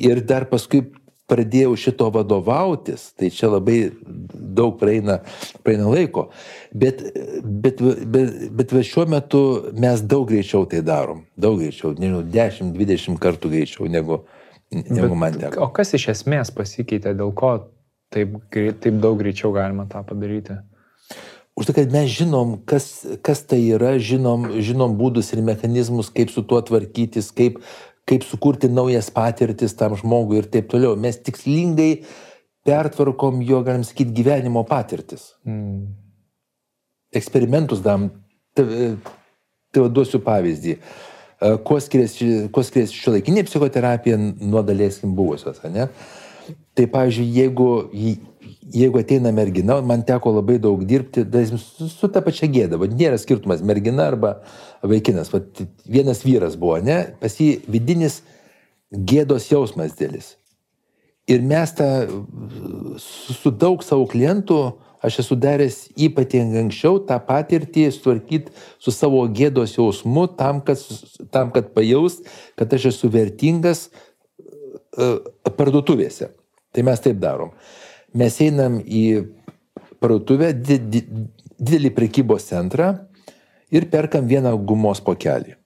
ir 0.00 0.20
dar 0.26 0.48
paskui 0.50 0.82
pradėjau 1.30 1.76
šito 1.78 2.08
vadovautis, 2.14 3.10
tai 3.18 3.30
čia 3.34 3.52
labai 3.54 3.78
daug 4.00 4.76
praeina, 4.80 5.20
praeina 5.64 5.88
laiko. 5.90 6.28
Bet, 6.74 7.02
bet, 7.42 7.82
bet, 7.82 8.50
bet 8.58 8.74
šiuo 8.86 9.06
metu 9.10 9.42
mes 9.80 10.02
daug 10.02 10.26
greičiau 10.30 10.66
tai 10.70 10.82
darom, 10.86 11.24
daug 11.40 11.60
greičiau, 11.62 11.94
nežinau, 11.98 12.24
10-20 12.26 13.20
kartų 13.22 13.52
greičiau 13.54 13.90
negu, 13.90 14.24
negu 14.74 15.12
bet, 15.12 15.20
man 15.24 15.38
teko. 15.38 15.68
O 15.68 15.70
kas 15.74 15.94
iš 15.98 16.10
esmės 16.16 16.52
pasikeitė, 16.54 17.14
dėl 17.18 17.34
ko 17.36 17.56
taip, 18.14 18.40
taip 18.50 19.00
daug 19.02 19.18
greičiau 19.22 19.54
galima 19.56 19.88
tą 19.90 20.02
padaryti? 20.06 20.60
Už 21.58 21.66
tai, 21.66 21.74
kad 21.76 21.92
mes 21.92 22.08
žinom, 22.08 22.54
kas, 22.64 23.02
kas 23.26 23.42
tai 23.44 23.58
yra, 23.74 23.96
žinom, 24.00 24.46
žinom 24.64 24.94
būdus 24.96 25.32
ir 25.34 25.42
mechanizmus, 25.44 26.08
kaip 26.14 26.30
su 26.32 26.44
tuo 26.46 26.60
tvarkytis, 26.64 27.28
kaip, 27.36 27.58
kaip 28.10 28.26
sukurti 28.26 28.70
naujas 28.70 29.10
patirtis 29.14 29.76
tam 29.78 29.94
žmogui 29.98 30.40
ir 30.40 30.50
taip 30.50 30.68
toliau. 30.72 30.96
Mes 30.98 31.18
tikslingai 31.22 32.02
pertvarkom 32.66 33.40
jo, 33.46 33.62
galim 33.66 33.84
sakyti, 33.86 34.14
gyvenimo 34.18 34.64
patirtis. 34.68 35.30
Mm. 35.46 35.86
Eksperimentus 37.16 37.82
dam. 37.84 38.10
Tai, 38.56 38.66
duosiu 39.94 40.18
pavyzdį. 40.26 40.74
E, 40.74 41.52
kuo 41.66 41.78
skiriasi, 41.80 42.26
kuo 42.54 42.64
skiriasi 42.66 42.98
šio 42.98 43.14
laikinė 43.14 43.46
psichoterapija 43.46 44.18
nuo 44.18 44.64
dalieskim 44.66 45.14
buvusios, 45.16 45.62
ne? 45.70 45.86
Tai, 46.74 46.86
pavyzdžiui, 46.90 47.30
jeigu 47.38 47.68
jeigu 48.72 49.00
ateina 49.00 49.32
mergina, 49.34 49.80
man 49.82 50.02
teko 50.06 50.32
labai 50.38 50.58
daug 50.62 50.82
dirbti 50.86 51.24
su, 51.58 51.88
su 51.88 52.10
ta 52.12 52.22
pačia 52.24 52.48
gėda, 52.50 52.78
va, 52.80 52.88
nėra 52.90 53.18
skirtumas 53.18 53.62
mergina 53.66 54.06
arba 54.10 54.36
vaikinas, 54.82 55.32
va, 55.32 55.42
vienas 55.86 56.22
vyras 56.24 56.56
buvo, 56.60 56.78
ne, 56.84 57.00
pas 57.20 57.34
jį 57.40 57.60
vidinis 57.70 58.20
gėdos 58.90 59.50
jausmas 59.50 59.96
dėlis. 59.98 60.36
Ir 61.30 61.42
mes 61.46 61.72
tą 61.78 61.88
su, 62.98 63.34
su 63.36 63.52
daug 63.54 63.82
savo 63.86 64.06
klientų, 64.10 64.60
aš 65.04 65.20
esu 65.22 65.36
daręs 65.40 65.82
ypatingai 65.96 66.64
anksčiau 66.64 66.98
tą 67.08 67.16
patirtį 67.24 67.86
sutvarkyti 67.94 68.52
su 68.82 68.92
savo 68.92 69.22
gėdos 69.32 69.76
jausmu, 69.78 70.26
tam, 70.36 70.60
kad, 70.64 70.82
tam, 71.32 71.52
kad 71.54 71.70
pajaus, 71.76 72.18
kad 72.58 72.72
aš 72.76 72.90
esu 72.92 73.12
vertingas 73.12 73.86
uh, 73.88 75.20
parduotuvėse. 75.56 76.34
Tai 76.70 76.84
mes 76.86 77.00
taip 77.02 77.22
darom 77.22 77.54
mes 78.16 78.40
einam 78.42 78.80
į 78.80 79.04
parduotuvę, 80.00 80.52
didelį 80.56 81.92
prekybos 81.96 82.48
centrą 82.50 82.92
ir 83.70 83.86
perkam 83.92 84.28
vieną 84.30 84.54
gumos 84.66 85.02
pokelį. 85.04 85.56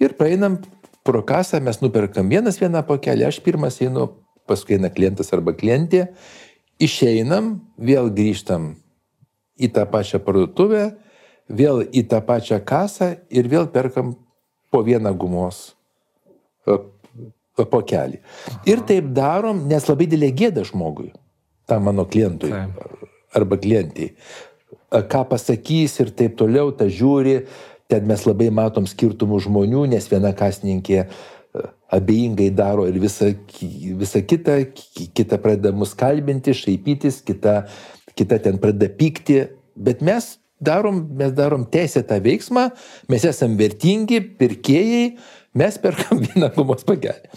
Ir 0.00 0.16
praeinam 0.16 0.58
pro 1.04 1.22
kasą, 1.26 1.60
mes 1.60 1.80
nuperkam 1.82 2.30
vienas 2.32 2.58
vieną 2.60 2.82
pokelį, 2.88 3.28
aš 3.28 3.40
pirmas 3.44 3.80
einu, 3.84 4.08
paskui 4.48 4.78
eina 4.78 4.90
klientas 4.92 5.32
arba 5.36 5.52
klientė, 5.56 6.08
išeinam, 6.80 7.58
vėl 7.76 8.08
grįžtam 8.14 8.72
į 9.60 9.68
tą 9.76 9.84
pačią 9.92 10.22
parduotuvę, 10.24 10.86
vėl 11.50 11.84
į 11.84 12.06
tą 12.08 12.22
pačią 12.24 12.60
kasą 12.64 13.12
ir 13.28 13.50
vėl 13.52 13.68
perkam 13.72 14.14
po 14.70 14.82
vieną 14.86 15.12
gumos 15.18 15.74
pokelį. 17.56 18.20
Ir 18.68 18.84
taip 18.88 19.10
darom, 19.16 19.64
nes 19.68 19.88
labai 19.88 20.06
didelė 20.10 20.30
gėda 20.36 20.64
žmogui, 20.68 21.10
tam 21.68 21.88
mano 21.88 22.06
klientui 22.08 22.52
taip. 22.52 22.78
arba 23.36 23.58
klientiai. 23.60 24.14
Ką 24.90 25.24
pasakys 25.30 26.00
ir 26.02 26.14
taip 26.16 26.38
toliau, 26.38 26.72
ta 26.74 26.88
žiūri, 26.90 27.44
ten 27.90 28.06
mes 28.06 28.24
labai 28.26 28.50
matom 28.54 28.86
skirtumų 28.90 29.42
žmonių, 29.46 29.84
nes 29.92 30.08
viena 30.10 30.32
kasininkė 30.36 31.04
abejingai 31.90 32.50
daro 32.54 32.86
ir 32.86 32.98
visa, 33.02 33.32
visa 33.98 34.22
kita, 34.22 34.60
kita 35.14 35.38
pradeda 35.42 35.72
mus 35.74 35.94
kalbinti, 35.98 36.54
šaipytis, 36.54 37.18
kita, 37.26 37.64
kita 38.14 38.38
ten 38.42 38.60
pradeda 38.62 38.90
pykti, 38.94 39.40
bet 39.74 40.04
mes 40.06 40.36
darom, 40.62 41.02
mes 41.18 41.34
darom 41.34 41.64
teisėtą 41.72 42.20
veiksmą, 42.22 42.68
mes 43.10 43.26
esame 43.26 43.58
vertingi, 43.58 44.20
pirkėjai, 44.38 45.04
mes 45.54 45.78
perkam 45.82 46.20
vieną 46.26 46.50
gumos 46.56 46.86
pagelį. 46.88 47.30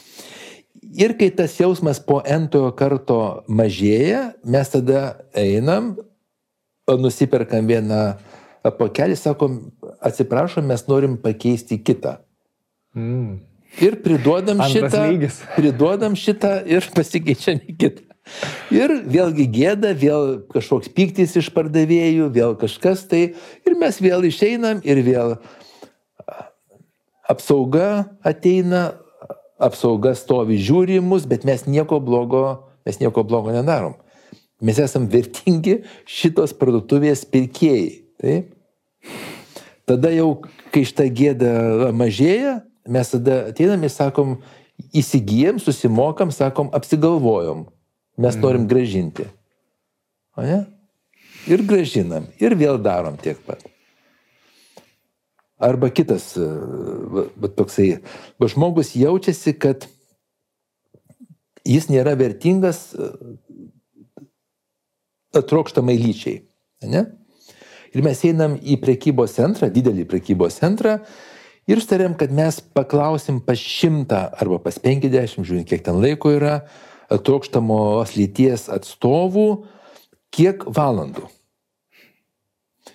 Ir 0.93 1.15
kai 1.17 1.31
tas 1.33 1.55
jausmas 1.57 1.97
po 2.03 2.19
entojo 2.21 2.69
karto 2.77 3.19
mažėja, 3.49 4.33
mes 4.45 4.69
tada 4.69 5.23
einam, 5.37 5.95
nusiperkam 6.85 7.65
vieną 7.65 8.01
pakelį, 8.77 9.17
sakom, 9.17 9.57
atsiprašom, 10.03 10.67
mes 10.69 10.85
norim 10.87 11.17
pakeisti 11.17 11.79
kitą. 11.81 12.19
Mm. 12.93 13.41
Ir 13.81 13.97
priduodam 14.05 14.61
Antras 14.61 14.91
šitą, 14.93 15.05
lygis. 15.09 15.39
priduodam 15.57 16.17
šitą 16.19 16.59
ir 16.69 16.85
pasikeičiam 16.93 17.63
į 17.65 17.77
kitą. 17.79 18.09
Ir 18.71 18.93
vėlgi 19.11 19.49
gėda, 19.51 19.91
vėl 19.99 20.37
kažkoks 20.53 20.91
piktis 20.95 21.33
iš 21.41 21.49
pardavėjų, 21.55 22.29
vėl 22.31 22.53
kažkas 22.59 23.03
tai. 23.09 23.33
Ir 23.67 23.75
mes 23.81 23.97
vėl 23.99 24.23
išeinam 24.29 24.79
ir 24.87 25.01
vėl 25.03 25.35
apsauga 27.29 28.17
ateina, 28.25 28.93
apsauga 29.61 30.13
stovi 30.17 30.59
žiūri 30.61 30.99
mus, 31.03 31.27
bet 31.29 31.45
mes 31.47 31.65
nieko 31.69 31.99
blogo, 32.03 32.43
mes 32.87 32.99
nieko 32.99 33.23
blogo 33.27 33.53
nedarom. 33.55 33.95
Mes 34.63 34.79
esame 34.79 35.09
vertingi 35.11 35.81
šitos 36.07 36.55
parduotuvės 36.55 37.25
pirkėjai. 37.31 37.87
Taip? 38.23 38.51
Tada 39.89 40.13
jau, 40.15 40.29
kai 40.71 40.85
šitą 40.87 41.09
gėdą 41.11 41.89
mažėja, 41.95 42.61
mes 42.87 43.11
tada 43.11 43.39
ateinam 43.51 43.83
ir 43.83 43.91
sakom, 43.91 44.37
įsigijom, 44.95 45.59
susimokam, 45.59 46.31
sakom, 46.31 46.71
apsigalvojom. 46.75 47.65
Mes 48.23 48.37
norim 48.39 48.69
gražinti. 48.69 49.25
O 50.37 50.45
ne? 50.45 50.63
Ir 51.49 51.65
gražinam. 51.67 52.29
Ir 52.39 52.55
vėl 52.55 52.79
darom 52.79 53.17
tiek 53.19 53.39
pat. 53.43 53.72
Arba 55.61 55.89
kitas, 55.93 56.33
e, 56.37 56.47
va, 57.13 57.49
toksai, 57.57 57.99
va 58.41 58.49
žmogus 58.49 58.95
jaučiasi, 58.97 59.53
kad 59.61 59.85
jis 61.67 61.89
nėra 61.91 62.15
vertingas 62.19 62.89
e, 62.97 63.11
trokštamai 65.37 65.95
lyčiai. 65.99 66.41
Ne? 66.89 67.05
Ir 67.93 68.01
mes 68.05 68.23
einam 68.25 68.57
į 68.57 68.79
prekybos 68.81 69.35
centrą, 69.37 69.69
didelį 69.71 70.07
prekybos 70.09 70.57
centrą 70.59 70.97
ir 71.69 71.81
stariam, 71.83 72.17
kad 72.17 72.33
mes 72.33 72.57
paklausim 72.73 73.39
pas 73.45 73.59
šimtą 73.59 74.25
arba 74.41 74.57
pas 74.65 74.79
penkiasdešimt, 74.81 75.45
žiūrint, 75.47 75.69
kiek 75.69 75.85
ten 75.85 76.01
laiko 76.01 76.33
yra, 76.33 76.63
trokštamos 77.13 78.15
lyties 78.17 78.65
atstovų, 78.73 79.47
kiek 80.33 80.65
valandų. 80.65 81.29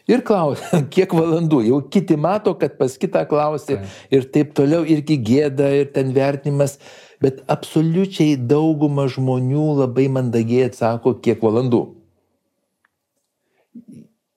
Ir 0.09 0.23
klausia, 0.25 0.81
kiek 0.95 1.13
valandų. 1.13 1.61
Jau 1.69 1.83
kiti 1.93 2.17
mato, 2.17 2.55
kad 2.59 2.79
pas 2.81 2.97
kitą 3.01 3.27
klausia 3.29 3.83
ir 4.15 4.25
taip 4.33 4.55
toliau, 4.57 4.87
irgi 4.89 5.19
gėda 5.21 5.69
ir 5.83 5.93
ten 5.93 6.15
vertinimas. 6.17 6.79
Bet 7.21 7.43
absoliučiai 7.51 8.39
dauguma 8.39 9.09
žmonių 9.11 9.67
labai 9.81 10.07
mandagiai 10.15 10.69
atsako, 10.71 11.17
kiek 11.21 11.43
valandų. 11.43 11.83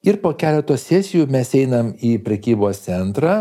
Ir 0.02 0.18
po 0.24 0.32
keletos 0.34 0.88
sesijų 0.90 1.28
mes 1.30 1.52
einam 1.54 1.92
į 2.02 2.16
prekybos 2.26 2.80
centrą 2.88 3.36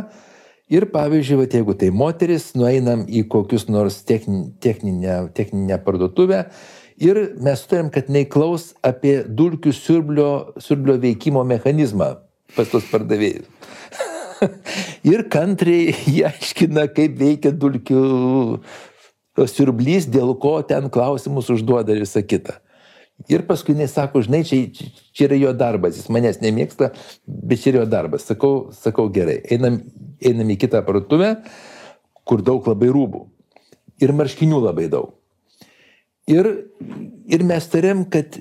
ir 0.71 0.87
pavyzdžiui, 0.93 1.39
vat, 1.41 1.55
jeigu 1.57 1.75
tai 1.81 1.89
moteris, 1.89 2.51
nueinam 2.53 3.07
į 3.09 3.25
kokius 3.33 3.65
nors 3.73 4.03
techninę, 4.07 4.53
techninę, 4.61 5.17
techninę 5.35 5.81
parduotuvę 5.87 6.45
ir 7.01 7.21
mes 7.41 7.63
sutarėm, 7.63 7.91
kad 7.93 8.11
neįklaus 8.13 8.75
apie 8.87 9.21
dulkių 9.27 9.73
siurblio, 9.77 10.31
siurblio 10.61 10.99
veikimo 11.01 11.45
mechanizmą 11.49 12.15
pas 12.57 12.71
tos 12.71 12.87
pardavėjus. 12.91 13.47
ir 15.13 15.27
kantriai 15.33 15.95
jie 16.07 16.25
aiškina, 16.31 16.87
kaip 16.95 17.19
veikia 17.21 17.53
dulkių 17.53 18.03
siurblys, 19.51 20.09
dėl 20.11 20.35
ko 20.41 20.59
ten 20.67 20.91
klausimus 20.93 21.51
užduoda 21.53 21.95
ir 21.95 22.05
visą 22.05 22.23
kitą. 22.27 22.59
Ir 23.29 23.45
paskui 23.45 23.75
jis 23.77 23.93
sako, 23.93 24.23
žinai, 24.25 24.41
čia, 24.49 24.63
čia 25.13 25.27
yra 25.27 25.37
jo 25.37 25.53
darbas, 25.53 25.99
jis 25.99 26.09
manęs 26.13 26.41
nemėgsta, 26.41 26.89
bet 27.29 27.61
čia 27.61 27.75
yra 27.75 27.83
jo 27.83 27.91
darbas. 27.93 28.25
Sakau, 28.29 28.71
sakau 28.73 29.11
gerai, 29.13 29.43
einam, 29.53 29.83
einam 30.25 30.53
į 30.55 30.57
kitą 30.63 30.81
parduotuvę, 30.87 31.35
kur 32.25 32.45
daug 32.45 32.65
labai 32.71 32.89
rūbų. 32.95 33.27
Ir 34.01 34.17
marškinių 34.17 34.63
labai 34.65 34.89
daug. 34.93 35.20
Ir, 36.31 36.49
ir 37.27 37.45
mes 37.47 37.67
tariam, 37.71 38.05
kad 38.07 38.39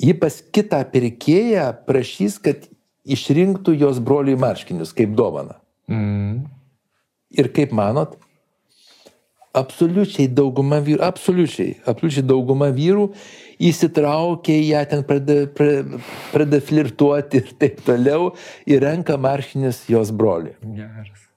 ji 0.00 0.14
pas 0.20 0.40
kitą 0.54 0.80
pirkėją 0.92 1.68
prašys, 1.88 2.38
kad 2.42 2.68
išrinktų 3.04 3.76
jos 3.76 4.00
broliui 4.00 4.36
marškinius 4.40 4.94
kaip 4.96 5.12
dovana. 5.18 5.58
Mm. 5.90 6.44
Ir 7.34 7.50
kaip 7.52 7.74
manot, 7.76 8.14
absoliučiai 9.54 10.28
dauguma 10.32 10.80
vyrų, 10.84 11.02
absoliučiai, 11.04 11.76
absoliučiai 11.86 12.24
dauguma 12.26 12.70
vyrų 12.74 13.08
įsitraukia 13.62 14.56
į 14.56 14.64
ją, 14.72 14.84
ten 14.90 15.04
pradeda, 15.06 15.68
pradeda 16.32 16.62
flirtuoti 16.64 17.42
ir 17.42 17.52
taip 17.60 17.82
toliau 17.86 18.32
ir 18.66 18.82
renka 18.82 19.18
marškinius 19.20 19.84
jos 19.90 20.10
broliui. 20.14 20.56
Geras. 20.78 21.28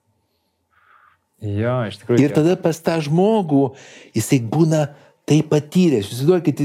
Jo, 1.38 1.76
iš 1.86 2.00
tikrųjų. 2.00 2.22
Ir 2.24 2.34
tada 2.34 2.56
pas 2.58 2.80
tą 2.82 2.96
žmogų 3.04 3.68
jisai 4.16 4.40
būna 4.42 4.88
tai 5.28 5.42
patyręs. 5.46 6.08
Įsivaizduokit, 6.08 6.64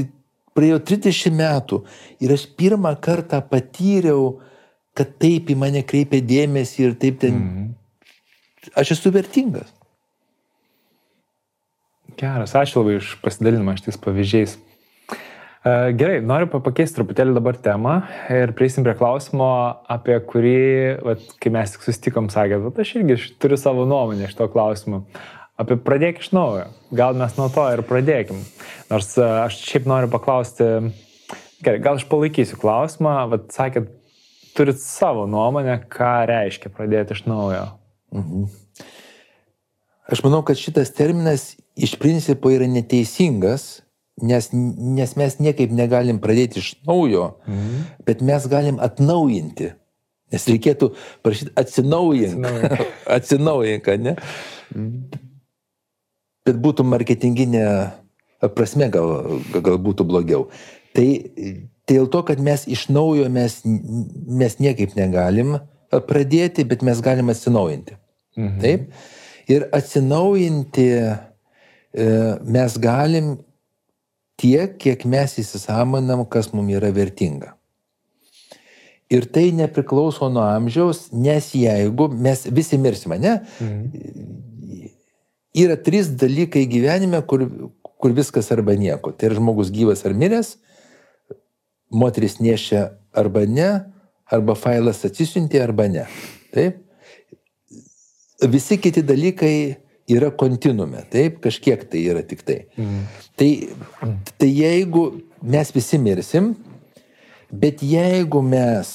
praėjo 0.56 0.80
30 0.90 1.36
metų 1.38 1.80
ir 2.24 2.34
aš 2.34 2.48
pirmą 2.58 2.94
kartą 3.04 3.42
patyriau, 3.50 4.40
kad 4.94 5.16
taip 5.20 5.50
į 5.50 5.58
mane 5.58 5.82
kreipia 5.86 6.22
dėmesį 6.22 6.88
ir 6.88 6.98
taip 7.00 7.20
ten. 7.22 7.40
-hmm. 7.40 7.72
Aš 8.80 8.94
esu 8.96 9.10
vertingas. 9.12 9.72
Geras, 12.16 12.54
ačiū 12.54 12.80
labai 12.80 13.00
už 13.00 13.16
pasidalinimą 13.22 13.74
šitais 13.76 13.98
pavyzdžiais. 13.98 14.54
E, 15.64 15.92
gerai, 15.98 16.20
noriu 16.20 16.46
pakeisti 16.52 16.98
truputėlį 16.98 17.34
dabar 17.34 17.56
temą 17.56 17.94
ir 18.30 18.52
prieisim 18.56 18.84
prie 18.84 18.94
klausimo, 18.98 19.48
apie 19.88 20.18
kurį, 20.28 21.00
vat, 21.06 21.24
kai 21.40 21.50
mes 21.50 21.72
tik 21.74 21.86
susitikom, 21.86 22.28
sakėt, 22.32 22.60
vat, 22.66 22.78
aš 22.84 22.94
irgi 23.00 23.16
turiu 23.40 23.56
savo 23.56 23.86
nuomonę 23.88 24.28
iš 24.28 24.36
to 24.38 24.48
klausimu. 24.52 25.02
Apie 25.60 25.76
pradėk 25.78 26.18
iš 26.18 26.32
naujo. 26.34 26.66
Gal 26.94 27.14
mes 27.18 27.36
nuo 27.38 27.46
to 27.54 27.64
ir 27.70 27.84
pradėkim. 27.86 28.40
Nors 28.90 29.12
e, 29.14 29.26
aš 29.44 29.60
šiaip 29.62 29.86
noriu 29.86 30.10
paklausti, 30.10 30.66
gerai, 31.62 31.82
gal 31.84 32.00
aš 32.00 32.08
palaikysiu 32.10 32.58
klausimą, 32.58 33.14
vat, 33.30 33.46
sakėt, 33.54 33.92
turit 34.58 34.82
savo 34.82 35.28
nuomonę, 35.30 35.78
ką 35.90 36.12
reiškia 36.30 36.72
pradėti 36.74 37.14
iš 37.14 37.24
naujo. 37.30 37.68
Mhm. 38.14 38.48
Aš 40.10 40.20
manau, 40.26 40.42
kad 40.44 40.58
šitas 40.60 40.90
terminas 40.94 41.54
iš 41.80 41.94
principo 42.02 42.50
yra 42.52 42.66
neteisingas, 42.68 43.84
nes, 44.22 44.50
nes 44.52 45.14
mes 45.18 45.38
niekaip 45.40 45.72
negalim 45.74 46.18
pradėti 46.22 46.60
iš 46.60 46.74
naujo, 46.82 47.36
mhm. 47.46 47.86
bet 48.06 48.26
mes 48.26 48.50
galim 48.50 48.82
atnaujinti. 48.82 49.70
Nes 50.34 50.48
reikėtų 50.50 50.90
prašyti 51.22 51.52
atsinaujink. 51.60 52.46
Atsinaujink, 53.06 53.90
ne? 54.06 54.16
Bet 56.44 56.58
būtų 56.60 56.84
marketinginė 56.84 57.66
prasme 58.52 58.90
gal, 58.92 59.40
gal 59.54 59.78
būtų 59.80 60.04
blogiau. 60.08 60.48
Tai, 60.94 61.06
tai 61.86 61.96
dėl 61.96 62.08
to, 62.12 62.22
kad 62.26 62.40
mes 62.40 62.66
iš 62.70 62.88
naujo 62.92 63.28
mes, 63.32 63.60
mes 63.64 64.58
niekaip 64.60 64.96
negalim 64.98 65.58
pradėti, 66.08 66.64
bet 66.66 66.82
mes 66.82 67.00
galim 67.04 67.30
atsinaujinti. 67.32 67.96
Mhm. 68.36 68.60
Taip? 68.62 68.86
Ir 69.50 69.66
atsinaujinti 69.76 70.86
e, 70.94 72.06
mes 72.56 72.78
galim 72.80 73.34
tiek, 74.40 74.78
kiek 74.80 75.04
mes 75.06 75.36
įsisamonam, 75.38 76.24
kas 76.26 76.50
mums 76.54 76.74
yra 76.74 76.90
vertinga. 76.94 77.52
Ir 79.12 79.28
tai 79.30 79.50
nepriklauso 79.54 80.30
nuo 80.32 80.42
amžiaus, 80.48 81.10
nes 81.12 81.50
jeigu 81.54 82.08
mes 82.08 82.46
visi 82.50 82.80
mirsime, 82.80 83.20
ne? 83.20 83.36
Mhm. 83.60 84.42
Yra 85.54 85.76
trys 85.78 86.10
dalykai 86.18 86.64
gyvenime, 86.70 87.20
kur, 87.26 87.46
kur 88.00 88.14
viskas 88.16 88.50
arba 88.52 88.74
nieko. 88.78 89.12
Tai 89.14 89.30
yra 89.30 89.38
žmogus 89.38 89.70
gyvas 89.74 90.02
ar 90.06 90.16
miręs, 90.18 90.56
moteris 91.94 92.40
nešia 92.42 92.88
arba 93.14 93.44
ne, 93.46 93.70
arba 94.26 94.56
failas 94.58 95.04
atsisiunti 95.06 95.60
arba 95.62 95.86
ne. 95.88 96.08
Taip? 96.54 96.80
Visi 98.50 98.80
kiti 98.82 99.04
dalykai 99.06 99.54
yra 100.10 100.30
kontinume, 100.36 101.04
taip, 101.10 101.38
kažkiek 101.44 101.86
tai 101.88 102.02
yra 102.10 102.24
tik 102.26 102.42
tai. 102.44 102.64
Mhm. 102.76 103.06
Tai, 103.38 103.50
tai 104.38 104.50
jeigu 104.50 105.04
mes 105.42 105.72
visi 105.74 105.98
mirsim, 105.98 106.52
bet 107.50 107.82
jeigu 107.82 108.42
mes 108.42 108.92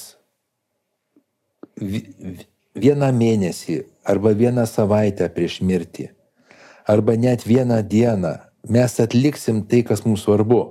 vieną 2.79 3.09
mėnesį 3.15 3.81
arba 4.09 4.33
vieną 4.35 4.65
savaitę 4.67 5.27
prieš 5.33 5.59
mirtį, 5.65 6.09
arba 6.89 7.13
net 7.15 7.45
vieną 7.45 7.83
dieną 7.83 8.33
mes 8.69 8.99
atliksim 8.99 9.61
tai, 9.69 9.83
kas 9.87 10.01
mums 10.05 10.25
svarbu. 10.25 10.61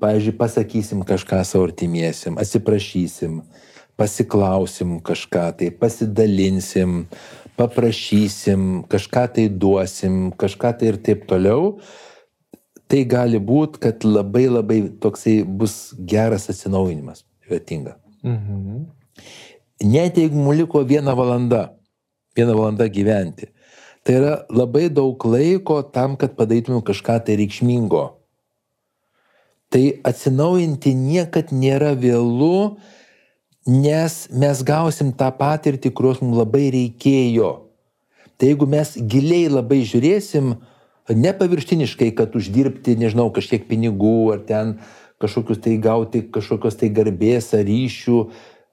Pavyzdžiui, 0.00 0.38
pasakysim 0.38 1.02
kažką 1.04 1.42
savo 1.44 1.66
artimiesim, 1.68 2.38
atsiprašysim, 2.40 3.42
pasiklausim 4.00 4.94
kažką, 5.04 5.42
tai 5.58 5.68
pasidalinsim, 5.76 7.02
paprašysim, 7.58 8.86
kažką 8.88 9.26
tai 9.34 9.44
duosim, 9.52 10.30
kažką 10.40 10.70
tai 10.80 10.94
ir 10.94 11.00
taip 11.04 11.26
toliau, 11.28 11.74
tai 12.88 13.02
gali 13.04 13.42
būti, 13.50 13.82
kad 13.84 14.06
labai 14.08 14.46
labai 14.48 14.80
toksai 15.02 15.42
bus 15.44 15.92
geras 16.14 16.48
atsinaujinimas, 16.48 17.26
vertinga. 17.50 17.98
Mhm. 18.24 18.86
Net 19.84 20.16
jeigu 20.16 20.36
mums 20.36 20.62
liko 20.62 20.80
viena 20.84 21.12
valanda, 21.16 21.66
viena 22.36 22.56
valanda 22.56 22.88
gyventi, 22.88 23.52
tai 24.04 24.16
yra 24.20 24.34
labai 24.48 24.88
daug 24.88 25.20
laiko 25.26 25.82
tam, 25.82 26.16
kad 26.20 26.36
padarytumėm 26.38 26.82
kažką 26.86 27.20
tai 27.26 27.36
reikšmingo. 27.40 28.04
Tai 29.70 29.82
atsinaujinti 30.08 30.94
niekad 30.98 31.52
nėra 31.54 31.92
vėlų, 31.94 32.80
nes 33.70 34.14
mes 34.32 34.62
gausim 34.66 35.12
tą 35.14 35.28
patirtį, 35.36 35.92
kurios 35.94 36.22
mums 36.24 36.40
labai 36.40 36.70
reikėjo. 36.74 37.50
Tai 38.40 38.48
jeigu 38.48 38.66
mes 38.66 38.96
giliai 38.96 39.50
labai 39.52 39.82
žiūrėsim, 39.86 40.54
ne 41.12 41.32
paviršiniškai, 41.36 42.08
kad 42.16 42.34
uždirbti, 42.34 42.96
nežinau, 42.98 43.28
kažkiek 43.34 43.68
pinigų, 43.68 44.32
ar 44.34 44.40
ten 44.48 44.78
kažkokius 45.20 45.60
tai 45.60 45.76
gauti, 45.76 46.24
kažkokios 46.32 46.78
tai 46.80 46.88
garbės 46.96 47.52
ar 47.54 47.66
ryšių, 47.68 48.18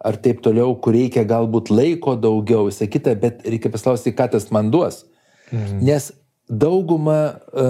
ar 0.07 0.17
taip 0.23 0.39
toliau, 0.45 0.71
kur 0.79 0.95
reikia 0.95 1.25
galbūt 1.27 1.69
laiko 1.73 2.15
daugiau, 2.15 2.69
visą 2.71 2.87
kitą, 2.87 3.17
bet 3.19 3.43
reikia 3.45 3.73
paslausti, 3.73 4.15
ką 4.15 4.29
tas 4.33 4.47
man 4.55 4.71
duos. 4.71 5.03
Mhm. 5.51 5.83
Nes 5.87 6.11
dauguma, 6.49 7.39
e, 7.53 7.67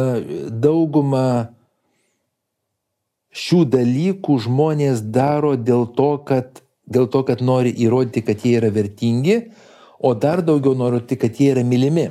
dauguma 0.49 1.53
šių 3.37 3.65
dalykų 3.69 4.37
žmonės 4.47 5.03
daro 5.13 5.55
dėl 5.55 5.85
to, 5.93 6.17
kad 6.25 6.63
dėl 6.87 7.09
to, 7.11 7.23
kad 7.27 7.43
nori 7.43 7.73
įrodyti, 7.75 8.23
kad 8.25 8.45
jie 8.45 8.57
yra 8.61 8.71
vertingi, 8.73 9.41
o 9.99 10.13
dar 10.15 10.41
daugiau 10.45 10.75
nori 10.77 11.01
kad 11.03 11.35
jie 11.35 11.51
yra 11.51 11.63
mylimi. 11.67 12.09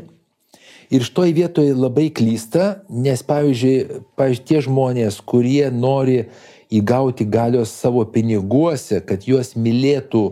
Ir 0.91 1.03
šitoj 1.03 1.33
vietoje 1.35 1.75
labai 1.75 2.11
klysta, 2.15 2.85
nes 2.89 3.23
pavyzdžiui, 3.27 4.03
pavyzdžiui, 4.15 4.47
tie 4.47 4.61
žmonės, 4.63 5.19
kurie 5.19 5.67
nori 5.75 6.29
įgauti 6.71 7.27
galios 7.27 7.73
savo 7.75 8.05
piniguose, 8.07 9.01
kad 9.03 9.27
juos 9.27 9.57
mylėtų, 9.59 10.23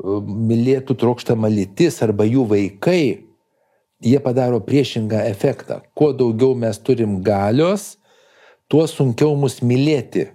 mylėtų 0.00 0.96
trokštama 0.96 1.50
lytis 1.52 2.00
arba 2.04 2.24
jų 2.24 2.46
vaikai, 2.48 3.25
jie 4.06 4.20
padaro 4.22 4.60
priešingą 4.62 5.24
efektą. 5.26 5.80
Kuo 5.94 6.12
daugiau 6.14 6.54
mes 6.54 6.78
turim 6.78 7.18
galios, 7.22 7.96
tuo 8.70 8.86
sunkiau 8.86 9.34
mus 9.38 9.58
mylėti. 9.62 10.28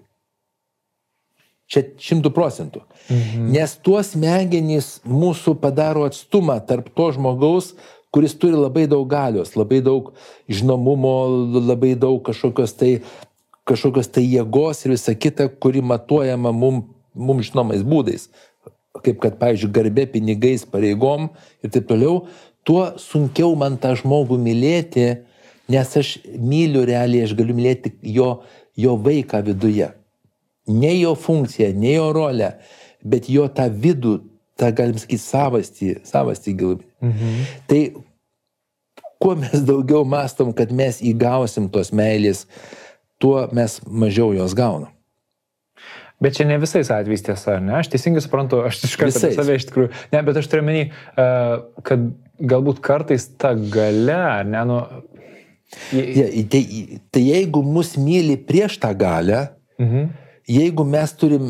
Čia 1.71 1.85
šimtų 2.03 2.33
procentų. 2.35 2.83
Mhm. 3.07 3.47
Nes 3.55 3.77
tuos 3.79 4.11
smegenys 4.11 4.99
mūsų 5.07 5.55
padaro 5.61 6.03
atstumą 6.09 6.59
tarp 6.67 6.91
to 6.95 7.11
žmogaus, 7.15 7.71
kuris 8.11 8.35
turi 8.35 8.59
labai 8.59 8.89
daug 8.91 9.07
galios, 9.07 9.55
labai 9.55 9.79
daug 9.79 10.11
žinomumo, 10.51 11.15
labai 11.71 11.93
daug 11.95 12.19
kažkokios 12.27 12.75
tai, 12.75 12.97
kažkokios 13.63 14.11
tai 14.11 14.25
jėgos 14.27 14.83
ir 14.83 14.97
visa 14.97 15.15
kita, 15.15 15.47
kuri 15.47 15.79
matuojama 15.79 16.51
mum, 16.51 16.83
mum 17.15 17.39
žinomais 17.39 17.87
būdais. 17.87 18.27
kaip 19.01 19.21
kad, 19.23 19.37
pavyzdžiui, 19.39 19.71
garbė 19.71 20.03
pinigais, 20.11 20.65
pareigom 20.67 21.29
ir 21.63 21.71
taip 21.73 21.87
toliau, 21.89 22.25
tuo 22.67 22.91
sunkiau 23.01 23.55
man 23.59 23.77
tą 23.81 23.93
žmogų 23.99 24.37
mylėti, 24.41 25.07
nes 25.71 25.97
aš 25.97 26.17
myliu 26.35 26.83
realiai, 26.87 27.25
aš 27.25 27.35
galiu 27.37 27.55
mylėti 27.57 27.93
jo, 28.13 28.41
jo 28.77 28.97
vaiką 29.01 29.41
viduje. 29.47 29.89
Ne 30.71 30.93
jo 30.99 31.15
funkciją, 31.17 31.71
ne 31.77 31.95
jo 31.95 32.11
rolę, 32.15 32.53
bet 33.01 33.29
jo 33.31 33.47
tą 33.49 33.67
vidų, 33.71 34.19
tą, 34.59 34.69
galim 34.77 34.99
sakyti, 35.01 35.23
savastį, 35.23 35.91
savastį 36.07 36.55
gilumį. 36.59 36.87
Mhm. 37.01 37.43
Tai 37.71 37.81
kuo 39.21 39.35
mes 39.37 39.65
daugiau 39.65 40.05
mastom, 40.07 40.53
kad 40.53 40.73
mes 40.73 41.01
įgausim 41.05 41.69
tos 41.73 41.93
meilės, 41.93 42.47
tuo 43.21 43.45
mes 43.53 43.79
mažiau 43.85 44.33
jos 44.37 44.57
gaunam. 44.57 44.89
Bet 46.21 46.35
čia 46.37 46.45
ne 46.45 46.59
visais 46.61 46.89
atvejais 46.93 47.23
tiesa, 47.25 47.55
ne? 47.57 47.73
Aš 47.79 47.89
teisingai 47.89 48.21
suprantu, 48.21 48.59
aš 48.67 48.83
iš 48.85 48.97
karto 49.01 49.21
save 49.33 49.55
iš 49.57 49.65
tikrųjų. 49.71 49.89
Ne, 50.13 50.19
bet 50.27 50.37
aš 50.37 50.49
turiu 50.51 50.65
menį, 50.67 50.83
kad 51.87 52.03
galbūt 52.41 52.81
kartais 52.83 53.27
ta 53.39 53.53
gale, 53.55 54.43
ne, 54.47 54.65
nu... 54.67 54.81
Ja, 55.95 56.25
tai, 56.51 56.65
tai 57.15 57.21
jeigu 57.23 57.61
mus 57.63 57.93
myli 57.95 58.35
prieš 58.35 58.75
tą 58.83 58.89
galę, 58.97 59.45
mhm. 59.79 60.09
jeigu 60.51 60.83
mes 60.83 61.13
turim 61.15 61.45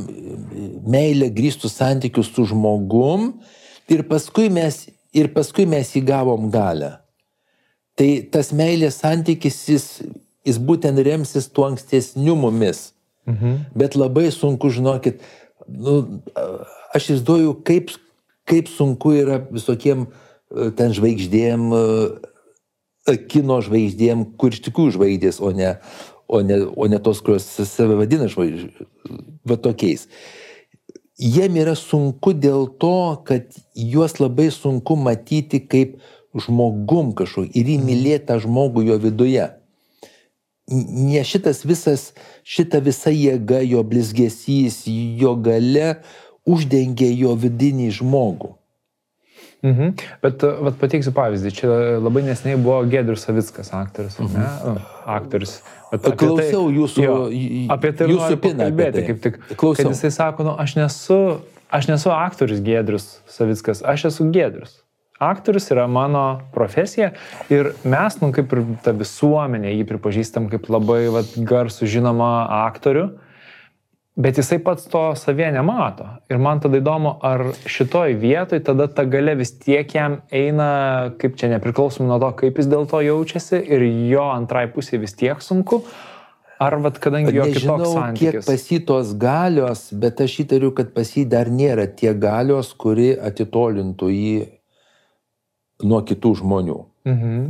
meilę 0.86 1.32
grįstų 1.34 1.72
santykius 1.72 2.30
su 2.30 2.46
žmogum 2.52 3.32
ir 3.90 4.04
paskui 4.06 4.52
mes, 4.54 4.84
ir 5.18 5.32
paskui 5.34 5.66
mes 5.70 5.90
įgavom 5.98 6.52
galę, 6.54 7.00
tai 7.98 8.12
tas 8.30 8.54
meilės 8.54 9.02
santykis 9.02 9.58
jis, 9.74 9.88
jis 10.46 10.62
būtent 10.62 11.02
remsis 11.02 11.50
tuo 11.50 11.66
ankstesniu 11.72 12.38
mumis. 12.38 12.92
Mhm. 13.30 13.58
Bet 13.78 13.98
labai 13.98 14.30
sunku, 14.34 14.70
žinokit, 14.74 15.22
nu, 15.68 16.22
aš 16.94 17.06
įsivaizduoju, 17.06 17.56
kaip, 17.68 17.94
kaip 18.50 18.70
sunku 18.72 19.14
yra 19.20 19.42
visokiem 19.52 20.08
e, 20.08 20.10
ten 20.78 20.96
žvaigždėm, 20.96 21.68
e, 21.76 23.18
kino 23.32 23.60
žvaigždėm, 23.66 24.26
kur 24.40 24.56
iš 24.56 24.64
tikrųjų 24.68 24.96
žvaigždės, 24.98 25.42
o 25.44 25.52
ne, 25.56 25.76
o 26.28 26.42
ne, 26.46 26.62
o 26.76 26.88
ne 26.92 27.02
tos, 27.04 27.22
kurios 27.26 27.48
save 27.48 27.98
vadina 28.00 28.30
žvaigždė, 28.32 28.88
tokiais. 29.52 30.08
Jiem 31.22 31.60
yra 31.62 31.76
sunku 31.78 32.34
dėl 32.34 32.66
to, 32.82 33.22
kad 33.28 33.52
juos 33.78 34.18
labai 34.18 34.50
sunku 34.54 34.96
matyti 34.98 35.60
kaip 35.62 36.00
žmogum 36.34 37.12
kažkokį 37.14 37.52
ir 37.60 37.74
įmylėti 37.76 38.30
tą 38.30 38.40
žmogų 38.42 38.88
jo 38.88 38.98
viduje 39.04 39.50
ne 40.72 41.24
šitas 41.24 41.66
visas, 41.66 42.12
šita 42.44 42.80
visa 42.84 43.12
jėga, 43.12 43.62
jo 43.66 43.84
blizgesys, 43.84 44.84
jo 44.88 45.36
gale 45.36 46.02
uždengia 46.48 47.12
jo 47.12 47.36
vidinį 47.40 47.92
žmogų. 48.00 48.56
Mhm. 49.62 49.94
Bet 50.24 50.44
vat, 50.44 50.78
pateiksiu 50.82 51.14
pavyzdį. 51.14 51.54
Čia 51.54 51.70
labai 52.02 52.24
nesnei 52.26 52.58
buvo 52.58 52.80
Gedrius 52.90 53.28
Savickas, 53.28 53.70
aktorius. 53.78 54.18
Mhm. 54.20 54.42
Ne? 54.42 54.76
Aktorius. 55.06 55.60
Bet 55.92 56.08
Klausiau 56.08 56.68
tai, 56.68 56.76
jūsų, 56.80 57.04
jo, 57.06 57.18
apie 57.74 57.92
tai 57.94 58.08
jūsų 58.10 58.38
kalbėti, 58.42 58.94
tai. 59.00 59.08
kaip 59.10 59.26
tik. 59.26 59.42
Klausiau. 59.54 59.90
Kad 59.90 59.98
jisai 59.98 60.14
sako, 60.16 60.48
nu, 60.48 60.56
aš 60.62 60.78
nesu, 60.80 61.20
aš 61.70 61.92
nesu 61.92 62.14
aktorius 62.16 62.64
Gedrius 62.66 63.12
Savickas, 63.30 63.84
aš 63.86 64.10
esu 64.14 64.32
Gedrius 64.34 64.80
aktorius 65.22 65.70
yra 65.72 65.88
mano 65.88 66.42
profesija 66.54 67.12
ir 67.50 67.72
mes, 67.84 68.18
nu, 68.22 68.32
kaip 68.34 68.54
ir 68.56 68.64
ta 68.82 68.94
visuomenė, 68.98 69.70
jį 69.78 69.86
pripažįstam 69.92 70.48
kaip 70.50 70.66
labai 70.74 71.04
vat, 71.14 71.36
garsų 71.38 71.90
žinomą 71.94 72.32
aktorių, 72.64 73.06
bet 74.16 74.38
jisai 74.38 74.60
pats 74.64 74.86
to 74.92 75.04
savie 75.16 75.48
nemato. 75.54 76.08
Ir 76.30 76.40
man 76.42 76.60
tada 76.64 76.80
įdomu, 76.82 77.16
ar 77.24 77.54
šitoj 77.70 78.16
vietoj 78.20 78.62
tada 78.68 78.88
ta 78.92 79.06
gale 79.08 79.36
vis 79.40 79.54
tiek 79.56 79.88
jam 79.96 80.20
eina, 80.32 80.70
kaip 81.22 81.38
čia 81.40 81.52
nepriklausomai 81.54 82.10
nuo 82.12 82.20
to, 82.22 82.32
kaip 82.44 82.60
jis 82.60 82.70
dėl 82.72 82.88
to 82.92 83.02
jaučiasi 83.06 83.62
ir 83.62 83.86
jo 84.12 84.28
antrai 84.34 84.68
pusė 84.74 85.00
vis 85.02 85.16
tiek 85.18 85.42
sunku. 85.44 85.84
Ar 86.62 86.76
vat, 86.84 87.00
kadangi 87.02 87.34
jo 87.34 87.48
Nežinau, 87.48 87.78
kitoks 87.80 87.94
santykis? 87.96 88.34
kiek 88.36 88.46
pasitos 88.46 89.16
galios, 89.18 89.88
bet 89.98 90.20
aš 90.22 90.36
įtariu, 90.44 90.70
kad 90.78 90.92
pas 90.94 91.10
jį 91.10 91.24
dar 91.32 91.50
nėra 91.50 91.88
tie 91.90 92.12
galios, 92.14 92.70
kuri 92.78 93.16
atitolintų 93.18 94.10
jį 94.14 94.36
nuo 95.90 96.04
kitų 96.06 96.36
žmonių. 96.44 96.78
Mhm. 97.10 97.48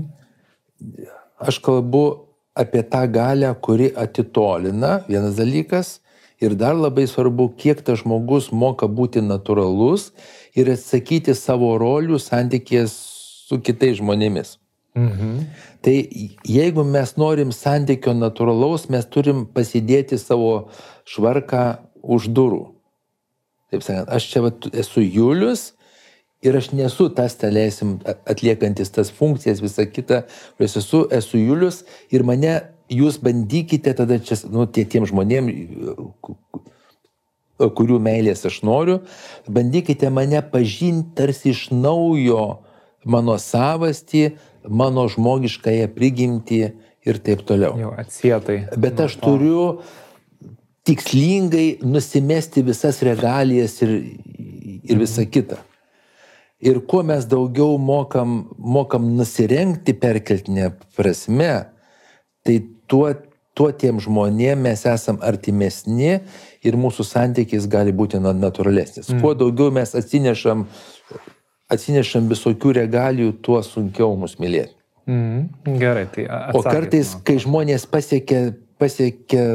Aš 1.42 1.60
kalbu 1.66 2.06
apie 2.56 2.86
tą 2.88 3.04
galę, 3.12 3.52
kuri 3.60 3.90
atitolina, 3.98 5.02
vienas 5.10 5.36
dalykas, 5.36 6.01
ir 6.42 6.56
dar 6.58 6.76
labai 6.76 7.08
svarbu, 7.08 7.52
kiek 7.58 7.84
tas 7.86 8.02
žmogus 8.02 8.52
moka 8.52 8.90
būti 8.90 9.24
natūralus 9.24 10.12
ir 10.58 10.72
atsakyti 10.74 11.36
savo 11.38 11.76
rolių 11.82 12.20
santykės 12.20 12.96
su 13.48 13.62
kitais 13.62 14.00
žmonėmis. 14.02 14.58
Mhm. 14.98 15.36
Tai 15.82 15.96
jeigu 16.46 16.84
mes 16.84 17.16
norim 17.18 17.54
santykio 17.56 18.14
natūralaus, 18.18 18.90
mes 18.92 19.06
turim 19.08 19.46
pasidėti 19.46 20.20
savo 20.20 20.70
švarką 21.08 21.66
už 22.02 22.28
durų. 22.36 22.66
Taip 23.72 23.86
sakant, 23.86 24.10
aš 24.12 24.28
čia 24.34 24.44
va, 24.44 24.52
esu 24.76 25.06
Julius 25.06 25.72
Ir 26.42 26.58
aš 26.58 26.72
nesu 26.74 27.06
tas, 27.14 27.36
teleisim, 27.38 28.00
atliekantis 28.26 28.90
tas 28.90 29.12
funkcijas, 29.14 29.60
visą 29.62 29.86
kitą, 29.86 30.24
aš 30.58 30.80
esu, 30.80 31.04
esu 31.14 31.38
Julius 31.38 31.84
ir 32.10 32.26
mane 32.26 32.56
jūs 32.92 33.20
bandykite 33.24 33.94
tada 33.98 34.20
čia, 34.20 34.38
nu, 34.52 34.68
tie, 34.68 34.86
tiem 34.90 35.08
žmonėm, 35.10 35.50
kurių 37.62 38.00
meilės 38.02 38.46
aš 38.50 38.62
noriu, 38.66 39.02
bandykite 39.48 40.10
mane 40.14 40.42
pažinti 40.52 41.16
tarsi 41.18 41.52
iš 41.54 41.68
naujo 41.74 42.62
mano 43.06 43.38
savastį, 43.42 44.32
mano 44.70 45.08
žmogiškąją 45.10 45.90
prigimtį 45.96 46.62
ir 47.06 47.20
taip 47.26 47.44
toliau. 47.48 47.78
Jau 47.82 47.92
atsietai. 47.98 48.64
Bet 48.78 49.00
aš 49.02 49.18
turiu 49.22 49.82
tikslingai 50.86 51.82
nusimesti 51.86 52.64
visas 52.66 53.02
regalijas 53.06 53.78
ir, 53.86 53.94
ir 54.86 55.02
visą 55.02 55.26
kitą. 55.30 55.60
Ir 56.62 56.78
kuo 56.86 57.02
mes 57.06 57.26
daugiau 57.26 57.80
mokam, 57.82 58.44
mokam 58.58 59.08
nusirengti 59.18 59.96
perkeltinę 59.98 60.70
prasme, 60.98 61.54
tai 62.46 62.60
tuo, 62.92 63.12
tuo 63.58 63.70
tiem 63.72 64.02
žmonėm 64.04 64.68
mes 64.68 64.84
esam 64.90 65.20
artimesni 65.24 66.20
ir 66.66 66.78
mūsų 66.80 67.06
santykis 67.08 67.68
gali 67.72 67.94
būti 67.96 68.20
natūralesnis. 68.22 69.10
Mm. 69.10 69.24
Kuo 69.24 69.34
daugiau 69.38 69.72
mes 69.74 69.96
atsinešam, 69.98 70.68
atsinešam 71.72 72.30
visokių 72.32 72.76
regalijų, 72.82 73.36
tuo 73.46 73.62
sunkiau 73.66 74.16
mus 74.20 74.38
mylėti. 74.42 74.76
Mm. 75.10 75.78
Gerai, 75.82 76.06
tai 76.14 76.28
atsakėt, 76.28 76.60
o 76.60 76.64
kartais, 76.68 77.14
kai 77.26 77.38
žmonės 77.42 77.88
pasiekia, 77.90 78.42
pasiekia 78.82 79.46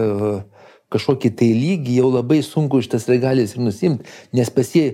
kažkokį 0.92 1.30
tai 1.38 1.48
lygį, 1.56 1.96
jau 2.00 2.10
labai 2.12 2.40
sunku 2.46 2.80
šitas 2.84 3.08
regalijas 3.10 3.56
ir 3.56 3.64
nusimti, 3.66 4.06
nes 4.36 4.50
pasie, 4.54 4.84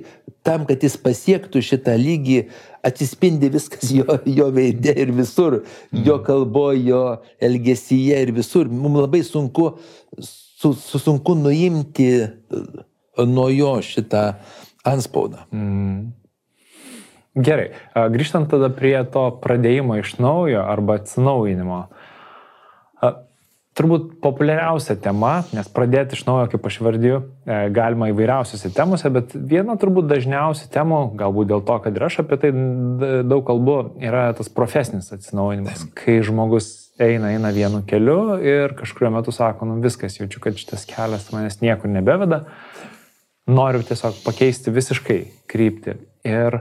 tam, 0.47 0.65
kad 0.69 0.83
jis 0.83 0.97
pasiektų 1.01 1.63
šitą 1.65 1.97
lygį, 2.01 2.39
atsispindi 2.87 3.51
viskas 3.53 3.93
jo, 3.95 4.17
jo 4.27 4.49
veidė 4.55 4.95
ir 5.05 5.13
visur, 5.15 5.61
mm. 5.63 6.05
jo 6.09 6.17
kalboje, 6.27 6.87
jo 6.89 7.03
elgesyje 7.43 8.23
ir 8.25 8.33
visur. 8.37 8.71
Mums 8.73 9.05
labai 9.05 9.23
sunku, 9.27 9.69
su, 10.19 10.73
su 10.79 11.03
sunku 11.03 11.37
nuimti 11.39 12.09
nuo 13.29 13.47
jo 13.53 13.77
šitą 13.85 14.25
anspaudą. 14.89 15.47
Mm. 15.53 16.11
Gerai, 17.33 17.71
grįžtant 18.13 18.51
tada 18.53 18.69
prie 18.77 18.99
to 19.13 19.23
pradėjimo 19.41 19.97
iš 20.03 20.19
naujo 20.21 20.67
arba 20.69 20.99
atsinaujinimo. 21.01 21.87
Turbūt 23.73 24.19
populiariausia 24.21 24.99
tema, 25.01 25.47
nes 25.57 25.69
pradėti 25.73 26.13
iš 26.13 26.27
naujo, 26.27 26.51
kaip 26.53 26.67
aš 26.69 26.75
vardiju, 26.85 27.23
e, 27.49 27.55
galima 27.73 28.11
įvairiausiose 28.11 28.69
temose, 28.77 29.09
bet 29.09 29.33
viena 29.33 29.79
turbūt 29.81 30.11
dažniausių 30.11 30.69
temų, 30.75 30.99
galbūt 31.17 31.49
dėl 31.55 31.65
to, 31.71 31.79
kad 31.87 31.97
ir 31.97 32.05
aš 32.05 32.19
apie 32.21 32.37
tai 32.43 32.51
daug 33.25 33.47
kalbu, 33.49 33.79
yra 34.05 34.27
tas 34.37 34.53
profesinis 34.53 35.09
atsinaujinimas, 35.17 35.87
kai 35.97 36.19
žmogus 36.21 36.69
eina, 37.01 37.33
eina 37.33 37.55
vienu 37.57 37.81
keliu 37.89 38.37
ir 38.45 38.77
kažkurio 38.77 39.15
metu 39.17 39.33
sako, 39.33 39.71
nu 39.71 39.79
viskas, 39.81 40.21
jaučiu, 40.21 40.45
kad 40.45 40.61
šitas 40.61 40.85
kelias 40.93 41.33
manęs 41.33 41.63
niekur 41.65 41.89
nebeveda, 41.97 42.43
noriu 43.49 43.81
tiesiog 43.89 44.21
pakeisti 44.29 44.69
visiškai 44.69 45.21
kryptį. 45.49 45.97
Ir 46.29 46.61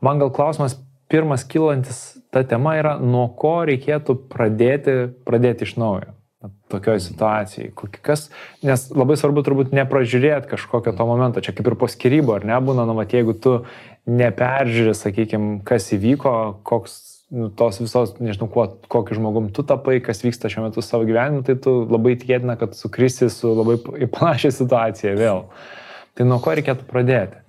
man 0.00 0.24
gal 0.24 0.32
klausimas 0.32 0.80
pirmas 1.12 1.44
kilantis 1.44 2.14
ta 2.32 2.48
tema 2.48 2.78
yra, 2.80 2.96
nuo 2.96 3.28
ko 3.36 3.58
reikėtų 3.68 4.22
pradėti, 4.32 5.02
pradėti 5.28 5.68
iš 5.68 5.76
naujo 5.76 6.15
tokioj 6.70 7.00
situacijai. 7.00 7.70
Kas, 8.04 8.28
nes 8.66 8.86
labai 8.94 9.16
svarbu 9.18 9.42
turbūt 9.46 9.74
nepražiūrėti 9.76 10.50
kažkokio 10.52 10.92
to 10.96 11.06
momento, 11.08 11.42
čia 11.42 11.54
kaip 11.56 11.70
ir 11.70 11.76
po 11.80 11.88
skirybų, 11.90 12.36
ar 12.36 12.48
nebūna, 12.48 12.86
nu, 12.88 12.96
mat, 12.98 13.14
jeigu 13.16 13.34
tu 13.34 13.58
neperžiūrė, 14.06 14.94
sakykime, 14.94 15.60
kas 15.66 15.88
įvyko, 15.96 16.34
koks 16.66 16.98
nu, 17.34 17.48
tos 17.50 17.80
visos, 17.82 18.14
nežinau, 18.22 18.46
kuo, 18.52 18.68
kokiu 18.92 19.18
žmogum 19.18 19.48
tu 19.54 19.64
tapai, 19.66 19.98
kas 20.04 20.22
vyksta 20.22 20.50
šiuo 20.52 20.68
metu 20.68 20.84
savo 20.84 21.08
gyvenimu, 21.08 21.42
tai 21.46 21.56
tu 21.58 21.80
labai 21.90 22.14
tikėtina, 22.20 22.54
kad 22.60 22.76
sukrisi 22.78 23.30
su 23.32 23.50
labai 23.56 23.80
panašia 24.14 24.52
situacija 24.54 25.16
vėl. 25.18 25.48
Tai 26.16 26.28
nuo 26.28 26.38
ko 26.44 26.54
reikėtų 26.56 26.86
pradėti? 26.88 27.42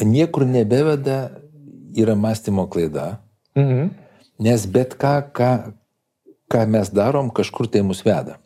niekur 0.00 0.46
nebeveda 0.48 1.30
yra 1.96 2.14
mąstymo 2.14 2.66
klaida, 2.66 3.18
Mhm. 3.56 3.90
nes 4.40 4.66
bet 4.66 4.96
ką, 4.96 5.30
ką, 5.32 5.72
ką 6.52 6.66
mes 6.68 6.92
darom, 6.92 7.30
kažkur 7.32 7.70
tai 7.72 7.82
mus 7.86 8.02
veda. 8.04 8.36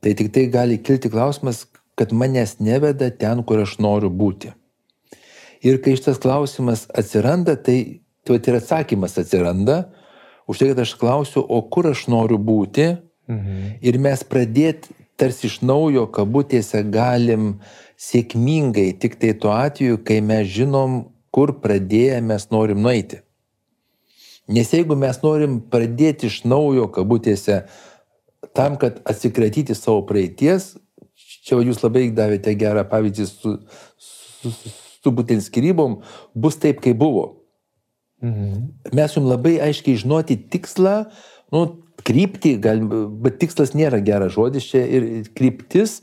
Tai 0.00 0.14
tik 0.14 0.30
tai 0.34 0.46
gali 0.46 0.78
kilti 0.78 1.10
klausimas, 1.10 1.64
kad 1.98 2.14
manęs 2.14 2.60
neveda 2.62 3.10
ten, 3.10 3.42
kur 3.42 3.64
aš 3.64 3.78
noriu 3.82 4.10
būti. 4.14 4.52
Ir 5.66 5.80
kai 5.82 5.96
šitas 5.98 6.20
klausimas 6.22 6.86
atsiranda, 6.94 7.56
tai, 7.58 7.98
tai 8.22 8.38
ir 8.38 8.60
atsakymas 8.60 9.18
atsiranda, 9.18 9.88
už 10.46 10.60
tai, 10.60 10.70
kad 10.70 10.84
aš 10.84 10.94
klausiu, 11.00 11.42
o 11.42 11.58
kur 11.66 11.90
aš 11.90 12.06
noriu 12.06 12.38
būti, 12.38 12.94
Mhm. 13.28 13.84
ir 13.84 13.98
mes 14.00 14.22
pradėti 14.24 14.94
tarsi 15.20 15.46
iš 15.50 15.60
naujo 15.60 16.06
kabutėse 16.08 16.80
galim 16.90 17.58
sėkmingai 18.00 18.98
tik 18.98 19.18
tai 19.20 19.34
tuo 19.34 19.52
atveju, 19.52 19.98
kai 20.04 20.20
mes 20.24 20.48
žinom, 20.48 21.10
kur 21.30 21.52
pradėję 21.60 22.22
mes 22.24 22.48
norim 22.50 22.80
nueiti. 22.80 23.20
Nes 24.48 24.72
jeigu 24.72 24.96
mes 24.96 25.18
norim 25.22 25.58
pradėti 25.60 26.30
iš 26.30 26.42
naujo 26.48 26.88
kabutėse 26.92 27.62
tam, 28.56 28.78
kad 28.80 29.02
atsikratyti 29.08 29.76
savo 29.76 30.04
praeities, 30.08 30.76
čia 31.44 31.60
jūs 31.60 31.82
labai 31.84 32.08
davėte 32.16 32.54
gerą 32.58 32.86
pavyzdį 32.88 33.26
su, 33.28 33.58
su, 33.98 34.54
su, 34.54 34.72
su 35.02 35.12
būtent 35.12 35.44
skirybom, 35.44 36.00
bus 36.34 36.56
taip, 36.60 36.80
kaip 36.84 36.96
buvo 37.00 37.26
Mhm. 38.22 38.62
mes 38.94 39.14
jums 39.14 39.30
labai 39.30 39.58
aiškiai 39.62 39.98
žinoti 40.00 40.36
tikslą, 40.50 40.94
nu, 41.54 41.60
kryptį, 42.06 42.56
galim, 42.62 42.88
bet 43.22 43.38
tikslas 43.42 43.74
nėra 43.78 44.00
geras 44.02 44.34
žodis 44.34 44.66
čia 44.70 44.82
ir 44.82 45.06
kryptis, 45.38 46.00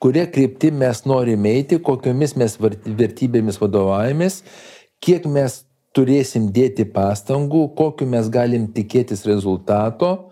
kuria 0.00 0.24
krypti 0.30 0.70
mes 0.72 1.04
norime 1.08 1.52
eiti, 1.58 1.80
kokiomis 1.84 2.36
mes 2.40 2.56
vertybėmis 2.60 3.60
vadovaujamės, 3.60 4.40
kiek 5.04 5.28
mes 5.28 5.62
turėsim 5.96 6.50
dėti 6.54 6.86
pastangų, 6.86 7.70
kokiu 7.78 8.06
mes 8.10 8.28
galim 8.32 8.68
tikėtis 8.74 9.24
rezultato 9.28 10.30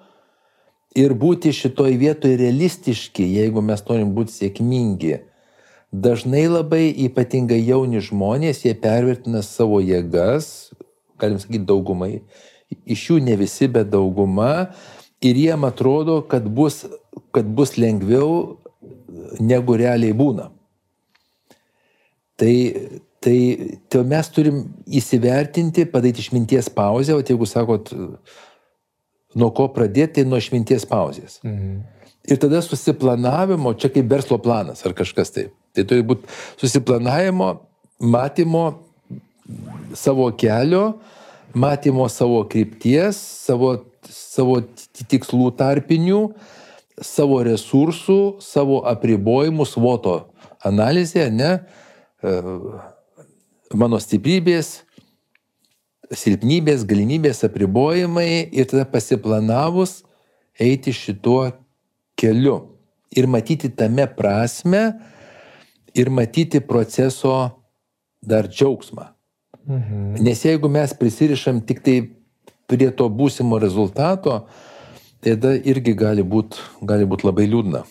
ir 0.98 1.14
būti 1.14 1.52
šitoj 1.54 1.96
vietoje 2.00 2.38
realistiški, 2.40 3.26
jeigu 3.38 3.62
mes 3.62 3.82
norim 3.88 4.14
būti 4.16 4.34
sėkmingi. 4.34 5.18
Dažnai 5.88 6.44
labai 6.50 6.90
ypatingai 7.06 7.58
jauni 7.62 8.02
žmonės, 8.04 8.64
jie 8.66 8.74
pervertina 8.76 9.40
savo 9.42 9.80
jėgas, 9.80 10.70
galim 11.20 11.40
sakyti 11.40 11.64
daugumai, 11.68 12.20
iš 12.84 13.06
jų 13.10 13.22
ne 13.24 13.38
visi, 13.40 13.70
bet 13.72 13.88
dauguma, 13.90 14.74
ir 15.24 15.38
jiem 15.40 15.64
atrodo, 15.64 16.20
kad 16.28 16.44
bus, 16.44 16.84
kad 17.34 17.48
bus 17.48 17.78
lengviau 17.80 18.58
negu 19.40 19.78
realiai 19.80 20.14
būna. 20.16 20.50
Tai, 22.38 22.54
tai, 23.20 23.78
tai 23.90 24.02
mes 24.06 24.30
turim 24.32 24.62
įsivertinti, 24.86 25.86
padaryti 25.90 26.22
išminties 26.24 26.70
pauzę, 26.74 27.16
o 27.16 27.22
jeigu 27.22 27.48
sakot, 27.48 27.92
nuo 29.38 29.50
ko 29.54 29.68
pradėti, 29.74 30.20
tai 30.20 30.26
nuo 30.28 30.40
išminties 30.40 30.86
pauzės. 30.88 31.38
Mhm. 31.44 31.78
Ir 32.28 32.36
tada 32.36 32.60
susiplanavimo, 32.60 33.72
čia 33.80 33.88
kaip 33.92 34.10
verslo 34.10 34.36
planas 34.42 34.82
ar 34.84 34.92
kažkas 34.96 35.32
taip. 35.32 35.54
Tai 35.72 35.84
turi 35.88 36.04
būti 36.04 36.28
susiplanavimo, 36.60 37.54
matymo 38.04 38.64
savo 39.96 40.26
kelio, 40.36 40.98
matymo 41.56 42.04
savo 42.12 42.42
krypties, 42.50 43.16
savo, 43.46 43.78
savo 44.12 44.58
tikslų 45.08 45.54
tarpinių, 45.56 46.20
savo 47.00 47.40
resursų, 47.46 48.20
savo 48.44 48.82
apribojimų, 48.90 49.64
svoto 49.70 50.18
analizė, 50.68 51.30
ne, 51.32 51.52
E, 52.18 52.42
mano 53.74 53.98
stiprybės, 54.00 54.82
silpnybės, 56.14 56.86
galimybės, 56.88 57.42
apribojimai 57.44 58.48
ir 58.52 58.68
tada 58.70 58.86
pasiplanavus 58.88 60.02
eiti 60.58 60.94
šituo 60.94 61.50
keliu 62.18 62.58
ir 63.16 63.28
matyti 63.28 63.68
tame 63.68 64.06
prasme 64.06 64.82
ir 65.94 66.10
matyti 66.10 66.60
proceso 66.60 67.34
dar 68.22 68.48
džiaugsmą. 68.48 69.12
Mhm. 69.68 70.16
Nes 70.24 70.44
jeigu 70.44 70.68
mes 70.68 70.94
prisirišam 70.96 71.60
tik 71.60 71.82
tai 71.84 71.98
prie 72.68 72.90
to 72.90 73.08
būsimo 73.08 73.60
rezultato, 73.60 74.46
tada 75.20 75.54
irgi 75.56 75.94
gali 75.96 76.22
būti 76.22 76.56
būt 76.80 77.24
labai 77.24 77.46
liūdna. 77.48 77.84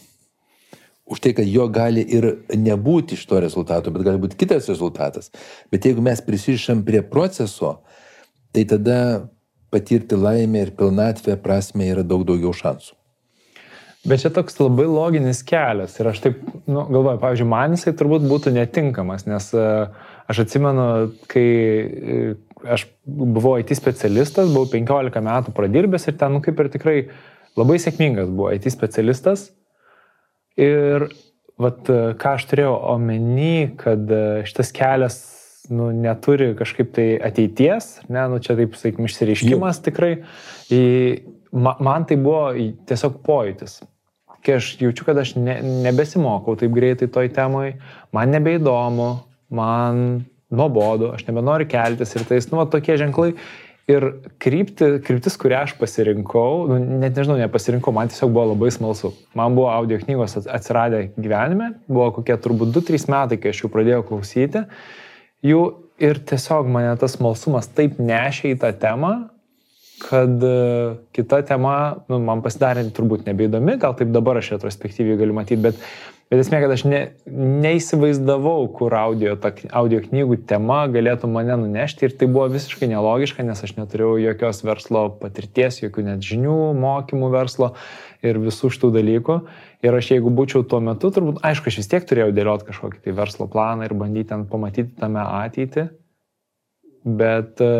Už 1.07 1.21
tai, 1.23 1.31
kad 1.31 1.47
jo 1.47 1.69
gali 1.71 2.01
ir 2.03 2.25
nebūti 2.51 3.15
iš 3.15 3.23
to 3.29 3.39
rezultato, 3.39 3.93
bet 3.95 4.03
gali 4.03 4.19
būti 4.19 4.35
kitas 4.39 4.67
rezultatas. 4.67 5.31
Bet 5.71 5.87
jeigu 5.87 6.03
mes 6.03 6.19
prisirišam 6.23 6.83
prie 6.83 6.99
proceso, 6.99 7.77
tai 8.51 8.65
tada 8.67 8.99
patirti 9.71 10.19
laimę 10.19 10.65
ir 10.65 10.71
pilnatvę 10.75 11.37
prasme 11.43 11.87
yra 11.93 12.03
daug 12.03 12.25
daugiau 12.27 12.51
šansų. 12.55 12.95
Bet 14.07 14.21
čia 14.23 14.29
toks 14.31 14.55
labai 14.61 14.85
loginis 14.87 15.41
kelias 15.43 15.97
ir 15.99 16.07
aš 16.07 16.21
taip 16.23 16.43
nu, 16.69 16.85
galvoju, 16.85 17.19
pavyzdžiui, 17.19 17.47
man 17.51 17.73
jisai 17.75 17.91
turbūt 17.97 18.27
būtų 18.29 18.53
netinkamas, 18.55 19.25
nes 19.27 19.49
e, 19.51 19.65
aš 20.31 20.43
atsimenu, 20.45 20.85
kai 21.27 21.43
e, 21.43 22.19
aš 22.63 22.85
buvau 23.03 23.57
IT 23.59 23.73
specialistas, 23.75 24.53
buvau 24.53 24.69
15 24.71 25.23
metų 25.27 25.55
pradirbęs 25.57 26.07
ir 26.07 26.15
ten, 26.21 26.37
nu, 26.37 26.43
kaip 26.45 26.61
ir 26.63 26.71
tikrai 26.71 26.95
labai 27.59 27.81
sėkmingas 27.83 28.31
buvo 28.31 28.53
IT 28.55 28.69
specialistas. 28.71 29.49
Ir 30.57 31.09
vat, 31.61 31.89
ką 32.21 32.35
aš 32.37 32.45
turėjau 32.49 32.75
omeny, 32.93 33.73
kad 33.77 34.09
e, 34.09 34.21
šitas 34.49 34.71
kelias 34.75 35.17
nu, 35.69 35.89
neturi 35.91 36.53
kažkaip 36.57 36.93
tai 36.95 37.07
ateities, 37.23 37.89
ne, 38.09 38.23
nu, 38.31 38.39
čia 38.43 38.55
taip, 38.57 38.77
sakykim, 38.79 39.07
išsireiškimas 39.09 39.81
tikrai. 39.85 40.13
Į, 40.73 40.81
ma, 41.51 41.75
man 41.83 42.07
tai 42.07 42.19
buvo 42.21 42.49
tiesiog 42.87 43.21
pojūtis. 43.25 43.81
Kai 44.45 44.57
aš 44.59 44.71
jaučiu, 44.79 45.05
kad 45.07 45.19
aš 45.19 45.35
ne, 45.39 45.57
nebesimokau 45.85 46.55
taip 46.59 46.73
greitai 46.75 47.09
toj 47.11 47.31
temai, 47.35 47.75
man 48.15 48.31
nebeįdomu, 48.31 49.09
man 49.57 50.03
nuobodu, 50.53 51.11
aš 51.17 51.25
nebenoriu 51.27 51.67
keltis 51.69 52.15
ir 52.15 52.25
tais, 52.27 52.47
nu, 52.51 52.61
va, 52.61 52.67
tokie 52.71 52.95
ženklai. 52.99 53.33
Ir 53.87 54.03
krypti, 54.43 54.97
kryptis, 54.99 55.37
kurią 55.39 55.61
aš 55.63 55.73
pasirinkau, 55.79 56.65
nu, 56.67 56.77
net 56.99 57.15
nežinau, 57.15 57.37
nepasirinkau, 57.39 57.93
man 57.95 58.09
tiesiog 58.11 58.33
buvo 58.35 58.49
labai 58.49 58.67
smalsu. 58.75 59.13
Man 59.37 59.55
buvo 59.55 59.69
audio 59.71 59.95
knygos 60.01 60.35
ats- 60.41 60.49
atsiradę 60.57 61.05
gyvenime, 61.15 61.69
buvo 61.87 62.09
kokie 62.17 62.35
turbūt 62.43 62.73
2-3 62.75 63.07
metai, 63.13 63.37
kai 63.39 63.53
aš 63.53 63.63
jų 63.63 63.71
pradėjau 63.71 64.01
klausyti. 64.09 64.65
Jų 65.47 65.61
ir 66.03 66.19
tiesiog 66.19 66.67
mane 66.67 66.91
tas 66.99 67.15
smalsumas 67.15 67.71
taip 67.71 67.95
nešė 68.03 68.51
į 68.57 68.59
tą 68.65 68.73
temą, 68.81 69.13
kad 70.03 70.43
e, 70.43 70.57
kita 71.15 71.39
tema, 71.47 71.77
nu, 72.11 72.19
man 72.21 72.43
pasidarė 72.45 72.83
turbūt 72.93 73.23
nebeįdomi, 73.29 73.79
gal 73.81 73.95
taip 73.97 74.11
dabar 74.13 74.41
aš 74.41 74.51
retrospektyviai 74.57 75.17
galiu 75.17 75.39
matyti, 75.39 75.63
bet, 75.63 75.79
bet 76.31 76.41
esmė, 76.41 76.59
kad 76.63 76.73
aš 76.73 76.83
ne, 76.87 77.01
neįsivaizdavau, 77.27 78.67
kur 78.75 78.95
audio, 78.97 79.35
ta, 79.39 79.53
audio 79.79 80.01
knygų 80.03 80.41
tema 80.49 80.81
galėtų 80.91 81.29
mane 81.31 81.55
nunešti 81.61 82.07
ir 82.07 82.17
tai 82.19 82.27
buvo 82.31 82.47
visiškai 82.53 82.89
nelogiška, 82.91 83.45
nes 83.47 83.63
aš 83.63 83.77
neturėjau 83.79 84.17
jokios 84.25 84.63
verslo 84.67 85.07
patirties, 85.21 85.81
jokių 85.83 86.09
net 86.09 86.25
žinių, 86.27 86.57
mokymų 86.81 87.31
verslo 87.35 87.73
ir 88.25 88.39
visų 88.43 88.71
šitų 88.73 88.91
dalykų. 88.97 89.37
Ir 89.85 89.93
aš 89.93 90.11
jeigu 90.15 90.33
būčiau 90.33 90.65
tuo 90.67 90.81
metu, 90.83 91.11
turbūt, 91.13 91.39
aišku, 91.45 91.69
aš 91.69 91.79
vis 91.83 91.91
tiek 91.91 92.05
turėjau 92.09 92.33
dėlioti 92.35 92.67
kažkokį 92.71 93.03
tai 93.05 93.13
verslo 93.17 93.47
planą 93.51 93.85
ir 93.85 93.95
bandyti 93.97 94.31
ten 94.31 94.47
pamatyti 94.49 94.97
tame 94.97 95.21
ateitį, 95.21 95.85
bet 97.07 97.61
e, 97.61 97.73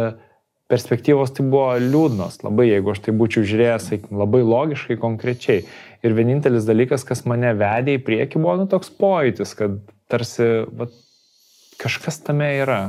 perspektyvos 0.71 1.33
tai 1.35 1.45
buvo 1.47 1.71
liūdnos 1.81 2.43
labai, 2.45 2.69
jeigu 2.69 2.93
aš 2.93 3.01
tai 3.07 3.15
būčiau 3.17 3.47
žiūrėjęs, 3.49 3.89
sakykim, 3.89 4.21
labai 4.21 4.43
logiškai, 4.45 4.99
konkrečiai. 5.01 5.65
Ir 6.05 6.13
vienintelis 6.17 6.67
dalykas, 6.67 7.05
kas 7.07 7.23
mane 7.29 7.53
vedė 7.57 7.97
į 7.97 8.03
priekį, 8.05 8.41
buvo 8.43 8.57
nu, 8.61 8.67
toks 8.69 8.91
pojūtis, 8.99 9.53
kad 9.57 9.79
tarsi 10.11 10.45
va, 10.77 10.89
kažkas 11.81 12.21
tame 12.25 12.49
yra. 12.59 12.81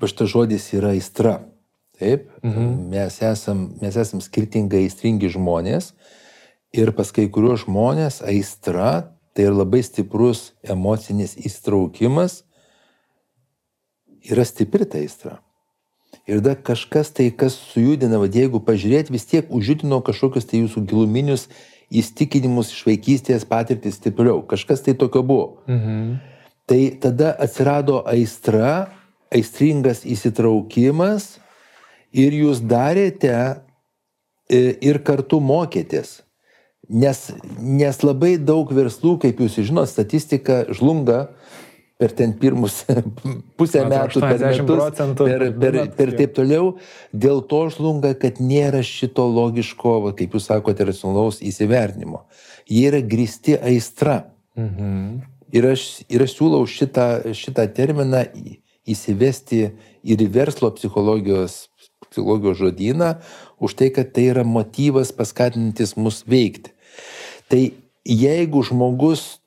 Šitas 0.00 0.32
žodis 0.32 0.70
yra 0.76 0.94
aistra. 0.96 1.40
Taip, 1.96 2.26
mhm. 2.44 2.90
mes, 2.92 3.14
esam, 3.24 3.70
mes 3.80 3.96
esam 3.96 4.20
skirtingai 4.20 4.82
aistringi 4.84 5.30
žmonės 5.32 5.94
ir 6.76 6.90
pas 6.92 7.08
kai 7.08 7.24
kuriuos 7.32 7.62
žmonės 7.64 8.20
aistra 8.20 9.16
tai 9.32 9.46
yra 9.48 9.62
labai 9.62 9.82
stiprus 9.84 10.50
emocinis 10.64 11.34
įstraukimas, 11.36 12.42
yra 14.24 14.44
stipri 14.48 14.88
ta 14.88 15.00
aistra. 15.00 15.38
Ir 16.26 16.40
da 16.42 16.56
kažkas 16.58 17.12
tai, 17.14 17.30
kas 17.30 17.54
sujudina, 17.70 18.18
vad 18.18 18.34
jeigu 18.34 18.58
pažiūrėt, 18.66 19.12
vis 19.14 19.26
tiek 19.30 19.50
užjudino 19.52 20.00
kažkokius 20.02 20.48
tai 20.50 20.64
jūsų 20.64 20.82
giluminius 20.90 21.46
įstikinimus 21.94 22.72
iš 22.74 22.82
vaikystės 22.88 23.46
patirtis 23.46 24.00
stipriau. 24.00 24.40
Kažkas 24.42 24.82
tai 24.82 24.96
tokio 24.98 25.22
buvo. 25.22 25.46
Mhm. 25.70 26.16
Tai 26.66 26.80
tada 26.98 27.30
atsirado 27.38 28.00
aistra, 28.10 28.90
aistringas 29.30 30.02
įsitraukimas 30.02 31.36
ir 32.10 32.34
jūs 32.34 32.58
darėte 32.66 33.36
e, 34.50 34.74
ir 34.82 34.98
kartu 35.06 35.38
mokėtės. 35.38 36.22
Nes, 36.86 37.18
nes 37.58 38.02
labai 38.02 38.36
daug 38.38 38.70
verslų, 38.70 39.16
kaip 39.22 39.40
jūs 39.42 39.58
žinote, 39.58 39.90
statistika 39.90 40.64
žlunga 40.70 41.32
per 41.96 42.12
ten 42.12 42.34
pirmus 42.36 42.82
pusę 43.58 43.84
metų, 43.88 44.20
per 44.20 44.42
metus, 44.42 44.90
per, 45.20 45.46
per, 45.60 45.78
per 45.96 46.12
taip 46.18 46.34
toliau, 46.36 46.74
dėl 47.12 47.40
to 47.48 47.62
žlunga, 47.72 48.12
kad 48.20 48.40
nėra 48.42 48.82
šito 48.84 49.24
logiško, 49.30 49.96
va, 50.04 50.12
kaip 50.16 50.36
jūs 50.36 50.50
sakote, 50.50 50.86
racionalaus 50.88 51.40
įsivertinimo. 51.44 52.26
Jie 52.68 52.86
yra 52.90 53.00
grįsti 53.00 53.56
aistra. 53.60 54.22
Mhm. 54.58 55.24
Ir, 55.56 55.68
aš, 55.72 55.82
ir 56.10 56.24
aš 56.24 56.36
siūlau 56.36 56.64
šitą, 56.68 57.32
šitą 57.36 57.68
terminą 57.72 58.24
įsivesti 58.86 59.60
ir 60.06 60.22
į 60.22 60.26
verslo 60.34 60.72
psichologijos, 60.74 61.68
psichologijos 62.10 62.58
žodyną, 62.60 63.12
už 63.62 63.76
tai, 63.78 63.88
kad 63.94 64.10
tai 64.12 64.28
yra 64.34 64.44
motyvas 64.44 65.14
paskatinantis 65.16 65.94
mus 65.96 66.24
veikti. 66.28 66.74
Tai 67.46 67.62
jeigu 68.04 68.62
žmogus 68.66 69.38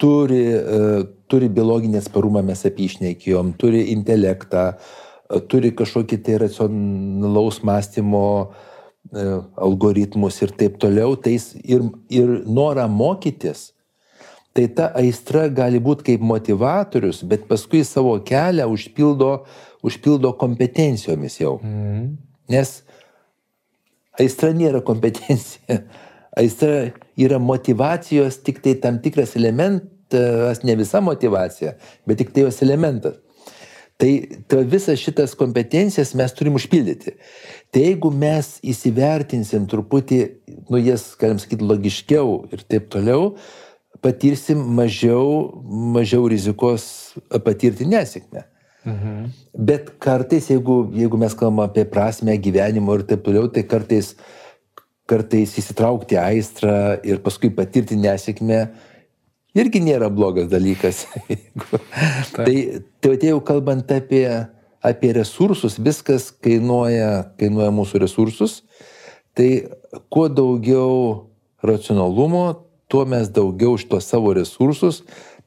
turi, 0.00 0.44
uh, 0.54 1.02
turi 1.32 1.48
biologinį 1.52 2.02
atsparumą, 2.02 2.44
mes 2.44 2.66
apie 2.68 2.90
išnekėjom, 2.90 3.54
turi 3.60 3.86
intelektą, 3.94 4.72
turi 5.48 5.72
kažkokį 5.76 6.20
tai 6.26 6.38
racionalaus 6.44 7.62
mąstymo 7.64 8.26
algoritmus 9.56 10.38
ir 10.44 10.52
taip 10.56 10.78
toliau, 10.80 11.16
tai 11.16 11.34
ir, 11.64 11.88
ir 12.12 12.34
norą 12.46 12.86
mokytis, 12.88 13.72
tai 14.52 14.68
ta 14.76 14.90
aistra 14.98 15.48
gali 15.48 15.80
būti 15.82 16.12
kaip 16.12 16.24
motivatorius, 16.24 17.22
bet 17.28 17.48
paskui 17.48 17.82
savo 17.88 18.14
kelią 18.24 18.68
užpildo, 18.70 19.32
užpildo 19.82 20.32
kompetencijomis 20.40 21.40
jau. 21.40 21.56
Mm. 21.64 22.12
Nes 22.52 22.80
aistra 24.20 24.52
nėra 24.56 24.82
kompetencija. 24.84 25.82
Aistra 26.32 26.92
yra 27.20 27.36
motivacijos 27.36 28.38
tik 28.40 28.62
tai 28.64 28.72
tam 28.80 29.02
tikras 29.04 29.34
elementas 30.14 30.62
ne 30.66 30.76
visa 30.78 31.00
motivacija, 31.00 31.76
bet 32.06 32.18
tik 32.22 32.32
tai 32.34 32.46
jos 32.46 32.62
elementas. 32.62 33.18
Tai, 34.02 34.10
tai 34.50 34.64
visas 34.66 34.98
šitas 34.98 35.34
kompetencijas 35.38 36.14
mes 36.18 36.32
turim 36.34 36.56
užpildyti. 36.58 37.12
Tai 37.70 37.82
jeigu 37.84 38.10
mes 38.10 38.56
įsivertinsim 38.66 39.68
truputį, 39.70 40.22
nu 40.72 40.80
jas, 40.82 41.12
galim 41.20 41.38
sakyti, 41.38 41.62
logiškiau 41.68 42.40
ir 42.50 42.64
taip 42.66 42.88
toliau, 42.90 43.36
patirsim 44.02 44.58
mažiau, 44.74 45.52
mažiau 45.94 46.26
rizikos 46.32 47.14
patirti 47.44 47.86
nesėkmę. 47.86 48.42
Mhm. 48.82 49.26
Bet 49.54 49.92
kartais, 50.02 50.48
jeigu, 50.50 50.88
jeigu 50.98 51.18
mes 51.20 51.34
kalbame 51.38 51.68
apie 51.68 51.84
prasme 51.86 52.34
gyvenimo 52.42 52.96
ir 52.98 53.06
taip 53.06 53.22
toliau, 53.22 53.46
tai 53.46 53.62
kartais, 53.62 54.16
kartais 55.06 55.54
įsitraukti 55.62 56.18
aistrą 56.18 56.98
ir 57.06 57.22
paskui 57.22 57.52
patirti 57.54 57.94
nesėkmę, 58.00 58.64
irgi 59.58 59.82
nėra 59.84 60.10
blogas 60.12 60.48
dalykas. 60.52 61.04
tai, 62.36 62.56
tai 63.04 63.16
jau 63.30 63.40
kalbant 63.44 63.90
apie, 63.94 64.26
apie 64.84 65.12
resursus, 65.16 65.78
viskas 65.80 66.30
kainuoja, 66.44 67.34
kainuoja 67.40 67.72
mūsų 67.74 68.02
resursus. 68.04 68.60
Tai 69.36 69.48
kuo 70.12 70.28
daugiau 70.28 71.28
racionalumo, 71.64 72.46
tuo 72.92 73.06
mes 73.08 73.30
daugiau 73.32 73.78
iš 73.78 73.86
tos 73.88 74.08
savo 74.10 74.34
resursus 74.36 75.02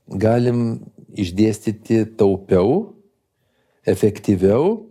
galim 0.10 0.86
išdėstyti 1.16 2.04
taupiau, 2.20 2.96
efektyviau. 3.88 4.86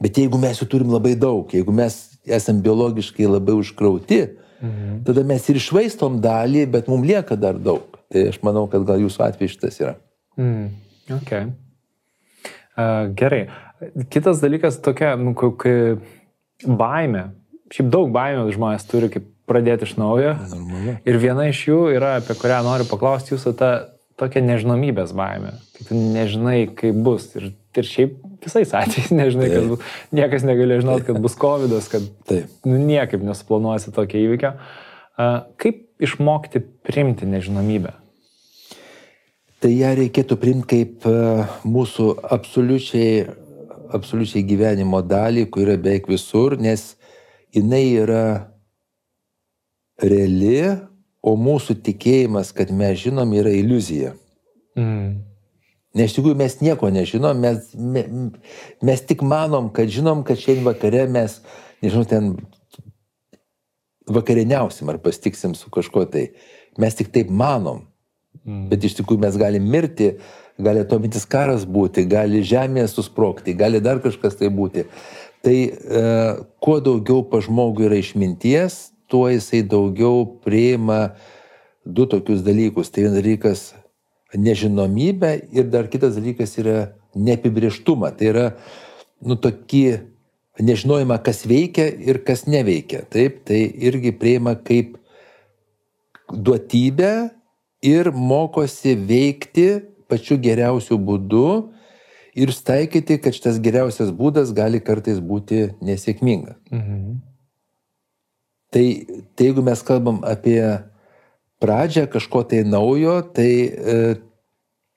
Bet 0.00 0.18
jeigu 0.18 0.40
mes 0.40 0.58
jų 0.58 0.68
turim 0.70 0.90
labai 0.92 1.14
daug, 1.18 1.52
jeigu 1.54 1.72
mes 1.74 1.96
esam 2.24 2.60
biologiškai 2.64 3.28
labai 3.28 3.54
užkrauti, 3.60 4.20
mhm. 4.60 5.02
tada 5.06 5.24
mes 5.26 5.48
ir 5.48 5.60
išvaistom 5.60 6.18
dalį, 6.24 6.66
bet 6.72 6.88
mums 6.90 7.06
lieka 7.08 7.38
dar 7.40 7.60
daug. 7.60 7.93
Tai 8.12 8.24
aš 8.30 8.40
manau, 8.46 8.66
kad 8.70 8.84
gal 8.88 9.02
jūsų 9.02 9.22
atveju 9.28 9.54
šitas 9.54 9.78
yra. 9.82 9.94
Mm, 10.40 10.66
okay. 11.16 11.48
uh, 12.76 13.12
gerai. 13.16 13.46
Kitas 14.12 14.42
dalykas 14.42 14.80
tokia, 14.82 15.14
nu, 15.20 15.34
kai 15.34 15.76
baime. 16.64 17.28
Šiaip 17.74 17.88
daug 17.90 18.12
baimės 18.14 18.54
žmonės 18.54 18.86
turi, 18.88 19.10
kaip 19.12 19.26
pradėti 19.48 19.88
iš 19.88 19.96
naujo. 20.00 20.34
Normalu. 20.50 20.96
Ir 21.04 21.18
viena 21.20 21.48
iš 21.50 21.64
jų 21.68 21.80
yra, 21.96 22.16
apie 22.20 22.36
kurią 22.38 22.62
noriu 22.66 22.86
paklausti 22.88 23.34
jūsų, 23.34 23.54
ta 23.58 23.70
tokia 24.20 24.42
nežinomybės 24.44 25.12
baime. 25.16 25.56
Kai 25.74 25.88
tu 25.88 25.98
nežinai, 25.98 26.58
kaip 26.78 26.98
bus. 27.06 27.28
Ir, 27.38 27.50
ir 27.74 27.88
šiaip 27.88 28.16
visais 28.44 28.74
atvejais 28.76 29.12
nežinai, 29.20 29.50
Taip. 29.50 29.56
kad 29.56 29.70
bus. 29.72 29.94
Niekas 30.14 30.46
negali 30.46 30.80
žinoti, 30.82 31.06
kad 31.08 31.20
bus 31.24 31.36
COVID, 31.40 31.76
kad 31.92 32.34
nu, 32.68 32.78
niekaip 32.78 33.24
nesuplanuosi 33.26 33.94
tokio 33.94 34.22
įvykio. 34.22 34.54
Kaip 35.60 35.82
išmokti 36.04 36.62
primti 36.86 37.28
nežinomybę? 37.28 37.94
Tai 39.64 39.70
ją 39.72 39.94
reikėtų 39.96 40.36
primti 40.40 40.68
kaip 40.74 41.06
e, 41.08 41.18
mūsų 41.64 42.08
absoliučiai, 42.36 43.24
absoliučiai 43.96 44.44
gyvenimo 44.44 45.00
dalį, 45.00 45.46
kur 45.48 45.64
yra 45.64 45.78
beveik 45.80 46.10
visur, 46.12 46.58
nes 46.60 46.92
jinai 47.54 47.86
yra 48.02 48.24
reali, 50.02 50.58
o 51.24 51.36
mūsų 51.40 51.78
tikėjimas, 51.86 52.52
kad 52.52 52.72
mes 52.74 52.98
žinom, 53.06 53.32
yra 53.38 53.52
iliuzija. 53.56 54.12
Mm. 54.76 55.22
Nes 55.94 56.10
iš 56.10 56.18
tikrųjų 56.18 56.36
mes 56.36 56.58
nieko 56.60 56.90
nežinom, 56.90 57.38
mes, 57.38 57.70
mes, 57.78 58.08
mes 58.82 59.04
tik 59.08 59.22
manom, 59.24 59.70
kad 59.72 59.88
žinom, 59.94 60.24
kad 60.26 60.40
šiandien 60.42 60.66
vakare 60.66 61.06
mes, 61.08 61.38
nežinau, 61.84 62.04
ten 62.10 62.32
vakarieniausim 64.10 64.88
ar 64.88 64.98
pastiksim 65.02 65.54
su 65.54 65.70
kažkuo 65.70 66.04
tai. 66.10 66.28
Mes 66.78 66.96
tik 66.98 67.12
taip 67.14 67.30
manom. 67.30 67.84
Mm. 68.44 68.66
Bet 68.72 68.84
iš 68.84 68.98
tikrųjų 68.98 69.22
mes 69.22 69.36
galim 69.40 69.66
mirti, 69.70 70.14
gali 70.60 70.82
atominis 70.84 71.24
karas 71.30 71.64
būti, 71.66 72.04
gali 72.08 72.42
žemė 72.44 72.86
susprokti, 72.90 73.54
gali 73.56 73.80
dar 73.80 74.02
kažkas 74.04 74.36
tai 74.40 74.50
būti. 74.52 74.84
Tai 75.44 75.54
e, 75.54 76.02
kuo 76.64 76.80
daugiau 76.80 77.22
pa 77.28 77.40
žmogui 77.44 77.86
yra 77.88 78.00
išminties, 78.00 78.94
tuo 79.10 79.28
jisai 79.28 79.62
daugiau 79.68 80.24
priima 80.44 81.14
du 81.84 82.06
tokius 82.10 82.44
dalykus. 82.44 82.90
Tai 82.90 83.04
vienas 83.04 83.20
dalykas 83.20 83.64
nežinomybė 84.34 85.34
ir 85.54 85.68
dar 85.70 85.88
kitas 85.92 86.16
dalykas 86.18 86.56
yra 86.60 86.78
neapibrieštumą. 87.14 88.10
Tai 88.18 88.30
yra, 88.32 88.46
nu, 89.24 89.36
tokį 89.36 89.84
nežinojimą, 90.60 91.18
kas 91.24 91.44
veikia 91.48 91.88
ir 91.88 92.20
kas 92.26 92.46
neveikia. 92.46 93.04
Taip, 93.10 93.42
tai 93.48 93.64
irgi 93.88 94.12
prieima 94.14 94.54
kaip 94.54 94.96
duotybę 96.30 97.30
ir 97.84 98.10
mokosi 98.12 98.94
veikti 98.96 99.68
pačiu 100.08 100.38
geriausiu 100.40 100.98
būdu 101.00 101.46
ir 102.34 102.52
staikyti, 102.54 103.18
kad 103.22 103.34
šitas 103.34 103.60
geriausias 103.62 104.10
būdas 104.14 104.52
gali 104.54 104.80
kartais 104.82 105.20
būti 105.22 105.68
nesėkmingas. 105.84 106.58
Mhm. 106.70 107.22
Tai, 108.74 108.86
tai 109.38 109.46
jeigu 109.46 109.62
mes 109.62 109.82
kalbam 109.86 110.18
apie 110.26 110.58
pradžią 111.62 112.08
kažko 112.10 112.42
tai 112.50 112.64
naujo, 112.66 113.20
tai 113.36 113.50
e, 113.70 113.98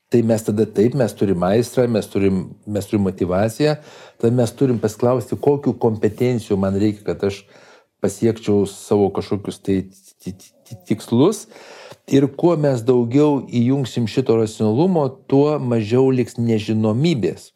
Tai 0.07 0.21
mes 0.23 0.43
tada 0.43 0.63
taip, 0.65 0.93
mes 0.95 1.11
turim 1.11 1.41
aistrą, 1.43 1.83
mes 1.91 2.05
turim, 2.07 2.43
mes 2.63 2.85
turim 2.87 3.03
motivaciją, 3.03 3.73
tada 4.21 4.31
mes 4.35 4.53
turim 4.55 4.77
pasklausti, 4.79 5.35
kokiu 5.35 5.73
kompetencijų 5.75 6.55
man 6.61 6.77
reikia, 6.79 7.03
kad 7.09 7.25
aš 7.27 7.41
pasiekčiau 7.99 8.63
savo 8.71 9.09
kažkokius 9.11 9.59
tai 9.59 9.81
tikslus. 10.87 11.47
Ir 12.07 12.29
kuo 12.39 12.53
mes 12.55 12.79
daugiau 12.87 13.41
įjungsim 13.51 14.07
šito 14.07 14.37
racionalumo, 14.39 15.09
tuo 15.27 15.57
mažiau 15.59 16.07
liks 16.15 16.37
nežinomybės. 16.39 17.51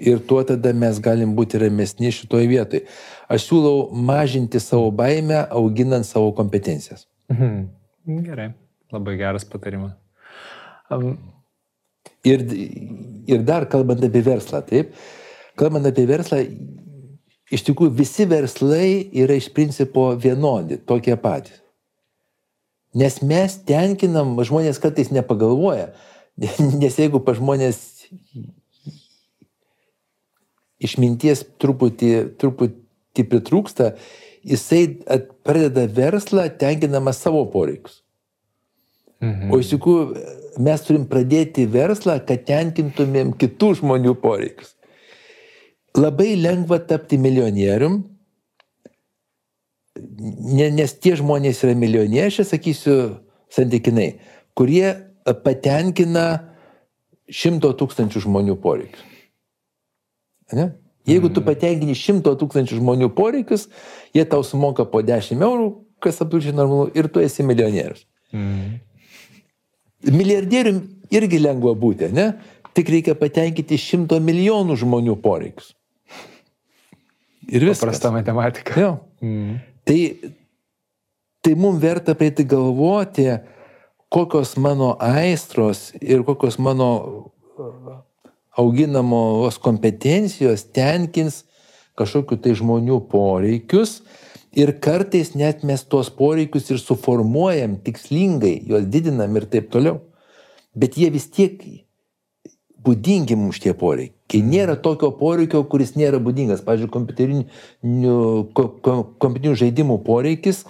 Ir 0.00 0.20
tuo 0.28 0.42
tada 0.48 0.74
mes 0.76 1.00
galim 1.00 1.32
būti 1.36 1.60
ramesni 1.60 2.12
šitoje 2.12 2.48
vietoje. 2.52 2.84
Aš 3.32 3.48
siūlau 3.48 3.88
mažinti 3.92 4.60
savo 4.60 4.92
baimę, 4.92 5.46
auginant 5.56 6.08
savo 6.08 6.34
kompetencijas. 6.36 7.06
Mhm. 7.32 7.64
Gerai, 8.28 8.52
labai 8.92 9.16
geras 9.20 9.48
patarimas. 9.48 9.96
Ir, 12.26 12.44
ir 13.30 13.42
dar 13.46 13.66
kalbant 13.70 14.02
apie 14.04 14.22
verslą, 14.24 14.60
taip, 14.66 14.92
kalbant 15.60 15.86
apie 15.88 16.04
verslą, 16.08 16.42
iš 17.50 17.64
tikrųjų 17.66 17.94
visi 17.96 18.26
verslai 18.28 18.90
yra 19.22 19.36
iš 19.38 19.48
principo 19.56 20.10
vienodi, 20.20 20.80
tokie 20.86 21.16
patys. 21.20 21.60
Nes 22.96 23.20
mes 23.22 23.54
tenkinam, 23.68 24.34
žmonės 24.42 24.80
kartais 24.82 25.12
nepagalvoja, 25.14 25.92
nes 26.82 26.98
jeigu 26.98 27.22
pa 27.22 27.36
žmonės 27.38 27.78
išminties 30.80 31.44
truputį, 31.60 32.12
truputį 32.40 33.26
pritrūksta, 33.30 33.92
jisai 34.46 34.84
pradeda 35.44 35.84
verslą 35.92 36.48
tenkinamas 36.60 37.20
savo 37.20 37.44
poreikius. 37.52 38.00
Mhm. 39.20 39.50
O 39.52 39.60
iš 39.60 39.74
tikrųjų 39.74 40.39
mes 40.58 40.82
turim 40.86 41.06
pradėti 41.10 41.66
verslą, 41.70 42.18
kad 42.26 42.46
tenkintumėm 42.48 43.34
kitų 43.38 43.74
žmonių 43.80 44.16
poreikius. 44.22 44.74
Labai 45.98 46.34
lengva 46.38 46.78
tapti 46.86 47.18
milijonierium, 47.18 48.00
ne, 49.98 50.68
nes 50.70 50.94
tie 51.02 51.16
žmonės 51.18 51.64
yra 51.66 51.74
milijonieriai, 51.78 52.46
sakysiu, 52.46 52.96
santykinai, 53.50 54.12
kurie 54.58 54.94
patenkina 55.44 56.26
šimto 57.30 57.72
tūkstančių 57.78 58.22
žmonių 58.26 58.56
poreikius. 58.62 59.06
Ne? 60.54 60.72
Jeigu 61.08 61.30
tu 61.32 61.42
patenkini 61.46 61.94
šimto 61.96 62.32
tūkstančių 62.38 62.78
žmonių 62.80 63.10
poreikius, 63.16 63.68
jie 64.14 64.24
tau 64.28 64.44
sumoka 64.46 64.84
po 64.86 65.02
10 65.06 65.42
eurų, 65.42 65.68
kas 66.02 66.20
absoliučiai 66.22 66.54
normalu, 66.56 66.90
ir 66.94 67.08
tu 67.12 67.22
esi 67.22 67.46
milijonierius. 67.46 68.04
Mm. 68.34 68.78
Milijardierium 70.08 70.80
irgi 71.12 71.40
lengva 71.42 71.74
būti, 71.76 72.08
ne? 72.14 72.32
Tik 72.76 72.92
reikia 72.94 73.16
patenkinti 73.18 73.76
šimto 73.80 74.20
milijonų 74.22 74.76
žmonių 74.80 75.16
poreikius. 75.20 75.74
Ir 77.50 77.66
viskas. 77.66 77.82
Paprasta 77.82 78.12
matematika. 78.14 78.76
Jo. 78.78 78.92
Mm. 79.24 79.58
Tai, 79.84 79.98
tai 81.42 81.56
mums 81.58 81.80
verta 81.82 82.14
prieiti 82.14 82.46
galvoti, 82.48 83.26
kokios 84.10 84.54
mano 84.56 84.94
aistros 85.02 85.90
ir 86.00 86.22
kokios 86.26 86.58
mano 86.62 86.90
uh, 87.58 87.98
auginamos 88.58 89.58
kompetencijos 89.58 90.64
tenkins 90.74 91.44
kažkokiu 91.98 92.38
tai 92.40 92.54
žmonių 92.58 93.00
poreikius 93.10 94.00
ir 94.52 94.72
kartais 94.82 95.34
net 95.34 95.62
mes 95.66 95.82
tuos 95.86 96.10
poreikius 96.10 96.70
ir 96.70 96.80
suformuojam 96.82 97.76
tikslingai, 97.84 98.56
juos 98.66 98.88
didinam 98.90 99.36
ir 99.38 99.46
taip 99.50 99.70
toliau. 99.72 100.00
Bet 100.74 100.96
jie 100.98 101.10
vis 101.10 101.26
tiek 101.30 101.60
būdingi 102.84 103.36
mums 103.36 103.60
tie 103.62 103.74
poreikiai. 103.76 104.16
Kai 104.30 104.40
nėra 104.46 104.76
tokio 104.78 105.10
poreikio, 105.18 105.64
kuris 105.66 105.96
nėra 105.98 106.20
būdingas, 106.22 106.62
pavyzdžiui, 106.62 106.92
kompiuterinių, 106.94 108.18
kompiuterinių 108.54 109.54
žaidimų 109.58 109.96
poreikis, 110.06 110.62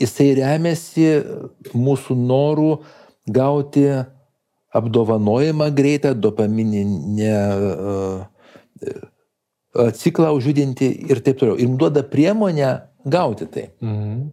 jisai 0.00 0.30
remiasi 0.38 1.10
mūsų 1.76 2.16
norų 2.22 2.70
gauti 3.28 3.84
apdovanojimą 4.78 5.68
greitą, 5.76 6.14
dopamininę 6.16 7.36
ciklą 9.94 10.32
užjudinti 10.36 10.88
ir 11.10 11.22
taip 11.24 11.40
toliau. 11.40 11.58
Ir 11.60 11.70
duoda 11.78 12.02
priemonę 12.06 12.72
gauti 13.06 13.46
tai. 13.46 13.68
Mhm. 13.82 14.28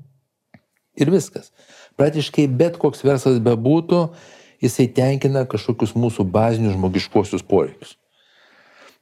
Ir 0.95 1.11
viskas. 1.11 1.51
Praktiškai 1.99 2.47
bet 2.51 2.79
koks 2.79 3.03
verslas 3.03 3.41
bebūtų, 3.43 4.01
jisai 4.63 4.87
tenkina 4.95 5.45
kažkokius 5.49 5.95
mūsų 5.95 6.25
bazinius 6.31 6.75
žmogiškuosius 6.77 7.43
poreikius. 7.47 7.95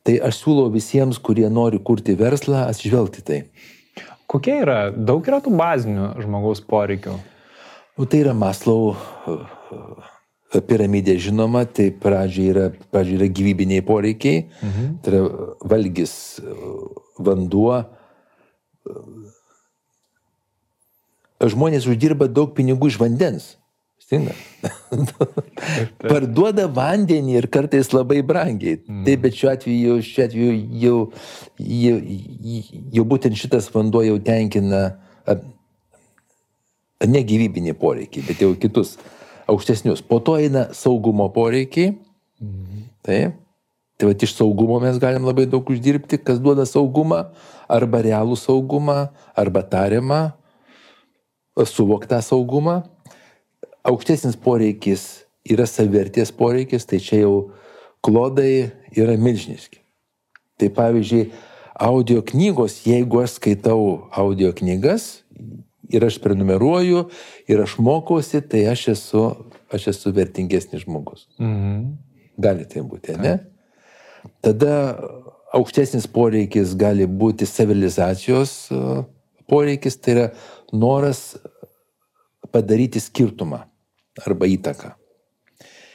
Tai 0.04 0.18
aš 0.28 0.42
siūlau 0.42 0.68
visiems, 0.74 1.20
kurie 1.24 1.46
nori 1.50 1.80
kurti 1.80 2.18
verslą, 2.20 2.66
atsižvelgti 2.68 3.24
tai. 3.24 3.40
Kokie 4.28 4.58
yra, 4.64 4.80
daug 4.92 5.24
yra 5.30 5.40
tų 5.44 5.54
bazinių 5.56 6.10
žmogaus 6.26 6.64
poreikių? 6.68 7.16
Nu, 7.94 8.10
tai 8.10 8.24
yra 8.24 8.34
Maslau 8.34 8.96
piramidė 10.62 11.16
žinoma, 11.22 11.64
tai 11.66 11.90
pradžiai 12.04 12.52
yra, 12.52 12.68
pradžiai 12.94 13.18
yra 13.22 13.32
gyvybiniai 13.40 13.86
poreikiai, 13.86 14.46
mhm. 14.62 14.94
tai 15.02 15.16
yra 15.16 15.24
valgys, 15.74 16.14
vanduo. 17.18 17.82
Žmonės 21.44 21.90
uždirba 21.90 22.30
daug 22.32 22.54
pinigų 22.56 22.92
iš 22.92 23.02
vandens. 23.02 23.54
Stinga. 24.04 24.34
Parduoda 26.12 26.68
vandenį 26.72 27.38
ir 27.40 27.48
kartais 27.52 27.90
labai 27.96 28.20
brangiai. 28.26 28.82
Mm. 28.84 29.04
Taip, 29.08 29.22
bet 29.24 29.38
šiuo 29.40 29.52
atveju, 29.54 29.96
šiuo 30.04 30.26
atveju 30.28 30.56
jau, 30.82 30.98
jau, 31.64 31.96
jau 32.98 33.06
būtent 33.14 33.40
šitas 33.40 33.70
vanduo 33.72 34.04
jau 34.04 34.18
tenkina 34.24 34.84
ne 37.08 37.24
gyvybinį 37.28 37.76
poreikį, 37.80 38.26
bet 38.28 38.44
jau 38.44 38.52
kitus 38.60 38.98
aukštesnius. 39.50 40.04
Po 40.06 40.20
to 40.20 40.38
eina 40.40 40.68
saugumo 40.76 41.30
poreikiai. 41.34 41.96
Mm. 42.42 42.86
Taip. 43.04 43.40
Tai 44.00 44.10
va 44.10 44.16
iš 44.26 44.34
saugumo 44.36 44.80
mes 44.82 44.98
galim 45.00 45.26
labai 45.28 45.46
daug 45.46 45.68
uždirbti, 45.70 46.18
kas 46.18 46.40
duoda 46.42 46.66
saugumą, 46.66 47.28
arba 47.70 48.02
realų 48.04 48.36
saugumą, 48.40 49.12
arba 49.38 49.62
tariamą, 49.62 50.24
suvoktą 51.70 52.18
saugumą 52.26 52.82
aukštesnis 53.84 54.38
poreikis 54.40 55.24
yra 55.44 55.68
savivertės 55.68 56.32
poreikis, 56.36 56.88
tai 56.88 57.02
čia 57.04 57.24
jau 57.24 57.36
klodai 58.04 58.72
yra 58.96 59.18
milžiniški. 59.20 59.82
Tai 60.60 60.70
pavyzdžiui, 60.78 61.28
audio 61.84 62.24
knygos, 62.24 62.84
jeigu 62.88 63.24
aš 63.24 63.38
skaitau 63.40 64.08
audio 64.12 64.54
knygas 64.56 65.23
ir 65.90 66.06
aš 66.06 66.20
prenumeruoju 66.24 67.08
ir 67.48 67.64
aš 67.64 67.78
mokausi, 67.78 68.42
tai 68.42 68.66
aš 68.72 68.88
esu, 68.96 69.24
aš 69.74 69.88
esu 69.94 70.14
vertingesnis 70.16 70.86
žmogus. 70.86 71.28
Mhm. 71.42 71.94
Gali 72.44 72.66
tai 72.66 72.82
būti, 72.82 73.14
ne? 73.22 73.38
Tada 74.42 74.98
aukštesnis 75.54 76.08
poreikis 76.10 76.74
gali 76.80 77.06
būti 77.06 77.46
civilizacijos 77.46 78.72
poreikis, 79.50 80.00
tai 80.02 80.16
yra 80.16 80.28
noras 80.74 81.36
padaryti 82.54 83.02
skirtumą 83.04 83.64
arba 84.26 84.50
įtaką. 84.50 84.94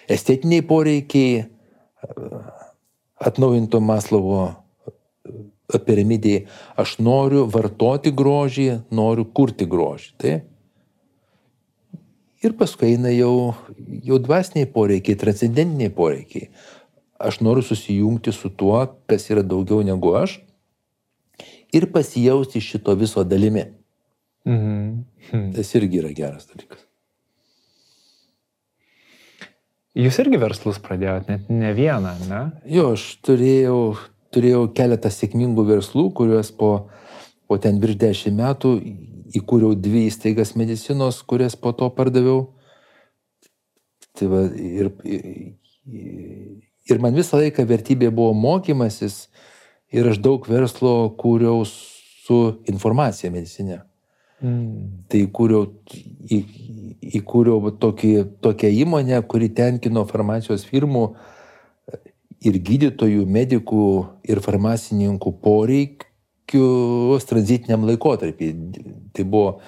Estetiniai 0.09 0.63
poreikiai 0.67 1.45
atnaujinto 3.19 3.81
Maslovo 3.83 4.58
piramidėje 5.77 6.47
aš 6.81 6.97
noriu 7.05 7.45
vartoti 7.53 8.13
grožį, 8.17 8.69
noriu 8.95 9.27
kurti 9.29 9.69
grožį. 9.69 10.11
Tai? 10.17 10.35
Ir 12.41 12.55
paskui 12.57 12.95
eina 12.95 13.13
jau, 13.13 13.53
jau 14.07 14.19
dvasiniai 14.23 14.71
poreikiai, 14.73 15.19
transcendentiniai 15.19 15.93
poreikiai. 15.93 16.49
Aš 17.19 17.41
noriu 17.43 17.67
susijungti 17.67 18.33
su 18.33 18.49
tuo, 18.49 18.81
kas 19.11 19.27
yra 19.29 19.43
daugiau 19.43 19.83
negu 19.85 20.15
aš 20.17 20.39
ir 21.75 21.91
pasijausti 21.93 22.61
šito 22.65 22.95
viso 22.95 23.25
dalimi. 23.25 23.65
Mhm. 24.49 25.53
Tas 25.57 25.75
irgi 25.75 26.01
yra 26.01 26.13
geras 26.17 26.49
dalykas. 26.49 26.85
Jūs 29.99 30.21
irgi 30.23 30.39
verslus 30.39 30.79
pradėjote, 30.79 31.35
net 31.35 31.49
ne 31.51 31.73
vieną, 31.75 32.13
ne? 32.31 32.43
Jo, 32.71 32.93
aš 32.95 33.03
turėjau, 33.27 33.97
turėjau 34.35 34.67
keletą 34.77 35.11
sėkmingų 35.13 35.65
verslų, 35.69 36.09
kuriuos 36.17 36.53
po, 36.57 36.73
po 37.49 37.59
ten 37.63 37.81
virš 37.83 37.99
dešimt 38.03 38.39
metų 38.39 38.75
įkūriau 39.39 39.77
dvi 39.77 40.07
įstaigas 40.09 40.55
medicinos, 40.57 41.21
kurias 41.23 41.57
po 41.57 41.73
to 41.77 41.91
pardaviau. 41.95 42.47
Tai 44.19 44.31
va, 44.33 44.45
ir, 44.51 44.91
ir 46.89 47.03
man 47.03 47.17
visą 47.17 47.41
laiką 47.43 47.67
vertybė 47.69 48.11
buvo 48.15 48.33
mokymasis 48.35 49.27
ir 49.95 50.09
aš 50.11 50.21
daug 50.25 50.49
verslo 50.49 51.13
kūriau 51.21 51.63
su 51.69 52.41
informacija 52.69 53.31
medicinė. 53.33 53.83
Mm. 54.39 55.05
Tai 55.11 55.21
įkūriau, 55.27 55.65
į, 56.31 56.39
įkūriau 57.21 57.73
tokį, 57.83 58.13
tokią 58.45 58.71
įmonę, 58.85 59.19
kuri 59.31 59.49
tenkino 59.51 60.05
farmacijos 60.07 60.67
firmų 60.69 61.09
ir 62.45 62.59
gydytojų, 62.63 63.25
medikų 63.27 63.85
ir 64.29 64.41
farmacininkų 64.45 65.33
poreikius 65.43 67.27
tranzitiniam 67.29 67.87
laikotarpį. 67.89 68.51
Tai 69.17 69.27
buvo 69.27 69.59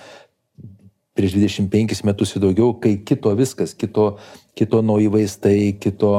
prieš 1.19 1.35
25 1.37 2.05
metus 2.07 2.35
ir 2.37 2.45
daugiau, 2.45 2.75
kai 2.81 2.97
kito 3.07 3.33
viskas, 3.39 3.75
kito, 3.75 4.15
kito 4.57 4.83
nauji 4.87 5.11
vaistai, 5.13 5.73
kito 5.83 6.15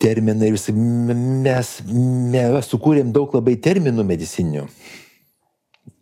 terminai. 0.00 0.54
Mes, 0.54 1.74
mes 1.84 2.72
sukūrėm 2.72 3.12
daug 3.14 3.36
labai 3.36 3.58
terminų 3.60 4.06
medicininių 4.08 4.66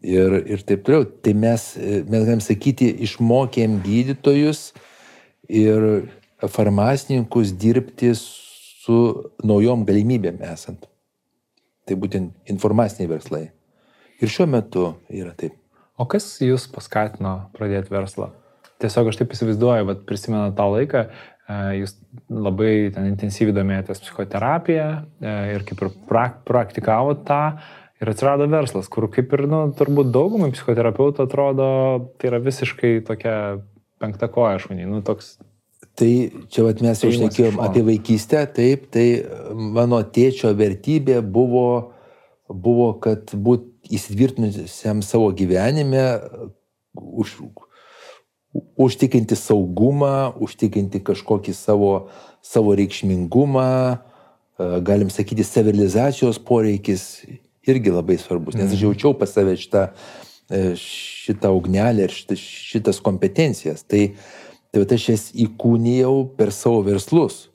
ir, 0.07 0.39
ir 0.47 0.65
taip 0.67 0.87
toliau. 0.87 1.05
Tai 1.05 1.35
mes, 1.35 1.69
mes 1.77 2.27
galim 2.31 2.43
sakyti, 2.45 2.93
išmokėm 3.09 3.81
gydytojus 3.85 4.71
ir 5.51 6.07
farmacininkus 6.53 7.55
dirbti 7.57 8.15
su 8.15 8.46
naujom 9.47 9.85
galimybėm 9.89 10.43
esant. 10.47 10.89
Tai 11.87 11.99
būtent 12.03 12.51
informaciniai 12.51 13.11
verslai. 13.11 13.45
Ir 14.23 14.33
šiuo 14.33 14.49
metu 14.51 14.89
yra 15.13 15.35
taip. 15.39 15.55
O 15.97 16.07
kas 16.11 16.27
jūs 16.43 16.67
paskatino 16.73 17.49
pradėti 17.57 17.93
verslą? 17.95 18.31
Tiesiog 18.83 19.09
aš 19.11 19.23
taip 19.23 19.33
įsivaizduoju, 19.33 19.87
bet 19.89 20.05
prisimenu 20.09 20.53
tą 20.57 20.67
laiką, 20.75 21.07
e, 21.07 21.59
jūs 21.81 21.95
labai 22.29 22.91
ten 22.93 23.09
intensyviai 23.09 23.57
domėjotės 23.57 24.03
psichoterapiją 24.05 24.89
e, 24.93 25.35
ir 25.55 25.65
kaip 25.69 25.87
ir 25.87 25.93
prak 26.11 26.43
praktikavot 26.49 27.25
tą, 27.29 27.43
Ir 27.97 28.11
atsirado 28.13 28.45
verslas, 28.53 28.91
kur 28.93 29.07
kaip 29.09 29.31
ir, 29.33 29.47
nu, 29.49 29.63
turbūt 29.77 30.11
daugumai 30.13 30.51
psichoterapeutų 30.53 31.25
atrodo, 31.25 31.69
tai 32.21 32.29
yra 32.29 32.43
visiškai 32.45 32.99
tokia 33.09 33.37
penkta 34.03 34.29
koja 34.33 34.59
šuniai, 34.61 34.89
nu, 34.91 35.01
toks. 35.05 35.39
Tai 35.97 36.11
čia 36.53 36.65
vat, 36.67 36.83
mes 36.85 37.01
jau 37.01 37.09
šnekėjom 37.15 37.61
apie 37.65 37.81
vaikystę, 37.87 38.43
taip, 38.53 38.91
tai 38.93 39.07
mano 39.57 40.03
tėčio 40.05 40.51
vertybė 40.57 41.23
buvo, 41.25 41.95
buvo 42.53 42.91
kad 43.01 43.33
būt 43.33 43.95
įsitvirtinusiam 43.97 45.01
savo 45.07 45.31
gyvenime 45.33 46.05
už, 46.93 47.39
užtikrinti 48.77 49.39
saugumą, 49.41 50.35
užtikrinti 50.43 51.01
kažkokį 51.07 51.57
savo, 51.57 51.93
savo 52.45 52.77
reikšmingumą, 52.77 53.73
galim 54.85 55.11
sakyti, 55.13 55.45
savirealizacijos 55.45 56.39
poreikis 56.45 57.25
irgi 57.67 57.93
labai 57.93 58.17
svarbus, 58.21 58.57
nes 58.57 58.71
aš 58.71 58.79
mhm. 58.79 58.85
jaučiau 58.87 59.17
pas 59.19 59.33
save 59.33 59.57
šitą, 59.61 59.89
e, 60.49 60.63
šitą 60.81 61.51
ugnelę 61.57 62.07
ir 62.07 62.15
šitas, 62.15 62.43
šitas 62.73 63.01
kompetencijas. 63.05 63.83
Tai, 63.89 64.11
tai 64.85 64.99
aš 65.01 65.09
jas 65.09 65.27
įkūnijau 65.47 66.27
per 66.37 66.53
savo 66.53 66.83
verslus. 66.87 67.47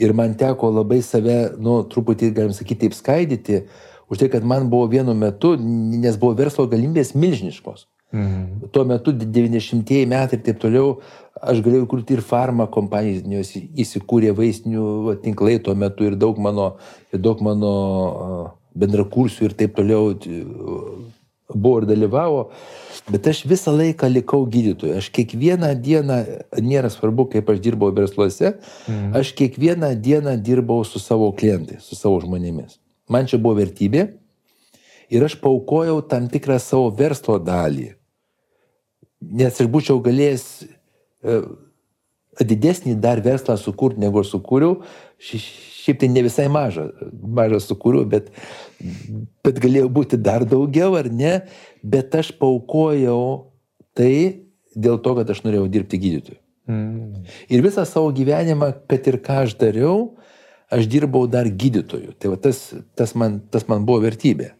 Ir 0.00 0.14
man 0.16 0.32
teko 0.38 0.72
labai 0.74 1.02
save, 1.06 1.54
nu, 1.60 1.82
truputį, 1.86 2.32
galim 2.34 2.54
sakyti, 2.56 2.86
taip 2.86 2.96
skaidyti, 2.96 3.60
už 4.10 4.20
tai, 4.20 4.28
kad 4.32 4.46
man 4.46 4.70
buvo 4.70 4.88
vienu 4.90 5.14
metu, 5.14 5.54
nes 5.58 6.16
buvo 6.20 6.34
verslo 6.38 6.66
galimybės 6.70 7.14
milžiniškos. 7.14 7.86
Mhm. 8.14 8.70
Tuo 8.70 8.84
metu 8.86 9.12
90-ieji 9.12 10.06
metai 10.06 10.38
ir 10.38 10.42
taip 10.46 10.60
toliau, 10.62 10.98
aš 11.34 11.62
galėjau 11.64 11.86
kurti 11.90 12.14
ir 12.14 12.22
farmą 12.22 12.68
kompanijos, 12.70 13.54
įsikūrė 13.58 14.34
vaistinių 14.38 14.84
va, 15.08 15.14
tinklai 15.22 15.56
tuo 15.62 15.74
metu 15.78 16.06
ir 16.06 16.14
daug 16.18 16.38
mano, 16.38 16.76
ir 17.10 17.22
daug 17.22 17.42
mano 17.42 17.72
bendrakursių 18.78 19.48
ir 19.48 19.56
taip 19.58 19.74
toliau 19.74 20.14
buvo 21.54 21.82
ir 21.82 21.88
dalyvavo. 21.90 22.48
Bet 23.10 23.26
aš 23.28 23.42
visą 23.48 23.74
laiką 23.76 24.08
likau 24.12 24.44
gydytoju. 24.48 24.96
Aš 25.00 25.10
kiekvieną 25.14 25.74
dieną, 25.84 26.18
nėra 26.64 26.90
svarbu, 26.92 27.28
kaip 27.34 27.50
aš 27.52 27.60
dirbau 27.64 27.90
versluose, 27.96 28.54
mhm. 28.88 29.16
aš 29.20 29.34
kiekvieną 29.38 29.94
dieną 30.00 30.36
dirbau 30.44 30.84
su 30.88 31.02
savo 31.02 31.32
klientais, 31.36 31.84
su 31.84 31.98
savo 31.98 32.22
žmonėmis. 32.24 32.78
Man 33.12 33.28
čia 33.28 33.40
buvo 33.40 33.58
vertybė 33.60 34.06
ir 35.12 35.26
aš 35.26 35.36
paukojau 35.42 35.98
tam 36.08 36.30
tikrą 36.32 36.56
savo 36.62 36.88
verslo 36.96 37.36
dalį 37.42 37.92
nes 39.32 39.60
aš 39.60 39.68
būčiau 39.70 40.00
galėjęs 40.04 40.44
e, 40.64 41.38
didesnį 42.44 42.96
dar 43.00 43.22
verslą 43.24 43.56
sukurti, 43.60 44.02
negu 44.02 44.20
aš 44.22 44.34
sukūriau. 44.34 44.80
Šiaip 45.84 46.00
tai 46.00 46.08
ne 46.08 46.22
visai 46.24 46.46
mažą, 46.48 46.86
mažą 47.12 47.58
sukūriau, 47.60 48.06
bet, 48.08 48.30
bet 49.44 49.58
galėjo 49.60 49.90
būti 49.92 50.16
dar 50.16 50.46
daugiau 50.48 50.94
ar 50.96 51.10
ne, 51.12 51.34
bet 51.84 52.14
aš 52.16 52.30
paukojau 52.40 53.52
tai 53.96 54.14
dėl 54.72 54.96
to, 55.04 55.12
kad 55.18 55.30
aš 55.34 55.42
norėjau 55.44 55.68
dirbti 55.74 56.00
gydytoju. 56.00 56.40
Mm. 56.72 57.26
Ir 57.52 57.64
visą 57.66 57.84
savo 57.84 58.08
gyvenimą, 58.16 58.70
kad 58.88 59.10
ir 59.10 59.20
ką 59.24 59.42
aš 59.44 59.58
dariau, 59.60 60.14
aš 60.72 60.88
dirbau 60.88 61.26
dar 61.28 61.50
gydytoju. 61.52 62.16
Tai 62.16 62.32
va, 62.32 62.40
tas, 62.40 62.70
tas, 62.96 63.12
man, 63.18 63.42
tas 63.52 63.68
man 63.68 63.84
buvo 63.84 64.00
vertybė. 64.06 64.54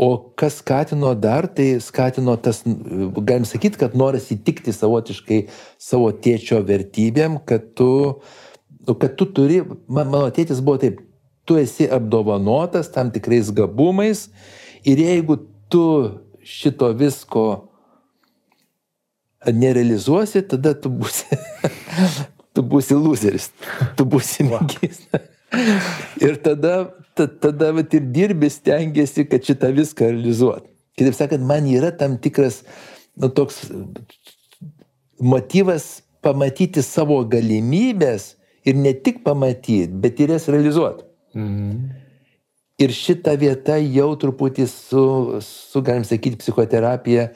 O 0.00 0.10
kas 0.38 0.60
skatino 0.60 1.14
dar, 1.16 1.48
tai 1.48 1.74
skatino 1.84 2.36
tas, 2.40 2.62
galim 2.64 3.48
sakyti, 3.48 3.80
kad 3.80 3.96
noras 3.96 4.28
įtikti 4.32 4.72
savotiškai 4.72 5.40
savo 5.80 6.12
tėčio 6.12 6.60
vertybėm, 6.68 7.40
kad 7.48 7.72
tu, 7.76 7.90
nu, 8.20 8.49
kad 8.94 9.16
tu 9.18 9.26
turi, 9.26 9.60
man, 9.88 10.08
mano 10.10 10.28
tėtis 10.34 10.62
buvo 10.64 10.80
taip, 10.82 11.00
tu 11.44 11.58
esi 11.60 11.88
apdovanotas 11.90 12.90
tam 12.94 13.10
tikrais 13.12 13.50
gabumais 13.54 14.28
ir 14.86 15.02
jeigu 15.02 15.40
tu 15.70 15.84
šito 16.42 16.90
visko 16.96 17.46
nerealizuosi, 19.46 20.42
tada 20.48 20.74
tu 20.76 20.92
būsi, 20.92 21.38
tu 22.54 22.64
būsi 22.66 22.96
loseris, 22.96 23.50
tu 23.96 24.06
būsi 24.08 24.46
mėgys. 24.48 25.04
Ir 26.24 26.36
tada, 26.44 26.92
tada 27.18 27.72
vat, 27.74 27.94
ir 27.96 28.04
dirbi, 28.14 28.46
stengiasi, 28.54 29.24
kad 29.26 29.42
šitą 29.42 29.72
viską 29.74 30.12
realizuot. 30.12 30.68
Kitaip 30.94 31.16
sakant, 31.16 31.42
man 31.42 31.66
yra 31.66 31.90
tam 31.90 32.14
tikras, 32.22 32.60
nu, 33.18 33.26
toks 33.34 33.64
motyvas 35.18 36.04
pamatyti 36.22 36.84
savo 36.86 37.18
galimybės 37.26 38.36
ir 38.64 38.76
ne 38.76 38.92
tik 38.92 39.22
pamatyti, 39.24 39.88
bet 40.02 40.20
ir 40.20 40.34
jas 40.36 40.48
realizuoti. 40.52 41.04
Mhm. 41.34 41.80
Ir 42.80 42.92
šita 42.96 43.34
vieta 43.36 43.76
jau 43.76 44.14
truputį 44.16 44.64
su, 44.70 45.02
su, 45.44 45.82
galim 45.84 46.04
sakyti, 46.08 46.38
psichoterapija 46.40 47.28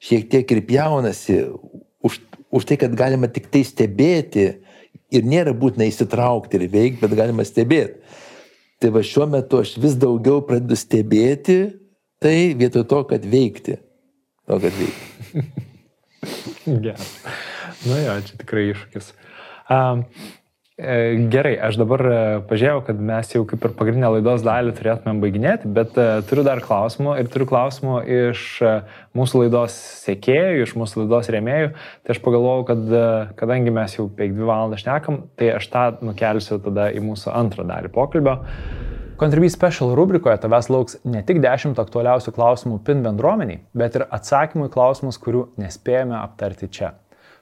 šiek 0.00 0.26
tiek 0.28 0.50
ir 0.52 0.60
pjaunasi 0.68 1.38
už, 2.04 2.18
už 2.52 2.66
tai, 2.68 2.76
kad 2.80 2.92
galima 2.96 3.30
tik 3.32 3.48
tai 3.52 3.62
stebėti, 3.64 4.50
ir 5.14 5.26
nėra 5.26 5.54
būtina 5.56 5.88
įsitraukti 5.90 6.58
ir 6.58 6.66
veikti, 6.70 7.02
bet 7.02 7.16
galima 7.18 7.46
stebėti. 7.46 8.00
Tai 8.80 8.92
va 8.94 9.02
šiuo 9.04 9.26
metu 9.28 9.60
aš 9.60 9.74
vis 9.82 9.96
daugiau 10.00 10.40
pradedu 10.46 10.78
stebėti 10.78 11.58
tai 12.22 12.52
vietoj 12.56 12.86
to, 12.88 13.00
kad 13.10 13.26
veikti. 13.28 13.76
To, 14.48 14.56
kad 14.62 14.72
veikti. 14.76 15.44
Gerai. 16.84 17.08
Nu 17.88 17.96
jo, 17.96 18.16
čia 18.28 18.38
tikrai 18.40 18.66
iššūkis. 18.70 19.12
Um, 19.70 20.04
gerai, 21.30 21.52
aš 21.60 21.76
dabar 21.80 22.02
e, 22.06 22.18
pažiūrėjau, 22.48 22.82
kad 22.86 23.00
mes 23.10 23.32
jau 23.34 23.42
kaip 23.48 23.64
ir 23.66 23.72
pagrindinę 23.76 24.10
laidos 24.16 24.44
dalį 24.46 24.74
turėtumėm 24.78 25.22
baiginėti, 25.22 25.70
bet 25.76 25.98
e, 26.00 26.06
turiu 26.28 26.44
dar 26.46 26.62
klausimų 26.64 27.16
ir 27.20 27.30
turiu 27.32 27.46
klausimų 27.50 27.96
iš 28.16 28.44
mūsų 29.16 29.44
laidos 29.44 29.76
sėkėjų, 30.04 30.66
iš 30.66 30.76
mūsų 30.80 31.04
laidos 31.04 31.30
rėmėjų. 31.34 31.72
Tai 32.04 32.14
aš 32.14 32.22
pagalvojau, 32.24 32.66
kad 32.70 32.94
kadangi 33.40 33.74
mes 33.74 33.98
jau 33.98 34.06
beveik 34.08 34.36
dvi 34.36 34.48
valandas 34.48 34.84
šnekam, 34.84 35.24
tai 35.36 35.52
aš 35.56 35.68
tą 35.72 35.84
nukelsiu 36.06 36.60
tada 36.64 36.88
į 36.94 37.04
mūsų 37.04 37.34
antrą 37.34 37.66
dalį 37.68 37.92
pokalbio. 37.94 38.38
Contribui 39.20 39.50
Special 39.52 39.92
rubrikoje 39.98 40.38
tavęs 40.40 40.70
lauks 40.72 40.96
ne 41.04 41.20
tik 41.28 41.42
10 41.44 41.76
aktualiausių 41.82 42.32
klausimų 42.32 42.78
PIN 42.86 43.02
bendruomeniai, 43.04 43.60
bet 43.76 43.98
ir 44.00 44.06
atsakymų 44.08 44.70
į 44.70 44.74
klausimus, 44.78 45.20
kurių 45.20 45.50
nespėjome 45.60 46.16
aptarti 46.22 46.70
čia. 46.72 46.94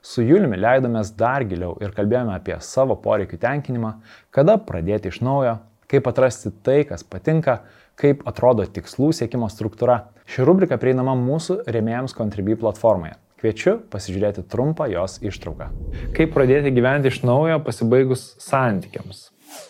Su 0.02 0.22
Juliumi 0.22 0.58
leidomės 0.60 1.10
dar 1.18 1.44
giliau 1.48 1.74
ir 1.82 1.94
kalbėjome 1.96 2.34
apie 2.36 2.56
savo 2.64 2.96
poreikių 3.02 3.38
tenkinimą, 3.42 3.94
kada 4.34 4.58
pradėti 4.62 5.10
iš 5.10 5.20
naujo, 5.26 5.58
kaip 5.90 6.08
atrasti 6.10 6.52
tai, 6.62 6.82
kas 6.88 7.02
patinka, 7.02 7.62
kaip 7.98 8.22
atrodo 8.28 8.66
tikslų 8.66 9.10
siekimo 9.16 9.48
struktūra. 9.50 10.04
Ši 10.28 10.44
rubrika 10.46 10.78
prieinama 10.78 11.16
mūsų 11.18 11.62
rėmėjams 11.66 12.14
Contribui 12.16 12.58
platformoje. 12.60 13.16
Kviečiu 13.38 13.76
pasižiūrėti 13.90 14.42
trumpą 14.50 14.88
jos 14.90 15.20
ištrauką. 15.22 15.70
Kaip 16.16 16.34
pradėti 16.34 16.74
gyventi 16.74 17.10
iš 17.12 17.22
naujo 17.26 17.60
pasibaigus 17.62 18.32
santykiams. 18.42 19.28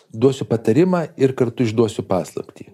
Duosiu 0.08 0.48
patarimą 0.48 1.04
ir 1.20 1.34
kartu 1.36 1.66
išduosiu 1.68 2.04
paslapti. 2.08 2.70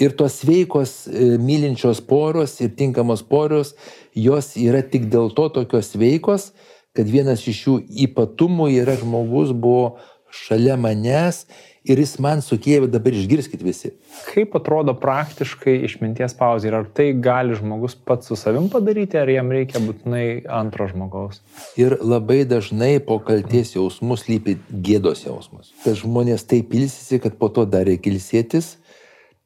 Ir 0.00 0.14
tos 0.16 0.38
sveikos, 0.40 1.06
e, 1.08 1.36
mylinčios 1.40 2.00
poros 2.00 2.56
ir 2.60 2.72
tinkamos 2.76 3.22
poros, 3.22 3.74
jos 4.16 4.54
yra 4.56 4.80
tik 4.80 5.08
dėl 5.12 5.28
to 5.36 5.48
tokios 5.52 5.92
sveikos, 5.92 6.50
kad 6.96 7.10
vienas 7.10 7.46
iš 7.48 7.66
jų 7.66 7.76
ypatumų 8.08 8.70
yra 8.80 8.96
žmogus 8.98 9.52
buvo 9.54 9.98
šalia 10.30 10.76
manęs 10.78 11.44
ir 11.86 12.00
jis 12.00 12.16
man 12.22 12.42
sukėlė, 12.44 12.90
dabar 12.92 13.14
išgirskit 13.16 13.62
visi. 13.64 13.92
Kaip 14.28 14.54
atrodo 14.58 14.92
praktiškai 15.00 15.78
išminties 15.86 16.34
pauzė 16.38 16.70
ir 16.70 16.76
ar 16.80 16.88
tai 16.96 17.10
gali 17.24 17.56
žmogus 17.56 17.96
pats 17.96 18.30
su 18.30 18.36
savim 18.38 18.68
padaryti, 18.72 19.18
ar 19.18 19.30
jam 19.32 19.50
reikia 19.54 19.82
būtinai 19.82 20.24
antro 20.60 20.88
žmogaus? 20.90 21.40
Ir 21.80 21.96
labai 22.02 22.42
dažnai 22.48 22.98
po 23.06 23.18
kalties 23.24 23.74
jausmus 23.76 24.26
lypi 24.28 24.58
gėdos 24.70 25.24
jausmas. 25.26 25.72
Kad 25.84 25.98
žmonės 26.02 26.46
taip 26.50 26.74
ilsisi, 26.76 27.20
kad 27.22 27.38
po 27.40 27.48
to 27.54 27.66
dar 27.68 27.88
reikia 27.88 28.12
ilsėtis, 28.12 28.74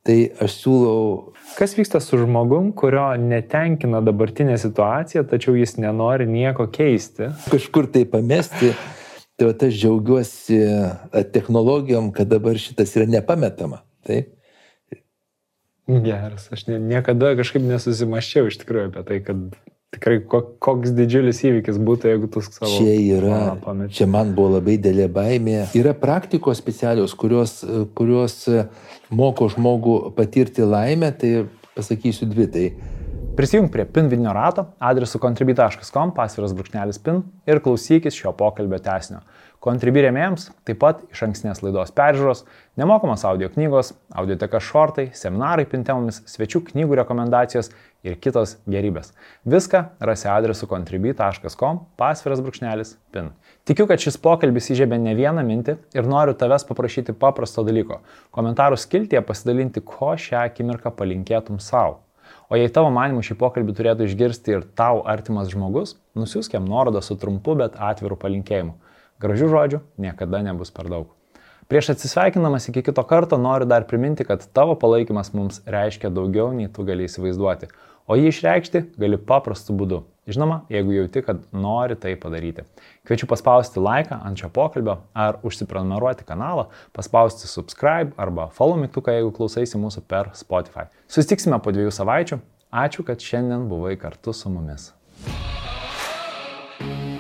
tai 0.05 0.19
aš 0.45 0.59
siūlau 0.63 1.35
Kas 1.55 1.77
vyksta 1.79 2.01
su 2.03 2.19
žmogum, 2.19 2.73
kurio 2.75 3.13
netenkina 3.21 4.01
dabartinė 4.03 4.57
situacija, 4.59 5.23
tačiau 5.31 5.55
jis 5.55 5.77
nenori 5.79 6.27
nieko 6.27 6.67
keisti? 6.73 7.29
Kažkur 7.53 7.87
tai 7.95 8.03
pamesti. 8.11 8.73
Tai 9.39 9.49
va, 9.51 9.55
aš 9.67 9.77
džiaugiuosi 9.77 10.59
technologijom, 11.35 12.11
kad 12.17 12.31
dabar 12.31 12.59
šitas 12.59 12.97
yra 12.99 13.07
nepametama. 13.11 13.85
Taip. 14.07 14.33
Geras, 15.87 16.49
aš 16.55 16.67
ne, 16.71 16.81
niekada 16.81 17.35
kažkaip 17.39 17.63
nesusimaščiau 17.69 18.49
iš 18.49 18.59
tikrųjų 18.63 18.89
apie 18.89 19.03
tai, 19.09 19.19
kad 19.27 19.41
tikrai 19.95 20.19
koks 20.27 20.95
didžiulis 20.97 21.43
įvykis 21.47 21.79
būtų, 21.87 22.11
jeigu 22.13 22.31
tu 22.35 22.43
savo... 22.45 22.71
Čia 22.71 22.97
yra, 23.19 23.39
čia 23.95 24.09
man 24.11 24.35
buvo 24.37 24.57
labai 24.57 24.77
dėlė 24.83 25.09
baimė. 25.15 25.59
Yra 25.79 25.95
praktikos 25.99 26.61
specialios, 26.61 27.15
kurios, 27.19 27.61
kurios 27.97 28.43
moko 29.15 29.49
žmogų 29.53 29.99
patirti 30.19 30.67
laimę, 30.67 31.13
tai 31.19 31.33
pasakysiu 31.75 32.29
dvi. 32.31 32.51
Tai 32.55 32.67
Prisijung 33.35 33.67
prie 33.67 33.83
PIN 33.85 34.07
vidinio 34.07 34.31
rato 34.31 34.63
adresu 34.79 35.19
contribui.com 35.19 36.13
pasviras 36.15 36.53
brūkšnelis 36.55 37.01
PIN 37.03 37.25
ir 37.51 37.59
klausykis 37.65 38.15
šio 38.15 38.31
pokalbio 38.39 38.79
tesnio. 38.79 39.25
Contribui 39.65 40.05
rėmėjams 40.05 40.53
taip 40.69 40.79
pat 40.79 41.01
iš 41.11 41.25
ankstinės 41.27 41.65
laidos 41.65 41.91
peržiūros, 41.97 42.45
nemokamos 42.79 43.25
audio 43.27 43.49
knygos, 43.51 43.91
audioteka 44.15 44.61
šortai, 44.63 45.09
seminarai 45.19 45.65
PIN 45.67 45.83
temomis, 45.89 46.21
svečių 46.31 46.63
knygų 46.69 47.01
rekomendacijos 47.01 47.73
ir 48.05 48.19
kitos 48.21 48.59
gerybės. 48.71 49.13
Viską 49.49 49.81
rasi 50.05 50.29
adresu 50.31 50.69
contribui.com 50.71 51.81
pasviras 52.01 52.43
brūkšnelis 52.45 52.95
PIN. 53.15 53.33
Tikiu, 53.65 53.89
kad 53.89 54.03
šis 54.03 54.21
pokalbis 54.21 54.71
įžiebė 54.75 55.01
ne 55.01 55.17
vieną 55.17 55.45
mintį 55.47 55.79
ir 55.97 56.09
noriu 56.09 56.37
tavęs 56.39 56.67
paprašyti 56.69 57.17
paprasto 57.17 57.65
dalyko- 57.65 58.03
komentarų 58.37 58.77
skiltyje 58.77 59.25
pasidalinti, 59.25 59.81
ko 59.81 60.15
šią 60.15 60.45
akimirką 60.51 60.93
palinkėtum 60.93 61.61
savo. 61.61 62.01
O 62.51 62.57
jei 62.57 62.69
tavo 62.69 62.91
manimu 62.93 63.23
šį 63.25 63.39
pokalbį 63.41 63.73
turėtų 63.75 64.05
išgirsti 64.05 64.53
ir 64.53 64.63
tau 64.77 65.03
artimas 65.07 65.49
žmogus, 65.49 65.97
nusiųsk 66.15 66.53
jam 66.53 66.69
nuorodą 66.69 67.03
su 67.03 67.17
trumpu, 67.17 67.57
bet 67.57 67.73
atviru 67.81 68.17
palinkėjimu. 68.17 68.75
Gražių 69.21 69.49
žodžių 69.49 69.81
niekada 69.99 70.43
nebus 70.43 70.71
per 70.71 70.91
daug. 70.93 71.07
Prieš 71.65 71.95
atsisveikinamas 71.95 72.69
iki 72.69 72.83
kito 72.85 73.03
karto 73.09 73.39
noriu 73.41 73.65
dar 73.65 73.87
priminti, 73.89 74.27
kad 74.29 74.43
tavo 74.53 74.75
palaikymas 74.77 75.31
mums 75.33 75.63
reiškia 75.65 76.11
daugiau 76.13 76.51
nei 76.53 76.69
tu 76.69 76.85
gali 76.85 77.07
įsivaizduoti, 77.09 77.71
o 78.07 78.19
jį 78.19 78.31
išreikšti 78.31 78.85
gali 79.01 79.19
paprastu 79.19 79.77
būdu. 79.77 80.03
Žinoma, 80.25 80.63
jeigu 80.73 80.95
jauti, 80.95 81.21
kad 81.21 81.43
nori 81.53 81.99
tai 82.01 82.15
padaryti. 82.17 82.65
Kviečiu 83.05 83.29
paspausti 83.29 83.83
laiką 83.83 84.23
ant 84.25 84.41
šio 84.41 84.49
pokalbio 84.57 84.97
ar 85.13 85.37
užsiprenumeruoti 85.45 86.25
kanalą, 86.25 86.71
paspausti 86.97 87.51
subscribe 87.51 88.17
arba 88.17 88.49
follow 88.57 88.81
mygtuką, 88.81 89.19
jeigu 89.19 89.35
klausaisi 89.37 89.81
mūsų 89.81 90.07
per 90.09 90.33
Spotify. 90.39 90.89
Susitiksime 91.13 91.61
po 91.61 91.77
dviejų 91.77 91.93
savaičių. 91.93 92.41
Ačiū, 92.75 93.05
kad 93.07 93.21
šiandien 93.23 93.69
buvai 93.71 93.99
kartu 94.01 94.33
su 94.33 94.51
mumis. 94.51 94.93
thank 96.81 97.09
you 97.09 97.14